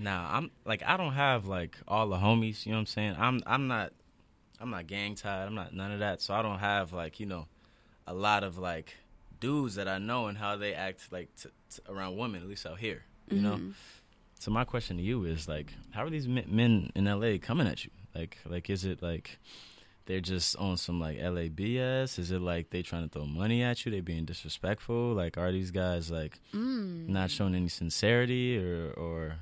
Now, 0.00 0.26
I'm 0.32 0.50
like 0.64 0.82
I 0.84 0.96
don't 0.96 1.12
have 1.12 1.46
like 1.46 1.76
all 1.86 2.08
the 2.08 2.16
homies, 2.16 2.64
you 2.64 2.72
know 2.72 2.78
what 2.78 2.80
I'm 2.80 2.86
saying? 2.86 3.16
I'm 3.18 3.42
I'm 3.46 3.68
not 3.68 3.92
I'm 4.58 4.70
not 4.70 4.86
gang 4.86 5.14
tied. 5.14 5.44
I'm 5.44 5.54
not 5.54 5.74
none 5.74 5.92
of 5.92 5.98
that. 5.98 6.22
So 6.22 6.32
I 6.32 6.40
don't 6.40 6.58
have 6.58 6.94
like, 6.94 7.20
you 7.20 7.26
know, 7.26 7.46
a 8.06 8.14
lot 8.14 8.42
of 8.42 8.56
like 8.56 8.96
dudes 9.40 9.74
that 9.76 9.88
I 9.88 9.98
know 9.98 10.26
and 10.26 10.36
how 10.38 10.56
they 10.56 10.74
act 10.74 11.10
like 11.10 11.34
t- 11.36 11.48
t- 11.70 11.82
around 11.88 12.16
women, 12.16 12.42
at 12.42 12.48
least 12.48 12.66
out 12.66 12.78
here, 12.78 13.04
you 13.30 13.40
know? 13.40 13.56
Mhm. 13.56 13.74
So 14.38 14.50
my 14.50 14.64
question 14.64 14.96
to 14.98 15.02
you 15.02 15.24
is 15.24 15.48
like, 15.48 15.72
how 15.90 16.04
are 16.04 16.10
these 16.10 16.28
men- 16.28 16.46
men 16.48 16.90
in 16.94 17.06
LA 17.06 17.38
coming 17.38 17.66
at 17.66 17.84
you? 17.84 17.90
Like, 18.14 18.38
like 18.46 18.70
is 18.70 18.84
it 18.84 19.02
like 19.02 19.38
they're 20.06 20.20
just 20.20 20.56
on 20.56 20.76
some 20.76 20.98
like 21.00 21.18
LA 21.18 21.48
BS? 21.48 22.18
Is 22.18 22.30
it 22.30 22.40
like 22.40 22.70
they 22.70 22.82
trying 22.82 23.02
to 23.02 23.08
throw 23.08 23.26
money 23.26 23.62
at 23.62 23.84
you? 23.84 23.92
They 23.92 24.00
being 24.00 24.24
disrespectful? 24.24 25.14
Like, 25.14 25.36
are 25.38 25.52
these 25.52 25.70
guys 25.70 26.10
like 26.10 26.38
Mm. 26.52 27.08
not 27.08 27.30
showing 27.30 27.54
any 27.54 27.68
sincerity 27.68 28.58
or 28.58 28.90
or 28.92 29.36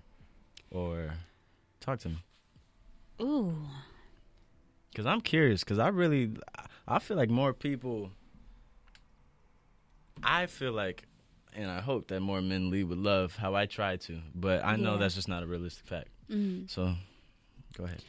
or 0.70 1.14
talk 1.80 1.98
to 2.00 2.08
me? 2.10 2.18
Ooh. 3.20 3.56
Because 4.90 5.06
I'm 5.06 5.20
curious. 5.20 5.62
Because 5.64 5.78
I 5.78 5.88
really, 5.88 6.32
I 6.86 6.98
feel 6.98 7.16
like 7.16 7.30
more 7.30 7.52
people. 7.52 8.10
I 10.22 10.46
feel 10.46 10.72
like, 10.72 11.04
and 11.54 11.70
I 11.70 11.80
hope 11.80 12.08
that 12.08 12.20
more 12.20 12.40
men 12.40 12.70
lead 12.70 12.84
with 12.84 12.98
love 12.98 13.36
how 13.36 13.54
I 13.54 13.66
try 13.66 13.96
to, 13.96 14.20
but 14.34 14.64
I 14.64 14.76
know 14.76 14.92
Yeah. 14.94 14.98
that's 15.00 15.14
just 15.14 15.28
not 15.28 15.42
a 15.42 15.46
realistic 15.46 15.86
fact. 15.86 16.08
Mhm. 16.30 16.68
So, 16.70 16.94
go 17.76 17.84
ahead. 17.84 18.02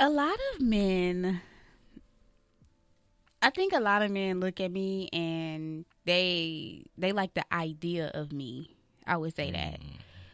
A 0.00 0.08
lot 0.10 0.38
of 0.54 0.60
men. 0.60 1.40
I 3.42 3.50
think 3.50 3.72
a 3.72 3.80
lot 3.80 4.02
of 4.02 4.10
men 4.10 4.40
look 4.40 4.60
at 4.60 4.70
me 4.70 5.08
and 5.12 5.84
they 6.04 6.84
they 6.98 7.12
like 7.12 7.34
the 7.34 7.44
idea 7.52 8.08
of 8.08 8.32
me. 8.32 8.76
I 9.06 9.16
would 9.16 9.36
say 9.36 9.50
that. 9.52 9.80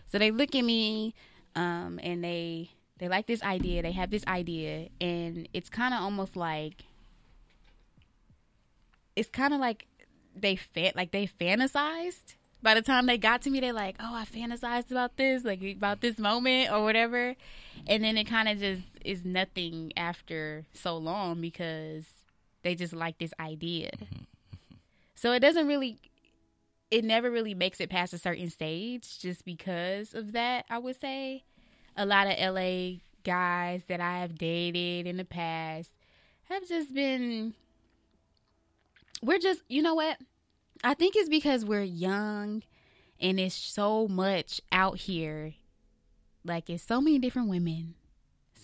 So 0.09 0.19
they 0.19 0.31
look 0.31 0.55
at 0.55 0.63
me, 0.65 1.15
um, 1.55 1.99
and 2.03 2.23
they 2.25 2.71
they 2.99 3.09
like 3.09 3.27
this 3.27 3.43
idea. 3.43 3.83
They 3.83 3.93
have 3.93 4.11
this 4.11 4.25
idea, 4.27 4.89
and 5.01 5.49
it's 5.53 5.69
kind 5.69 5.93
of 5.95 6.01
almost 6.01 6.37
like 6.37 6.85
it's 9.17 9.29
kind 9.29 9.53
of 9.53 9.61
like 9.61 9.87
they 10.35 10.57
fa- 10.57 10.93
like 10.95 11.13
they 11.13 11.27
fantasized. 11.27 12.35
By 12.63 12.75
the 12.75 12.83
time 12.83 13.07
they 13.07 13.19
got 13.19 13.43
to 13.43 13.51
me, 13.51 13.61
they're 13.61 13.73
like, 13.73 13.97
"Oh, 13.99 14.15
I 14.15 14.25
fantasized 14.25 14.91
about 14.91 15.17
this, 15.17 15.45
like 15.45 15.63
about 15.63 16.01
this 16.01 16.19
moment 16.19 16.71
or 16.71 16.85
whatever," 16.85 17.35
and 17.87 18.05
then 18.05 18.17
it 18.17 18.25
kind 18.25 18.49
of 18.49 18.59
just 18.59 18.83
is 19.05 19.25
nothing 19.25 19.93
after 19.97 20.65
so 20.73 20.97
long 20.97 21.41
because 21.41 22.05
they 22.63 22.75
just 22.75 22.93
like 22.93 23.19
this 23.19 23.35
idea. 23.41 23.91
Mm-hmm. 23.97 24.25
So 25.15 25.33
it 25.33 25.41
doesn't 25.41 25.67
really 25.67 25.99
it 26.93 27.05
never 27.05 27.31
really 27.31 27.55
makes 27.55 27.81
it 27.81 27.89
past 27.89 28.13
a 28.13 28.19
certain 28.19 28.51
stage 28.51 29.19
just 29.19 29.47
because 29.47 30.13
of 30.13 30.33
that, 30.33 30.67
I 30.69 30.77
would 30.77 31.01
say. 31.01 31.43
A 31.97 32.05
lot 32.05 32.27
of 32.27 32.39
LA 32.39 32.99
guys 33.25 33.83
that 33.89 34.01
I 34.01 34.19
have 34.19 34.37
dated 34.37 35.07
in 35.07 35.17
the 35.17 35.25
past 35.25 35.91
have 36.51 36.69
just 36.69 36.93
been 36.93 37.55
we're 39.23 39.39
just 39.39 39.63
you 39.69 39.83
know 39.83 39.95
what? 39.95 40.19
I 40.85 40.95
think 40.95 41.15
it's 41.17 41.29
because 41.29 41.65
we're 41.65 41.83
young 41.83 42.63
and 43.21 43.39
it's 43.39 43.55
so 43.55 44.09
much 44.09 44.61
out 44.73 44.99
here. 44.99 45.55
Like 46.45 46.69
it's 46.69 46.83
so 46.83 47.01
many 47.01 47.19
different 47.19 47.49
women 47.49 47.95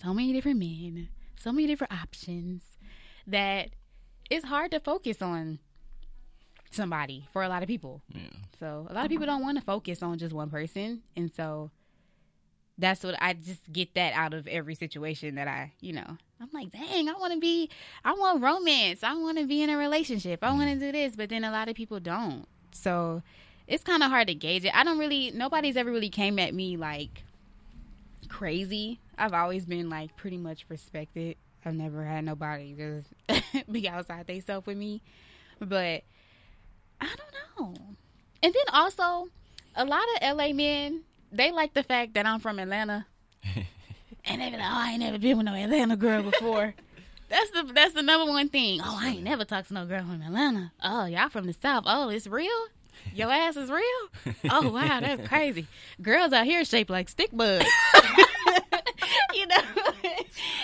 so 0.01 0.13
many 0.13 0.31
different 0.33 0.59
men 0.59 1.09
so 1.37 1.51
many 1.51 1.67
different 1.67 1.93
options 1.93 2.63
that 3.27 3.69
it's 4.29 4.45
hard 4.45 4.71
to 4.71 4.79
focus 4.79 5.21
on 5.21 5.59
somebody 6.71 7.27
for 7.31 7.43
a 7.43 7.49
lot 7.49 7.63
of 7.63 7.67
people. 7.67 8.01
Yeah. 8.09 8.21
so 8.59 8.87
a 8.89 8.93
lot 8.93 9.05
of 9.05 9.09
people 9.09 9.25
don't 9.25 9.41
want 9.41 9.57
to 9.57 9.63
focus 9.63 10.03
on 10.03 10.17
just 10.19 10.33
one 10.33 10.49
person. 10.49 11.01
And 11.15 11.31
so 11.33 11.71
that's 12.77 13.03
what 13.03 13.15
I 13.19 13.33
just 13.33 13.71
get 13.71 13.95
that 13.95 14.13
out 14.13 14.33
of 14.33 14.47
every 14.47 14.75
situation 14.75 15.35
that 15.35 15.47
I, 15.47 15.71
you 15.79 15.93
know, 15.93 16.17
I'm 16.41 16.49
like, 16.53 16.71
dang, 16.71 17.09
I 17.09 17.13
want 17.13 17.33
to 17.33 17.39
be, 17.39 17.69
I 18.05 18.13
want 18.13 18.41
romance. 18.41 19.03
I 19.03 19.13
want 19.13 19.37
to 19.37 19.45
be 19.45 19.61
in 19.61 19.69
a 19.69 19.77
relationship. 19.77 20.39
I 20.41 20.53
want 20.53 20.69
to 20.69 20.75
mm. 20.75 20.79
do 20.79 20.91
this. 20.91 21.15
But 21.15 21.29
then 21.29 21.43
a 21.43 21.51
lot 21.51 21.67
of 21.67 21.75
people 21.75 21.99
don't. 21.99 22.45
So 22.71 23.21
it's 23.67 23.83
kind 23.83 24.03
of 24.03 24.09
hard 24.09 24.27
to 24.27 24.33
gauge 24.33 24.65
it. 24.65 24.75
I 24.75 24.83
don't 24.83 24.97
really, 24.97 25.31
nobody's 25.31 25.75
ever 25.75 25.91
really 25.91 26.09
came 26.09 26.39
at 26.39 26.53
me 26.53 26.77
like 26.77 27.23
crazy. 28.29 28.99
I've 29.17 29.33
always 29.33 29.65
been 29.65 29.89
like 29.89 30.15
pretty 30.15 30.37
much 30.37 30.65
respected. 30.69 31.35
I've 31.65 31.73
never 31.73 32.05
had 32.05 32.23
nobody 32.23 32.73
just 32.73 33.71
be 33.71 33.89
outside 33.89 34.27
they 34.27 34.39
self 34.39 34.65
with 34.65 34.77
me. 34.77 35.01
But 35.59 36.03
I 37.01 37.07
don't 37.07 37.75
know. 37.75 37.75
And 38.41 38.53
then 38.53 38.63
also, 38.73 39.27
a 39.75 39.83
lot 39.83 40.03
of 40.15 40.37
LA 40.37 40.53
men, 40.53 41.01
they 41.31 41.51
like 41.51 41.73
the 41.73 41.83
fact 41.83 42.13
that 42.13 42.25
I'm 42.25 42.39
from 42.39 42.59
Atlanta. 42.59 43.05
and 44.29 44.41
they 44.41 44.49
be 44.49 44.57
like, 44.57 44.65
oh, 44.65 44.77
I 44.77 44.91
ain't 44.91 44.99
never 45.01 45.17
been 45.17 45.37
with 45.37 45.45
no 45.45 45.53
Atlanta 45.55 45.95
girl 45.95 46.23
before. 46.23 46.73
that's 47.29 47.51
the 47.51 47.63
that's 47.73 47.93
the 47.93 48.01
number 48.03 48.31
one 48.31 48.49
thing. 48.49 48.79
Oh, 48.83 48.97
I 49.01 49.09
ain't 49.09 49.23
never 49.23 49.45
talked 49.45 49.67
to 49.69 49.73
no 49.73 49.85
girl 49.85 50.01
from 50.01 50.21
Atlanta. 50.21 50.71
Oh, 50.83 51.05
y'all 51.05 51.29
from 51.29 51.45
the 51.47 51.53
South. 51.53 51.83
Oh, 51.87 52.09
it's 52.09 52.27
real? 52.27 52.49
Your 53.13 53.31
ass 53.31 53.55
is 53.57 53.69
real? 53.71 54.33
Oh, 54.51 54.69
wow, 54.69 54.99
that's 54.99 55.27
crazy. 55.27 55.67
Girls 56.01 56.33
out 56.33 56.45
here 56.45 56.63
shaped 56.65 56.89
like 56.89 57.09
stick 57.09 57.29
bugs. 57.31 57.65
you 59.33 59.47
know? 59.47 59.55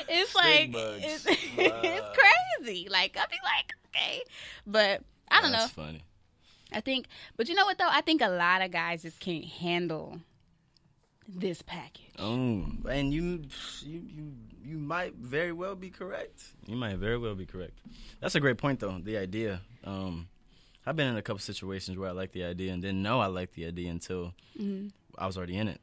It's 0.08 0.36
like, 0.36 0.70
it's, 0.74 1.26
Wow. 1.26 1.80
it's 1.84 2.18
crazy. 2.64 2.88
Like, 2.90 3.18
I'd 3.18 3.30
be 3.30 3.38
like, 3.44 3.74
okay. 3.96 4.22
But 4.68 5.02
I 5.32 5.42
don't 5.42 5.52
know. 5.52 5.68
Funny. 5.68 6.04
I 6.72 6.82
think, 6.82 7.08
but 7.38 7.48
you 7.48 7.56
know 7.56 7.66
what 7.66 7.78
though? 7.78 7.88
I 7.90 8.02
think 8.02 8.22
a 8.22 8.28
lot 8.30 8.62
of 8.62 8.72
guys 8.72 9.02
just 9.04 9.20
can't 9.20 9.46
handle 9.46 10.20
this 11.28 11.62
package. 11.62 12.12
Oh, 12.20 12.66
and 12.90 13.14
you, 13.14 13.42
you, 13.82 14.02
you, 14.08 14.32
you 14.64 14.78
might 14.78 15.16
very 15.16 15.52
well 15.52 15.76
be 15.76 15.90
correct. 15.90 16.44
You 16.66 16.76
might 16.76 16.98
very 16.98 17.18
well 17.18 17.36
be 17.36 17.46
correct. 17.46 17.80
That's 18.22 18.36
a 18.36 18.40
great 18.40 18.58
point, 18.58 18.80
though. 18.80 19.00
The 19.00 19.18
idea. 19.18 19.62
Um, 19.84 20.28
I've 20.86 20.96
been 20.96 21.08
in 21.08 21.18
a 21.18 21.22
couple 21.22 21.40
situations 21.40 21.98
where 21.98 22.10
I 22.10 22.12
liked 22.14 22.34
the 22.34 22.44
idea 22.44 22.72
and 22.72 22.82
didn't 22.82 23.02
know 23.02 23.20
I 23.20 23.28
liked 23.28 23.56
the 23.56 23.66
idea 23.66 23.90
until 23.90 24.34
I 25.18 25.26
was 25.26 25.38
already 25.38 25.58
in 25.58 25.68
it. 25.68 25.82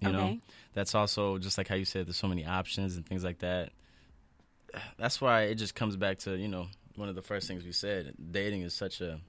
You 0.00 0.12
know, 0.12 0.38
that's 0.74 0.94
also 0.94 1.38
just 1.38 1.56
like 1.56 1.68
how 1.68 1.74
you 1.74 1.84
said. 1.84 2.06
There's 2.06 2.16
so 2.16 2.28
many 2.28 2.44
options 2.44 2.96
and 2.96 3.06
things 3.06 3.24
like 3.24 3.38
that. 3.38 3.70
That's 4.98 5.20
why 5.20 5.42
it 5.44 5.54
just 5.54 5.74
comes 5.74 5.96
back 5.96 6.18
to 6.20 6.36
you 6.36 6.48
know 6.48 6.66
one 6.96 7.08
of 7.08 7.14
the 7.14 7.22
first 7.22 7.48
things 7.48 7.64
we 7.64 7.72
said. 7.72 8.14
Dating 8.30 8.62
is 8.62 8.74
such 8.74 9.00
a 9.00 9.20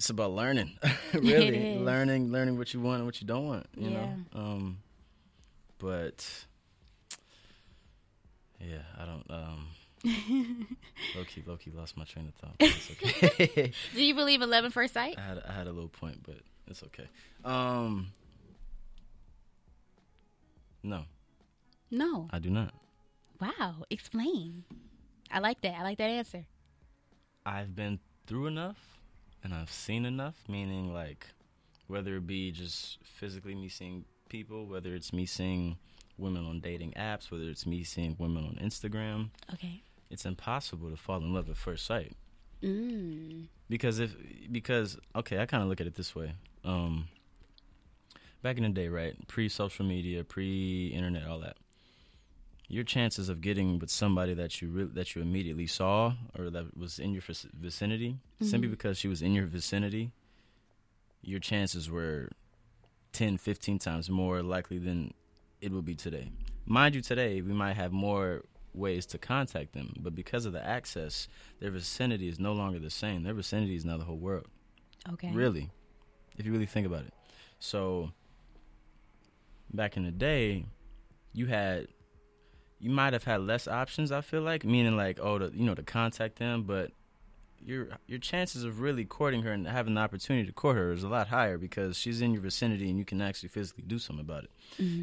it's 0.00 0.08
about 0.08 0.30
learning, 0.32 0.70
really 1.12 1.76
learning, 1.76 2.32
learning 2.32 2.56
what 2.56 2.72
you 2.72 2.80
want 2.80 2.96
and 3.00 3.04
what 3.06 3.20
you 3.20 3.26
don't 3.26 3.46
want. 3.46 3.66
You 3.76 3.90
Yeah. 3.90 3.96
know, 3.98 4.40
um, 4.40 4.78
but 5.78 6.26
yeah, 8.58 8.78
I 8.98 9.04
don't. 9.04 9.30
Um, 9.30 9.66
low 11.14 11.24
key, 11.26 11.42
low 11.46 11.58
key, 11.58 11.70
lost 11.70 11.98
my 11.98 12.04
train 12.04 12.28
of 12.28 12.34
thought. 12.36 12.54
but 12.58 12.68
It's 12.70 12.90
okay. 12.92 13.72
Do 13.94 14.02
you 14.02 14.14
believe 14.14 14.40
in 14.40 14.48
love 14.48 14.64
at 14.64 14.72
first 14.72 14.94
sight? 14.94 15.16
I 15.18 15.20
had 15.20 15.42
I 15.46 15.52
had 15.52 15.66
a 15.66 15.72
little 15.72 15.90
point, 15.90 16.22
but 16.22 16.38
it's 16.66 16.82
okay. 16.84 17.06
Um, 17.44 18.06
no, 20.82 21.04
No. 21.90 22.28
I 22.32 22.38
do 22.38 22.48
not. 22.48 22.72
Wow. 23.38 23.84
Explain. 23.90 24.64
I 25.30 25.40
like 25.40 25.60
that. 25.60 25.74
I 25.78 25.82
like 25.82 25.98
that 25.98 26.08
answer. 26.08 26.46
I've 27.44 27.76
been 27.76 27.98
through 28.26 28.46
enough 28.46 28.99
and 29.42 29.54
I've 29.54 29.72
seen 29.72 30.04
enough, 30.04 30.36
meaning 30.48 30.92
like 30.92 31.26
whether 31.86 32.16
it 32.16 32.26
be 32.26 32.52
just 32.52 32.98
physically 33.02 33.54
me 33.54 33.68
seeing 33.68 34.04
people, 34.28 34.66
whether 34.66 34.94
it's 34.94 35.12
me 35.12 35.26
seeing 35.26 35.76
women 36.18 36.44
on 36.46 36.60
dating 36.60 36.92
apps, 36.92 37.30
whether 37.30 37.44
it's 37.44 37.66
me 37.66 37.82
seeing 37.82 38.14
women 38.18 38.44
on 38.44 38.58
Instagram, 38.64 39.30
Okay. 39.54 39.82
it's 40.10 40.24
impossible 40.26 40.90
to 40.90 40.96
fall 40.96 41.16
in 41.18 41.32
love 41.34 41.48
at 41.48 41.56
first 41.56 41.86
sight. 41.86 42.14
Mm. 42.62 43.46
Because 43.68 43.98
if 43.98 44.14
because 44.52 44.98
okay, 45.16 45.38
I 45.40 45.46
kind 45.46 45.62
of 45.62 45.68
look 45.68 45.80
at 45.80 45.86
it 45.86 45.94
this 45.94 46.14
way. 46.14 46.34
Um 46.64 47.08
back 48.42 48.56
in 48.58 48.62
the 48.64 48.68
day, 48.68 48.88
right? 48.88 49.14
Pre-social 49.28 49.84
media, 49.84 50.24
pre-internet, 50.24 51.26
all 51.26 51.40
that. 51.40 51.56
Your 52.70 52.84
chances 52.84 53.28
of 53.28 53.40
getting 53.40 53.78
with 53.80 53.90
somebody 53.90 54.32
that 54.34 54.62
you 54.62 54.68
re- 54.68 54.90
that 54.94 55.14
you 55.14 55.22
immediately 55.22 55.66
saw 55.66 56.14
or 56.38 56.50
that 56.50 56.76
was 56.76 56.98
in 56.98 57.12
your 57.12 57.20
vic- 57.20 57.50
vicinity, 57.52 58.16
simply 58.40 58.68
mm-hmm. 58.68 58.70
because 58.70 58.96
she 58.96 59.08
was 59.08 59.22
in 59.22 59.34
your 59.34 59.46
vicinity, 59.46 60.12
your 61.20 61.40
chances 61.40 61.90
were 61.90 62.30
10, 63.12 63.38
15 63.38 63.78
times 63.78 64.08
more 64.08 64.42
likely 64.42 64.78
than 64.78 65.12
it 65.60 65.72
would 65.72 65.84
be 65.84 65.94
today. 65.94 66.30
Mind 66.64 66.94
you, 66.94 67.00
today 67.00 67.42
we 67.42 67.52
might 67.52 67.74
have 67.74 67.92
more 67.92 68.44
ways 68.72 69.04
to 69.06 69.18
contact 69.18 69.72
them, 69.72 69.94
but 69.98 70.14
because 70.14 70.46
of 70.46 70.52
the 70.52 70.64
access, 70.64 71.28
their 71.58 71.70
vicinity 71.70 72.28
is 72.28 72.38
no 72.38 72.52
longer 72.52 72.78
the 72.78 72.90
same. 72.90 73.24
Their 73.24 73.34
vicinity 73.34 73.74
is 73.74 73.84
now 73.84 73.96
the 73.96 74.04
whole 74.04 74.16
world. 74.18 74.46
Okay. 75.12 75.30
Really, 75.32 75.70
if 76.38 76.46
you 76.46 76.52
really 76.52 76.66
think 76.66 76.86
about 76.86 77.04
it. 77.04 77.12
So, 77.58 78.12
back 79.72 79.96
in 79.96 80.04
the 80.04 80.10
day, 80.10 80.64
you 81.32 81.46
had, 81.46 81.88
you 82.80 82.90
might 82.90 83.12
have 83.12 83.24
had 83.24 83.42
less 83.42 83.68
options. 83.68 84.10
I 84.10 84.22
feel 84.22 84.42
like, 84.42 84.64
meaning 84.64 84.96
like, 84.96 85.18
oh, 85.20 85.38
to, 85.38 85.50
you 85.54 85.64
know, 85.64 85.74
to 85.74 85.82
contact 85.82 86.38
them, 86.38 86.62
but 86.62 86.92
your 87.62 87.88
your 88.06 88.18
chances 88.18 88.64
of 88.64 88.80
really 88.80 89.04
courting 89.04 89.42
her 89.42 89.52
and 89.52 89.66
having 89.66 89.94
the 89.94 90.00
opportunity 90.00 90.46
to 90.46 90.52
court 90.52 90.76
her 90.76 90.92
is 90.92 91.02
a 91.02 91.08
lot 91.08 91.28
higher 91.28 91.58
because 91.58 91.96
she's 91.96 92.22
in 92.22 92.32
your 92.32 92.40
vicinity 92.40 92.88
and 92.88 92.98
you 92.98 93.04
can 93.04 93.20
actually 93.20 93.50
physically 93.50 93.84
do 93.86 93.98
something 93.98 94.24
about 94.24 94.44
it. 94.44 94.50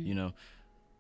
You 0.07 0.15
know, 0.15 0.34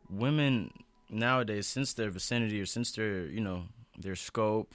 women 0.09 0.71
nowadays, 1.09 1.65
since 1.65 1.93
their 1.93 2.11
vicinity 2.11 2.61
or 2.61 2.65
since 2.67 2.91
their, 2.91 3.25
you 3.25 3.41
know, 3.41 3.63
their 3.97 4.15
scope, 4.15 4.73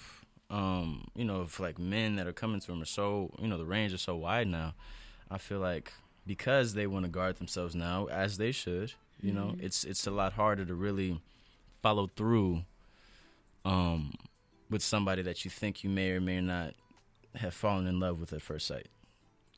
um, 0.50 1.06
you 1.14 1.24
know, 1.24 1.42
if 1.42 1.60
like 1.60 1.78
men 1.78 2.16
that 2.16 2.26
are 2.26 2.32
coming 2.32 2.58
to 2.60 2.66
them 2.66 2.82
are 2.82 2.86
so, 2.86 3.32
you 3.38 3.46
know, 3.46 3.58
the 3.58 3.64
range 3.64 3.92
is 3.92 4.02
so 4.02 4.16
wide 4.16 4.48
now. 4.48 4.74
I 5.30 5.38
feel 5.38 5.60
like 5.60 5.92
because 6.26 6.74
they 6.74 6.88
want 6.88 7.04
to 7.04 7.10
guard 7.10 7.36
themselves 7.36 7.76
now, 7.76 8.06
as 8.06 8.38
they 8.38 8.50
should, 8.50 8.92
you 9.20 9.32
know, 9.32 9.54
it's 9.60 9.84
it's 9.84 10.06
a 10.08 10.10
lot 10.10 10.32
harder 10.32 10.64
to 10.64 10.74
really 10.74 11.20
follow 11.82 12.08
through, 12.16 12.62
um, 13.64 14.12
with 14.70 14.82
somebody 14.82 15.22
that 15.22 15.44
you 15.44 15.50
think 15.50 15.84
you 15.84 15.90
may 15.90 16.12
or 16.12 16.20
may 16.20 16.40
not 16.40 16.74
have 17.34 17.54
fallen 17.54 17.86
in 17.86 18.00
love 18.00 18.20
with 18.20 18.32
at 18.32 18.42
first 18.42 18.66
sight. 18.66 18.88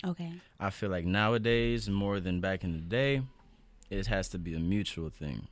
Okay. 0.05 0.33
I 0.61 0.71
feel 0.71 0.91
like 0.91 1.05
nowadays, 1.05 1.89
more 1.89 2.21
than 2.21 2.41
back 2.41 2.65
in 2.65 2.73
the 2.73 2.79
day, 2.79 3.23
it 3.91 4.07
has 4.07 4.29
to 4.31 4.39
be 4.39 4.55
a 4.55 4.59
mutual 4.59 5.09
thing. 5.09 5.47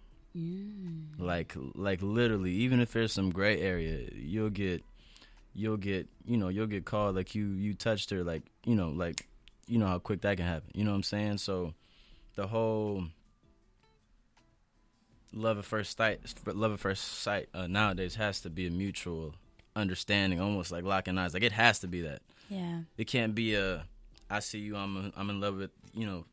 Like, 1.18 1.54
like 1.74 2.02
literally, 2.02 2.52
even 2.52 2.80
if 2.80 2.92
there's 2.92 3.12
some 3.12 3.30
gray 3.30 3.60
area, 3.60 4.08
you'll 4.14 4.50
get, 4.50 4.82
you'll 5.54 5.76
get, 5.76 6.08
you 6.26 6.36
know, 6.36 6.48
you'll 6.48 6.66
get 6.66 6.84
called 6.84 7.16
like 7.16 7.34
you 7.34 7.48
you 7.48 7.74
touched 7.74 8.10
her, 8.10 8.24
like 8.24 8.42
you 8.64 8.74
know, 8.74 8.88
like 8.88 9.26
you 9.66 9.78
know 9.78 9.86
how 9.86 9.98
quick 9.98 10.22
that 10.22 10.36
can 10.38 10.46
happen. 10.46 10.70
You 10.74 10.84
know 10.84 10.90
what 10.90 10.96
I'm 10.96 11.02
saying? 11.02 11.38
So, 11.38 11.74
the 12.34 12.46
whole 12.46 13.04
love 15.32 15.58
at 15.58 15.64
first 15.64 15.96
sight, 15.96 16.20
love 16.46 16.72
at 16.72 16.80
first 16.80 17.04
sight 17.22 17.48
uh, 17.54 17.66
nowadays 17.66 18.14
has 18.16 18.40
to 18.42 18.50
be 18.50 18.66
a 18.66 18.70
mutual 18.70 19.34
understanding, 19.74 20.40
almost 20.40 20.70
like 20.72 20.84
locking 20.84 21.16
eyes. 21.18 21.32
Like 21.34 21.42
it 21.42 21.52
has 21.52 21.78
to 21.80 21.88
be 21.88 22.02
that 22.02 22.20
Yeah. 22.48 22.80
it 22.98 23.06
can't 23.06 23.34
be 23.34 23.54
a 23.54 23.84
I 24.30 24.40
see 24.40 24.58
you 24.58 24.76
I'm 24.76 25.12
I'm 25.16 25.30
in 25.30 25.40
love 25.40 25.56
with 25.56 25.70
you 25.94 26.06
know 26.06 26.24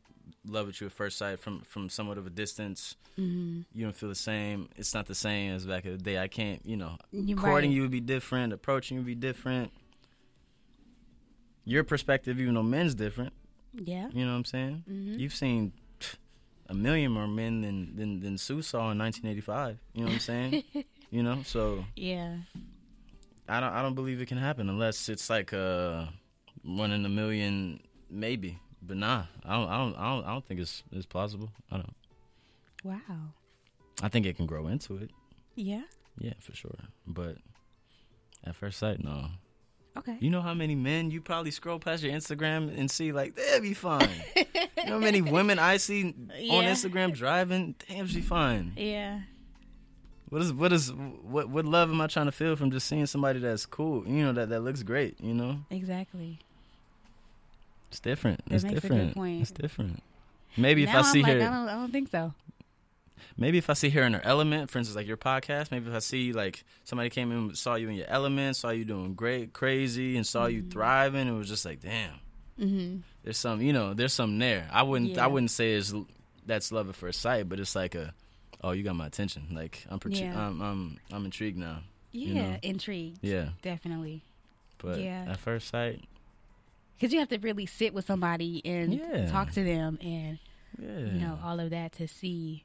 love 0.46 0.66
with 0.68 0.80
you 0.80 0.86
at 0.86 0.92
first 0.92 1.18
sight 1.18 1.38
from 1.40 1.60
from 1.62 1.88
somewhat 1.90 2.18
of 2.18 2.26
a 2.26 2.30
distance 2.30 2.96
Mm-hmm. 3.18 3.62
you 3.74 3.84
don't 3.84 3.94
feel 3.94 4.08
the 4.08 4.14
same 4.14 4.68
it's 4.76 4.94
not 4.94 5.06
the 5.06 5.14
same 5.14 5.52
as 5.52 5.66
back 5.66 5.84
in 5.84 5.90
the 5.92 5.98
day 5.98 6.18
I 6.18 6.28
can't 6.28 6.64
you 6.64 6.76
know 6.76 6.96
You're 7.10 7.36
courting 7.36 7.70
right. 7.70 7.74
you 7.76 7.82
would 7.82 7.90
be 7.90 8.00
different 8.00 8.52
approaching 8.54 8.94
you 8.96 9.00
would 9.02 9.06
be 9.06 9.14
different 9.16 9.72
your 11.64 11.84
perspective 11.84 12.40
even 12.40 12.54
though 12.54 12.62
men's 12.62 12.94
different 12.94 13.32
Yeah. 13.74 14.08
you 14.12 14.24
know 14.24 14.32
what 14.32 14.38
I'm 14.38 14.44
saying 14.44 14.84
Mm-hmm. 14.90 15.18
you've 15.18 15.34
seen 15.34 15.72
a 16.70 16.74
million 16.74 17.10
more 17.12 17.26
men 17.28 17.60
than 17.60 17.96
than 17.96 18.20
than 18.20 18.38
Sue 18.38 18.62
saw 18.62 18.90
in 18.92 18.98
1985 18.98 19.76
you 19.92 20.00
know 20.00 20.06
what 20.06 20.14
I'm 20.14 20.20
saying 20.20 20.64
you 21.10 21.22
know 21.22 21.42
so 21.44 21.84
Yeah. 21.96 22.36
I 23.48 23.58
don't 23.60 23.72
I 23.72 23.82
don't 23.82 23.94
believe 23.94 24.20
it 24.20 24.28
can 24.28 24.38
happen 24.38 24.68
unless 24.68 25.08
it's 25.08 25.28
like 25.28 25.52
uh 25.52 26.06
one 26.62 26.92
in 26.92 27.04
a 27.04 27.08
million 27.08 27.80
maybe. 28.08 28.58
But 28.82 28.96
nah, 28.96 29.24
I 29.44 29.56
don't 29.56 29.68
I 29.68 29.78
don't 29.78 29.94
I 29.96 30.14
don't, 30.14 30.24
I 30.24 30.32
don't 30.32 30.46
think 30.46 30.60
it's 30.60 30.82
it's 30.92 31.06
plausible. 31.06 31.50
I 31.70 31.76
don't. 31.76 31.94
Wow. 32.84 33.34
I 34.02 34.08
think 34.08 34.24
it 34.26 34.36
can 34.36 34.46
grow 34.46 34.68
into 34.68 34.96
it. 34.96 35.10
Yeah. 35.54 35.82
Yeah, 36.18 36.34
for 36.40 36.54
sure. 36.54 36.76
But 37.06 37.36
at 38.44 38.56
first 38.56 38.78
sight, 38.78 39.02
no. 39.04 39.26
Okay. 39.98 40.16
You 40.20 40.30
know 40.30 40.40
how 40.40 40.54
many 40.54 40.74
men 40.74 41.10
you 41.10 41.20
probably 41.20 41.50
scroll 41.50 41.78
past 41.78 42.02
your 42.02 42.12
Instagram 42.12 42.76
and 42.78 42.90
see 42.90 43.12
like 43.12 43.34
they'll 43.34 43.60
be 43.60 43.74
fine. 43.74 44.08
you 44.36 44.44
know 44.86 44.92
how 44.92 44.98
many 44.98 45.20
women 45.36 45.58
I 45.58 45.78
see 45.78 46.04
on 46.04 46.64
Instagram 46.64 47.12
driving, 47.14 47.74
damn 47.88 48.06
she 48.06 48.20
fine. 48.20 48.72
Yeah. 48.76 49.20
What 50.28 50.42
is 50.42 50.52
what 50.52 50.72
is 50.72 50.92
what 50.92 51.48
what 51.48 51.64
love 51.64 51.90
am 51.90 52.00
I 52.00 52.06
trying 52.06 52.26
to 52.26 52.32
feel 52.32 52.54
from 52.54 52.70
just 52.70 52.86
seeing 52.86 53.06
somebody 53.06 53.40
that's 53.40 53.66
cool? 53.66 54.06
You 54.06 54.24
know 54.24 54.32
that 54.32 54.48
that 54.50 54.60
looks 54.60 54.82
great. 54.84 55.20
You 55.20 55.34
know 55.34 55.58
Exactly. 55.70 56.38
it's 57.90 57.98
different. 58.00 58.44
That 58.46 58.54
it's 58.54 58.64
makes 58.64 58.78
a 58.84 58.88
good 58.88 59.12
different. 59.12 59.40
It's 59.42 59.50
different. 59.50 60.02
Maybe 60.56 60.84
if 60.84 60.88
now 60.90 61.00
I 61.00 61.02
see 61.02 61.18
am 61.20 61.22
like, 61.24 61.32
her, 61.38 61.42
I 61.42 61.50
don't, 61.50 61.68
I 61.68 61.72
don't 61.74 61.92
think 61.92 62.10
so. 62.10 62.32
Maybe 63.36 63.58
if 63.58 63.68
I 63.70 63.74
see 63.74 63.90
her 63.90 64.02
in 64.02 64.12
her 64.14 64.20
element, 64.24 64.70
for 64.70 64.78
instance, 64.78 64.96
like 64.96 65.06
your 65.06 65.16
podcast. 65.16 65.70
Maybe 65.70 65.88
if 65.88 65.94
I 65.94 65.98
see 66.00 66.32
like 66.32 66.64
somebody 66.84 67.10
came 67.10 67.30
in, 67.32 67.54
saw 67.54 67.74
you 67.76 67.88
in 67.88 67.94
your 67.96 68.06
element, 68.08 68.56
saw 68.56 68.70
you 68.70 68.84
doing 68.84 69.14
great, 69.14 69.52
crazy, 69.52 70.16
and 70.16 70.26
saw 70.26 70.44
Mm-hmm. 70.46 70.56
you 70.56 70.62
thriving, 70.70 71.28
it 71.28 71.32
was 71.32 71.48
just 71.48 71.64
like, 71.64 71.80
damn. 71.80 72.14
hmm 72.58 72.96
There's 73.22 73.38
some, 73.38 73.60
you 73.62 73.72
know, 73.72 73.94
there's 73.94 74.12
something 74.12 74.38
there. 74.38 74.68
I 74.72 74.82
wouldn't, 74.82 75.12
Yeah. 75.12 75.24
I 75.24 75.26
wouldn't 75.28 75.50
say 75.50 75.74
it's 75.74 75.92
that's 76.46 76.72
love 76.72 76.88
at 76.88 76.96
first 76.96 77.20
sight, 77.20 77.48
but 77.48 77.60
it's 77.60 77.74
like 77.76 77.94
a, 77.94 78.12
oh, 78.62 78.72
you 78.72 78.82
got 78.82 78.96
my 78.96 79.06
attention. 79.06 79.48
Like 79.52 79.84
I'm, 79.88 80.00
Yeah. 80.08 80.38
I'm, 80.48 80.60
I'm, 80.60 80.98
I'm 81.12 81.24
intrigued 81.24 81.58
now. 81.58 81.80
Yeah, 82.12 82.26
You 82.28 82.34
know. 82.34 82.56
intrigued. 82.62 83.18
Yeah, 83.22 83.50
Definitely. 83.62 84.22
but 84.78 84.98
Yeah. 85.00 85.26
at 85.28 85.38
first 85.38 85.68
sight, 85.68 86.02
Because 86.98 87.12
you 87.14 87.20
have 87.20 87.28
to 87.28 87.38
really 87.38 87.66
sit 87.66 87.94
with 87.94 88.04
somebody 88.06 88.60
and 88.64 88.92
Yeah. 88.94 89.26
talk 89.30 89.52
to 89.52 89.62
them 89.64 89.98
and, 90.02 90.38
yeah, 90.78 90.98
you 90.98 91.20
know, 91.20 91.38
all 91.44 91.60
of 91.60 91.70
that 91.70 91.92
to 91.92 92.08
see. 92.08 92.64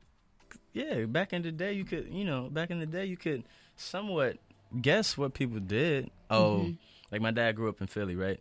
Yeah. 0.74 1.06
Back 1.06 1.34
in 1.34 1.42
the 1.42 1.52
day, 1.52 1.74
you 1.74 1.86
could, 1.86 2.08
you 2.12 2.26
know, 2.26 2.50
back 2.50 2.70
in 2.72 2.80
the 2.80 2.86
day, 2.86 3.06
you 3.06 3.18
could 3.18 3.44
somewhat 3.76 4.38
guess 4.82 5.18
what 5.18 5.34
people 5.34 5.60
did. 5.60 6.10
Oh, 6.30 6.62
Mm-hmm. 6.66 6.74
like 7.12 7.22
my 7.22 7.32
dad 7.32 7.56
grew 7.56 7.70
up 7.70 7.82
in 7.82 7.88
Philly, 7.88 8.16
right? 8.16 8.40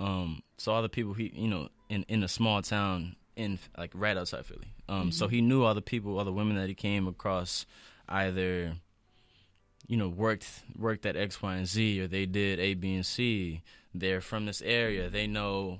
Um, 0.00 0.42
so 0.58 0.72
all 0.72 0.82
the 0.82 0.88
people 0.88 1.14
he, 1.14 1.32
you 1.34 1.48
know, 1.48 1.68
in 1.88 2.04
in 2.08 2.22
a 2.22 2.28
small 2.28 2.62
town 2.62 3.16
in 3.36 3.58
like 3.76 3.90
right 3.94 4.16
outside 4.16 4.44
Philly. 4.46 4.72
Um, 4.88 5.10
so 5.12 5.26
Mm-hmm. 5.26 5.34
he 5.34 5.40
knew 5.40 5.62
all 5.64 5.74
the 5.74 5.82
people, 5.82 6.18
all 6.18 6.24
the 6.24 6.32
women 6.32 6.56
that 6.56 6.68
he 6.68 6.74
came 6.74 7.06
across, 7.08 7.66
either, 8.08 8.74
you 9.86 9.96
know, 9.96 10.08
worked 10.08 10.46
worked 10.78 11.06
at 11.06 11.16
X, 11.16 11.42
Y, 11.42 11.54
and 11.56 11.66
Z, 11.66 12.00
or 12.00 12.06
they 12.06 12.26
did 12.26 12.58
A, 12.60 12.74
B, 12.74 12.94
and 12.94 13.04
C. 13.06 13.62
They're 13.94 14.20
from 14.20 14.46
this 14.46 14.62
area. 14.62 15.08
They 15.10 15.26
know. 15.26 15.78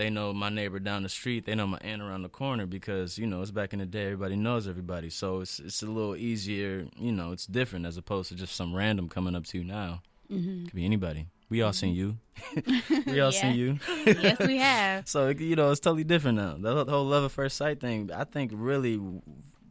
They 0.00 0.08
know 0.08 0.32
my 0.32 0.48
neighbor 0.48 0.78
down 0.78 1.02
the 1.02 1.10
street. 1.10 1.44
They 1.44 1.54
know 1.54 1.66
my 1.66 1.76
aunt 1.82 2.00
around 2.00 2.22
the 2.22 2.30
corner 2.30 2.64
because 2.64 3.18
you 3.18 3.26
know 3.26 3.42
it's 3.42 3.50
back 3.50 3.74
in 3.74 3.80
the 3.80 3.84
day. 3.84 4.06
Everybody 4.06 4.34
knows 4.34 4.66
everybody, 4.66 5.10
so 5.10 5.42
it's 5.42 5.60
it's 5.60 5.82
a 5.82 5.86
little 5.86 6.16
easier. 6.16 6.86
You 6.96 7.12
know, 7.12 7.32
it's 7.32 7.44
different 7.44 7.84
as 7.84 7.98
opposed 7.98 8.30
to 8.30 8.34
just 8.34 8.56
some 8.56 8.74
random 8.74 9.10
coming 9.10 9.34
up 9.34 9.44
to 9.48 9.58
you 9.58 9.64
now. 9.64 10.00
Mm-hmm. 10.32 10.64
Could 10.64 10.74
be 10.74 10.86
anybody. 10.86 11.26
We 11.50 11.60
all 11.60 11.74
seen 11.74 11.94
you. 11.94 12.16
we 13.06 13.20
all 13.20 13.30
seen 13.42 13.54
you. 13.56 13.78
yes, 14.06 14.38
we 14.38 14.56
have. 14.56 15.06
So 15.06 15.28
you 15.28 15.54
know 15.54 15.70
it's 15.70 15.80
totally 15.80 16.04
different 16.04 16.38
now. 16.38 16.56
The 16.58 16.90
whole- 16.90 17.04
love 17.04 17.26
at 17.26 17.30
first 17.32 17.58
sight 17.58 17.78
thing, 17.78 18.10
I 18.10 18.24
think, 18.24 18.52
really 18.54 18.98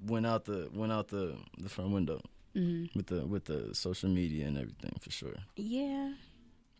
went 0.06 0.28
out 0.28 0.46
the 0.46 0.70
went 0.72 0.92
out 0.92 1.08
the 1.08 1.38
the 1.58 1.70
front 1.70 1.90
window 1.90 2.22
hmm 2.54 2.86
with 2.94 3.08
the 3.08 3.26
with 3.26 3.46
the 3.46 3.74
social 3.74 4.10
media 4.10 4.46
and 4.46 4.60
everything 4.60 4.94
for 5.02 5.10
sure. 5.10 5.38
Yeah. 5.56 6.14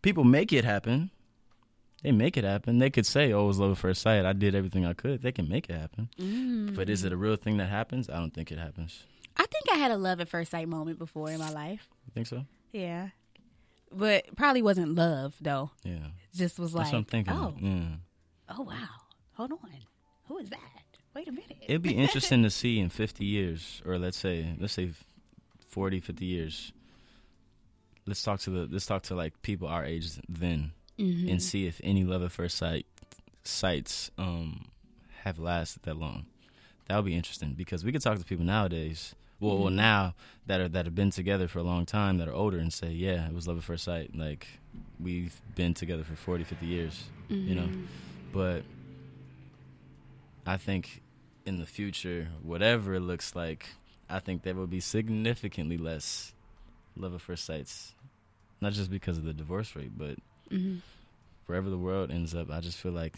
People 0.02 0.22
make 0.22 0.52
it 0.52 0.64
happen. 0.64 1.10
They 2.02 2.12
make 2.12 2.36
it 2.36 2.44
happen. 2.44 2.78
They 2.78 2.90
could 2.90 3.04
say, 3.06 3.32
"Oh, 3.32 3.44
it 3.44 3.46
was 3.48 3.58
love 3.58 3.72
at 3.72 3.78
first 3.78 4.00
sight. 4.02 4.24
I 4.24 4.32
did 4.32 4.54
everything 4.54 4.86
I 4.86 4.94
could." 4.94 5.20
They 5.22 5.32
can 5.32 5.48
make 5.48 5.68
it 5.68 5.74
happen. 5.76 6.08
Mm. 6.18 6.74
But 6.74 6.88
is 6.88 7.04
it 7.04 7.12
a 7.12 7.16
real 7.16 7.36
thing 7.36 7.58
that 7.58 7.68
happens? 7.68 8.08
I 8.08 8.14
don't 8.14 8.32
think 8.32 8.50
it 8.50 8.58
happens. 8.58 9.04
I 9.36 9.44
think 9.46 9.66
I 9.70 9.76
had 9.76 9.90
a 9.90 9.96
love 9.98 10.20
at 10.20 10.28
first 10.28 10.50
sight 10.50 10.68
moment 10.68 10.98
before 10.98 11.30
in 11.30 11.38
my 11.38 11.50
life. 11.50 11.86
You 12.06 12.12
think 12.14 12.26
so? 12.26 12.44
Yeah. 12.72 13.08
But 13.92 14.34
probably 14.36 14.62
wasn't 14.62 14.94
love, 14.94 15.34
though. 15.40 15.70
Yeah. 15.84 16.06
Just 16.34 16.58
was 16.58 16.74
like, 16.74 16.92
I'm 16.94 17.04
thinking. 17.04 17.32
oh, 17.34 17.54
Yeah. 17.60 17.80
oh, 18.56 18.62
wow. 18.62 18.88
Hold 19.34 19.52
on. 19.52 19.58
Who 20.28 20.38
is 20.38 20.48
that? 20.50 20.58
Wait 21.14 21.26
a 21.26 21.32
minute. 21.32 21.56
It'd 21.66 21.82
be 21.82 21.94
interesting 21.96 22.44
to 22.44 22.50
see 22.50 22.78
in 22.78 22.88
50 22.88 23.24
years, 23.24 23.82
or 23.84 23.98
let's 23.98 24.16
say, 24.16 24.54
let's 24.60 24.74
say 24.74 24.90
40, 25.68 26.00
50 26.00 26.24
years. 26.24 26.72
Let's 28.06 28.22
talk 28.22 28.40
to 28.40 28.50
the, 28.50 28.68
let's 28.70 28.86
talk 28.86 29.02
to 29.04 29.14
like 29.14 29.40
people 29.42 29.68
our 29.68 29.84
age 29.84 30.10
then, 30.28 30.72
Mhm. 31.00 31.30
and 31.30 31.42
see 31.42 31.66
if 31.66 31.80
any 31.82 32.04
love 32.04 32.22
at 32.22 32.32
first 32.32 32.56
sight 32.56 32.86
sites 33.42 34.10
um 34.18 34.66
have 35.24 35.38
lasted 35.38 35.82
that 35.84 35.96
long. 35.96 36.26
That 36.86 36.96
would 36.96 37.04
be 37.06 37.14
interesting 37.14 37.54
because 37.54 37.84
we 37.84 37.92
could 37.92 38.02
talk 38.02 38.18
to 38.18 38.24
people 38.24 38.44
nowadays. 38.44 39.14
Well, 39.38 39.58
well, 39.58 39.70
now 39.70 40.14
that 40.46 40.60
are 40.60 40.68
that 40.68 40.84
have 40.84 40.94
been 40.94 41.10
together 41.10 41.48
for 41.48 41.60
a 41.60 41.62
long 41.62 41.86
time, 41.86 42.18
that 42.18 42.28
are 42.28 42.34
older, 42.34 42.58
and 42.58 42.70
say, 42.72 42.90
yeah, 42.90 43.26
it 43.26 43.32
was 43.32 43.48
love 43.48 43.56
at 43.58 43.64
first 43.64 43.84
sight. 43.84 44.14
Like 44.14 44.46
we've 44.98 45.40
been 45.54 45.72
together 45.72 46.04
for 46.04 46.14
40, 46.16 46.44
50 46.44 46.66
years, 46.66 47.04
you 47.28 47.54
know. 47.54 47.68
Mhm. 47.68 47.86
But 48.32 48.64
I 50.46 50.56
think 50.56 51.02
in 51.46 51.58
the 51.58 51.66
future, 51.66 52.28
whatever 52.42 52.94
it 52.94 53.00
looks 53.00 53.34
like, 53.34 53.66
I 54.08 54.18
think 54.20 54.42
there 54.42 54.54
will 54.54 54.66
be 54.66 54.80
significantly 54.80 55.78
less 55.78 56.34
love 56.96 57.14
at 57.14 57.20
first 57.20 57.44
sights. 57.44 57.94
Not 58.60 58.72
just 58.74 58.90
because 58.90 59.16
of 59.16 59.24
the 59.24 59.32
divorce 59.32 59.74
rate, 59.74 59.92
but 59.96 60.18
Mhm. 60.50 60.80
wherever 61.46 61.68
the 61.70 61.78
world 61.78 62.10
ends 62.10 62.34
up, 62.34 62.50
I 62.50 62.60
just 62.60 62.78
feel 62.78 62.92
like 62.92 63.14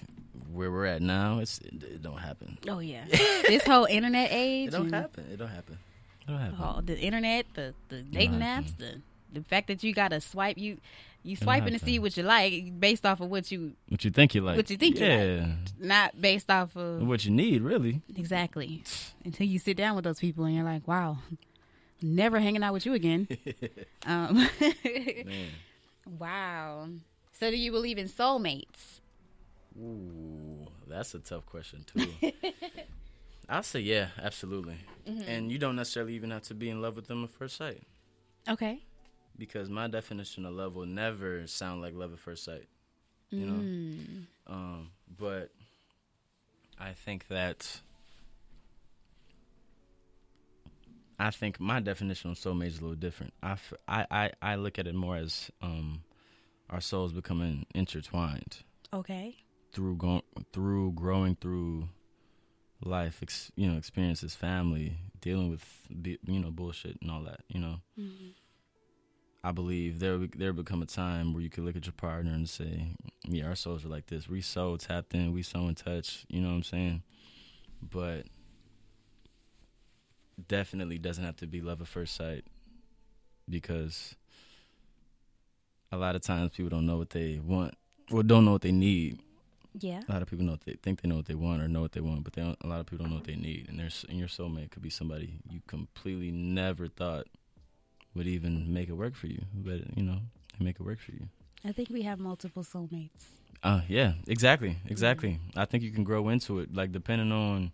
where 0.52 0.70
we're 0.70 0.86
at 0.86 1.02
now, 1.02 1.38
it's 1.38 1.58
it, 1.58 1.82
it 1.82 2.02
don't 2.02 2.18
happen. 2.18 2.58
Oh, 2.68 2.78
yeah. 2.80 3.04
this 3.10 3.64
whole 3.64 3.84
internet 3.86 4.30
age. 4.32 4.68
It 4.68 4.72
don't 4.72 4.92
happen. 4.92 5.26
It 5.32 5.36
don't 5.36 5.48
happen. 5.48 5.78
It 6.22 6.30
don't 6.30 6.38
happen. 6.38 6.58
Oh, 6.60 6.80
the 6.80 6.98
internet, 6.98 7.46
the 7.54 7.74
the 7.88 8.02
dating 8.02 8.40
apps, 8.40 8.76
the 8.76 9.00
the 9.32 9.42
fact 9.42 9.66
that 9.68 9.82
you 9.82 9.92
gotta 9.94 10.20
swipe 10.20 10.58
you 10.58 10.78
you 11.24 11.36
swiping 11.36 11.72
to 11.72 11.78
see 11.78 11.98
what 12.00 12.16
you 12.16 12.22
like 12.24 12.78
based 12.80 13.06
off 13.06 13.20
of 13.20 13.30
what 13.30 13.50
you 13.52 13.72
What 13.88 14.04
you 14.04 14.10
think 14.10 14.34
you 14.34 14.40
like? 14.40 14.56
What 14.56 14.68
you 14.70 14.76
think 14.76 14.98
you 14.98 15.06
like. 15.06 15.18
yeah. 15.20 15.46
not 15.78 16.20
based 16.20 16.50
off 16.50 16.76
of 16.76 17.06
What 17.06 17.24
you 17.24 17.30
need, 17.30 17.62
really. 17.62 18.02
exactly 18.16 18.82
until 19.24 19.46
you 19.46 19.58
sit 19.60 19.76
down 19.76 19.94
with 19.96 20.04
those 20.04 20.18
people 20.18 20.44
and 20.44 20.54
you're 20.54 20.64
like, 20.64 20.86
wow, 20.88 21.18
never 22.02 22.40
hanging 22.40 22.62
out 22.64 22.72
with 22.72 22.86
you 22.86 22.94
again. 22.94 23.28
um, 24.06 24.48
wow. 26.18 26.88
So 27.42 27.50
do 27.50 27.56
you 27.56 27.72
believe 27.72 27.98
in 27.98 28.08
soulmates? 28.08 29.00
Ooh, 29.76 30.64
that's 30.86 31.12
a 31.14 31.18
tough 31.18 31.44
question 31.44 31.84
too. 31.84 32.06
I'll 33.48 33.64
say 33.64 33.80
yeah, 33.80 34.10
absolutely. 34.22 34.76
Mm-hmm. 35.08 35.28
And 35.28 35.50
you 35.50 35.58
don't 35.58 35.74
necessarily 35.74 36.14
even 36.14 36.30
have 36.30 36.42
to 36.42 36.54
be 36.54 36.70
in 36.70 36.80
love 36.80 36.94
with 36.94 37.08
them 37.08 37.24
at 37.24 37.30
first 37.30 37.56
sight. 37.56 37.82
Okay. 38.48 38.78
because 39.36 39.68
my 39.68 39.88
definition 39.88 40.46
of 40.46 40.54
love 40.54 40.76
will 40.76 40.86
never 40.86 41.48
sound 41.48 41.80
like 41.82 41.94
love 41.96 42.12
at 42.12 42.20
first 42.20 42.44
sight. 42.44 42.68
You 43.30 43.46
know, 43.46 43.60
Mm. 43.60 44.26
um, 44.46 44.90
but 45.18 45.50
I 46.78 46.92
think 46.92 47.26
that 47.26 47.80
I 51.18 51.30
think 51.32 51.58
my 51.58 51.80
definition 51.80 52.30
of 52.30 52.36
soulmate 52.36 52.68
is 52.68 52.78
a 52.78 52.82
little 52.82 52.94
different. 52.96 53.32
I, 53.42 53.52
f- 53.52 53.72
I, 53.88 54.06
I, 54.10 54.30
I 54.42 54.54
look 54.56 54.78
at 54.78 54.86
it 54.86 54.94
more 54.94 55.16
as 55.16 55.50
um, 55.60 56.02
our 56.70 56.80
souls 56.80 57.12
becoming 57.12 57.66
intertwined 57.74 58.58
Okay. 58.92 59.36
through 59.72 59.96
going 59.96 60.22
through 60.52 60.92
growing 60.92 61.36
through 61.36 61.88
life, 62.84 63.20
ex- 63.22 63.52
you 63.56 63.70
know, 63.70 63.76
experiences, 63.78 64.34
family, 64.34 64.98
dealing 65.20 65.48
with 65.50 65.64
you 66.04 66.18
know 66.40 66.50
bullshit 66.50 66.98
and 67.00 67.10
all 67.10 67.22
that. 67.22 67.40
You 67.48 67.60
know, 67.60 67.76
mm-hmm. 67.98 68.30
I 69.44 69.52
believe 69.52 69.98
there 69.98 70.18
there 70.36 70.52
become 70.52 70.82
a 70.82 70.86
time 70.86 71.32
where 71.32 71.42
you 71.42 71.50
could 71.50 71.64
look 71.64 71.76
at 71.76 71.86
your 71.86 71.92
partner 71.94 72.32
and 72.32 72.48
say, 72.48 72.94
"Yeah, 73.24 73.46
our 73.46 73.54
souls 73.56 73.84
are 73.84 73.88
like 73.88 74.06
this. 74.06 74.28
We 74.28 74.40
so 74.40 74.76
tapped 74.76 75.14
in. 75.14 75.32
We 75.32 75.42
so 75.42 75.68
in 75.68 75.74
touch." 75.74 76.24
You 76.28 76.40
know 76.40 76.48
what 76.48 76.54
I'm 76.54 76.62
saying? 76.62 77.02
But 77.82 78.26
definitely 80.48 80.98
doesn't 80.98 81.24
have 81.24 81.36
to 81.36 81.46
be 81.46 81.60
love 81.60 81.80
at 81.80 81.88
first 81.88 82.14
sight 82.14 82.44
because 83.48 84.14
a 85.92 85.96
lot 85.96 86.16
of 86.16 86.22
times 86.22 86.50
people 86.56 86.70
don't 86.70 86.86
know 86.86 86.96
what 86.96 87.10
they 87.10 87.38
want 87.38 87.74
or 88.10 88.22
don't 88.22 88.44
know 88.44 88.52
what 88.52 88.62
they 88.62 88.72
need 88.72 89.18
Yeah. 89.78 90.00
a 90.08 90.12
lot 90.12 90.22
of 90.22 90.28
people 90.28 90.44
know 90.44 90.52
what 90.52 90.62
they 90.64 90.74
think 90.82 91.00
they 91.02 91.08
know 91.08 91.16
what 91.16 91.26
they 91.26 91.34
want 91.34 91.62
or 91.62 91.68
know 91.68 91.80
what 91.82 91.92
they 91.92 92.00
want, 92.00 92.24
but 92.24 92.32
they 92.32 92.42
don't, 92.42 92.58
a 92.62 92.66
lot 92.66 92.80
of 92.80 92.86
people 92.86 93.04
don't 93.04 93.10
know 93.10 93.16
what 93.20 93.26
they 93.26 93.36
need. 93.36 93.66
And 93.68 93.78
there's 93.78 94.04
and 94.08 94.18
your 94.18 94.28
soulmate 94.28 94.70
could 94.70 94.82
be 94.82 94.90
somebody 94.90 95.34
you 95.48 95.60
completely 95.66 96.30
never 96.30 96.88
thought 96.88 97.26
would 98.14 98.26
even 98.26 98.72
make 98.72 98.88
it 98.88 98.92
work 98.94 99.14
for 99.14 99.26
you, 99.28 99.42
but 99.54 99.96
you 99.96 100.02
know 100.02 100.18
they 100.58 100.64
make 100.64 100.76
it 100.80 100.84
work 100.84 100.98
for 101.00 101.12
you. 101.12 101.28
I 101.64 101.72
think 101.72 101.88
we 101.90 102.02
have 102.02 102.18
multiple 102.20 102.64
soulmates. 102.64 103.24
Uh 103.62 103.82
yeah, 103.88 104.14
exactly, 104.26 104.78
exactly. 104.86 105.38
I 105.56 105.64
think 105.66 105.82
you 105.84 105.90
can 105.92 106.04
grow 106.04 106.28
into 106.28 106.58
it, 106.60 106.74
like 106.74 106.90
depending 106.92 107.32
on 107.32 107.72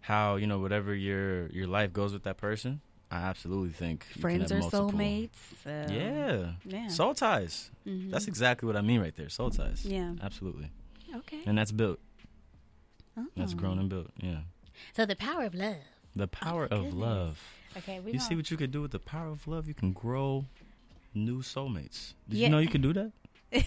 how 0.00 0.36
you 0.36 0.46
know 0.46 0.58
whatever 0.58 0.94
your 0.94 1.46
your 1.48 1.66
life 1.66 1.92
goes 1.92 2.12
with 2.12 2.24
that 2.24 2.36
person. 2.36 2.80
I 3.12 3.16
absolutely 3.28 3.72
think 3.72 4.04
Friends 4.20 4.50
are 4.50 4.60
soulmates. 4.60 5.36
Um, 5.66 5.92
Yeah, 5.92 6.52
Yeah. 6.64 6.88
soul 6.88 7.12
ties. 7.14 7.70
Mhm. 7.86 8.10
That's 8.10 8.26
exactly 8.26 8.66
what 8.66 8.74
I 8.76 8.80
mean 8.80 9.00
right 9.00 9.14
there. 9.14 9.28
Soul 9.28 9.50
ties. 9.50 9.84
Yeah. 9.84 10.14
absolutely. 10.22 10.70
Okay. 11.14 11.42
And 11.44 11.58
that's 11.58 11.72
built. 11.72 12.00
That's 13.36 13.52
Oh. 13.52 13.56
grown 13.56 13.78
and 13.78 13.90
built. 13.90 14.10
Yeah. 14.16 14.40
So 14.96 15.04
the 15.04 15.16
power 15.16 15.44
of 15.44 15.54
love. 15.54 15.76
The 16.16 16.26
power 16.26 16.66
my 16.70 16.76
of 16.76 16.84
goodness. 16.84 16.94
love. 16.94 17.40
Okay. 17.76 18.00
We 18.00 18.12
You 18.12 18.18
see 18.20 18.34
what 18.34 18.50
you 18.50 18.56
could 18.56 18.70
do 18.70 18.80
with 18.80 18.92
the 18.92 18.98
power 18.98 19.28
of 19.28 19.46
love? 19.46 19.68
You 19.68 19.74
can 19.74 19.92
grow 19.92 20.46
new 21.14 21.42
soulmates. 21.42 22.14
Did 22.28 22.38
Yeah. 22.38 22.46
you 22.46 22.50
know 22.52 22.58
you 22.60 22.68
could 22.68 22.82
do 22.82 22.94
that? 22.94 23.12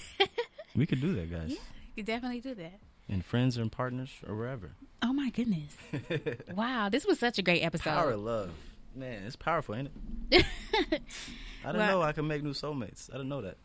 we 0.76 0.88
could 0.88 1.02
do 1.02 1.14
that, 1.16 1.30
guys. 1.30 1.50
Yeah. 1.52 1.56
You 1.96 2.04
could 2.04 2.06
definitely 2.08 2.42
do 2.42 2.56
that. 2.56 2.80
And 3.08 3.24
friends 3.24 3.58
and 3.58 3.72
partners 3.72 4.10
or 4.28 4.36
wherever. 4.36 4.72
Oh 5.04 5.14
my 5.14 5.30
goodness! 5.30 5.78
wow, 6.56 6.90
this 6.90 7.06
was 7.06 7.20
such 7.20 7.38
a 7.38 7.44
great 7.44 7.62
episode. 7.62 7.92
Power 7.92 8.12
of 8.12 8.22
love. 8.22 8.52
Man, 8.96 9.24
it's 9.26 9.36
powerful, 9.36 9.76
ain't 9.76 9.90
it? 10.32 10.46
I 10.74 11.72
didn't 11.72 11.78
Well- 11.78 11.92
know 12.00 12.02
I 12.02 12.12
could 12.14 12.26
make 12.26 12.44
new 12.44 12.52
soulmates. 12.54 13.10
I 13.10 13.18
didn't 13.18 13.30
know 13.30 13.42
that. 13.42 13.58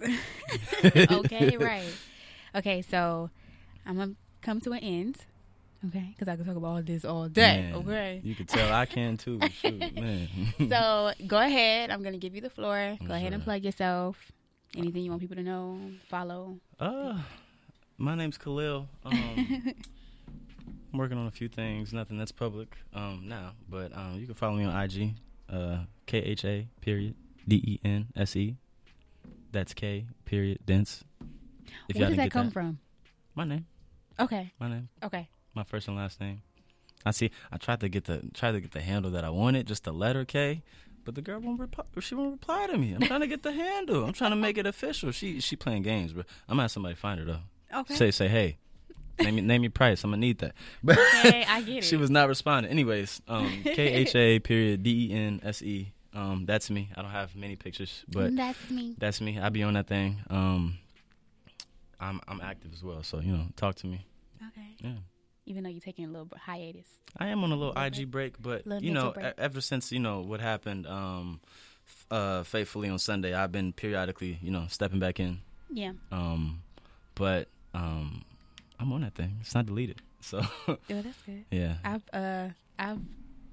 okay, 1.12 1.56
right. 1.60 1.92
Okay, 2.54 2.82
so 2.82 3.30
I'm 3.86 3.96
gonna 3.96 4.12
come 4.42 4.60
to 4.62 4.72
an 4.72 4.78
end. 4.80 5.16
Okay, 5.88 6.08
because 6.12 6.26
I 6.28 6.36
can 6.36 6.44
talk 6.44 6.56
about 6.56 6.68
all 6.68 6.82
this 6.82 7.04
all 7.04 7.28
day. 7.28 7.62
Man, 7.70 7.74
Okay. 7.74 8.20
You 8.24 8.34
can 8.34 8.46
tell 8.46 8.72
I 8.72 8.86
can 8.86 9.16
too. 9.16 9.40
Shoot, 9.60 9.94
man. 9.94 10.28
So 10.68 11.12
go 11.26 11.38
ahead. 11.38 11.90
I'm 11.90 12.02
gonna 12.02 12.18
give 12.18 12.34
you 12.34 12.40
the 12.40 12.50
floor. 12.50 12.96
Go 13.06 13.12
ahead 13.14 13.32
and 13.32 13.42
plug 13.42 13.62
yourself. 13.64 14.16
Anything 14.76 15.02
you 15.04 15.10
want 15.10 15.20
people 15.22 15.36
to 15.36 15.42
know, 15.42 15.78
follow. 16.08 16.58
Uh, 16.80 17.18
my 17.96 18.14
name's 18.14 18.38
Khalil. 18.38 18.88
Um, 19.04 19.74
I'm 20.98 21.02
working 21.02 21.18
on 21.18 21.28
a 21.28 21.30
few 21.30 21.46
things. 21.46 21.92
Nothing 21.92 22.18
that's 22.18 22.32
public 22.32 22.76
um, 22.92 23.22
now, 23.26 23.52
but 23.68 23.96
um, 23.96 24.16
you 24.18 24.26
can 24.26 24.34
follow 24.34 24.56
me 24.56 24.64
on 24.64 24.82
IG. 24.82 25.14
Uh, 25.48 25.84
K 26.06 26.18
H 26.18 26.44
A 26.44 26.66
period 26.80 27.14
D 27.46 27.54
E 27.54 27.78
N 27.84 28.08
S 28.16 28.34
E. 28.34 28.56
That's 29.52 29.74
K 29.74 30.06
period 30.24 30.58
dense. 30.66 31.04
If 31.88 31.96
Where 31.96 32.08
does 32.08 32.16
that 32.16 32.32
come 32.32 32.50
from? 32.50 32.80
My 33.36 33.44
name. 33.44 33.66
Okay. 34.18 34.52
My 34.58 34.68
name. 34.68 34.88
Okay. 35.04 35.28
My 35.54 35.62
first 35.62 35.86
and 35.86 35.96
last 35.96 36.20
name. 36.20 36.42
I 37.06 37.12
see. 37.12 37.30
I 37.52 37.58
tried 37.58 37.78
to 37.78 37.88
get 37.88 38.06
the 38.06 38.22
tried 38.34 38.52
to 38.52 38.60
get 38.60 38.72
the 38.72 38.80
handle 38.80 39.12
that 39.12 39.22
I 39.22 39.30
wanted, 39.30 39.68
just 39.68 39.84
the 39.84 39.92
letter 39.92 40.24
K, 40.24 40.64
but 41.04 41.14
the 41.14 41.22
girl 41.22 41.38
won't 41.38 41.60
reply. 41.60 41.84
She 42.00 42.16
won't 42.16 42.32
reply 42.32 42.66
to 42.66 42.76
me. 42.76 42.94
I'm 42.94 43.02
trying 43.02 43.20
to 43.20 43.28
get 43.28 43.44
the 43.44 43.52
handle. 43.52 44.04
I'm 44.04 44.14
trying 44.14 44.32
to 44.32 44.36
make 44.36 44.58
it 44.58 44.66
official. 44.66 45.12
She 45.12 45.38
she 45.38 45.54
playing 45.54 45.82
games, 45.82 46.12
but 46.12 46.26
I'm 46.48 46.54
gonna 46.54 46.62
have 46.62 46.72
somebody 46.72 46.96
find 46.96 47.20
her 47.20 47.24
though. 47.24 47.80
Okay. 47.80 47.94
Say 47.94 48.10
say 48.10 48.26
hey, 48.26 48.58
name 49.20 49.34
me 49.36 49.40
name 49.42 49.62
your 49.62 49.70
price. 49.70 50.04
I'm 50.04 50.10
gonna 50.10 50.20
need 50.20 50.38
that. 50.38 50.54
But 50.82 50.98
Okay, 51.24 51.44
I 51.48 51.60
get 51.62 51.78
it. 51.78 51.84
she 51.84 51.96
was 51.96 52.10
not 52.10 52.28
responding. 52.28 52.70
Anyways, 52.70 53.20
um, 53.28 53.48
K 53.64 53.78
H 53.94 54.14
A 54.14 54.38
period 54.40 54.82
D 54.82 55.08
E 55.10 55.12
N 55.14 55.40
S 55.44 55.62
E. 55.62 55.92
Um, 56.14 56.46
that's 56.46 56.70
me. 56.70 56.88
I 56.96 57.02
don't 57.02 57.10
have 57.10 57.36
many 57.36 57.54
pictures, 57.56 58.04
but 58.08 58.34
that's 58.34 58.70
me. 58.70 58.94
that's 58.98 59.20
me. 59.20 59.38
I 59.38 59.48
be 59.50 59.62
on 59.62 59.74
that 59.74 59.86
thing. 59.86 60.16
Um, 60.30 60.78
I'm 62.00 62.20
I'm 62.28 62.40
active 62.40 62.72
as 62.72 62.82
well, 62.82 63.02
so 63.02 63.20
you 63.20 63.32
know, 63.32 63.46
talk 63.56 63.74
to 63.76 63.86
me. 63.86 64.04
Okay. 64.48 64.66
Yeah. 64.80 64.92
Even 65.46 65.64
though 65.64 65.70
you're 65.70 65.80
taking 65.80 66.04
a 66.04 66.08
little 66.08 66.28
hiatus. 66.36 66.86
I 67.16 67.28
am 67.28 67.42
on 67.42 67.50
a 67.52 67.56
little 67.56 67.72
Little 67.72 67.82
IG 67.84 67.94
bit. 67.96 68.10
break, 68.10 68.42
but 68.42 68.66
you 68.82 68.92
know, 68.92 69.04
mental 69.06 69.22
break. 69.22 69.26
e- 69.26 69.34
ever 69.38 69.60
since 69.60 69.90
you 69.92 69.98
know 69.98 70.20
what 70.20 70.40
happened, 70.40 70.86
um, 70.86 71.40
uh, 72.10 72.42
faithfully 72.42 72.88
on 72.90 72.98
Sunday, 72.98 73.32
I've 73.34 73.50
been 73.50 73.72
periodically, 73.72 74.38
you 74.42 74.50
know, 74.50 74.66
stepping 74.68 74.98
back 74.98 75.18
in. 75.20 75.40
Yeah. 75.70 75.92
Um, 76.12 76.62
but 77.14 77.48
um, 77.74 78.24
I'm 78.80 78.92
on 78.92 79.00
that 79.02 79.14
thing. 79.14 79.38
It's 79.40 79.54
not 79.54 79.66
deleted, 79.66 80.00
so 80.20 80.40
Oh, 80.68 80.76
that's 80.88 81.22
good. 81.26 81.44
yeah, 81.50 81.74
I've 81.84 82.02
uh 82.12 82.48
I've 82.78 82.98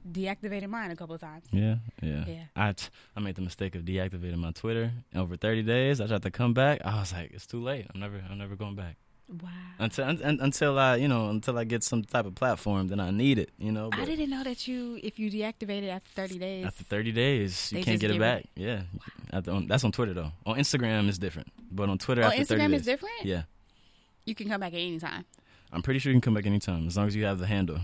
deactivated 0.09 0.69
mine 0.69 0.91
a 0.91 0.95
couple 0.95 1.15
of 1.15 1.21
times. 1.21 1.45
yeah, 1.51 1.75
yeah. 2.01 2.25
Yeah. 2.27 2.43
I 2.55 2.73
t- 2.73 2.89
I 3.15 3.19
made 3.19 3.35
the 3.35 3.41
mistake 3.41 3.73
of 3.75 3.81
deactivating 3.83 4.37
my 4.37 4.51
Twitter 4.51 4.91
over 5.15 5.35
30 5.35 5.63
days. 5.63 5.99
I 5.99 6.07
tried 6.07 6.21
to 6.23 6.31
come 6.31 6.53
back. 6.53 6.81
I 6.85 6.99
was 6.99 7.11
like, 7.11 7.31
it's 7.31 7.47
too 7.47 7.59
late. 7.61 7.87
I'm 7.93 7.99
never, 7.99 8.21
I'm 8.29 8.37
never 8.37 8.55
going 8.55 8.75
back 8.75 8.97
Wow. 9.27 9.49
until 9.79 10.05
un- 10.05 10.21
un- 10.23 10.37
until 10.41 10.77
I, 10.77 10.97
you 10.97 11.07
know, 11.07 11.29
until 11.29 11.57
I 11.57 11.63
get 11.63 11.83
some 11.83 12.03
type 12.03 12.27
of 12.27 12.35
platform. 12.35 12.87
Then 12.89 12.99
I 12.99 13.09
need 13.09 13.39
it, 13.39 13.49
you 13.57 13.71
know. 13.71 13.89
I 13.93 14.05
didn't 14.05 14.29
know 14.29 14.43
that 14.43 14.67
you 14.67 14.99
if 15.01 15.17
you 15.17 15.31
deactivate 15.31 15.81
it 15.81 15.89
after 15.89 16.11
30 16.13 16.37
days. 16.37 16.65
After 16.67 16.83
30 16.83 17.11
days, 17.11 17.71
you 17.71 17.83
can't 17.83 17.99
get 17.99 18.11
it 18.11 18.19
back. 18.19 18.45
rid- 18.55 18.63
Yeah. 18.67 18.81
After, 19.33 19.49
on, 19.51 19.65
that's 19.65 19.83
on 19.83 19.91
Twitter, 19.91 20.13
though. 20.13 20.31
On 20.45 20.55
Instagram, 20.55 21.09
it's 21.09 21.17
different. 21.17 21.51
But 21.71 21.89
on 21.89 21.97
Twitter, 21.97 22.21
oh, 22.21 22.27
after 22.27 22.43
30 22.45 22.61
Instagram 22.61 22.69
days. 22.71 22.79
is 22.81 22.85
different? 22.85 23.15
Yeah. 23.23 23.41
You 24.25 24.35
can 24.35 24.49
come 24.49 24.59
back 24.59 24.73
at 24.73 24.79
any 24.79 24.99
time. 24.99 25.25
I'm 25.71 25.81
pretty 25.81 25.99
sure 25.99 26.11
you 26.11 26.15
can 26.15 26.21
come 26.21 26.33
back 26.33 26.45
anytime 26.45 26.87
as 26.87 26.97
long 26.97 27.07
as 27.07 27.15
you 27.15 27.25
have 27.25 27.39
the 27.39 27.47
handle. 27.47 27.79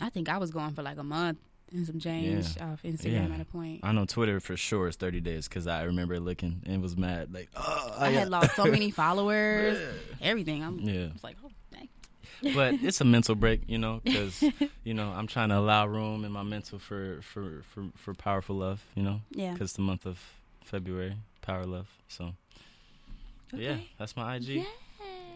I 0.00 0.10
think 0.10 0.28
I 0.28 0.38
was 0.38 0.50
going 0.50 0.72
for 0.74 0.82
like 0.82 0.98
a 0.98 1.02
month 1.04 1.38
and 1.72 1.86
some 1.86 1.98
change 1.98 2.56
Yeah. 2.56 2.72
off 2.72 2.82
Instagram 2.82 3.28
Yeah. 3.28 3.34
at 3.34 3.40
a 3.40 3.44
point. 3.44 3.80
I 3.82 3.92
know 3.92 4.04
Twitter 4.04 4.38
for 4.40 4.56
sure 4.56 4.88
is 4.88 4.96
30 4.96 5.20
days 5.20 5.48
because 5.48 5.66
I 5.66 5.84
remember 5.84 6.20
looking 6.20 6.62
and 6.66 6.82
was 6.82 6.96
mad. 6.96 7.32
Like, 7.32 7.48
oh, 7.56 7.94
I 7.98 8.10
had 8.10 8.28
lost 8.28 8.54
so 8.54 8.64
many 8.76 8.90
followers, 8.90 9.78
everything. 10.20 10.62
I'm 10.62 10.78
Yeah. 10.80 11.08
it's 11.14 11.24
like, 11.24 11.36
oh, 11.44 11.50
dang. 11.72 11.88
but 12.54 12.74
it's 12.74 13.00
a 13.00 13.04
mental 13.04 13.34
break, 13.34 13.62
you 13.66 13.78
know, 13.78 14.00
because, 14.04 14.42
you 14.84 14.94
know, 14.94 15.08
I'm 15.10 15.26
trying 15.26 15.48
to 15.48 15.58
allow 15.58 15.86
room 15.86 16.24
in 16.24 16.30
my 16.32 16.42
mental 16.42 16.78
for, 16.78 17.20
for, 17.22 17.62
for, 17.74 17.86
for 17.96 18.14
powerful 18.14 18.56
love, 18.56 18.84
you 18.94 19.02
know, 19.02 19.22
Yeah. 19.30 19.52
because 19.54 19.72
the 19.72 19.82
month 19.82 20.04
of 20.06 20.20
February, 20.64 21.16
power 21.40 21.64
love. 21.64 21.88
So, 22.08 22.34
yeah, 23.52 23.78
that's 23.98 24.16
my 24.16 24.36
IG. 24.36 24.64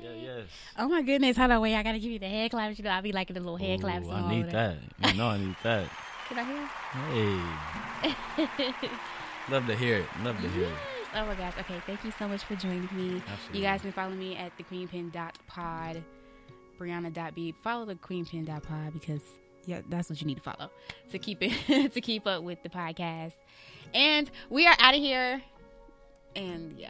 Yeah. 0.03 0.13
Yes. 0.13 0.47
Oh 0.79 0.89
my 0.89 1.03
goodness! 1.03 1.37
Hold 1.37 1.51
on, 1.51 1.61
wait. 1.61 1.75
I 1.75 1.83
gotta 1.83 1.99
give 1.99 2.11
you 2.11 2.19
the 2.19 2.29
head 2.29 2.51
claps. 2.51 2.79
You 2.79 2.85
know, 2.85 2.91
I'll 2.91 3.03
be 3.03 3.13
like 3.13 3.29
the 3.29 3.35
little 3.35 3.57
head 3.57 3.81
Ooh, 3.81 3.83
claps. 3.83 4.09
I 4.09 4.31
need 4.31 4.51
that. 4.51 4.77
You 5.05 5.15
know 5.15 5.29
I 5.29 5.39
need 5.39 5.57
that. 5.63 5.89
Can 6.29 6.39
I 6.39 6.45
hear? 6.45 6.67
Hey. 8.47 8.89
Love 9.51 9.67
to 9.67 9.75
hear 9.75 9.99
it. 9.99 10.07
Love 10.23 10.41
to 10.41 10.49
hear 10.51 10.67
it. 10.67 10.75
Oh 11.15 11.27
my 11.27 11.35
gosh. 11.35 11.55
Okay, 11.59 11.81
thank 11.87 12.05
you 12.05 12.13
so 12.19 12.29
much 12.29 12.45
for 12.45 12.55
joining 12.55 12.89
me. 12.93 13.21
Absolutely. 13.27 13.59
You 13.59 13.65
guys 13.65 13.83
can 13.83 13.93
follow 13.93 14.15
me 14.15 14.37
at 14.37 14.57
the 14.57 14.63
queenpin.pod, 14.63 16.05
Briyanna.beep. 16.79 17.57
Follow 17.65 17.85
the 17.85 17.97
queenpin.pod 17.97 18.93
because 18.93 19.23
yeah, 19.67 19.81
that's 19.89 20.09
what 20.09 20.21
you 20.21 20.27
need 20.27 20.37
to 20.37 20.43
follow 20.43 20.71
to 21.11 21.19
keep 21.19 21.39
it 21.43 21.93
to 21.93 22.01
keep 22.01 22.27
up 22.27 22.43
with 22.43 22.63
the 22.63 22.69
podcast. 22.69 23.33
And 23.93 24.31
we 24.49 24.67
are 24.67 24.77
out 24.79 24.95
of 24.95 25.01
here. 25.01 25.43
And 26.37 26.79
yeah. 26.79 26.89